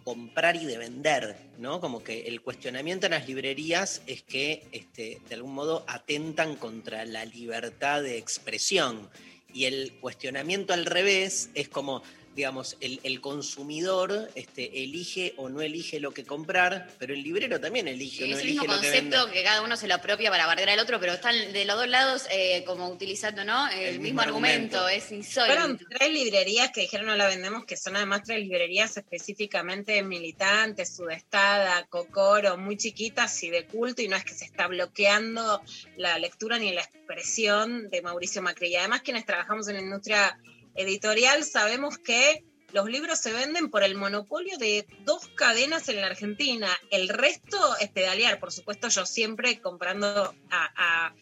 comprar 0.06 0.54
y 0.54 0.64
de 0.64 0.78
vender, 0.78 1.36
¿no? 1.58 1.80
Como 1.80 2.04
que 2.04 2.28
el 2.28 2.40
cuestionamiento 2.40 3.06
en 3.06 3.12
las 3.12 3.26
librerías 3.26 4.02
es 4.06 4.22
que 4.22 4.62
este, 4.70 5.20
de 5.28 5.34
algún 5.34 5.52
modo 5.52 5.84
atentan 5.88 6.54
contra 6.54 7.04
la 7.04 7.24
libertad 7.24 8.04
de 8.04 8.16
expresión. 8.16 9.10
Y 9.52 9.64
el 9.64 9.94
cuestionamiento 10.00 10.74
al 10.74 10.86
revés 10.86 11.50
es 11.54 11.68
como, 11.68 12.04
digamos, 12.36 12.76
el, 12.80 13.00
el 13.02 13.22
consumidor 13.22 14.30
este, 14.34 14.84
elige 14.84 15.32
o 15.38 15.48
no 15.48 15.62
elige 15.62 16.00
lo 16.00 16.12
que 16.12 16.24
comprar, 16.24 16.86
pero 16.98 17.14
el 17.14 17.22
librero 17.22 17.58
también 17.58 17.88
elige 17.88 18.24
o 18.24 18.26
no 18.26 18.36
es 18.36 18.42
el 18.42 18.48
elige 18.48 18.60
mismo 18.60 18.74
lo 18.74 18.80
que 18.82 18.90
vender. 18.90 19.10
concepto 19.10 19.32
que, 19.32 19.42
cada 19.42 19.62
uno 19.62 19.76
se 19.78 19.88
lo 19.88 19.94
apropia 19.94 20.30
para 20.30 20.46
bardear 20.46 20.68
al 20.68 20.78
otro, 20.78 21.00
pero 21.00 21.14
están 21.14 21.34
de 21.52 21.64
los 21.64 21.76
dos 21.76 21.88
lados 21.88 22.24
eh, 22.30 22.62
como 22.66 22.88
utilizando, 22.88 23.42
¿no? 23.42 23.68
El, 23.70 23.78
El 23.78 23.88
mismo, 23.92 24.02
mismo 24.02 24.20
argumento, 24.20 24.76
argumento. 24.76 25.06
es 25.06 25.12
insólito. 25.12 25.54
Fueron 25.54 25.78
tres 25.78 26.10
librerías 26.10 26.70
que 26.72 26.82
dijeron 26.82 27.06
no 27.06 27.16
la 27.16 27.26
vendemos, 27.26 27.64
que 27.64 27.78
son 27.78 27.96
además 27.96 28.22
tres 28.24 28.40
librerías 28.40 28.94
específicamente 28.98 30.02
militantes, 30.02 30.94
Sudestada, 30.94 31.86
Cocoro, 31.88 32.58
muy 32.58 32.76
chiquitas 32.76 33.42
y 33.44 33.48
de 33.48 33.64
culto, 33.64 34.02
y 34.02 34.08
no 34.08 34.16
es 34.16 34.24
que 34.24 34.34
se 34.34 34.44
está 34.44 34.66
bloqueando 34.66 35.62
la 35.96 36.18
lectura 36.18 36.58
ni 36.58 36.70
la 36.72 36.82
expresión 36.82 37.88
de 37.88 38.02
Mauricio 38.02 38.42
Macri. 38.42 38.68
Y 38.68 38.76
además 38.76 39.00
quienes 39.00 39.24
trabajamos 39.24 39.68
en 39.68 39.76
la 39.76 39.80
industria 39.80 40.38
editorial 40.76 41.44
sabemos 41.44 41.98
que 41.98 42.44
los 42.72 42.86
libros 42.90 43.20
se 43.20 43.32
venden 43.32 43.70
por 43.70 43.82
el 43.84 43.94
monopolio 43.94 44.58
de 44.58 44.86
dos 45.04 45.28
cadenas 45.36 45.88
en 45.88 46.00
la 46.00 46.08
Argentina. 46.08 46.68
El 46.90 47.08
resto 47.08 47.58
es 47.80 47.90
pedalear. 47.90 48.38
Por 48.40 48.52
supuesto, 48.52 48.88
yo 48.88 49.06
siempre 49.06 49.60
comprando 49.60 50.34
a, 50.50 51.14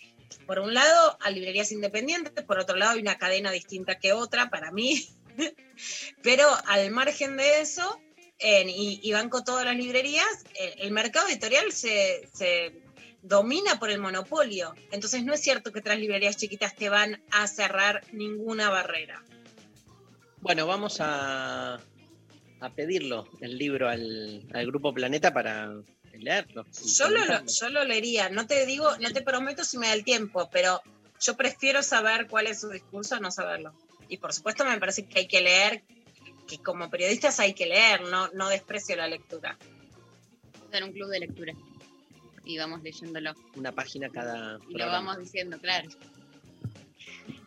por 0.46 0.58
un 0.58 0.74
lado, 0.74 1.18
a 1.20 1.30
librerías 1.30 1.70
independientes, 1.70 2.44
por 2.44 2.58
otro 2.58 2.76
lado, 2.76 2.92
hay 2.92 3.00
una 3.00 3.18
cadena 3.18 3.50
distinta 3.50 3.98
que 3.98 4.12
otra 4.12 4.50
para 4.50 4.72
mí. 4.72 5.06
Pero 6.22 6.48
al 6.66 6.90
margen 6.90 7.36
de 7.36 7.60
eso, 7.60 8.00
en- 8.38 8.70
y, 8.70 9.12
banco 9.12 9.44
todas 9.44 9.64
las 9.64 9.76
librerías, 9.76 10.26
el, 10.58 10.74
el 10.78 10.90
mercado 10.90 11.28
editorial 11.28 11.70
se, 11.72 12.28
se 12.32 12.72
domina 13.22 13.78
por 13.78 13.90
el 13.90 14.00
monopolio. 14.00 14.74
Entonces 14.90 15.24
no 15.24 15.34
es 15.34 15.40
cierto 15.40 15.72
que 15.72 15.80
otras 15.80 15.98
librerías 15.98 16.36
chiquitas 16.36 16.74
te 16.74 16.88
van 16.88 17.22
a 17.30 17.46
cerrar 17.46 18.02
ninguna 18.12 18.70
barrera. 18.70 19.22
Bueno, 20.44 20.66
vamos 20.66 21.00
a, 21.00 21.80
a 22.60 22.70
pedirlo, 22.76 23.26
el 23.40 23.56
libro, 23.56 23.88
al, 23.88 24.46
al 24.52 24.66
Grupo 24.66 24.92
Planeta 24.92 25.32
para 25.32 25.72
leerlo. 26.12 26.66
Yo 26.98 27.08
lo, 27.08 27.46
yo 27.46 27.68
lo 27.70 27.82
leería, 27.82 28.28
no 28.28 28.46
te 28.46 28.66
digo, 28.66 28.94
no 28.98 29.10
te 29.10 29.22
prometo 29.22 29.64
si 29.64 29.78
me 29.78 29.86
da 29.86 29.94
el 29.94 30.04
tiempo, 30.04 30.50
pero 30.52 30.82
yo 31.18 31.34
prefiero 31.34 31.82
saber 31.82 32.26
cuál 32.26 32.46
es 32.46 32.60
su 32.60 32.68
discurso 32.68 33.14
a 33.14 33.20
no 33.20 33.30
saberlo. 33.30 33.72
Y 34.10 34.18
por 34.18 34.34
supuesto 34.34 34.66
me 34.66 34.78
parece 34.78 35.06
que 35.06 35.20
hay 35.20 35.26
que 35.26 35.40
leer, 35.40 35.82
que 36.46 36.58
como 36.58 36.90
periodistas 36.90 37.40
hay 37.40 37.54
que 37.54 37.64
leer, 37.64 38.02
no, 38.02 38.28
no 38.34 38.50
desprecio 38.50 38.96
la 38.96 39.08
lectura. 39.08 39.56
hacer 40.68 40.84
un 40.84 40.92
club 40.92 41.08
de 41.08 41.20
lectura. 41.20 41.54
Y 42.44 42.58
vamos 42.58 42.82
leyéndolo. 42.82 43.32
Una 43.56 43.72
página 43.72 44.10
cada 44.10 44.58
Y 44.68 44.76
lo 44.76 44.88
vamos 44.88 45.16
diciendo, 45.16 45.58
claro. 45.58 45.88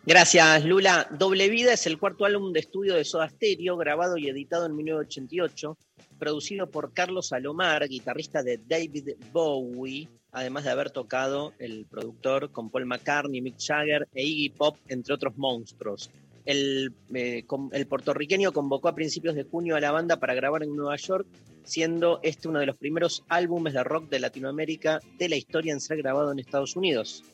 Gracias, 0.06 0.64
Lula. 0.64 1.06
Doble 1.12 1.50
Vida 1.50 1.74
es 1.74 1.86
el 1.86 1.98
cuarto 1.98 2.24
álbum 2.24 2.54
de 2.54 2.62
estudio 2.62 2.96
de 2.96 3.04
Soda 3.04 3.28
Stereo, 3.28 3.76
grabado 3.76 4.18
y 4.18 4.30
editado 4.30 4.66
en 4.66 4.76
1988, 4.76 5.78
producido 6.18 6.72
por 6.72 6.94
Carlos 6.94 7.28
Salomar, 7.28 7.88
guitarrista 7.90 8.42
de 8.42 8.58
David 8.58 9.10
Bowie, 9.34 10.08
además 10.32 10.64
de 10.64 10.72
haber 10.72 10.92
tocado 10.92 11.54
el 11.60 11.86
productor 11.86 12.52
con 12.52 12.70
Paul 12.70 12.86
McCartney, 12.86 13.42
Mick 13.42 13.58
Jagger 13.60 14.08
e 14.14 14.24
Iggy 14.24 14.50
Pop, 14.52 14.78
entre 14.88 15.14
otros 15.14 15.38
monstruos. 15.38 16.10
El, 16.46 16.94
eh, 17.14 17.44
el 17.74 17.88
puertorriqueño 17.88 18.54
convocó 18.54 18.88
a 18.88 18.96
principios 18.96 19.36
de 19.36 19.44
junio 19.44 19.76
a 19.76 19.82
la 19.82 19.92
banda 19.92 20.22
para 20.22 20.36
grabar 20.36 20.64
en 20.64 20.74
Nueva 20.74 20.96
York, 20.96 21.28
siendo 21.64 22.22
este 22.24 22.48
uno 22.48 22.60
de 22.60 22.66
los 22.66 22.78
primeros 22.78 23.26
álbumes 23.28 23.74
de 23.74 23.84
rock 23.84 24.08
de 24.10 24.20
Latinoamérica 24.20 25.02
de 25.18 25.28
la 25.28 25.36
historia 25.36 25.74
en 25.74 25.82
ser 25.82 25.98
grabado 25.98 26.32
en 26.32 26.40
Estados 26.40 26.78
Unidos. 26.78 27.26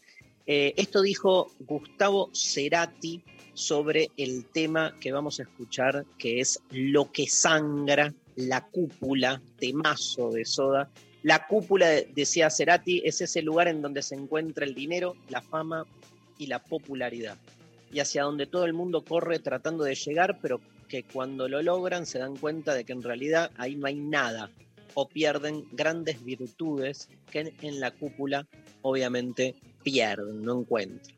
Eh, 0.45 0.73
esto 0.75 1.01
dijo 1.01 1.51
Gustavo 1.59 2.29
Cerati 2.33 3.23
sobre 3.53 4.09
el 4.17 4.45
tema 4.45 4.93
que 4.99 5.11
vamos 5.11 5.39
a 5.39 5.43
escuchar, 5.43 6.05
que 6.17 6.39
es 6.39 6.59
Lo 6.71 7.11
que 7.11 7.27
sangra, 7.27 8.13
la 8.35 8.65
cúpula, 8.67 9.41
temazo 9.57 10.31
de 10.31 10.43
soda. 10.43 10.89
La 11.21 11.47
cúpula, 11.47 11.87
decía 12.13 12.49
Cerati, 12.49 13.01
es 13.05 13.21
ese 13.21 13.41
lugar 13.41 13.67
en 13.69 13.81
donde 13.81 14.01
se 14.01 14.15
encuentra 14.15 14.65
el 14.65 14.75
dinero, 14.75 15.15
la 15.29 15.41
fama 15.41 15.85
y 16.37 16.47
la 16.47 16.59
popularidad. 16.59 17.37
Y 17.91 17.99
hacia 17.99 18.23
donde 18.23 18.47
todo 18.47 18.65
el 18.65 18.73
mundo 18.73 19.05
corre 19.05 19.39
tratando 19.39 19.83
de 19.85 19.95
llegar, 19.95 20.39
pero 20.41 20.59
que 20.89 21.03
cuando 21.03 21.47
lo 21.47 21.61
logran 21.61 22.05
se 22.05 22.19
dan 22.19 22.35
cuenta 22.35 22.73
de 22.73 22.83
que 22.83 22.91
en 22.91 23.03
realidad 23.03 23.51
ahí 23.57 23.75
no 23.75 23.87
hay 23.87 23.95
nada 23.95 24.51
o 24.95 25.07
pierden 25.07 25.65
grandes 25.71 26.23
virtudes 26.23 27.07
que 27.31 27.39
en, 27.39 27.53
en 27.61 27.79
la 27.79 27.91
cúpula 27.91 28.47
obviamente 28.81 29.55
pierden, 29.83 30.41
no 30.41 30.61
encuentran. 30.61 31.15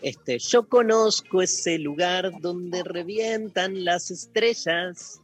Este, 0.00 0.38
yo 0.38 0.68
conozco 0.68 1.40
ese 1.40 1.78
lugar 1.78 2.30
donde 2.40 2.82
revientan 2.82 3.84
las 3.84 4.10
estrellas. 4.10 5.20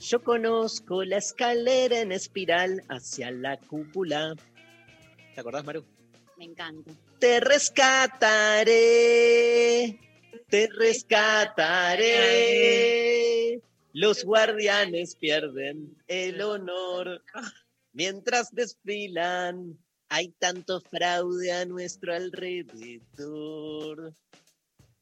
Yo 0.00 0.22
conozco 0.22 1.02
la 1.02 1.16
escalera 1.16 2.00
en 2.00 2.12
espiral 2.12 2.82
hacia 2.88 3.30
la 3.30 3.56
cúpula. 3.56 4.34
¿Te 5.34 5.40
acordás, 5.40 5.64
Maru? 5.64 5.82
Me 6.36 6.44
encanta. 6.44 6.90
Te 7.18 7.40
rescataré, 7.40 8.68
te 10.48 10.68
rescataré. 10.76 12.04
Los 13.94 14.24
guardianes 14.24 15.16
pierden 15.16 15.96
el 16.06 16.42
honor 16.42 17.22
mientras 17.92 18.54
desfilan. 18.54 19.78
Hay 20.14 20.28
tanto 20.38 20.80
fraude 20.80 21.50
a 21.50 21.64
nuestro 21.64 22.14
alrededor. 22.14 24.14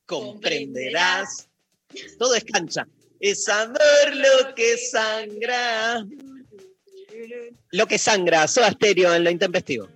Comprenderás. 0.06 1.51
Todo 2.18 2.34
es 2.34 2.44
cancha. 2.44 2.89
Es 3.20 3.47
amor 3.47 3.76
lo 4.14 4.55
que 4.55 4.78
sangra. 4.78 6.06
Lo 7.72 7.86
que 7.86 7.98
sangra, 7.98 8.48
Soda 8.48 8.70
Stereo 8.70 9.14
en 9.14 9.24
lo 9.24 9.30
intempestivo. 9.30 9.86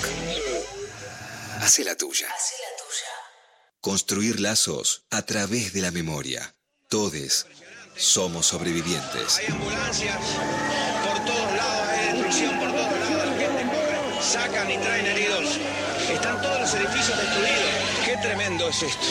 Hace 1.62 1.84
la 1.84 1.96
tuya. 1.96 2.28
Construir 3.82 4.40
lazos 4.40 5.06
a 5.10 5.24
través 5.24 5.74
de 5.74 5.82
la 5.82 5.90
memoria. 5.90 6.56
Todes 6.88 7.48
somos 7.96 8.46
sobrevivientes. 8.46 9.40
Hay 9.40 9.48
ambulancias 9.48 10.20
por 11.04 11.26
todos 11.26 11.52
lados, 11.54 11.88
hay 11.90 12.14
destrucción 12.14 12.60
por 12.60 12.72
todos 12.72 12.92
lados. 12.92 13.10
La 13.10 13.26
gente 13.38 13.64
corre, 13.74 13.98
sacan 14.22 14.70
y 14.72 14.78
traen 14.78 15.08
heridos. 15.08 15.58
Están 16.14 16.40
todos 16.44 16.62
los 16.62 16.72
edificios 16.76 17.18
destruidos. 17.18 17.72
Qué 18.06 18.18
tremendo 18.18 18.70
es 18.70 18.84
esto. 18.84 19.08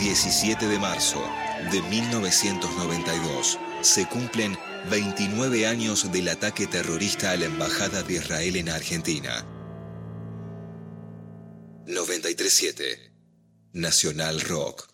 17 0.00 0.66
de 0.66 0.78
marzo 0.78 1.22
de 1.70 1.82
1992 1.82 3.58
se 3.82 4.06
cumplen 4.06 4.58
29 4.90 5.66
años 5.66 6.10
del 6.10 6.28
ataque 6.28 6.66
terrorista 6.66 7.30
a 7.30 7.36
la 7.36 7.44
Embajada 7.46 8.02
de 8.02 8.14
Israel 8.14 8.56
en 8.56 8.68
Argentina. 8.68 9.46
937 11.86 13.12
Nacional 13.72 14.40
Rock. 14.40 14.88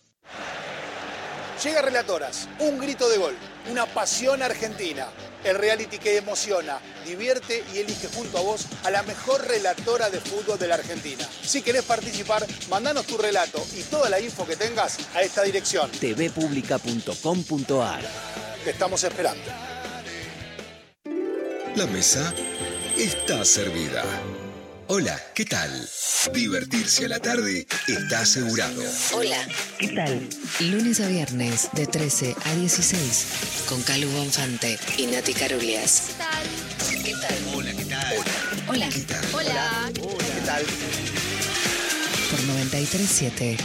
Llega 1.62 1.82
Relatoras, 1.82 2.48
un 2.60 2.78
grito 2.78 3.08
de 3.08 3.18
gol, 3.18 3.34
una 3.70 3.86
pasión 3.86 4.42
argentina. 4.42 5.08
El 5.44 5.56
reality 5.56 5.98
que 5.98 6.16
emociona, 6.16 6.80
divierte 7.04 7.62
y 7.72 7.78
elige 7.78 8.08
junto 8.08 8.38
a 8.38 8.40
vos 8.42 8.66
a 8.84 8.90
la 8.90 9.04
mejor 9.04 9.46
relatora 9.46 10.10
de 10.10 10.20
fútbol 10.20 10.58
de 10.58 10.66
la 10.68 10.74
Argentina. 10.74 11.26
Si 11.42 11.62
querés 11.62 11.84
participar, 11.84 12.44
mandanos 12.68 13.06
tu 13.06 13.16
relato 13.16 13.64
y 13.76 13.82
toda 13.82 14.10
la 14.10 14.20
info 14.20 14.46
que 14.46 14.56
tengas 14.56 14.98
a 15.14 15.22
esta 15.22 15.42
dirección. 15.42 15.90
tvpublica.com.ar 15.90 18.02
Te 18.64 18.70
estamos 18.70 19.04
esperando. 19.04 19.44
La 21.76 21.86
mesa 21.86 22.34
está 22.96 23.44
servida. 23.44 24.02
Hola, 24.90 25.22
¿qué 25.34 25.44
tal? 25.44 25.86
Divertirse 26.32 27.04
a 27.04 27.08
la 27.08 27.20
tarde 27.20 27.66
está 27.86 28.20
asegurado. 28.20 28.82
Hola, 29.12 29.46
¿qué 29.78 29.88
tal? 29.88 30.26
Lunes 30.60 31.00
a 31.00 31.08
viernes 31.08 31.68
de 31.74 31.86
13 31.86 32.34
a 32.42 32.54
16 32.54 33.26
con 33.68 33.82
Calu 33.82 34.08
Bonfante 34.08 34.78
y 34.96 35.06
Nati 35.06 35.34
Carulias. 35.34 36.12
¿Qué 37.04 37.12
tal? 37.20 37.36
Hola, 37.54 37.72
¿qué 37.76 37.84
tal? 37.84 38.16
Hola. 38.68 38.88
¿Qué 38.88 39.00
tal? 39.00 39.24
Hola. 39.34 39.90
¿Qué 39.94 40.40
tal? 40.46 40.64
Por 42.30 42.42
937 42.44 43.58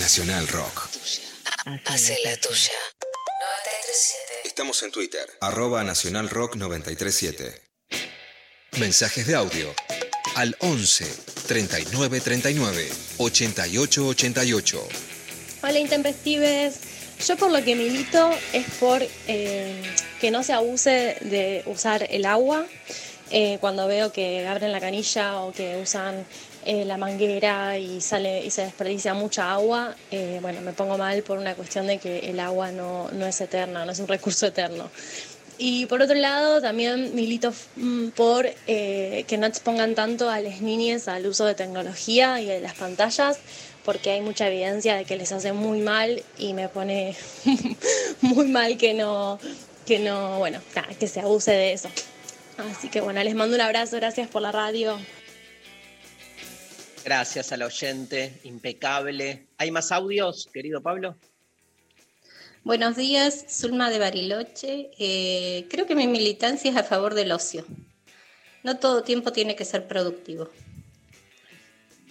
Nacional 0.00 0.48
Rock. 0.48 0.88
Hace 1.84 2.18
la 2.24 2.36
tuya. 2.38 2.72
937 3.40 4.48
Estamos 4.48 4.82
en 4.82 4.90
Twitter, 4.90 5.30
arroba 5.40 5.84
Nacional 5.84 6.28
Rock 6.28 6.56
937. 6.56 7.65
Mensajes 8.78 9.26
de 9.26 9.34
audio 9.34 9.74
al 10.34 10.54
11 10.60 11.06
39 11.46 12.20
39 12.20 12.88
88 13.16 14.06
88. 14.08 14.88
Hola 15.62 15.78
intempestives. 15.78 16.80
Yo 17.26 17.38
por 17.38 17.50
lo 17.50 17.64
que 17.64 17.74
milito 17.74 18.30
es 18.52 18.66
por 18.78 19.02
eh, 19.28 19.82
que 20.20 20.30
no 20.30 20.42
se 20.42 20.52
abuse 20.52 21.16
de 21.22 21.62
usar 21.64 22.06
el 22.10 22.26
agua 22.26 22.66
eh, 23.30 23.56
cuando 23.62 23.88
veo 23.88 24.12
que 24.12 24.46
abren 24.46 24.72
la 24.72 24.80
canilla 24.80 25.40
o 25.40 25.52
que 25.52 25.80
usan 25.82 26.26
eh, 26.66 26.84
la 26.84 26.98
manguera 26.98 27.78
y 27.78 28.02
sale 28.02 28.44
y 28.44 28.50
se 28.50 28.60
desperdicia 28.60 29.14
mucha 29.14 29.52
agua. 29.52 29.96
bueno, 30.42 30.60
me 30.60 30.74
pongo 30.74 30.98
mal 30.98 31.22
por 31.22 31.38
una 31.38 31.54
cuestión 31.54 31.86
de 31.86 31.96
que 31.96 32.28
el 32.28 32.38
agua 32.40 32.72
no, 32.72 33.10
no 33.10 33.26
es 33.26 33.40
eterna, 33.40 33.86
no 33.86 33.92
es 33.92 33.98
un 34.00 34.08
recurso 34.08 34.46
eterno. 34.46 34.90
Y 35.58 35.86
por 35.86 36.02
otro 36.02 36.14
lado, 36.14 36.60
también 36.60 37.14
milito 37.14 37.52
mm, 37.76 38.08
por 38.08 38.46
eh, 38.66 39.24
que 39.26 39.38
no 39.38 39.46
expongan 39.46 39.94
tanto 39.94 40.28
a 40.28 40.40
las 40.40 40.60
niñas 40.60 41.08
al 41.08 41.26
uso 41.26 41.46
de 41.46 41.54
tecnología 41.54 42.40
y 42.40 42.46
de 42.46 42.60
las 42.60 42.74
pantallas, 42.74 43.38
porque 43.84 44.10
hay 44.10 44.20
mucha 44.20 44.48
evidencia 44.48 44.96
de 44.96 45.04
que 45.04 45.16
les 45.16 45.32
hace 45.32 45.52
muy 45.52 45.80
mal 45.80 46.22
y 46.36 46.52
me 46.52 46.68
pone 46.68 47.16
muy 48.20 48.48
mal 48.48 48.76
que 48.76 48.92
no, 48.92 49.38
que 49.86 49.98
no, 49.98 50.38
bueno, 50.38 50.60
que 50.98 51.08
se 51.08 51.20
abuse 51.20 51.52
de 51.52 51.72
eso. 51.72 51.88
Así 52.58 52.88
que 52.88 53.00
bueno, 53.00 53.22
les 53.22 53.34
mando 53.34 53.54
un 53.54 53.60
abrazo, 53.60 53.96
gracias 53.96 54.28
por 54.28 54.42
la 54.42 54.52
radio. 54.52 54.98
Gracias 57.04 57.52
al 57.52 57.62
oyente, 57.62 58.40
impecable. 58.44 59.46
¿Hay 59.58 59.70
más 59.70 59.92
audios, 59.92 60.48
querido 60.52 60.82
Pablo? 60.82 61.16
Buenos 62.66 62.96
días, 62.96 63.44
Zulma 63.48 63.90
de 63.90 64.00
Bariloche. 64.00 64.90
Eh, 64.98 65.66
creo 65.70 65.86
que 65.86 65.94
mi 65.94 66.08
militancia 66.08 66.68
es 66.68 66.76
a 66.76 66.82
favor 66.82 67.14
del 67.14 67.30
ocio. 67.30 67.64
No 68.64 68.76
todo 68.80 69.04
tiempo 69.04 69.30
tiene 69.32 69.54
que 69.54 69.64
ser 69.64 69.86
productivo. 69.86 70.50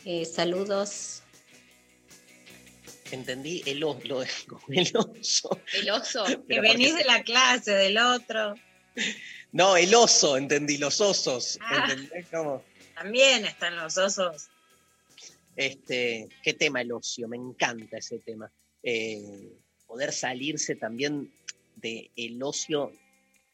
Eh, 0.05 0.23
saludos. 0.23 1.23
Entendí 3.11 3.63
el, 3.65 3.83
o- 3.83 3.99
lo 4.05 4.19
de- 4.21 4.27
el 4.69 4.91
oso. 4.95 5.59
El 5.73 5.89
oso. 5.89 6.23
Que 6.47 6.61
venís 6.61 6.91
porque- 6.91 7.03
de 7.03 7.09
la 7.09 7.23
clase 7.23 7.71
del 7.71 7.97
otro. 7.97 8.55
No, 9.51 9.77
el 9.77 9.93
oso, 9.95 10.35
entendí, 10.35 10.77
los 10.77 10.99
osos. 10.99 11.57
Ah. 11.61 11.87
¿Entendés 11.89 12.27
cómo? 12.29 12.61
También 12.93 13.45
están 13.45 13.77
los 13.77 13.97
osos. 13.97 14.49
Este, 15.55 16.27
qué 16.43 16.53
tema 16.53 16.81
el 16.81 16.91
ocio, 16.91 17.25
me 17.29 17.37
encanta 17.37 17.97
ese 17.99 18.19
tema. 18.19 18.51
Eh, 18.83 19.53
poder 19.87 20.11
salirse 20.11 20.75
también 20.75 21.31
del 21.75 22.09
el 22.15 22.41
ocio 22.43 22.91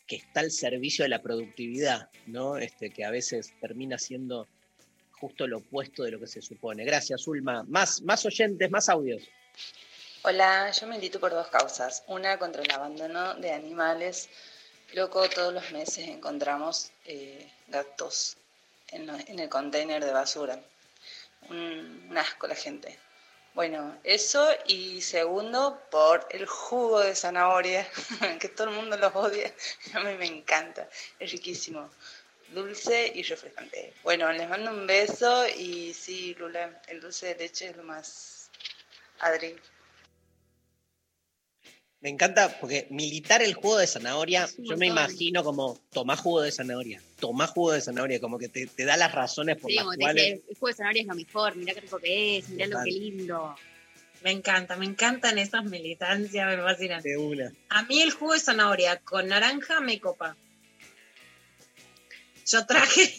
que 0.08 0.18
está 0.18 0.42
al 0.42 0.52
servicio 0.52 1.04
de 1.04 1.10
la 1.10 1.22
productividad, 1.22 2.10
¿no? 2.28 2.58
Este, 2.58 2.92
que 2.92 3.06
a 3.06 3.12
veces 3.12 3.54
termina 3.62 3.98
siendo 3.98 4.48
justo 5.14 5.48
lo 5.48 5.60
opuesto 5.60 6.04
de 6.04 6.12
lo 6.12 6.20
que 6.20 6.28
se 6.28 6.42
supone. 6.42 6.84
Gracias, 6.84 7.28
Ulma. 7.28 7.64
Más, 7.64 8.02
más 8.02 8.26
oyentes, 8.26 8.70
más 8.72 8.90
audios. 8.90 9.24
Hola, 10.24 10.70
yo 10.72 10.88
milito 10.88 11.20
por 11.20 11.32
dos 11.32 11.48
causas. 11.48 12.04
Una 12.08 12.38
contra 12.38 12.62
el 12.62 12.72
abandono 12.72 13.36
de 13.36 13.52
animales. 13.52 14.30
Loco, 14.94 15.30
todos 15.30 15.54
los 15.54 15.72
meses 15.72 16.08
encontramos 16.08 16.92
eh, 17.06 17.50
gatos 17.68 18.38
en 18.92 19.40
el 19.40 19.48
container 19.48 20.04
de 20.04 20.12
basura. 20.12 20.62
Un, 21.50 22.08
un 22.10 22.18
asco 22.18 22.48
la 22.48 22.56
gente. 22.56 23.00
Bueno, 23.54 24.00
eso 24.06 24.48
y 24.66 25.02
segundo, 25.02 25.82
por 25.92 26.26
el 26.30 26.46
jugo 26.46 27.02
de 27.02 27.14
zanahoria, 27.16 27.86
que 28.40 28.48
todo 28.48 28.70
el 28.70 28.76
mundo 28.76 28.96
los 28.98 29.14
odia. 29.14 29.54
A 29.94 30.00
mí 30.00 30.16
me 30.16 30.26
encanta, 30.26 30.88
es 31.20 31.32
riquísimo. 31.32 31.90
Dulce 32.50 33.12
y 33.14 33.24
refrescante. 33.24 33.94
Bueno, 34.04 34.32
les 34.32 34.48
mando 34.48 34.72
un 34.72 34.88
beso 34.88 35.48
y 35.48 35.94
sí, 35.94 36.34
Lula, 36.36 36.82
el 36.88 37.02
dulce 37.02 37.28
de 37.28 37.36
leche 37.36 37.70
es 37.70 37.78
lo 37.78 37.84
más 37.84 38.50
Adri. 39.20 39.56
Me 42.02 42.10
encanta 42.10 42.58
porque 42.60 42.88
militar 42.90 43.44
el 43.44 43.54
jugo 43.54 43.78
de 43.78 43.86
zanahoria, 43.86 44.50
yo 44.58 44.76
me 44.76 44.88
imagino 44.88 45.44
como 45.44 45.80
tomar 45.92 46.18
jugo 46.18 46.42
de 46.42 46.52
zanahoria, 46.52 47.00
tomar 47.20 47.50
jugo 47.50 47.74
de 47.74 47.82
zanahoria, 47.82 48.20
como 48.20 48.40
que 48.40 48.50
te, 48.50 48.66
te 48.66 48.86
da 48.86 48.98
las 48.98 49.12
razones 49.12 49.58
por 49.58 49.70
Sí, 49.70 49.76
las 49.76 49.84
como 49.86 49.94
te 49.96 50.00
cuales... 50.02 50.24
dice, 50.26 50.46
el 50.50 50.58
juego 50.58 50.68
de 50.68 50.74
zanahoria 50.74 51.02
es 51.02 51.08
lo 51.08 51.14
mejor, 51.16 51.56
mirá 51.56 51.74
qué 51.76 51.82
rico 51.82 52.00
que 52.00 52.38
es, 52.40 52.50
mirá 52.50 52.66
lo 52.68 52.84
que 52.84 52.90
lindo. 52.90 53.56
Me 54.24 54.32
encanta, 54.32 54.76
me 54.78 54.86
encantan 54.86 55.38
esas 55.38 55.64
militancias, 55.66 56.48
me 56.48 56.64
fascinan. 56.64 57.04
De 57.04 57.18
una. 57.18 57.52
A 57.70 57.84
mí 57.84 58.02
el 58.02 58.12
jugo 58.12 58.34
de 58.34 58.40
zanahoria 58.40 58.98
con 59.02 59.28
naranja 59.28 59.80
me 59.80 60.00
copa. 60.00 60.36
Yo 62.48 62.66
traje, 62.66 63.14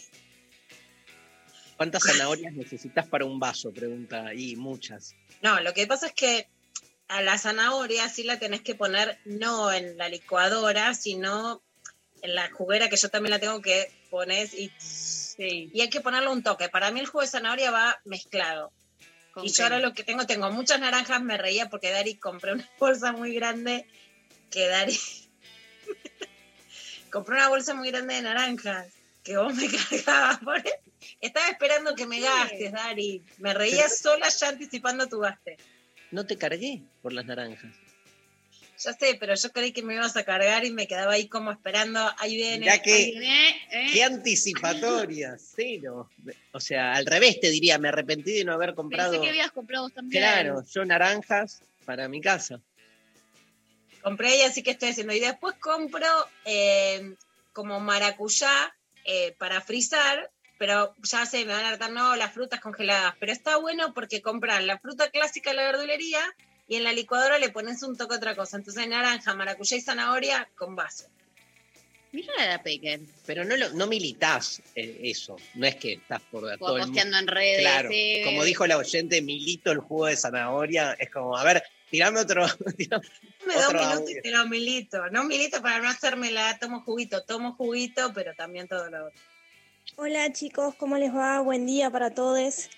¿Cuántas 1.77 2.03
zanahorias 2.03 2.53
necesitas 2.53 3.07
para 3.07 3.25
un 3.25 3.39
vaso? 3.39 3.71
Pregunta 3.71 4.27
ahí, 4.27 4.55
muchas. 4.57 5.15
no, 5.41 5.59
lo 5.61 5.73
que 5.73 5.87
pasa 5.87 6.07
es 6.07 6.13
que 6.13 6.47
a 7.07 7.21
la 7.21 7.37
zanahoria 7.37 8.09
sí 8.09 8.23
la 8.23 8.39
tenés 8.39 8.61
que 8.61 8.75
poner 8.75 9.19
no 9.25 9.71
en 9.71 9.97
la 9.97 10.09
licuadora, 10.09 10.93
sino 10.93 11.61
en 12.21 12.35
la 12.35 12.49
juguera 12.51 12.89
que 12.89 12.97
yo 12.97 13.09
también 13.09 13.31
la 13.31 13.39
tengo 13.39 13.61
que 13.61 13.91
pones 14.09 14.53
y, 14.53 14.71
y 15.37 15.81
hay 15.81 15.89
que 15.89 16.01
ponerle 16.01 16.29
un 16.29 16.43
toque. 16.43 16.69
Para 16.69 16.91
mí 16.91 16.99
el 16.99 17.07
jugo 17.07 17.21
de 17.21 17.27
zanahoria 17.27 17.71
va 17.71 17.99
mezclado. 18.05 18.71
Con 19.33 19.45
Y 19.45 19.49
yo 19.49 19.63
ahora 19.63 19.79
lo 19.79 19.93
que 19.93 20.03
tengo, 20.03 20.25
tengo 20.25 20.49
muchas 20.51 20.79
naranjas, 20.79 21.21
me 21.21 21.37
reía 21.37 21.69
porque 21.69 21.91
Dari 21.91 22.15
compré 22.15 22.53
una 22.53 22.69
bolsa 22.79 23.11
muy 23.11 23.33
grande 23.33 23.87
que 24.51 24.67
Dari 24.67 24.97
compré 27.11 27.35
una 27.35 27.49
bolsa 27.49 27.73
muy 27.73 27.89
grande 27.89 28.15
de 28.15 28.21
naranjas 28.21 28.87
que 29.23 29.37
vos 29.37 29.53
me 29.55 29.67
cargabas. 29.89 30.39
por 30.39 30.57
eso. 30.57 30.75
Estaba 31.19 31.49
esperando 31.49 31.95
que 31.95 32.05
me 32.05 32.19
gastes, 32.19 32.71
Dari. 32.71 33.23
Me 33.37 33.53
reía 33.53 33.89
sola 33.89 34.29
ya 34.29 34.49
anticipando 34.49 35.07
tu 35.07 35.19
gaste. 35.19 35.57
No 36.13 36.27
te 36.27 36.37
cargué 36.37 36.83
por 37.01 37.11
las 37.11 37.25
naranjas. 37.25 37.73
Ya 38.77 38.93
sé, 38.93 39.17
pero 39.19 39.33
yo 39.33 39.51
creí 39.51 39.71
que 39.71 39.81
me 39.81 39.95
ibas 39.95 40.15
a 40.15 40.23
cargar 40.23 40.63
y 40.63 40.69
me 40.69 40.87
quedaba 40.87 41.13
ahí 41.13 41.27
como 41.27 41.51
esperando. 41.51 41.99
Ahí 42.19 42.35
viene. 42.35 42.67
Ya 42.67 42.79
que- 42.83 42.93
ahí 42.93 43.11
viene, 43.11 43.49
¿eh? 43.71 43.87
Qué 43.91 44.03
anticipatoria, 44.03 45.35
cero. 45.39 46.11
O 46.51 46.59
sea, 46.59 46.93
al 46.93 47.07
revés 47.07 47.39
te 47.39 47.49
diría, 47.49 47.79
me 47.79 47.87
arrepentí 47.87 48.31
de 48.33 48.45
no 48.45 48.53
haber 48.53 48.75
comprado. 48.75 49.09
Pensé 49.11 49.23
que 49.23 49.29
habías 49.29 49.51
comprado 49.51 49.89
también. 49.89 50.21
Claro, 50.21 50.63
yo 50.69 50.85
naranjas 50.85 51.63
para 51.83 52.07
mi 52.07 52.21
casa. 52.21 52.61
Compré 54.03 54.37
y 54.37 54.41
así 54.41 54.61
que 54.61 54.71
estoy 54.71 54.89
haciendo. 54.89 55.13
Y 55.13 55.19
después 55.19 55.55
compro 55.59 56.05
eh, 56.45 57.15
como 57.53 57.79
maracuyá 57.79 58.75
eh, 59.03 59.33
para 59.39 59.61
frizar, 59.61 60.29
pero 60.57 60.95
ya 61.03 61.25
sé, 61.25 61.45
me 61.45 61.53
van 61.53 61.65
a 61.65 61.69
hartar, 61.69 61.91
no, 61.91 62.15
las 62.15 62.33
frutas 62.33 62.59
congeladas. 62.59 63.15
Pero 63.19 63.31
está 63.31 63.57
bueno 63.57 63.93
porque 63.93 64.21
compran 64.21 64.67
la 64.67 64.79
fruta 64.79 65.09
clásica 65.09 65.51
de 65.51 65.57
la 65.57 65.63
verdulería 65.63 66.21
y 66.67 66.75
en 66.75 66.83
la 66.83 66.93
licuadora 66.93 67.37
le 67.37 67.49
pones 67.49 67.83
un 67.83 67.97
toque 67.97 68.15
otra 68.15 68.35
cosa. 68.35 68.57
Entonces 68.57 68.87
naranja, 68.87 69.33
maracuyá 69.35 69.77
y 69.77 69.81
zanahoria 69.81 70.49
con 70.55 70.75
vaso. 70.75 71.07
Mira 72.13 72.31
la 72.45 72.61
Pecker. 72.61 73.01
Pero 73.25 73.43
no, 73.43 73.57
lo, 73.57 73.69
no 73.69 73.87
militás 73.87 74.61
eh, 74.75 74.99
eso. 75.03 75.35
No 75.55 75.65
es 75.65 75.75
que 75.75 75.93
estás 75.93 76.21
por 76.21 76.45
O 76.45 76.57
todo 76.57 76.77
el 76.77 76.83
posteando 76.83 77.17
mundo. 77.17 77.31
en 77.31 77.35
redes. 77.35 77.61
Claro, 77.61 77.89
sí. 77.89 78.21
como 78.23 78.43
dijo 78.43 78.67
la 78.67 78.77
oyente, 78.77 79.21
milito 79.23 79.71
el 79.71 79.79
jugo 79.79 80.05
de 80.05 80.15
zanahoria. 80.15 80.93
Es 80.93 81.09
como, 81.09 81.35
a 81.35 81.43
ver, 81.43 81.63
tirame 81.89 82.19
otro. 82.19 82.45
tirame 82.77 83.07
Me 83.47 83.55
da 83.55 83.69
un 83.69 83.75
minuto 83.75 84.11
y 84.11 84.21
te 84.21 84.29
lo 84.29 84.45
milito. 84.45 85.09
No 85.09 85.23
milito 85.23 85.59
para 85.63 85.79
no 85.79 85.89
hacérmela, 85.89 86.59
tomo 86.59 86.81
juguito, 86.81 87.23
tomo 87.23 87.53
juguito, 87.55 88.13
pero 88.13 88.35
también 88.35 88.67
todo 88.67 88.91
lo 88.91 89.07
otro. 89.07 89.19
Hola 89.95 90.31
chicos, 90.31 90.73
¿cómo 90.75 90.97
les 90.97 91.13
va? 91.13 91.39
Buen 91.41 91.67
día 91.67 91.91
para 91.91 92.09
todos. 92.09 92.69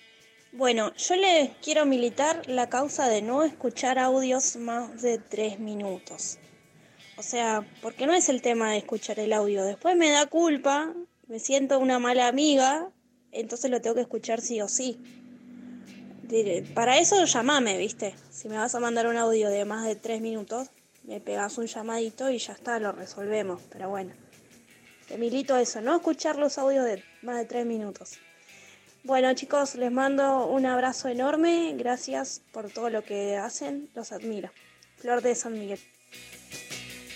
Bueno, 0.52 0.94
yo 0.96 1.16
les 1.16 1.50
quiero 1.64 1.86
militar 1.86 2.42
la 2.50 2.68
causa 2.68 3.08
de 3.08 3.22
no 3.22 3.44
escuchar 3.44 4.00
audios 4.00 4.58
más 4.58 5.02
de 5.02 5.18
tres 5.20 5.60
minutos. 5.60 6.40
O 7.16 7.24
sea, 7.24 7.66
porque 7.82 8.06
no 8.06 8.14
es 8.14 8.28
el 8.28 8.42
tema 8.42 8.72
de 8.72 8.80
escuchar 8.80 9.20
el 9.20 9.32
audio. 9.32 9.64
Después 9.64 9.96
me 9.96 10.10
da 10.10 10.26
culpa, 10.26 10.94
me 11.28 11.40
siento 11.40 11.80
una 11.80 12.00
mala 12.00 12.28
amiga, 12.28 12.92
entonces 13.32 13.72
lo 13.72 13.82
tengo 13.82 13.96
que 13.96 14.02
escuchar 14.02 14.42
sí 14.42 14.60
o 14.60 14.68
sí. 14.68 15.00
Para 16.74 16.98
eso 16.98 17.24
llamame, 17.24 17.78
¿viste? 17.78 18.14
Si 18.30 18.50
me 18.50 18.58
vas 18.58 18.76
a 18.76 18.80
mandar 18.82 19.08
un 19.08 19.16
audio 19.16 19.50
de 19.50 19.64
más 19.64 19.86
de 19.86 19.96
tres 19.96 20.22
minutos, 20.22 20.70
me 21.04 21.22
pegas 21.22 21.58
un 21.58 21.68
llamadito 21.68 22.30
y 22.30 22.40
ya 22.40 22.54
está, 22.54 22.78
lo 22.80 22.92
resolvemos. 22.92 23.62
Pero 23.70 23.90
bueno. 23.90 24.25
Te 25.08 25.18
milito 25.18 25.56
eso, 25.58 25.82
no 25.82 25.96
escuchar 25.96 26.38
los 26.38 26.58
audios 26.58 26.86
de 26.86 27.04
más 27.22 27.38
de 27.38 27.46
tres 27.46 27.66
minutos. 27.66 28.18
Bueno 29.04 29.34
chicos, 29.36 29.76
les 29.76 29.92
mando 29.92 30.48
un 30.48 30.66
abrazo 30.66 31.08
enorme, 31.10 31.74
gracias 31.78 32.42
por 32.52 32.72
todo 32.72 32.90
lo 32.90 33.04
que 33.04 33.36
hacen, 33.36 33.90
los 33.94 34.12
admiro. 34.12 34.50
Flor 34.98 35.22
de 35.22 35.36
San 35.36 35.54
Miguel. 35.54 35.80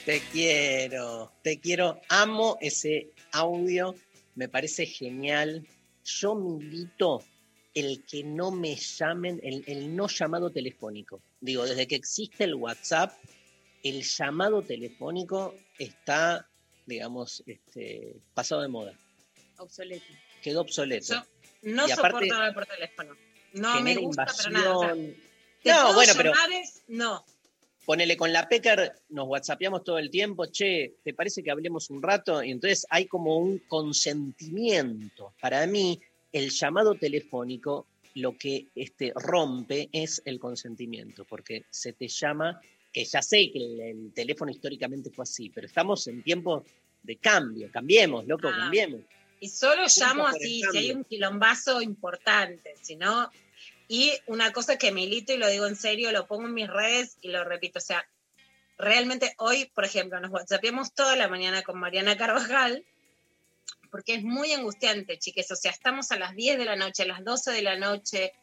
Te 0.06 0.22
quiero, 0.32 1.32
te 1.42 1.60
quiero. 1.60 2.00
Amo 2.10 2.58
ese 2.62 3.12
audio, 3.32 3.96
me 4.36 4.48
parece 4.48 4.86
genial. 4.86 5.66
Yo 6.04 6.36
milito 6.36 7.24
el 7.74 8.04
que 8.06 8.24
no 8.24 8.52
me 8.52 8.76
llamen, 8.76 9.40
el, 9.44 9.64
el 9.66 9.96
no 9.96 10.08
llamado 10.08 10.52
telefónico. 10.52 11.22
Digo, 11.42 11.66
desde 11.66 11.88
que 11.88 11.96
existe 11.96 12.44
el 12.44 12.56
WhatsApp, 12.56 13.14
el 13.84 14.04
llamado 14.04 14.62
telefónico 14.62 15.56
está, 15.78 16.48
digamos, 16.90 17.42
este, 17.46 18.18
pasado 18.34 18.62
de 18.62 18.68
moda. 18.68 18.94
Obsoleto. 19.58 20.06
Quedó 20.44 20.62
obsoleto. 20.62 21.14
Yo 21.14 21.24
no 21.62 21.88
Y 21.88 21.92
aparte, 21.92 22.12
soporto 22.18 22.36
hablar 22.36 22.54
por 22.54 22.66
teléfono. 22.66 23.16
No 23.54 23.82
me 23.82 23.96
gusta 23.96 24.26
para 24.26 24.50
nada. 24.50 24.78
O 24.78 24.82
sea, 24.82 24.96
invasión. 24.96 25.24
¿te 25.64 25.70
No, 25.72 25.82
puedo 25.84 25.94
bueno, 25.96 26.14
pero-? 26.18 26.34
Es- 26.62 26.84
No. 26.88 27.26
Ponele 27.86 28.18
con 28.18 28.32
la 28.32 28.48
Pecker, 28.48 28.94
nos 29.10 29.28
whatsappeamos 29.28 29.84
todo 29.84 29.98
el 29.98 30.12
tiempo, 30.12 30.46
che, 30.46 30.94
¿te 31.04 31.14
parece 31.16 31.42
que 31.42 31.50
hablemos 31.50 31.90
un 31.90 32.04
rato? 32.04 32.44
Y 32.44 32.52
entonces 32.52 32.86
hay 32.92 33.08
como 33.08 33.38
un 33.38 33.58
consentimiento. 33.68 35.34
Para 35.42 35.66
mí, 35.66 36.00
el 36.32 36.52
llamado 36.52 36.94
telefónico 36.96 37.88
lo 38.16 38.38
que 38.38 38.68
este, 38.76 39.12
rompe 39.16 39.90
es 39.92 40.22
el 40.26 40.40
consentimiento, 40.40 41.26
porque 41.26 41.64
se 41.72 41.94
te 41.94 42.08
llama, 42.08 42.62
que 42.92 43.06
ya 43.06 43.22
sé 43.22 43.52
que 43.52 43.60
el, 43.60 43.80
el 43.80 44.14
teléfono 44.14 44.52
históricamente 44.52 45.10
fue 45.12 45.24
así, 45.24 45.50
pero 45.50 45.68
estamos 45.68 46.08
en 46.08 46.24
tiempos 46.24 46.64
de 47.04 47.18
cambio, 47.18 47.70
cambiemos, 47.72 48.26
loco, 48.28 48.48
Ah. 48.48 48.58
cambiemos. 48.58 49.02
Y 49.40 49.48
solo 49.50 49.84
llamo 49.98 50.28
así, 50.28 50.62
si 50.70 50.78
hay 50.78 50.92
un 50.92 51.06
quilombazo 51.06 51.82
importante, 51.82 52.74
si 52.82 52.96
no. 52.98 53.32
Y 53.88 54.12
una 54.28 54.52
cosa 54.52 54.78
que 54.78 54.92
milito 54.92 55.34
y 55.34 55.38
lo 55.38 55.48
digo 55.48 55.66
en 55.66 55.78
serio, 55.78 56.12
lo 56.12 56.28
pongo 56.28 56.46
en 56.48 56.54
mis 56.54 56.68
redes 56.68 57.18
y 57.22 57.30
lo 57.30 57.44
repito. 57.46 57.80
O 57.80 57.82
sea, 57.82 58.06
realmente 58.78 59.34
hoy, 59.38 59.66
por 59.74 59.86
ejemplo, 59.86 60.20
nos 60.20 60.32
whatsappiamos 60.32 60.94
toda 60.94 61.16
la 61.16 61.30
mañana 61.30 61.62
con 61.64 61.80
Mariana 61.80 62.18
Carvajal, 62.18 62.84
porque 63.92 64.16
es 64.16 64.24
muy 64.24 64.52
angustiante, 64.52 65.18
chiques. 65.18 65.50
O 65.52 65.56
sea, 65.56 65.72
estamos 65.72 66.12
a 66.12 66.20
las 66.20 66.36
10 66.36 66.58
de 66.58 66.66
la 66.66 66.76
noche, 66.76 67.04
a 67.04 67.08
las 67.08 67.24
12 67.24 67.52
de 67.52 67.62
la 67.62 67.78
noche. 67.78 68.34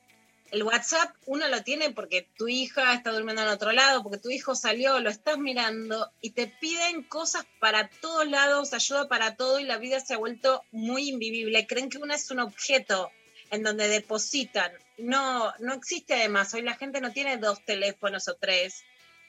El 0.51 0.63
WhatsApp 0.63 1.15
uno 1.27 1.49
lo 1.49 1.63
tiene 1.63 1.91
porque 1.91 2.29
tu 2.37 2.49
hija 2.49 2.95
está 2.95 3.11
durmiendo 3.11 3.43
en 3.43 3.49
otro 3.49 3.73
lado, 3.73 4.03
porque 4.03 4.19
tu 4.19 4.31
hijo 4.31 4.55
salió, 4.55 5.01
lo 5.01 5.11
estás 5.11 5.39
mirando 5.39 6.11
y 6.21 6.31
te 6.31 6.47
piden 6.47 7.03
cosas 7.03 7.45
para 7.59 7.89
todos 7.89 8.29
lados, 8.29 8.73
ayuda 8.73 9.09
para 9.09 9.37
todo 9.37 9.59
y 9.59 9.65
la 9.65 9.79
vida 9.79 9.99
se 10.01 10.15
ha 10.15 10.19
vuelto 10.19 10.63
muy 10.71 11.09
invivible. 11.09 11.67
Creen 11.67 11.91
que 11.91 11.99
uno 11.99 12.15
es 12.15 12.31
un 12.31 12.41
objeto 12.41 13.11
en 13.51 13.63
donde 13.63 13.89
depositan. 13.89 14.73
No, 14.99 15.53
no 15.59 15.75
existe 15.75 16.15
además. 16.15 16.55
Hoy 16.55 16.63
la 16.63 16.77
gente 16.77 17.01
no 17.01 17.13
tiene 17.13 17.39
dos 17.39 17.65
teléfonos 17.65 18.29
o 18.29 18.35
tres. 18.35 18.85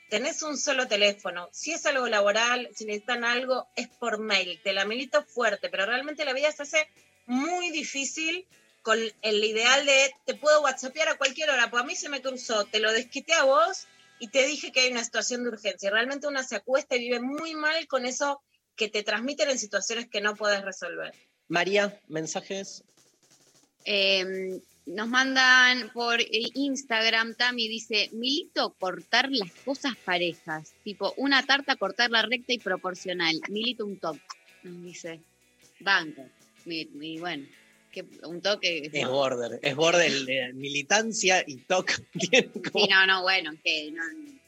Tenés 0.10 0.42
un 0.44 0.58
solo 0.58 0.88
teléfono. 0.88 1.50
Si 1.52 1.74
es 1.74 1.86
algo 1.86 2.08
laboral, 2.08 2.70
si 2.76 2.86
necesitan 2.86 3.26
algo, 3.26 3.68
es 3.76 3.88
por 3.88 4.20
mail. 4.20 4.60
Te 4.64 4.72
la 4.72 4.86
milito 4.86 5.24
fuerte, 5.24 5.70
pero 5.70 5.86
realmente 5.86 6.26
la 6.26 6.34
vida 6.34 6.52
se 6.52 6.64
hace 6.64 6.90
muy 7.26 7.72
difícil 7.72 8.48
con 8.88 9.00
el 9.22 9.44
ideal 9.44 9.86
de 9.86 10.14
te 10.24 10.34
puedo 10.34 10.62
whatsappear 10.62 11.10
a 11.10 11.18
cualquier 11.18 11.50
hora, 11.50 11.70
pues 11.70 11.84
a 11.84 11.86
mí 11.86 11.94
se 11.94 12.08
me 12.08 12.22
cruzó, 12.22 12.64
te 12.64 12.80
lo 12.80 12.90
desquité 12.94 13.34
a 13.34 13.44
vos 13.44 13.86
y 14.18 14.30
te 14.30 14.48
dije 14.48 14.72
que 14.72 14.80
hay 14.80 14.92
una 14.94 15.04
situación 15.04 15.44
de 15.44 15.50
urgencia. 15.50 15.92
Realmente 15.92 16.26
una 16.26 16.42
se 16.42 16.56
acuesta 16.56 16.96
y 16.96 17.00
vive 17.00 17.20
muy 17.20 17.54
mal 17.54 17.86
con 17.88 18.06
eso 18.06 18.42
que 18.78 18.88
te 18.88 19.04
transmiten 19.04 19.50
en 19.50 19.60
situaciones 19.60 20.08
que 20.08 20.22
no 20.22 20.38
puedes 20.38 20.64
resolver. 20.64 21.14
María, 21.50 22.00
mensajes. 22.08 22.86
Eh, 23.84 24.62
nos 24.86 25.10
mandan 25.10 25.92
por 25.92 26.22
Instagram, 26.22 27.36
Tami 27.36 27.68
dice, 27.68 28.10
milito 28.14 28.74
cortar 28.80 29.28
las 29.30 29.52
cosas 29.66 29.98
parejas, 29.98 30.74
tipo 30.86 31.14
una 31.18 31.46
tarta 31.46 31.76
cortarla 31.76 32.22
recta 32.22 32.54
y 32.54 32.60
proporcional, 32.60 33.38
milito 33.50 33.86
un 33.86 34.00
toque, 34.00 34.22
nos 34.64 34.82
dice, 34.82 35.20
banco, 35.82 36.26
y, 36.66 36.88
y 37.02 37.20
bueno, 37.20 37.46
que 38.04 38.28
un 38.28 38.42
toque... 38.42 38.90
Es 38.92 39.08
border, 39.08 39.60
es 39.62 39.76
border 39.76 40.12
de 40.26 40.54
militancia 40.54 41.44
y 41.46 41.58
toque. 41.58 41.94
como- 42.72 42.86
Sí, 42.86 42.90
no, 42.92 43.06
no, 43.06 43.22
bueno, 43.24 43.52
que 43.64 43.92
no, 43.92 44.04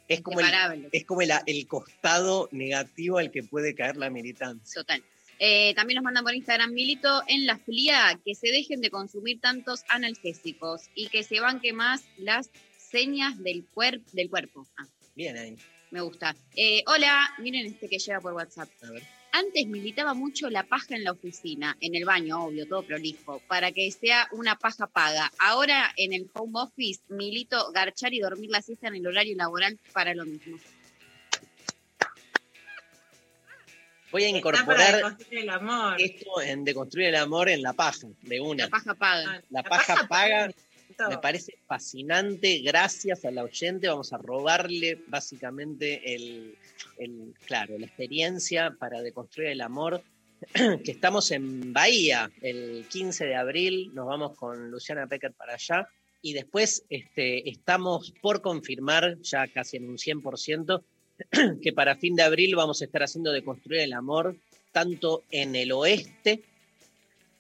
es 0.08 0.22
como, 0.22 0.40
el, 0.40 0.90
es 0.92 1.06
como 1.06 1.22
el, 1.22 1.32
el 1.46 1.68
costado 1.68 2.50
negativo 2.52 3.18
al 3.20 3.32
que 3.32 3.44
puede 3.44 3.76
caer 3.76 3.98
la 3.98 4.10
militancia. 4.10 4.82
Total. 4.82 5.04
Eh, 5.42 5.74
también 5.76 5.96
nos 5.96 6.04
mandan 6.04 6.24
por 6.26 6.34
Instagram, 6.36 6.74
Milito 6.74 7.24
en 7.28 7.46
la 7.46 7.58
FLIA, 7.58 8.20
que 8.26 8.36
se 8.36 8.48
dejen 8.52 8.82
de 8.82 8.90
consumir 8.90 9.40
tantos 9.40 9.84
analgésicos 9.88 10.90
y 10.96 11.08
que 11.08 11.24
se 11.24 11.40
banque 11.40 11.72
más 11.74 12.04
las 12.18 12.50
señas 12.78 13.42
del, 13.42 13.66
cuer- 13.74 14.04
del 14.12 14.30
cuerpo. 14.30 14.68
Ah, 14.78 14.86
Bien 15.16 15.38
ahí. 15.38 15.56
me 15.92 16.02
gusta. 16.02 16.36
Eh, 16.56 16.84
hola, 16.88 17.30
miren 17.38 17.68
este 17.68 17.88
que 17.88 18.00
llega 18.00 18.20
por 18.20 18.34
WhatsApp. 18.34 18.70
A 18.84 18.92
ver. 18.92 19.04
Antes 19.32 19.68
militaba 19.68 20.14
mucho 20.14 20.50
la 20.50 20.64
paja 20.64 20.96
en 20.96 21.04
la 21.04 21.12
oficina, 21.12 21.78
en 21.82 21.96
el 21.96 22.06
baño, 22.06 22.46
obvio, 22.46 22.68
todo 22.68 22.84
prolijo, 22.84 23.42
para 23.48 23.72
que 23.72 23.92
sea 23.92 24.28
una 24.32 24.58
paja 24.58 24.88
paga. 24.88 25.32
Ahora 25.40 25.94
en 25.98 26.14
el 26.14 26.30
home 26.34 26.54
office 26.56 27.02
milito 27.10 27.72
garchar 27.72 28.14
y 28.14 28.20
dormir 28.20 28.50
la 28.50 28.62
siesta 28.62 28.88
en 28.88 28.96
el 28.96 29.08
horario 29.08 29.36
laboral 29.36 29.80
para 29.94 30.16
lo 30.16 30.26
mismo. 30.26 30.58
Voy 34.12 34.24
a 34.24 34.30
incorporar 34.30 34.96
deconstruir 34.96 35.40
el 35.42 35.50
amor. 35.50 36.02
esto 36.02 36.42
en 36.42 36.64
Deconstruir 36.64 37.10
el 37.10 37.16
Amor 37.16 37.50
en 37.50 37.62
la 37.62 37.74
paja, 37.74 38.08
de 38.22 38.42
una. 38.42 38.64
La 38.64 38.70
paja 38.72 38.96
paga. 38.96 39.24
La 39.26 39.44
La 39.50 39.64
paja 39.64 39.94
paja 39.96 40.08
paga 40.08 40.52
Me 41.08 41.18
parece 41.20 41.58
fascinante. 41.66 42.60
Gracias 42.60 43.24
a 43.26 43.32
la 43.32 43.44
oyente. 43.44 43.88
Vamos 43.88 44.12
a 44.12 44.18
robarle 44.18 45.02
básicamente 45.08 46.16
el, 46.16 46.56
el- 46.98 47.34
claro, 47.46 47.78
la 47.78 47.86
experiencia 47.86 48.76
para 48.78 49.02
deconstruir 49.02 49.50
el 49.50 49.62
amor. 49.62 50.02
Que 50.84 50.92
estamos 50.92 51.32
en 51.32 51.74
Bahía 51.74 52.32
el 52.42 52.86
15 52.90 53.26
de 53.26 53.36
abril. 53.36 53.92
Nos 53.94 54.08
vamos 54.08 54.38
con 54.38 54.72
Luciana 54.72 55.08
Pecker 55.08 55.34
para 55.34 55.54
allá. 55.54 55.88
Y 56.22 56.34
después 56.34 56.84
este, 56.90 57.50
estamos 57.50 58.14
por 58.22 58.42
confirmar, 58.42 59.18
ya 59.22 59.48
casi 59.48 59.78
en 59.78 59.90
un 59.90 59.98
100%, 59.98 60.84
que 61.62 61.74
para 61.74 61.96
fin 61.96 62.16
de 62.16 62.24
abril 62.24 62.56
vamos 62.56 62.82
a 62.82 62.86
estar 62.86 63.04
haciendo 63.04 63.32
Deconstruir 63.32 63.82
el 63.82 63.94
Amor, 63.94 64.36
tanto 64.74 65.24
en 65.32 65.56
el 65.56 65.72
oeste 65.72 66.44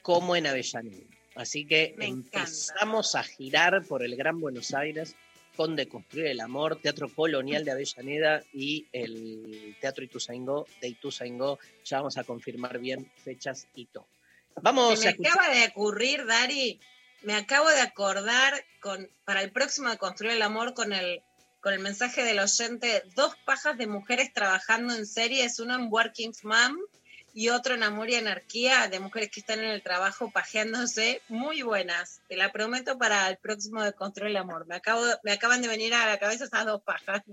como 0.01 0.35
en 0.35 0.47
Avellaneda. 0.47 1.08
Así 1.35 1.65
que 1.65 1.93
Me 1.97 2.07
encanta. 2.07 2.39
empezamos 2.39 3.15
a 3.15 3.23
girar 3.23 3.83
por 3.85 4.03
el 4.03 4.15
Gran 4.15 4.39
Buenos 4.39 4.73
Aires 4.73 5.15
Conde 5.59 5.89
Construir 5.89 6.27
el 6.27 6.39
Amor, 6.39 6.77
Teatro 6.77 7.13
Colonial 7.13 7.65
de 7.65 7.71
Avellaneda 7.71 8.41
y 8.53 8.87
el 8.93 9.75
Teatro 9.81 10.05
Ituzaingó 10.05 10.65
de 10.79 10.87
Ituzaingó. 10.87 11.59
Ya 11.83 11.97
vamos 11.97 12.17
a 12.17 12.23
confirmar 12.23 12.79
bien 12.79 13.11
fechas 13.23 13.67
y 13.75 13.85
todo. 13.87 14.07
Vamos 14.61 15.01
me 15.01 15.09
acaba 15.09 15.49
de 15.49 15.67
ocurrir, 15.67 16.25
Dari, 16.25 16.79
me 17.23 17.35
acabo 17.35 17.67
de 17.67 17.81
acordar 17.81 18.53
con 18.79 19.09
para 19.25 19.41
el 19.41 19.51
próximo 19.51 19.89
de 19.89 19.97
Construir 19.97 20.35
el 20.35 20.41
Amor 20.43 20.73
con 20.73 20.93
el 20.93 21.21
con 21.59 21.73
el 21.73 21.79
mensaje 21.79 22.23
del 22.23 22.39
oyente, 22.39 23.03
dos 23.15 23.35
pajas 23.43 23.77
de 23.77 23.85
mujeres 23.85 24.31
trabajando 24.33 24.93
en 24.95 25.05
series, 25.05 25.59
uno 25.59 25.75
en 25.75 25.91
Working 25.91 26.31
Mom 26.43 26.77
y 27.33 27.49
otro 27.49 27.75
en 27.75 27.83
Amor 27.83 28.09
y 28.09 28.15
Anarquía, 28.15 28.87
de 28.87 28.99
mujeres 28.99 29.29
que 29.31 29.39
están 29.39 29.59
en 29.59 29.69
el 29.69 29.81
trabajo 29.81 30.31
pajeándose, 30.31 31.21
muy 31.29 31.61
buenas. 31.61 32.21
Te 32.27 32.35
la 32.35 32.51
prometo 32.51 32.97
para 32.97 33.29
el 33.29 33.37
próximo 33.37 33.83
de 33.83 33.93
Control 33.93 34.29
el 34.29 34.37
Amor. 34.37 34.65
Me, 34.67 34.75
acabo, 34.75 35.03
me 35.23 35.31
acaban 35.31 35.61
de 35.61 35.67
venir 35.67 35.93
a 35.93 36.07
la 36.07 36.17
cabeza 36.17 36.45
esas 36.45 36.65
dos 36.65 36.81
pajas. 36.81 37.23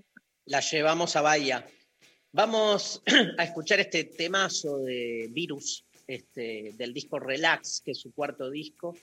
Las 0.45 0.71
llevamos 0.71 1.17
a 1.17 1.23
Bahía. 1.23 1.67
Vamos 2.33 3.03
a 3.39 3.45
escuchar 3.45 3.81
este 3.81 4.05
temazo 4.05 4.79
de 4.79 5.29
Virus, 5.31 5.85
este, 6.07 6.73
del 6.77 6.93
disco 6.93 7.19
Relax, 7.19 7.83
que 7.85 7.93
es 7.93 7.99
su 7.99 8.13
cuarto 8.13 8.51
disco. 8.51 8.95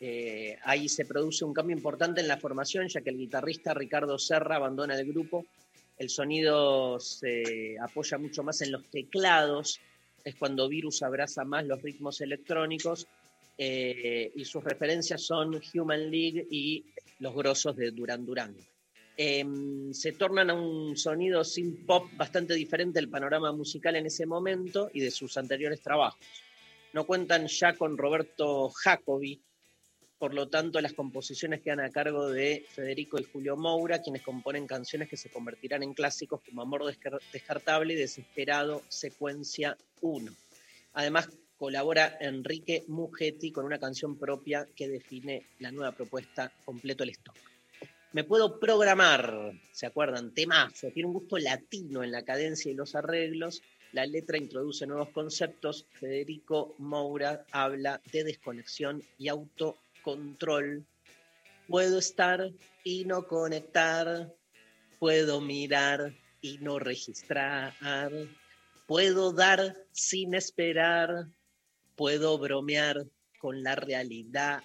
Eh, 0.00 0.58
ahí 0.64 0.88
se 0.88 1.04
produce 1.04 1.44
un 1.44 1.54
cambio 1.54 1.76
importante 1.76 2.20
en 2.20 2.28
la 2.28 2.36
formación, 2.36 2.88
ya 2.88 3.00
que 3.00 3.10
el 3.10 3.18
guitarrista 3.18 3.72
Ricardo 3.72 4.18
Serra 4.18 4.56
abandona 4.56 4.98
el 4.98 5.06
grupo. 5.06 5.46
El 5.96 6.10
sonido 6.10 6.98
se 6.98 7.76
apoya 7.80 8.18
mucho 8.18 8.42
más 8.42 8.60
en 8.62 8.72
los 8.72 8.84
teclados, 8.90 9.80
es 10.24 10.34
cuando 10.36 10.68
Virus 10.68 11.02
abraza 11.02 11.44
más 11.44 11.66
los 11.66 11.80
ritmos 11.82 12.20
electrónicos 12.20 13.06
eh, 13.58 14.32
y 14.34 14.44
sus 14.44 14.64
referencias 14.64 15.22
son 15.22 15.60
Human 15.74 16.10
League 16.10 16.46
y 16.50 16.84
los 17.18 17.34
grosos 17.34 17.76
de 17.76 17.90
Duran 17.90 18.24
Duran. 18.24 18.56
Em, 19.16 19.92
se 19.92 20.12
tornan 20.12 20.50
a 20.50 20.54
un 20.54 20.96
sonido 20.96 21.44
sin 21.44 21.84
pop 21.84 22.08
bastante 22.16 22.54
diferente 22.54 22.98
del 22.98 23.10
panorama 23.10 23.52
musical 23.52 23.96
en 23.96 24.06
ese 24.06 24.24
momento 24.24 24.90
y 24.94 25.00
de 25.00 25.10
sus 25.10 25.36
anteriores 25.36 25.82
trabajos. 25.82 26.18
No 26.94 27.04
cuentan 27.04 27.46
ya 27.46 27.74
con 27.74 27.98
Roberto 27.98 28.70
Jacobi, 28.70 29.40
por 30.18 30.34
lo 30.34 30.48
tanto 30.48 30.80
las 30.80 30.94
composiciones 30.94 31.60
quedan 31.60 31.80
a 31.80 31.90
cargo 31.90 32.30
de 32.30 32.64
Federico 32.70 33.18
y 33.18 33.24
Julio 33.24 33.56
Moura, 33.56 34.00
quienes 34.00 34.22
componen 34.22 34.66
canciones 34.66 35.08
que 35.08 35.16
se 35.16 35.30
convertirán 35.30 35.82
en 35.82 35.94
clásicos 35.94 36.40
como 36.42 36.62
Amor 36.62 36.84
Descartable 37.32 37.94
y 37.94 37.96
Desesperado 37.96 38.82
Secuencia 38.88 39.76
1. 40.02 40.32
Además 40.94 41.28
colabora 41.56 42.18
Enrique 42.20 42.84
Mugetti 42.88 43.50
con 43.50 43.64
una 43.64 43.78
canción 43.78 44.18
propia 44.18 44.66
que 44.76 44.88
define 44.88 45.46
la 45.60 45.70
nueva 45.72 45.92
propuesta 45.92 46.52
Completo 46.64 47.04
el 47.04 47.10
Stock. 47.10 47.36
Me 48.12 48.24
puedo 48.24 48.60
programar, 48.60 49.52
¿se 49.70 49.86
acuerdan? 49.86 50.34
Temazo, 50.34 50.90
tiene 50.90 51.06
un 51.06 51.14
gusto 51.14 51.38
latino 51.38 52.04
en 52.04 52.12
la 52.12 52.22
cadencia 52.24 52.70
y 52.70 52.74
los 52.74 52.94
arreglos. 52.94 53.62
La 53.92 54.04
letra 54.04 54.36
introduce 54.36 54.86
nuevos 54.86 55.08
conceptos. 55.10 55.86
Federico 55.92 56.74
Moura 56.78 57.46
habla 57.52 58.02
de 58.12 58.24
desconexión 58.24 59.02
y 59.16 59.28
auto 59.28 59.78
control. 60.02 60.84
Puedo 61.68 62.00
estar 62.00 62.50
y 62.84 63.06
no 63.06 63.26
conectar. 63.26 64.34
Puedo 64.98 65.40
mirar 65.40 66.12
y 66.42 66.58
no 66.58 66.78
registrar. 66.78 67.72
Puedo 68.86 69.32
dar 69.32 69.76
sin 69.92 70.34
esperar. 70.34 71.26
Puedo 71.96 72.38
bromear 72.38 73.06
con 73.38 73.62
la 73.62 73.74
realidad. 73.74 74.62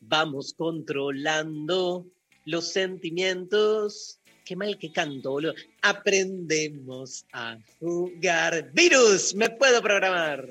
Vamos 0.00 0.54
controlando 0.54 2.06
los 2.44 2.72
sentimientos. 2.72 4.20
Qué 4.44 4.56
mal 4.56 4.78
que 4.78 4.90
canto, 4.92 5.32
boludo. 5.32 5.54
Aprendemos 5.82 7.26
a 7.32 7.58
jugar. 7.78 8.70
Virus, 8.72 9.34
me 9.34 9.50
puedo 9.50 9.82
programar. 9.82 10.48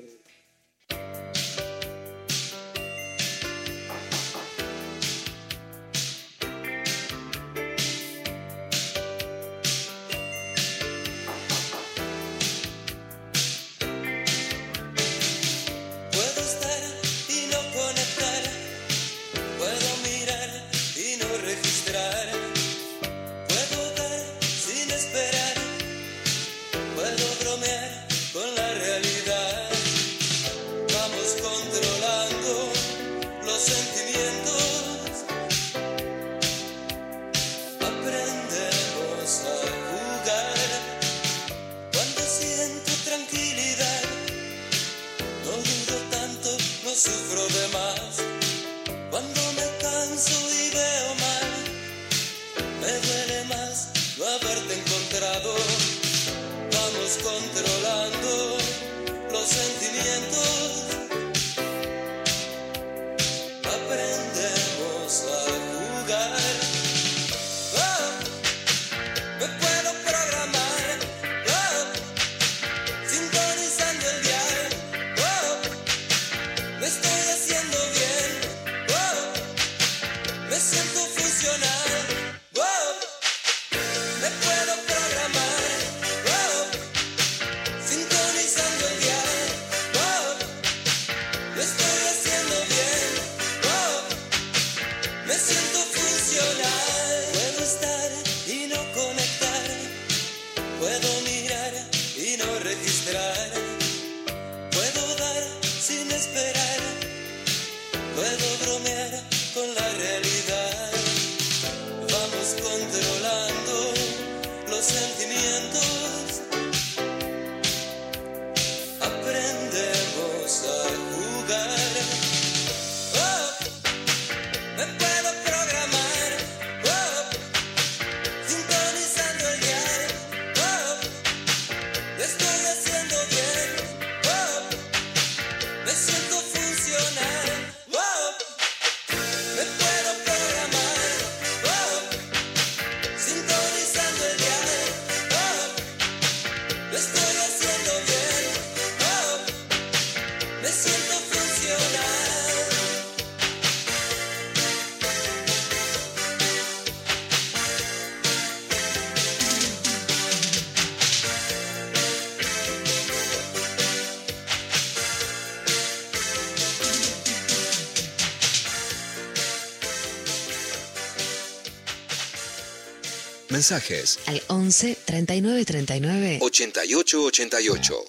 Mensajes 173.58 174.20
Al 174.26 174.40
11 174.46 174.98
39 175.04 175.64
39 175.64 176.38
88 176.40 177.24
88. 177.24 178.04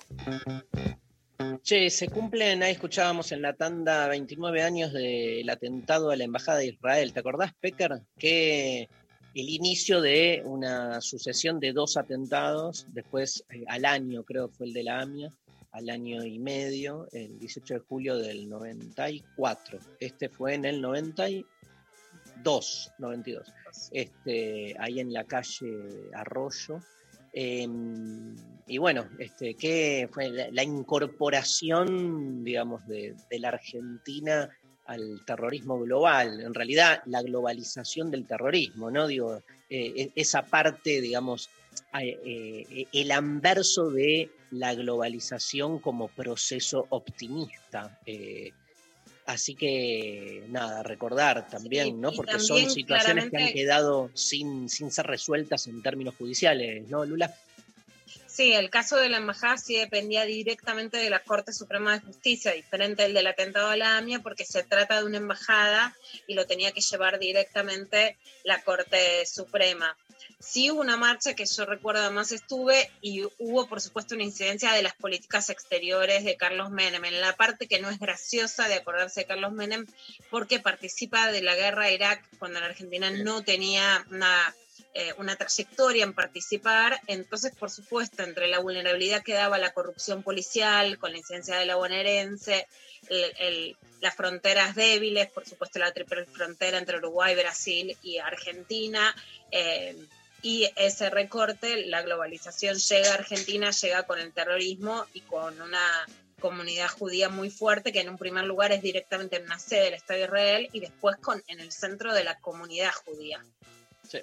Che, 1.64 1.90
se 1.90 2.08
cumplen, 2.08 2.62
ahí 2.62 2.74
escuchábamos 2.74 3.32
en 3.32 3.42
la 3.42 3.54
tanda 3.54 4.08
29 4.10 4.62
años 4.62 4.94
del 4.94 5.50
atentado 5.50 6.12
a 6.12 6.16
la 6.16 6.26
Embajada 6.26 6.60
de 6.60 6.68
Israel. 6.68 7.14
¿Te 7.14 7.22
acordás, 7.22 7.56
Pecker? 7.60 8.04
Que 8.20 8.90
el 9.34 9.50
inicio 9.50 10.02
de 10.02 10.44
una 10.46 11.02
sucesión 11.02 11.60
de 11.60 11.74
dos 11.74 11.98
atentados, 11.98 12.86
después 12.94 13.44
eh, 13.50 13.64
al 13.70 13.86
año, 13.86 14.24
creo 14.24 14.50
que 14.50 14.56
fue 14.56 14.68
el 14.68 14.74
de 14.74 14.84
la 14.84 15.02
AMIA, 15.02 15.34
al 15.72 15.90
año 15.90 16.24
y 16.24 16.38
medio, 16.38 17.08
el 17.12 17.40
18 17.40 17.74
de 17.74 17.80
julio 17.80 18.20
del 18.20 18.48
94. 18.48 19.80
Este 20.00 20.30
fue 20.30 20.54
en 20.54 20.66
el 20.66 20.80
92, 20.80 22.92
92. 23.00 23.52
Este, 23.92 24.76
ahí 24.80 25.00
en 25.00 25.14
la 25.14 25.24
calle 25.24 26.10
Arroyo. 26.14 26.80
Em, 27.32 28.36
y 28.68 28.78
bueno, 28.78 29.08
este, 29.20 29.56
¿qué 29.56 30.10
fue 30.12 30.30
la, 30.30 30.64
incorporación, 30.64 32.44
digamos, 32.44 32.86
de, 32.88 33.16
la 33.32 33.50
Argentina 33.50 34.50
al 34.86 35.24
terrorismo 35.26 35.80
global? 35.80 36.40
En 36.42 36.54
realidad, 36.54 37.02
la 37.06 37.22
globalización 37.22 38.10
del 38.12 38.26
terrorismo, 38.26 38.90
¿no? 38.90 39.08
Digo, 39.08 39.38
eh, 39.70 39.94
e- 39.96 40.12
esa 40.16 40.44
parte, 40.44 41.02
digamos, 41.02 41.50
eh, 42.00 42.20
eh, 42.24 42.88
el 42.94 43.12
anverso 43.12 43.90
de 43.90 44.32
la 44.52 44.74
globalización 44.74 45.80
como 45.80 46.08
proceso 46.08 46.88
optimista. 46.90 48.00
Así 49.30 49.54
que, 49.54 50.44
nada, 50.50 50.82
recordar 50.82 51.48
también, 51.48 52.02
¿no? 52.02 52.12
Porque 52.12 52.32
también 52.32 52.48
son 52.66 52.70
situaciones 52.72 53.30
que 53.30 53.38
han 53.38 53.54
quedado 53.54 54.10
sin, 54.16 54.68
sin 54.70 54.92
ser 54.92 55.06
resueltas 55.06 55.68
en 55.68 55.84
términos 55.84 56.16
judiciales, 56.18 56.90
¿no, 56.90 57.06
Lula? 57.06 57.32
Sí, 58.40 58.54
el 58.54 58.70
caso 58.70 58.96
de 58.96 59.10
la 59.10 59.18
embajada 59.18 59.58
sí 59.58 59.76
dependía 59.76 60.24
directamente 60.24 60.96
de 60.96 61.10
la 61.10 61.20
Corte 61.20 61.52
Suprema 61.52 61.92
de 61.92 62.06
Justicia, 62.06 62.54
diferente 62.54 63.04
del 63.04 63.14
del 63.14 63.28
atentado 63.28 63.68
a 63.68 63.76
la 63.76 63.98
AMIA, 63.98 64.20
porque 64.20 64.46
se 64.46 64.64
trata 64.64 64.98
de 64.98 65.04
una 65.04 65.18
embajada 65.18 65.94
y 66.26 66.36
lo 66.36 66.48
tenía 66.48 66.72
que 66.72 66.80
llevar 66.80 67.20
directamente 67.20 68.16
la 68.46 68.62
Corte 68.62 69.26
Suprema. 69.26 69.98
Sí 70.40 70.72
hubo 70.72 70.80
una 70.80 70.96
marcha 70.96 71.34
que 71.34 71.46
yo 71.46 71.66
recuerdo 71.66 72.00
además 72.00 72.32
estuve 72.32 72.90
y 73.02 73.26
hubo 73.40 73.68
por 73.68 73.82
supuesto 73.82 74.16
una 74.16 74.24
incidencia 74.24 74.72
de 74.72 74.84
las 74.84 74.96
políticas 74.96 75.50
exteriores 75.50 76.24
de 76.24 76.38
Carlos 76.38 76.70
Menem, 76.70 77.04
en 77.04 77.20
la 77.20 77.36
parte 77.36 77.68
que 77.68 77.82
no 77.82 77.90
es 77.90 78.00
graciosa 78.00 78.70
de 78.70 78.76
acordarse 78.76 79.20
de 79.20 79.28
Carlos 79.28 79.52
Menem, 79.52 79.86
porque 80.30 80.62
participa 80.62 81.30
de 81.30 81.42
la 81.42 81.56
guerra 81.56 81.84
a 81.84 81.92
Irak 81.92 82.24
cuando 82.40 82.62
la 82.62 82.68
Argentina 82.68 83.12
no 83.12 83.44
tenía 83.44 84.06
una 84.10 84.56
eh, 84.94 85.14
una 85.18 85.36
trayectoria 85.36 86.04
en 86.04 86.14
participar, 86.14 87.00
entonces, 87.08 87.56
por 87.56 87.70
supuesto, 87.70 88.24
entre 88.24 88.48
la 88.48 88.60
vulnerabilidad 88.60 89.24
que 89.24 89.34
daba 89.34 89.58
la 89.58 89.74
corrupción 89.74 90.24
policial, 90.24 90.98
con 90.98 91.12
la 91.12 91.18
incidencia 91.18 91.58
de 91.58 91.66
la 91.66 91.76
bonaerense, 91.76 92.68
las 94.02 94.16
fronteras 94.16 94.76
débiles, 94.76 95.32
por 95.32 95.48
supuesto, 95.48 95.80
la 95.80 95.92
triple 95.92 96.26
frontera 96.26 96.78
entre 96.78 96.98
Uruguay, 96.98 97.36
Brasil 97.36 97.98
y 98.04 98.18
Argentina, 98.18 99.16
eh, 99.52 99.96
y 100.42 100.70
ese 100.76 101.10
recorte, 101.10 101.86
la 101.88 102.02
globalización 102.02 102.78
llega 102.78 103.12
a 103.12 103.16
Argentina, 103.16 103.72
llega 103.72 104.04
con 104.04 104.20
el 104.20 104.32
terrorismo 104.32 105.06
y 105.14 105.22
con 105.22 105.62
una 105.62 106.08
comunidad 106.40 106.88
judía 106.88 107.28
muy 107.28 107.50
fuerte 107.50 107.92
que 107.92 108.00
en 108.00 108.10
un 108.10 108.18
primer 108.18 108.46
lugar 108.46 108.72
es 108.72 108.82
directamente 108.82 109.36
en 109.36 109.44
una 109.44 109.60
sede 109.60 109.86
del 109.86 109.94
Estado 109.96 110.20
de 110.20 110.26
Israel 110.26 110.70
y 110.72 110.80
después 110.80 111.18
con, 111.18 111.44
en 111.48 111.60
el 111.60 111.74
centro 111.74 112.14
de 112.14 112.24
la 112.24 112.40
comunidad 112.40 112.92
judía. 113.06 113.44
Sí. 114.10 114.20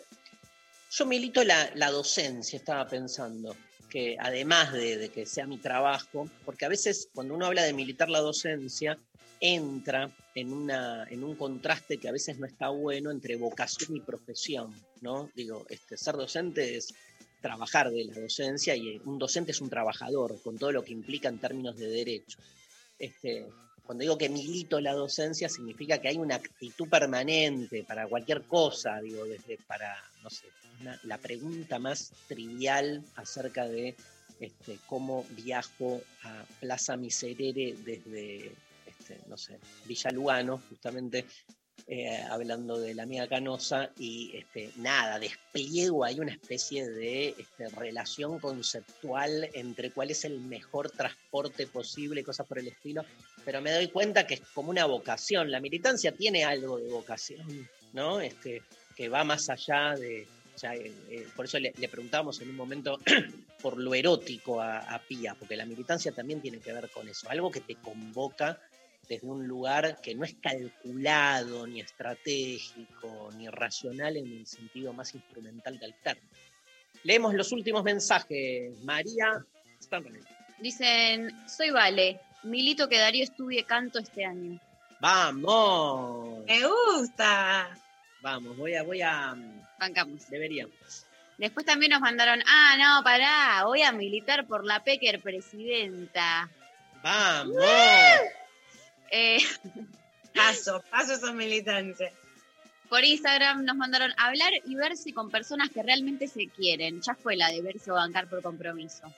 Yo 0.99 1.05
milito 1.05 1.45
la, 1.45 1.71
la 1.75 1.91
docencia, 1.91 2.57
estaba 2.57 2.89
pensando, 2.89 3.55
que 3.91 4.17
además 4.19 4.73
de, 4.73 4.97
de 4.97 5.11
que 5.11 5.27
sea 5.27 5.47
mi 5.47 5.59
trabajo, 5.59 6.27
porque 6.47 6.65
a 6.65 6.71
veces 6.71 7.11
cuando 7.13 7.35
uno 7.35 7.45
habla 7.45 7.65
de 7.65 7.75
militar 7.75 8.09
la 8.09 8.21
docencia, 8.21 8.99
entra 9.39 10.11
en, 10.35 10.55
una, 10.55 11.07
en 11.11 11.23
un 11.23 11.37
contraste 11.37 11.99
que 11.99 12.09
a 12.09 12.13
veces 12.13 12.39
no 12.39 12.47
está 12.47 12.71
bueno 12.71 13.11
entre 13.11 13.37
vocación 13.37 13.95
y 13.95 14.01
profesión, 14.01 14.75
¿no? 15.03 15.31
Digo, 15.35 15.67
este, 15.69 15.99
ser 15.99 16.17
docente 16.17 16.79
es 16.79 16.95
trabajar 17.43 17.91
de 17.91 18.07
la 18.07 18.19
docencia 18.19 18.75
y 18.75 18.99
un 19.05 19.19
docente 19.19 19.51
es 19.53 19.61
un 19.61 19.69
trabajador, 19.69 20.41
con 20.41 20.57
todo 20.57 20.73
lo 20.73 20.83
que 20.83 20.95
implica 20.95 21.29
en 21.29 21.39
términos 21.39 21.77
de 21.77 21.89
derechos. 21.89 22.39
Este, 22.99 23.47
cuando 23.85 24.01
digo 24.01 24.17
que 24.17 24.31
milito 24.31 24.81
la 24.81 24.95
docencia, 24.95 25.51
significa 25.51 25.99
que 25.99 26.09
hay 26.09 26.17
una 26.17 26.37
actitud 26.37 26.89
permanente 26.89 27.85
para 27.85 28.09
cualquier 28.09 28.45
cosa, 28.45 28.99
digo, 29.03 29.27
desde 29.27 29.59
para, 29.59 29.95
no 30.23 30.31
sé, 30.31 30.47
la 31.03 31.19
pregunta 31.19 31.79
más 31.79 32.13
trivial 32.29 33.05
acerca 33.17 33.67
de 33.67 33.97
este, 34.41 34.79
cómo 34.87 35.25
viajo 35.31 36.01
a 36.23 36.45
Plaza 36.61 36.97
Miserere 36.97 37.75
desde, 37.85 38.53
este, 38.87 39.19
no 39.29 39.37
sé, 39.37 39.59
Villa 39.87 40.11
Lugano, 40.11 40.63
justamente 40.69 41.25
eh, 41.89 42.21
hablando 42.31 42.79
de 42.79 42.95
la 42.95 43.05
amiga 43.05 43.29
Canosa, 43.29 43.93
y 43.99 44.37
este, 44.37 44.73
nada, 44.77 45.19
despliego 45.19 46.05
ahí 46.05 46.19
una 46.19 46.33
especie 46.33 46.89
de 46.89 47.29
este, 47.29 47.69
relación 47.69 48.41
conceptual 48.41 49.49
entre 49.55 49.93
cuál 49.93 50.11
es 50.11 50.25
el 50.25 50.41
mejor 50.41 50.91
transporte 50.91 51.67
posible, 51.67 52.25
cosas 52.25 52.47
por 52.47 52.59
el 52.59 52.69
estilo, 52.69 53.05
pero 53.45 53.63
me 53.63 53.71
doy 53.73 53.89
cuenta 53.89 54.27
que 54.27 54.35
es 54.35 54.41
como 54.53 54.71
una 54.71 54.85
vocación, 54.85 55.51
la 55.51 55.61
militancia 55.61 56.13
tiene 56.13 56.45
algo 56.45 56.79
de 56.79 56.89
vocación, 56.89 57.69
¿no? 57.93 58.21
Este, 58.21 58.63
que 58.97 59.09
va 59.09 59.23
más 59.25 59.49
allá 59.49 59.95
de... 59.95 60.27
o 60.57 60.59
sea, 60.59 60.75
eh, 60.75 60.91
eh, 61.11 61.29
por 61.37 61.45
eso 61.45 61.59
le, 61.59 61.75
le 61.77 61.89
preguntábamos 61.89 62.41
en 62.41 62.49
un 62.49 62.57
momento 62.57 62.99
por 63.63 63.79
lo 63.79 63.95
erótico 63.95 64.61
a, 64.61 64.79
a 64.79 64.99
Pía, 64.99 65.35
porque 65.39 65.55
la 65.55 65.67
militancia 65.67 66.13
también 66.13 66.41
tiene 66.41 66.59
que 66.59 66.73
ver 66.73 66.89
con 66.89 67.07
eso, 67.09 67.29
algo 67.29 67.51
que 67.51 67.61
te 67.61 67.77
convoca 67.77 68.59
desde 69.07 69.27
un 69.27 69.47
lugar 69.47 70.01
que 70.01 70.15
no 70.15 70.25
es 70.25 70.35
calculado, 70.41 71.67
ni 71.67 71.81
estratégico, 71.81 73.31
ni 73.37 73.49
racional 73.49 74.17
en 74.17 74.33
el 74.33 74.47
sentido 74.47 74.93
más 74.93 75.15
instrumental 75.15 75.79
del 75.79 75.95
término. 76.03 76.31
Leemos 77.05 77.35
los 77.35 77.53
últimos 77.53 77.85
mensajes. 77.85 78.83
María 78.83 79.45
Stanley. 79.81 80.23
Dicen, 80.59 81.31
soy 81.47 81.71
Vale, 81.71 82.21
milito 82.43 82.89
que 82.89 82.99
Darío 82.99 83.23
estudie 83.23 83.65
canto 83.65 83.99
este 83.99 84.25
año. 84.25 84.59
¡Vamos! 85.01 86.45
¡Me 86.47 86.61
gusta! 86.67 87.79
Vamos, 88.23 88.57
voy 88.57 88.75
a, 88.75 88.83
voy 88.83 89.03
a. 89.03 89.37
Bancamos. 89.79 90.29
Debería. 90.31 90.67
Después 91.39 91.67
también 91.67 91.91
nos 91.93 92.01
mandaron, 92.01 92.43
ah, 92.47 92.77
no, 92.79 93.05
pará, 93.05 93.65
voy 93.65 93.83
a 93.83 93.93
militar 93.93 94.47
por 94.47 94.65
la 94.65 94.83
Pecker 94.83 95.21
presidenta. 95.21 96.49
¡Vamos! 97.03 97.57
Eh, 99.11 99.39
Paso, 100.35 100.83
paso 100.91 101.15
esa 101.15 101.33
militancia. 101.33 102.11
por 102.91 103.03
Instagram 103.05 103.65
nos 103.65 103.75
mandaron 103.77 104.13
hablar 104.19 104.53
y 104.67 104.75
verse 104.75 105.13
con 105.15 105.31
personas 105.31 105.71
que 105.71 105.83
realmente 105.83 106.29
se 106.29 106.49
quieren. 106.49 107.01
Ya 107.01 107.15
fue 107.15 107.37
la 107.37 107.49
de 107.51 107.63
verse 107.63 107.91
o 107.91 107.95
bancar 107.95 108.29
por 108.29 108.43
compromiso. 108.43 109.11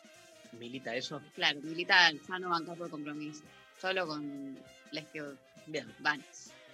¿Milita 0.53 0.95
eso? 0.95 1.21
Claro, 1.35 1.61
militar, 1.63 2.15
ya 2.29 2.39
no 2.39 2.51
bancar 2.51 2.77
por 2.77 2.89
compromiso. 2.91 3.43
Solo 3.81 4.07
con 4.07 4.57
les 4.93 5.07
que 5.07 5.23
Bien. 5.67 5.93
van. 5.99 6.23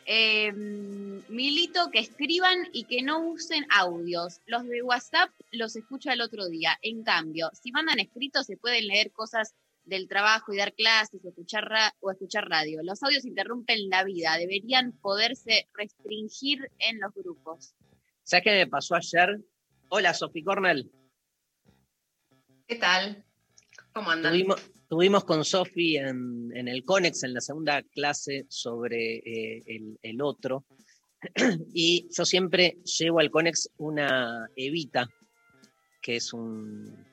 Eh, 0.06 0.52
milito 0.52 1.90
que 1.90 1.98
escriban 1.98 2.58
y 2.72 2.84
que 2.84 3.02
no 3.02 3.20
usen 3.20 3.66
audios. 3.70 4.40
Los 4.46 4.64
de 4.66 4.82
WhatsApp 4.82 5.30
los 5.50 5.76
escucho 5.76 6.10
el 6.10 6.20
otro 6.20 6.46
día. 6.48 6.78
En 6.82 7.02
cambio, 7.04 7.50
si 7.54 7.72
mandan 7.72 8.00
escritos 8.00 8.46
se 8.46 8.56
pueden 8.56 8.86
leer 8.86 9.12
cosas 9.12 9.54
del 9.84 10.08
trabajo 10.08 10.52
y 10.52 10.56
dar 10.56 10.72
clases 10.74 11.20
o 11.24 11.28
escuchar, 11.28 11.64
ra- 11.64 11.94
o 12.00 12.10
escuchar 12.10 12.48
radio. 12.48 12.80
Los 12.82 13.02
audios 13.02 13.24
interrumpen 13.24 13.88
la 13.90 14.02
vida. 14.04 14.36
Deberían 14.38 14.92
poderse 14.92 15.68
restringir 15.74 16.70
en 16.78 17.00
los 17.00 17.12
grupos. 17.14 17.74
¿Sabes 18.22 18.44
qué 18.44 18.50
me 18.52 18.66
pasó 18.66 18.94
ayer? 18.94 19.40
Hola, 19.90 20.14
Sofi 20.14 20.42
Cornell. 20.42 20.90
¿Qué 22.66 22.76
tal? 22.76 23.24
¿Cómo 23.92 24.10
andan? 24.10 24.32
Tuvimos, 24.32 24.60
tuvimos 24.88 25.24
con 25.24 25.44
Sofi 25.44 25.96
en, 25.96 26.50
en 26.54 26.68
el 26.68 26.84
CONEX, 26.84 27.22
en 27.24 27.34
la 27.34 27.40
segunda 27.40 27.82
clase 27.82 28.46
sobre 28.48 29.16
eh, 29.18 29.62
el, 29.66 29.98
el 30.02 30.22
otro. 30.22 30.64
y 31.72 32.08
yo 32.14 32.24
siempre 32.24 32.76
llevo 32.98 33.20
al 33.20 33.30
CONEX 33.30 33.70
una 33.78 34.48
Evita, 34.56 35.08
que 36.00 36.16
es 36.16 36.32
un... 36.32 37.04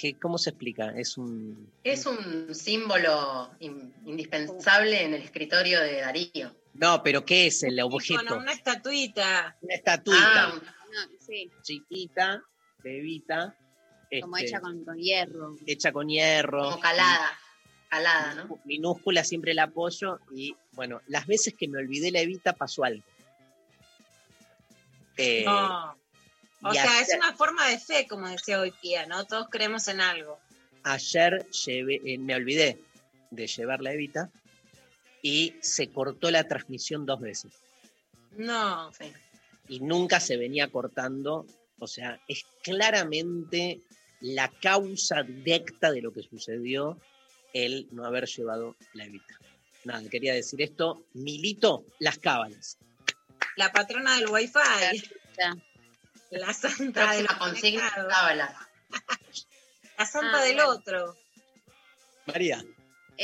Que, 0.00 0.18
¿Cómo 0.18 0.38
se 0.38 0.50
explica? 0.50 0.90
Es 0.96 1.18
un... 1.18 1.70
Es 1.84 2.06
un 2.06 2.54
símbolo 2.54 3.50
in- 3.60 3.92
indispensable 4.06 5.02
en 5.02 5.12
el 5.14 5.22
escritorio 5.22 5.80
de 5.82 6.00
Darío. 6.00 6.56
No, 6.74 7.02
pero 7.02 7.24
¿qué 7.26 7.46
es 7.48 7.62
el 7.62 7.78
objeto? 7.80 8.22
Bueno, 8.22 8.38
una 8.38 8.52
estatuita. 8.52 9.56
Una 9.60 9.74
estatuita 9.74 10.54
Ah, 10.94 11.08
sí, 11.20 11.50
chiquita, 11.62 12.42
de 12.82 12.98
Evita. 12.98 13.56
Como 14.20 14.36
este, 14.36 14.48
hecha 14.48 14.60
con, 14.60 14.84
con 14.84 14.98
hierro. 14.98 15.56
hecha 15.66 15.92
con 15.92 16.08
hierro. 16.08 16.62
como 16.64 16.80
calada. 16.80 17.38
Calada, 17.88 18.34
¿no? 18.34 18.58
minúscula, 18.64 19.22
siempre 19.22 19.52
la 19.54 19.64
apoyo 19.64 20.18
y 20.34 20.56
bueno, 20.72 21.02
las 21.08 21.26
veces 21.26 21.54
que 21.54 21.68
me 21.68 21.78
olvidé 21.78 22.10
la 22.10 22.20
evita 22.20 22.54
pasó 22.54 22.84
algo. 22.84 23.04
Eh, 25.16 25.42
No. 25.44 25.96
O 26.64 26.72
sea, 26.72 27.00
es 27.00 27.08
una 27.16 27.32
forma 27.34 27.66
de 27.68 27.78
fe, 27.78 28.06
como 28.08 28.28
decía 28.28 28.60
hoy 28.60 28.72
Pía, 28.80 29.04
¿no? 29.06 29.24
Todos 29.24 29.48
creemos 29.50 29.88
en 29.88 30.00
algo. 30.00 30.38
Ayer 30.84 31.44
llevé- 31.50 32.00
eh, 32.04 32.18
me 32.18 32.36
olvidé 32.36 32.78
de 33.30 33.46
llevar 33.48 33.80
la 33.82 33.92
Evita 33.92 34.30
y 35.20 35.56
se 35.60 35.88
cortó 35.88 36.30
la 36.30 36.44
transmisión 36.44 37.04
dos 37.04 37.20
veces. 37.20 37.52
No. 38.36 38.90
y 39.68 39.80
nunca 39.80 40.20
se 40.20 40.36
venía 40.36 40.68
cortando. 40.68 41.46
O 41.80 41.86
sea, 41.88 42.20
es 42.28 42.44
claramente 42.62 43.80
la 44.22 44.48
causa 44.48 45.22
directa 45.22 45.90
de 45.92 46.00
lo 46.00 46.12
que 46.12 46.22
sucedió 46.22 46.98
el 47.52 47.86
no 47.90 48.06
haber 48.06 48.26
llevado 48.26 48.76
la 48.94 49.04
evita. 49.04 49.38
Nada, 49.84 50.08
quería 50.08 50.32
decir 50.32 50.62
esto. 50.62 51.04
Milito 51.12 51.84
las 51.98 52.18
cábalas. 52.18 52.78
La 53.56 53.70
patrona 53.72 54.16
del 54.16 54.28
Wi-Fi. 54.30 55.02
La 56.30 56.54
santa 56.54 57.12
de 57.12 57.22
los 57.24 57.26
Próxima 57.34 57.38
consigna, 57.38 57.90
cábala. 58.08 58.68
La 59.98 60.06
santa 60.06 60.38
Ah, 60.40 60.44
del 60.44 60.54
bueno. 60.56 60.70
otro. 60.70 61.16
María. 62.26 62.64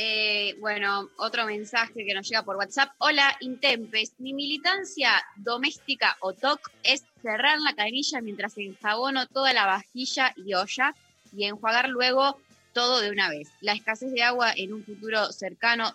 Eh, 0.01 0.55
bueno, 0.61 1.09
otro 1.17 1.45
mensaje 1.45 2.05
que 2.05 2.13
nos 2.13 2.25
llega 2.25 2.43
por 2.43 2.55
WhatsApp. 2.55 2.93
Hola, 2.99 3.35
Intempes. 3.41 4.13
Mi 4.17 4.31
militancia 4.33 5.21
doméstica 5.35 6.15
o 6.21 6.31
TOC 6.31 6.71
es 6.83 7.03
cerrar 7.21 7.59
la 7.59 7.75
canilla 7.75 8.21
mientras 8.21 8.57
enjabono 8.57 9.27
toda 9.27 9.51
la 9.51 9.65
vajilla 9.65 10.33
y 10.37 10.53
olla 10.53 10.95
y 11.35 11.43
enjuagar 11.43 11.89
luego 11.89 12.39
todo 12.71 13.01
de 13.01 13.11
una 13.11 13.29
vez. 13.29 13.49
La 13.59 13.73
escasez 13.73 14.13
de 14.13 14.23
agua 14.23 14.53
en 14.55 14.71
un 14.71 14.85
futuro 14.85 15.33
cercano, 15.33 15.93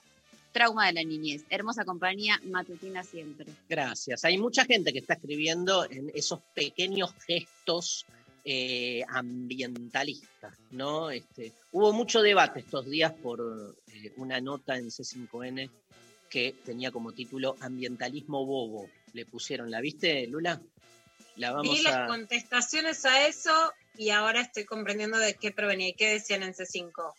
trauma 0.52 0.88
de 0.88 0.92
la 0.92 1.02
niñez. 1.02 1.46
Hermosa 1.48 1.86
compañía, 1.86 2.38
matutina 2.44 3.02
siempre. 3.04 3.46
Gracias. 3.70 4.22
Hay 4.26 4.36
mucha 4.36 4.66
gente 4.66 4.92
que 4.92 4.98
está 4.98 5.14
escribiendo 5.14 5.90
en 5.90 6.12
esos 6.14 6.40
pequeños 6.52 7.14
gestos 7.26 8.04
eh, 8.44 9.02
ambientalistas, 9.08 10.54
¿no? 10.70 11.10
Este, 11.10 11.52
hubo 11.72 11.92
mucho 11.92 12.20
debate 12.22 12.60
estos 12.60 12.86
días 12.86 13.12
por 13.12 13.74
eh, 13.88 14.12
una 14.16 14.40
nota 14.40 14.76
en 14.76 14.86
C5N 14.90 15.70
que 16.28 16.54
tenía 16.64 16.90
como 16.90 17.12
título 17.12 17.56
Ambientalismo 17.60 18.44
Bobo. 18.44 18.88
Le 19.12 19.24
pusieron, 19.26 19.70
¿la 19.70 19.80
viste, 19.80 20.26
Lula? 20.26 20.60
La 21.36 21.52
vamos 21.52 21.76
Vi 21.78 21.82
las 21.82 22.08
contestaciones 22.08 23.04
a 23.04 23.26
eso 23.26 23.52
y 23.96 24.10
ahora 24.10 24.40
estoy 24.40 24.64
comprendiendo 24.64 25.18
de 25.18 25.34
qué 25.34 25.50
provenía 25.52 25.88
y 25.88 25.94
qué 25.94 26.08
decían 26.08 26.42
en 26.42 26.52
C5. 26.54 27.12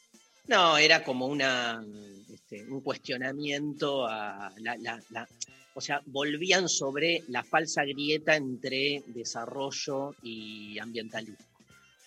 No, 0.48 0.78
era 0.78 1.04
como 1.04 1.26
una, 1.26 1.84
este, 2.32 2.64
un 2.66 2.82
cuestionamiento 2.82 4.06
a 4.06 4.54
la, 4.58 4.76
la- 4.78 5.02
la- 5.10 5.28
o 5.76 5.82
sea, 5.82 6.02
volvían 6.08 6.68
sobre 6.70 7.24
la 7.28 7.44
falsa 7.44 7.84
grieta 7.84 8.36
entre 8.36 9.04
desarrollo 9.08 10.16
y 10.24 10.80
ambientalismo. 10.80 11.38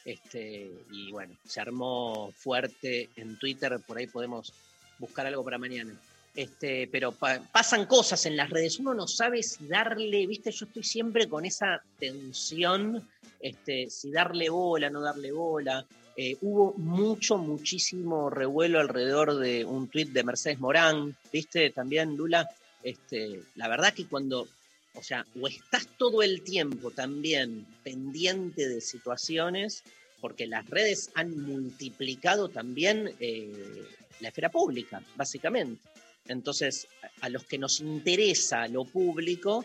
Este, 0.05 0.70
y 0.90 1.12
bueno, 1.12 1.36
se 1.47 1.61
armó 1.61 2.32
fuerte 2.35 3.11
en 3.16 3.39
Twitter, 3.39 3.78
por 3.86 3.99
ahí 3.99 4.07
podemos 4.07 4.53
buscar 4.99 5.27
algo 5.27 5.45
para 5.45 5.59
mañana. 5.59 5.95
Este, 6.35 6.89
pero 6.90 7.12
pa- 7.12 7.40
pasan 7.53 7.85
cosas 7.86 8.24
en 8.27 8.36
las 8.36 8.49
redes, 8.49 8.78
uno 8.78 8.95
no 8.95 9.07
sabe 9.07 9.43
si 9.43 9.66
darle, 9.66 10.27
viste, 10.27 10.51
yo 10.51 10.66
estoy 10.66 10.85
siempre 10.85 11.28
con 11.28 11.45
esa 11.45 11.82
tensión, 11.99 13.07
este, 13.40 13.90
si 13.90 14.11
darle 14.11 14.49
bola, 14.49 14.89
no 14.89 15.01
darle 15.03 15.31
bola. 15.32 15.85
Eh, 16.16 16.36
hubo 16.40 16.74
mucho, 16.78 17.39
muchísimo 17.39 18.31
revuelo 18.31 18.81
alrededor 18.81 19.36
de 19.39 19.65
un 19.65 19.89
tuit 19.89 20.09
de 20.11 20.24
Mercedes 20.24 20.59
Morán, 20.59 21.15
¿viste? 21.32 21.70
También, 21.70 22.16
Lula. 22.16 22.49
Este, 22.83 23.43
la 23.57 23.69
verdad 23.69 23.93
que 23.95 24.07
cuando, 24.07 24.49
o 24.95 25.03
sea, 25.03 25.27
o 25.41 25.49
estás 25.49 25.87
todo 25.99 26.23
el 26.23 26.43
tiempo 26.43 26.91
también 26.91 27.67
pendiente 27.83 28.69
de 28.69 28.81
situaciones, 28.81 29.83
porque 30.21 30.47
las 30.47 30.69
redes 30.69 31.11
han 31.15 31.41
multiplicado 31.43 32.49
también 32.49 33.15
eh, 33.21 33.85
la 34.21 34.29
esfera 34.29 34.51
pública, 34.51 35.03
básicamente. 35.17 35.81
Entonces, 36.27 36.89
a- 37.21 37.29
los 37.29 37.45
que 37.45 37.59
nos 37.59 37.81
interesa 37.81 38.69
lo 38.69 38.85
público, 38.85 39.65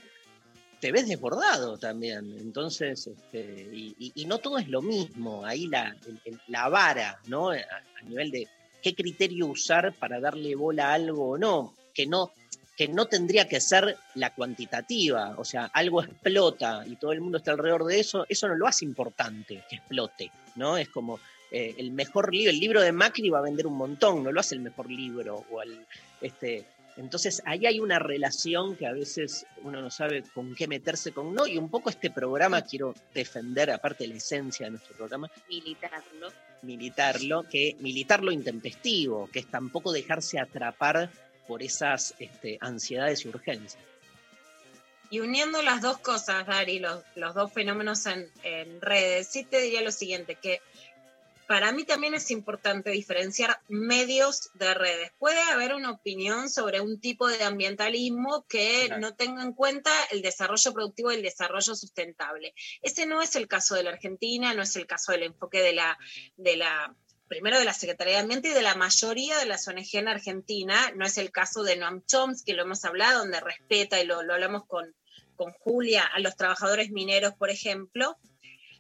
te 0.80 0.92
ves 0.92 1.08
desbordado 1.08 1.78
también. 1.78 2.36
Entonces, 2.40 3.08
este, 3.08 3.70
y, 3.74 4.26
no 4.26 4.38
todo 4.40 4.58
es 4.58 4.68
lo 4.68 4.82
mismo. 4.82 5.46
Ahí 5.46 5.68
la, 5.68 5.96
la 6.48 6.70
vara, 6.70 7.20
¿no? 7.28 7.52
A, 7.52 7.56
a 7.56 8.02
nivel 8.06 8.32
de 8.32 8.48
qué 8.82 8.94
criterio 8.94 9.48
usar 9.48 9.94
para 9.94 10.20
darle 10.20 10.56
bola 10.56 10.90
a 10.92 10.94
algo 10.96 11.32
o 11.32 11.38
no, 11.38 11.74
que 11.94 12.06
no, 12.06 12.34
que 12.76 12.88
no 12.88 13.06
tendría 13.06 13.48
que 13.48 13.62
ser 13.62 13.98
la 14.16 14.34
cuantitativa. 14.34 15.36
O 15.38 15.46
sea, 15.46 15.66
algo 15.74 16.02
explota 16.02 16.84
y 16.88 16.96
todo 16.96 17.12
el 17.12 17.22
mundo 17.22 17.38
está 17.38 17.52
alrededor 17.52 17.86
de 17.86 18.00
eso, 18.00 18.26
eso 18.30 18.48
no 18.48 18.56
lo 18.56 18.68
hace 18.68 18.86
importante 18.86 19.64
que 19.70 19.76
explote, 19.76 20.32
¿no? 20.56 20.78
Es 20.78 20.90
como 20.90 21.20
eh, 21.52 21.76
el 21.78 21.92
mejor 21.92 22.34
libro, 22.34 22.50
el 22.50 22.60
libro 22.60 22.82
de 22.82 22.92
Macri 22.92 23.30
va 23.30 23.40
a 23.40 23.44
vender 23.44 23.68
un 23.68 23.78
montón, 23.78 24.24
no 24.24 24.32
lo 24.32 24.40
hace 24.40 24.56
el 24.56 24.62
mejor 24.62 24.90
libro 24.90 25.46
o 25.52 25.62
el, 25.62 25.86
este, 26.20 26.66
entonces 26.98 27.42
ahí 27.46 27.66
hay 27.66 27.80
una 27.80 28.00
relación 28.00 28.76
que 28.76 28.88
a 28.88 28.92
veces 28.92 29.46
uno 29.64 29.82
no 29.82 29.90
sabe 29.90 30.24
con 30.34 30.56
qué 30.56 30.68
meterse 30.68 31.12
con 31.12 31.34
no, 31.34 31.46
y 31.48 31.58
un 31.58 31.70
poco 31.70 31.90
este 31.90 32.10
programa 32.10 32.64
quiero 32.64 32.94
defender, 33.14 33.70
aparte 33.72 34.04
de 34.04 34.10
la 34.10 34.16
esencia 34.16 34.66
de 34.66 34.72
nuestro 34.72 34.96
programa, 34.96 35.30
Militarlo. 35.48 36.32
militarlo, 36.64 37.44
que 37.50 37.76
militar 37.80 38.24
lo 38.24 38.32
intempestivo, 38.32 39.30
que 39.32 39.40
es 39.40 39.48
tampoco 39.48 39.92
dejarse 39.92 40.40
atrapar 40.40 41.12
por 41.48 41.62
esas 41.64 42.14
este, 42.20 42.58
ansiedades 42.62 43.26
y 43.26 43.30
urgencias. 43.30 43.78
Y 45.10 45.20
uniendo 45.20 45.62
las 45.62 45.82
dos 45.82 46.00
cosas, 46.00 46.48
Dari, 46.48 46.80
los, 46.80 47.04
los 47.16 47.36
dos 47.36 47.54
fenómenos 47.54 48.06
en, 48.08 48.32
en 48.44 48.82
redes, 48.82 49.28
sí 49.28 49.44
te 49.44 49.62
diría 49.62 49.82
lo 49.82 49.92
siguiente, 49.92 50.36
que 50.42 50.60
para 51.46 51.72
mí 51.72 51.84
también 51.84 52.16
es 52.16 52.32
importante 52.32 52.90
diferenciar 52.90 53.60
medios 53.68 54.50
de 54.56 54.74
redes. 54.74 55.12
Puede 55.20 55.40
haber 55.52 55.76
una 55.76 55.92
opinión 55.92 56.50
sobre 56.50 56.80
un 56.82 57.00
tipo 57.00 57.28
de 57.28 57.44
ambientalismo 57.44 58.46
que 58.48 58.86
Claro. 58.88 59.02
no 59.02 59.14
tenga 59.14 59.44
en 59.44 59.54
cuenta 59.54 59.92
el 60.12 60.22
desarrollo 60.22 60.74
productivo 60.74 61.12
y 61.12 61.16
el 61.16 61.22
desarrollo 61.22 61.76
sustentable. 61.76 62.56
Ese 62.82 63.06
no 63.06 63.22
es 63.22 63.36
el 63.36 63.48
caso 63.48 63.76
de 63.76 63.84
la 63.84 63.92
Argentina, 63.92 64.54
no 64.54 64.64
es 64.64 64.76
el 64.78 64.88
caso 64.88 65.12
del 65.12 65.24
enfoque 65.24 65.62
de 65.62 65.74
la, 65.74 65.98
de 66.38 66.56
la 66.56 66.96
primero 67.34 67.58
de 67.58 67.66
la 67.66 67.74
Secretaría 67.74 68.14
de 68.14 68.20
Ambiente 68.20 68.50
y 68.50 68.54
de 68.54 68.62
la 68.62 68.76
mayoría 68.76 69.40
de 69.40 69.48
las 69.48 69.68
ONG 69.68 69.88
en 69.94 70.08
Argentina. 70.08 70.92
No 70.96 71.04
es 71.04 71.18
el 71.18 71.32
caso 71.32 71.64
de 71.64 71.76
Noam 71.76 72.06
Chomsky, 72.06 72.54
lo 72.54 72.62
hemos 72.62 72.86
hablado, 72.86 73.22
donde 73.22 73.40
respeta 73.40 74.00
y 74.00 74.06
lo, 74.06 74.22
lo 74.22 74.36
hablamos 74.36 74.68
con, 74.68 74.94
con 75.36 75.52
Julia 75.54 76.04
a 76.04 76.20
los 76.20 76.36
trabajadores 76.36 76.92
mineros, 76.92 77.34
por 77.34 77.50
ejemplo. 77.50 78.20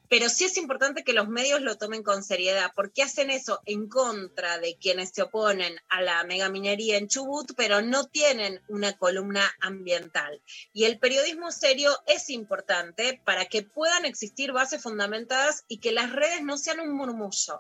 Pero 0.08 0.30
sí 0.30 0.44
es 0.44 0.58
importante 0.58 1.04
que 1.04 1.14
los 1.14 1.30
medios 1.30 1.62
lo 1.62 1.80
tomen 1.80 2.04
con 2.04 2.24
seriedad, 2.24 2.72
porque 2.76 3.02
hacen 3.02 3.32
eso 3.32 3.60
en 3.66 3.90
contra 3.90 4.60
de 4.60 4.78
quienes 4.78 5.10
se 5.10 5.24
oponen 5.24 5.76
a 5.90 6.04
la 6.04 6.24
megaminería 6.26 6.98
en 6.98 7.08
Chubut, 7.08 7.54
pero 7.58 7.82
no 7.82 8.06
tienen 8.06 8.62
una 8.68 8.96
columna 8.96 9.52
ambiental. 9.62 10.44
Y 10.74 10.84
el 10.84 11.00
periodismo 11.00 11.52
serio 11.52 11.92
es 12.06 12.30
importante 12.30 13.20
para 13.26 13.48
que 13.48 13.64
puedan 13.64 14.06
existir 14.06 14.52
bases 14.52 14.84
fundamentadas 14.84 15.66
y 15.68 15.80
que 15.80 15.92
las 15.92 16.12
redes 16.12 16.44
no 16.44 16.60
sean 16.60 16.82
un 16.82 16.94
murmullo. 16.94 17.60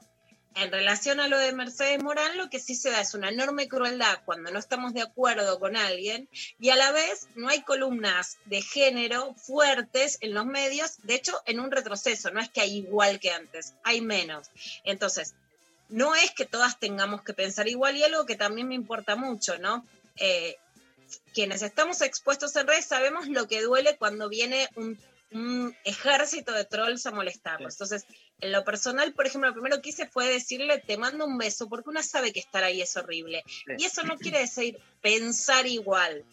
En 0.56 0.72
relación 0.72 1.20
a 1.20 1.28
lo 1.28 1.38
de 1.38 1.52
Mercedes 1.52 2.02
Morán, 2.02 2.38
lo 2.38 2.50
que 2.50 2.60
sí 2.60 2.76
se 2.76 2.92
da 2.92 3.02
es 3.02 3.14
una 3.16 3.30
enorme 3.30 3.68
crueldad 3.68 4.20
cuando 4.24 4.52
no 4.52 4.60
estamos 4.60 4.94
de 4.94 5.02
acuerdo 5.02 5.60
con 5.60 5.76
alguien 5.76 6.30
y 6.60 6.70
a 6.70 6.76
la 6.76 6.92
vez 6.92 7.28
no 7.36 7.50
hay 7.50 7.64
columnas 7.64 8.38
de 8.46 8.62
género 8.62 9.34
fuertes 9.36 10.20
en 10.22 10.34
los 10.34 10.46
medios, 10.46 10.98
de 11.04 11.16
hecho 11.16 11.42
en 11.46 11.60
un 11.60 11.72
retroceso, 11.72 12.30
no 12.30 12.40
es 12.40 12.50
que 12.50 12.62
hay 12.62 12.78
igual 12.78 13.20
que 13.20 13.32
antes, 13.32 13.74
hay 13.84 14.02
menos. 14.02 14.52
Entonces, 14.84 15.34
no 15.90 16.16
es 16.16 16.32
que 16.32 16.46
todas 16.46 16.80
tengamos 16.80 17.24
que 17.24 17.34
pensar 17.34 17.68
igual 17.68 17.98
y 17.98 18.04
algo 18.04 18.26
que 18.26 18.36
también 18.36 18.68
me 18.68 18.76
importa 18.76 19.16
mucho, 19.16 19.58
¿no? 19.58 19.86
Eh, 20.18 20.58
quienes 21.34 21.62
estamos 21.62 22.02
expuestos 22.02 22.56
en 22.56 22.68
redes 22.68 22.86
sabemos 22.86 23.28
lo 23.28 23.48
que 23.48 23.62
duele 23.62 23.98
cuando 23.98 24.30
viene 24.30 24.70
un, 24.76 25.00
un 25.34 25.76
ejército 25.84 26.52
de 26.52 26.66
trolls 26.66 27.06
a 27.06 27.12
molestarnos. 27.12 27.74
Entonces, 27.74 28.06
en 28.40 28.52
lo 28.52 28.64
personal, 28.64 29.14
por 29.14 29.26
ejemplo, 29.26 29.50
lo 29.50 29.56
primero 29.56 29.82
que 29.82 29.90
hice 29.90 30.08
fue 30.08 30.28
decirle, 30.28 30.80
te 30.86 30.98
mando 30.98 31.26
un 31.26 31.38
beso, 31.38 31.68
porque 31.68 31.90
una 31.90 32.04
sabe 32.04 32.32
que 32.32 32.40
estar 32.40 32.64
ahí 32.64 32.82
es 32.82 32.96
horrible. 32.98 33.44
Y 33.78 33.86
eso 33.86 34.04
no 34.04 34.18
quiere 34.18 34.40
decir 34.40 34.80
pensar 35.02 35.66
igual. 35.68 36.24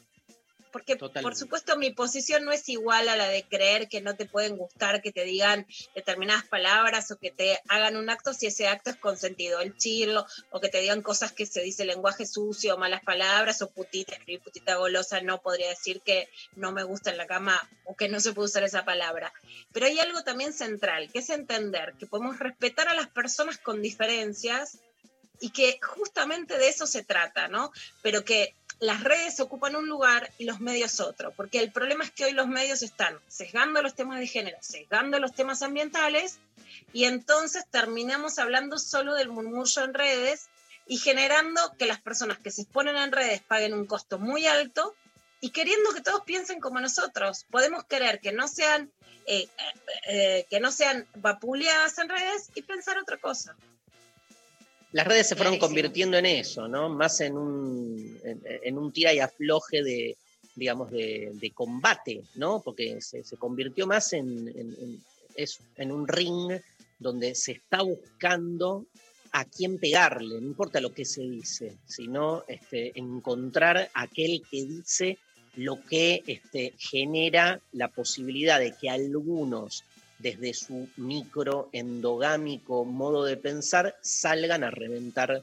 Porque, 0.73 0.97
por 0.97 1.09
Totalmente. 1.09 1.39
supuesto, 1.39 1.77
mi 1.77 1.91
posición 1.91 2.45
no 2.45 2.53
es 2.53 2.69
igual 2.69 3.09
a 3.09 3.17
la 3.17 3.29
de 3.29 3.45
creer 3.45 3.89
que 3.89 4.01
no 4.01 4.17
te 4.17 4.27
pueden 4.27 4.57
gustar, 4.57 5.03
que 5.03 5.13
te 5.13 5.25
digan 5.25 5.67
determinadas 5.95 6.47
palabras 6.47 7.11
o 7.11 7.19
que 7.19 7.31
te 7.31 7.61
hagan 7.69 7.97
un 7.97 8.11
acto 8.11 8.33
si 8.33 8.47
ese 8.47 8.69
acto 8.69 8.91
es 8.91 8.97
consentido, 8.97 9.61
el 9.61 9.77
chirlo, 9.77 10.27
o 10.51 10.61
que 10.61 10.69
te 10.69 10.81
digan 10.81 11.03
cosas 11.03 11.33
que 11.33 11.47
se 11.47 11.63
dice 11.63 11.85
lenguaje 11.85 12.27
sucio, 12.27 12.77
malas 12.77 13.03
palabras, 13.03 13.63
o 13.63 13.71
putita, 13.71 14.15
escribir 14.15 14.43
putita 14.43 14.77
golosa, 14.77 15.21
no 15.21 15.41
podría 15.41 15.69
decir 15.69 16.01
que 16.03 16.29
no 16.57 16.73
me 16.73 16.85
gusta 16.85 17.11
en 17.11 17.17
la 17.17 17.27
cama 17.27 17.69
o 17.85 17.97
que 17.97 18.09
no 18.09 18.21
se 18.21 18.33
puede 18.33 18.47
usar 18.47 18.63
esa 18.63 18.85
palabra. 18.85 19.33
Pero 19.73 19.87
hay 19.87 19.99
algo 19.99 20.23
también 20.23 20.53
central, 20.53 21.11
que 21.13 21.21
es 21.21 21.31
entender 21.31 21.95
que 21.99 22.07
podemos 22.07 22.39
respetar 22.39 22.89
a 22.89 22.95
las 22.95 23.09
personas 23.09 23.59
con 23.59 23.83
diferencias 23.83 24.79
y 25.41 25.51
que 25.51 25.79
justamente 25.83 26.59
de 26.59 26.69
eso 26.69 26.87
se 26.87 27.03
trata, 27.03 27.49
¿no? 27.49 27.73
Pero 28.03 28.25
que 28.25 28.55
las 28.81 29.05
redes 29.05 29.39
ocupan 29.41 29.77
un 29.77 29.89
lugar 29.89 30.33
y 30.39 30.45
los 30.45 30.61
medios 30.61 31.01
otro, 31.01 31.33
porque 31.33 31.61
el 31.61 31.71
problema 31.71 32.03
es 32.03 32.11
que 32.11 32.25
hoy 32.25 32.33
los 32.33 32.49
medios 32.49 32.83
están 32.83 33.19
sesgando 33.29 33.83
los 33.83 33.95
temas 33.95 34.19
de 34.19 34.27
género, 34.27 34.57
sesgando 34.61 35.19
los 35.19 35.35
temas 35.35 35.63
ambientales, 35.63 36.39
y 36.93 37.05
entonces 37.05 37.65
terminamos 37.71 38.39
hablando 38.39 38.79
solo 38.79 39.15
del 39.15 39.29
murmullo 39.29 39.85
en 39.85 39.95
redes 39.95 40.49
y 40.87 40.97
generando 40.97 41.61
que 41.79 41.87
las 41.87 42.01
personas 42.01 42.39
que 42.39 42.51
se 42.51 42.63
exponen 42.63 42.97
en 42.97 43.13
redes 43.13 43.43
paguen 43.43 43.75
un 43.75 43.87
costo 43.87 44.19
muy 44.19 44.47
alto 44.47 44.97
y 45.41 45.51
queriendo 45.51 45.93
que 45.93 46.01
todos 46.01 46.23
piensen 46.25 46.59
como 46.59 46.81
nosotros. 46.81 47.47
Podemos 47.51 47.85
querer 47.85 48.21
que 48.21 48.33
no 48.33 48.49
sean, 48.49 48.91
eh, 49.27 49.49
eh, 50.09 50.47
que 50.51 50.59
no 50.59 50.73
sean 50.73 51.07
vapuleadas 51.17 51.99
en 51.99 52.09
redes 52.09 52.51
y 52.55 52.63
pensar 52.63 52.99
otra 52.99 53.19
cosa. 53.19 53.55
Las 54.93 55.07
redes 55.07 55.29
se 55.29 55.37
fueron 55.37 55.59
convirtiendo 55.59 56.17
en 56.17 56.27
eso, 56.27 56.67
¿no? 56.67 56.89
Más 56.89 57.21
en 57.21 57.37
un, 57.37 58.19
en, 58.25 58.77
un 58.77 58.93
tira 58.93 59.15
y 59.15 59.21
afloje 59.21 59.83
de, 59.85 60.17
digamos, 60.57 60.91
de, 60.91 61.53
combate, 61.55 62.23
¿no? 62.35 62.61
Porque 62.61 63.01
se, 63.01 63.23
convirtió 63.39 63.87
más 63.87 64.13
en, 64.13 64.49
en, 64.49 65.01
en 65.77 65.93
un 65.93 66.09
ring 66.09 66.61
donde 66.99 67.35
se 67.35 67.53
está 67.53 67.83
buscando 67.83 68.87
a 69.33 69.45
quién 69.45 69.79
pegarle, 69.79 70.41
no 70.41 70.47
importa 70.47 70.81
lo 70.81 70.93
que 70.93 71.05
se 71.05 71.23
dice, 71.23 71.77
sino 71.87 72.45
este, 72.49 72.99
encontrar 72.99 73.91
aquel 73.95 74.43
que 74.51 74.65
dice 74.65 75.19
lo 75.57 75.85
que 75.85 76.23
este, 76.27 76.75
genera 76.79 77.61
la 77.73 77.89
posibilidad 77.89 78.59
de 78.59 78.75
que 78.77 78.91
algunos, 78.91 79.85
desde 80.21 80.55
su 80.55 80.89
micro 80.97 81.69
endogámico 81.73 82.85
modo 82.85 83.25
de 83.25 83.37
pensar, 83.37 83.97
salgan 84.03 84.65
a 84.65 84.71
reventar 84.71 85.43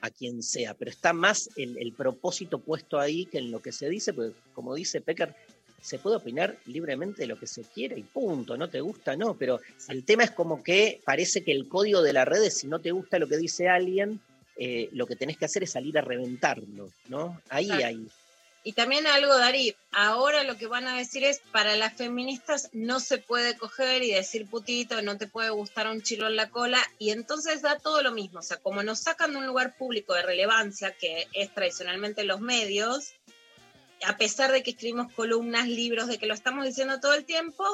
a 0.00 0.10
quien 0.10 0.42
sea. 0.42 0.74
Pero 0.74 0.90
está 0.90 1.12
más 1.12 1.50
el, 1.56 1.78
el 1.78 1.92
propósito 1.92 2.58
puesto 2.58 2.98
ahí 2.98 3.26
que 3.26 3.38
en 3.38 3.50
lo 3.50 3.60
que 3.60 3.72
se 3.72 3.88
dice, 3.88 4.12
porque 4.12 4.34
como 4.54 4.74
dice 4.74 5.00
Pecker, 5.00 5.34
se 5.82 5.98
puede 5.98 6.16
opinar 6.16 6.56
libremente 6.66 7.22
de 7.22 7.26
lo 7.26 7.38
que 7.38 7.46
se 7.46 7.62
quiere 7.62 7.98
y 7.98 8.02
punto, 8.02 8.56
no 8.56 8.70
te 8.70 8.80
gusta, 8.80 9.16
no, 9.16 9.36
pero 9.36 9.60
el 9.88 10.04
tema 10.04 10.22
es 10.22 10.30
como 10.30 10.62
que 10.62 11.00
parece 11.04 11.42
que 11.42 11.50
el 11.50 11.68
código 11.68 12.02
de 12.02 12.12
la 12.12 12.24
red 12.24 12.42
es 12.44 12.58
si 12.58 12.68
no 12.68 12.78
te 12.78 12.92
gusta 12.92 13.18
lo 13.18 13.26
que 13.26 13.36
dice 13.36 13.68
alguien, 13.68 14.20
eh, 14.56 14.88
lo 14.92 15.06
que 15.06 15.16
tenés 15.16 15.36
que 15.36 15.44
hacer 15.44 15.64
es 15.64 15.72
salir 15.72 15.98
a 15.98 16.02
reventarlo, 16.02 16.90
¿no? 17.08 17.40
Ahí, 17.48 17.70
ahí. 17.70 18.06
Y 18.64 18.74
también 18.74 19.08
algo, 19.08 19.36
Dari, 19.36 19.74
ahora 19.90 20.44
lo 20.44 20.56
que 20.56 20.68
van 20.68 20.86
a 20.86 20.96
decir 20.96 21.24
es, 21.24 21.40
para 21.50 21.74
las 21.74 21.94
feministas 21.94 22.68
no 22.72 23.00
se 23.00 23.18
puede 23.18 23.56
coger 23.56 24.04
y 24.04 24.12
decir 24.12 24.46
putito, 24.46 25.02
no 25.02 25.18
te 25.18 25.26
puede 25.26 25.50
gustar 25.50 25.88
un 25.88 26.02
chilo 26.02 26.28
en 26.28 26.36
la 26.36 26.48
cola, 26.50 26.78
y 26.98 27.10
entonces 27.10 27.62
da 27.62 27.78
todo 27.78 28.02
lo 28.02 28.12
mismo, 28.12 28.38
o 28.38 28.42
sea, 28.42 28.58
como 28.58 28.84
nos 28.84 29.00
sacan 29.00 29.32
de 29.32 29.38
un 29.38 29.46
lugar 29.46 29.76
público 29.76 30.14
de 30.14 30.22
relevancia, 30.22 30.92
que 30.92 31.26
es 31.32 31.52
tradicionalmente 31.52 32.22
los 32.22 32.40
medios, 32.40 33.14
a 34.04 34.16
pesar 34.16 34.52
de 34.52 34.62
que 34.62 34.70
escribimos 34.70 35.12
columnas, 35.12 35.66
libros, 35.66 36.06
de 36.06 36.18
que 36.18 36.26
lo 36.26 36.34
estamos 36.34 36.64
diciendo 36.64 37.00
todo 37.00 37.14
el 37.14 37.24
tiempo, 37.24 37.64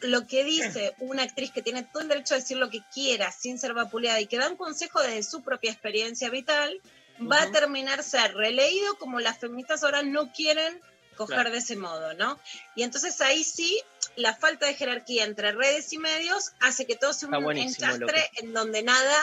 lo 0.00 0.26
que 0.26 0.44
dice 0.44 0.94
una 0.98 1.24
actriz 1.24 1.50
que 1.50 1.62
tiene 1.62 1.82
todo 1.82 2.02
el 2.02 2.08
derecho 2.08 2.34
a 2.34 2.38
decir 2.38 2.56
lo 2.56 2.70
que 2.70 2.82
quiera 2.92 3.32
sin 3.32 3.58
ser 3.58 3.74
vapuleada 3.74 4.20
y 4.20 4.26
que 4.26 4.38
da 4.38 4.48
un 4.48 4.56
consejo 4.56 5.00
desde 5.02 5.24
su 5.24 5.42
propia 5.42 5.72
experiencia 5.72 6.30
vital, 6.30 6.80
va 7.20 7.42
a 7.42 7.50
terminar 7.50 8.02
ser 8.02 8.34
releído 8.34 8.96
como 8.98 9.20
las 9.20 9.38
feministas 9.38 9.82
ahora 9.82 10.02
no 10.02 10.32
quieren 10.32 10.80
coger 11.16 11.50
de 11.50 11.58
ese 11.58 11.76
modo, 11.76 12.14
¿no? 12.14 12.38
Y 12.76 12.84
entonces 12.84 13.20
ahí 13.20 13.42
sí, 13.42 13.82
la 14.16 14.34
falta 14.34 14.66
de 14.66 14.74
jerarquía 14.74 15.24
entre 15.24 15.52
redes 15.52 15.92
y 15.92 15.98
medios 15.98 16.52
hace 16.60 16.86
que 16.86 16.96
todo 16.96 17.12
sea 17.12 17.28
un 17.28 17.56
encastre 17.56 18.30
en 18.36 18.52
donde 18.52 18.82
nada 18.82 19.16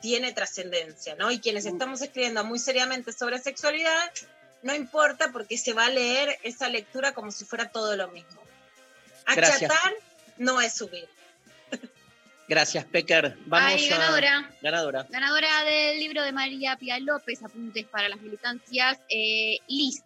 tiene 0.00 0.32
trascendencia, 0.32 1.14
¿no? 1.14 1.30
Y 1.30 1.40
quienes 1.40 1.64
mm. 1.64 1.68
estamos 1.68 2.00
escribiendo 2.00 2.42
muy 2.44 2.58
seriamente 2.58 3.12
sobre 3.12 3.38
sexualidad, 3.38 4.10
no 4.62 4.74
importa 4.74 5.30
porque 5.30 5.58
se 5.58 5.74
va 5.74 5.86
a 5.86 5.90
leer 5.90 6.38
esa 6.42 6.68
lectura 6.68 7.12
como 7.12 7.30
si 7.30 7.44
fuera 7.44 7.70
todo 7.70 7.96
lo 7.96 8.08
mismo. 8.08 8.42
Achatar 9.26 9.94
no 10.38 10.60
es 10.60 10.74
subir. 10.74 11.08
Gracias, 12.52 12.84
Pecker. 12.84 13.34
Vamos 13.46 13.72
Ay, 13.72 13.88
ganadora. 13.88 14.50
Ganadora. 14.60 15.06
Ganadora 15.08 15.64
del 15.64 15.98
libro 15.98 16.22
de 16.22 16.32
María 16.32 16.76
Pía 16.76 17.00
López, 17.00 17.42
Apuntes 17.42 17.86
para 17.86 18.10
las 18.10 18.20
Militancias. 18.20 19.00
Eh, 19.08 19.56
Liz 19.68 20.04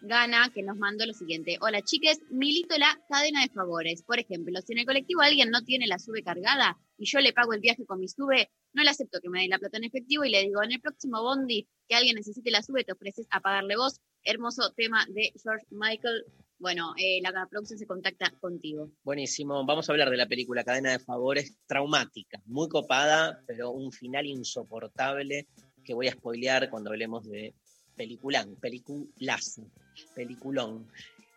gana, 0.00 0.50
que 0.54 0.62
nos 0.62 0.78
mandó 0.78 1.04
lo 1.04 1.12
siguiente. 1.12 1.58
Hola, 1.60 1.82
chiques, 1.82 2.20
milito 2.30 2.78
la 2.78 2.98
cadena 3.10 3.42
de 3.42 3.50
favores. 3.50 4.02
Por 4.02 4.18
ejemplo, 4.18 4.58
si 4.62 4.72
en 4.72 4.78
el 4.78 4.86
colectivo 4.86 5.20
alguien 5.20 5.50
no 5.50 5.60
tiene 5.64 5.86
la 5.86 5.98
sube 5.98 6.22
cargada 6.22 6.78
y 6.96 7.04
yo 7.04 7.20
le 7.20 7.34
pago 7.34 7.52
el 7.52 7.60
viaje 7.60 7.84
con 7.84 8.00
mi 8.00 8.08
sube, 8.08 8.50
no 8.72 8.82
le 8.82 8.88
acepto 8.88 9.20
que 9.20 9.28
me 9.28 9.42
dé 9.42 9.48
la 9.48 9.58
plata 9.58 9.76
en 9.76 9.84
efectivo 9.84 10.24
y 10.24 10.30
le 10.30 10.40
digo, 10.40 10.62
en 10.62 10.72
el 10.72 10.80
próximo 10.80 11.20
bondi 11.20 11.68
que 11.86 11.94
alguien 11.94 12.16
necesite 12.16 12.50
la 12.50 12.62
sube, 12.62 12.84
te 12.84 12.92
ofreces 12.92 13.26
a 13.30 13.40
pagarle 13.40 13.76
vos. 13.76 14.00
Hermoso 14.24 14.72
tema 14.72 15.04
de 15.10 15.30
George 15.42 15.66
Michael. 15.70 16.24
Bueno, 16.62 16.94
eh, 16.96 17.20
la 17.20 17.48
producción 17.48 17.76
se 17.76 17.88
contacta 17.88 18.30
contigo. 18.40 18.88
Buenísimo. 19.02 19.66
Vamos 19.66 19.88
a 19.88 19.92
hablar 19.92 20.10
de 20.10 20.16
la 20.16 20.28
película 20.28 20.62
Cadena 20.62 20.92
de 20.92 21.00
Favores, 21.00 21.56
traumática, 21.66 22.40
muy 22.46 22.68
copada, 22.68 23.42
pero 23.48 23.72
un 23.72 23.90
final 23.90 24.26
insoportable 24.26 25.48
que 25.84 25.92
voy 25.92 26.06
a 26.06 26.12
spoilear 26.12 26.70
cuando 26.70 26.90
hablemos 26.90 27.28
de 27.28 27.56
peliculán, 27.96 28.54
peliculazo, 28.60 29.72
peliculón. 30.14 30.86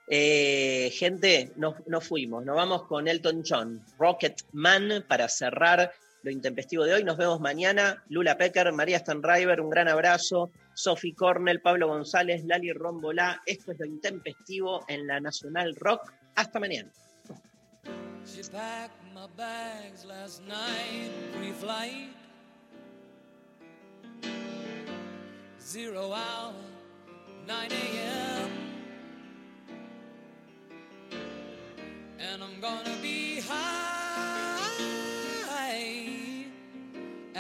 Eh, 0.08 0.92
gente, 0.94 1.52
nos, 1.56 1.74
nos, 1.88 2.06
fuimos, 2.06 2.46
nos 2.46 2.56
vamos 2.56 2.84
con 2.84 3.08
Elton 3.08 3.42
John, 3.44 3.84
Rocket 3.98 4.44
Man, 4.52 5.06
para 5.08 5.28
cerrar 5.28 5.92
lo 6.26 6.32
intempestivo 6.32 6.84
de 6.84 6.96
hoy. 6.96 7.04
Nos 7.04 7.18
vemos 7.18 7.40
mañana. 7.40 8.04
Lula 8.10 8.36
Pecker, 8.36 8.74
María 8.74 8.98
Stanriver, 8.98 9.62
un 9.62 9.70
gran 9.70 9.88
abrazo. 9.88 10.52
Sophie 10.74 11.14
Cornell, 11.14 11.62
Pablo 11.62 11.88
González, 11.88 12.44
Lali 12.46 12.74
Rombolá. 12.74 13.42
Esto 13.46 13.72
es 13.72 13.80
lo 13.80 13.86
intempestivo 13.86 14.84
en 14.88 15.06
la 15.06 15.20
Nacional 15.20 15.76
Rock. 15.76 16.12
Hasta 16.36 16.60
mañana. 16.60 16.92
Zero 25.58 26.14
hour, 26.14 26.54
9 27.48 27.76
a.m. 27.76 28.52
And 32.20 32.44
I'm 32.44 32.62
gonna 32.62 32.96
be 33.02 33.42
high 33.42 33.95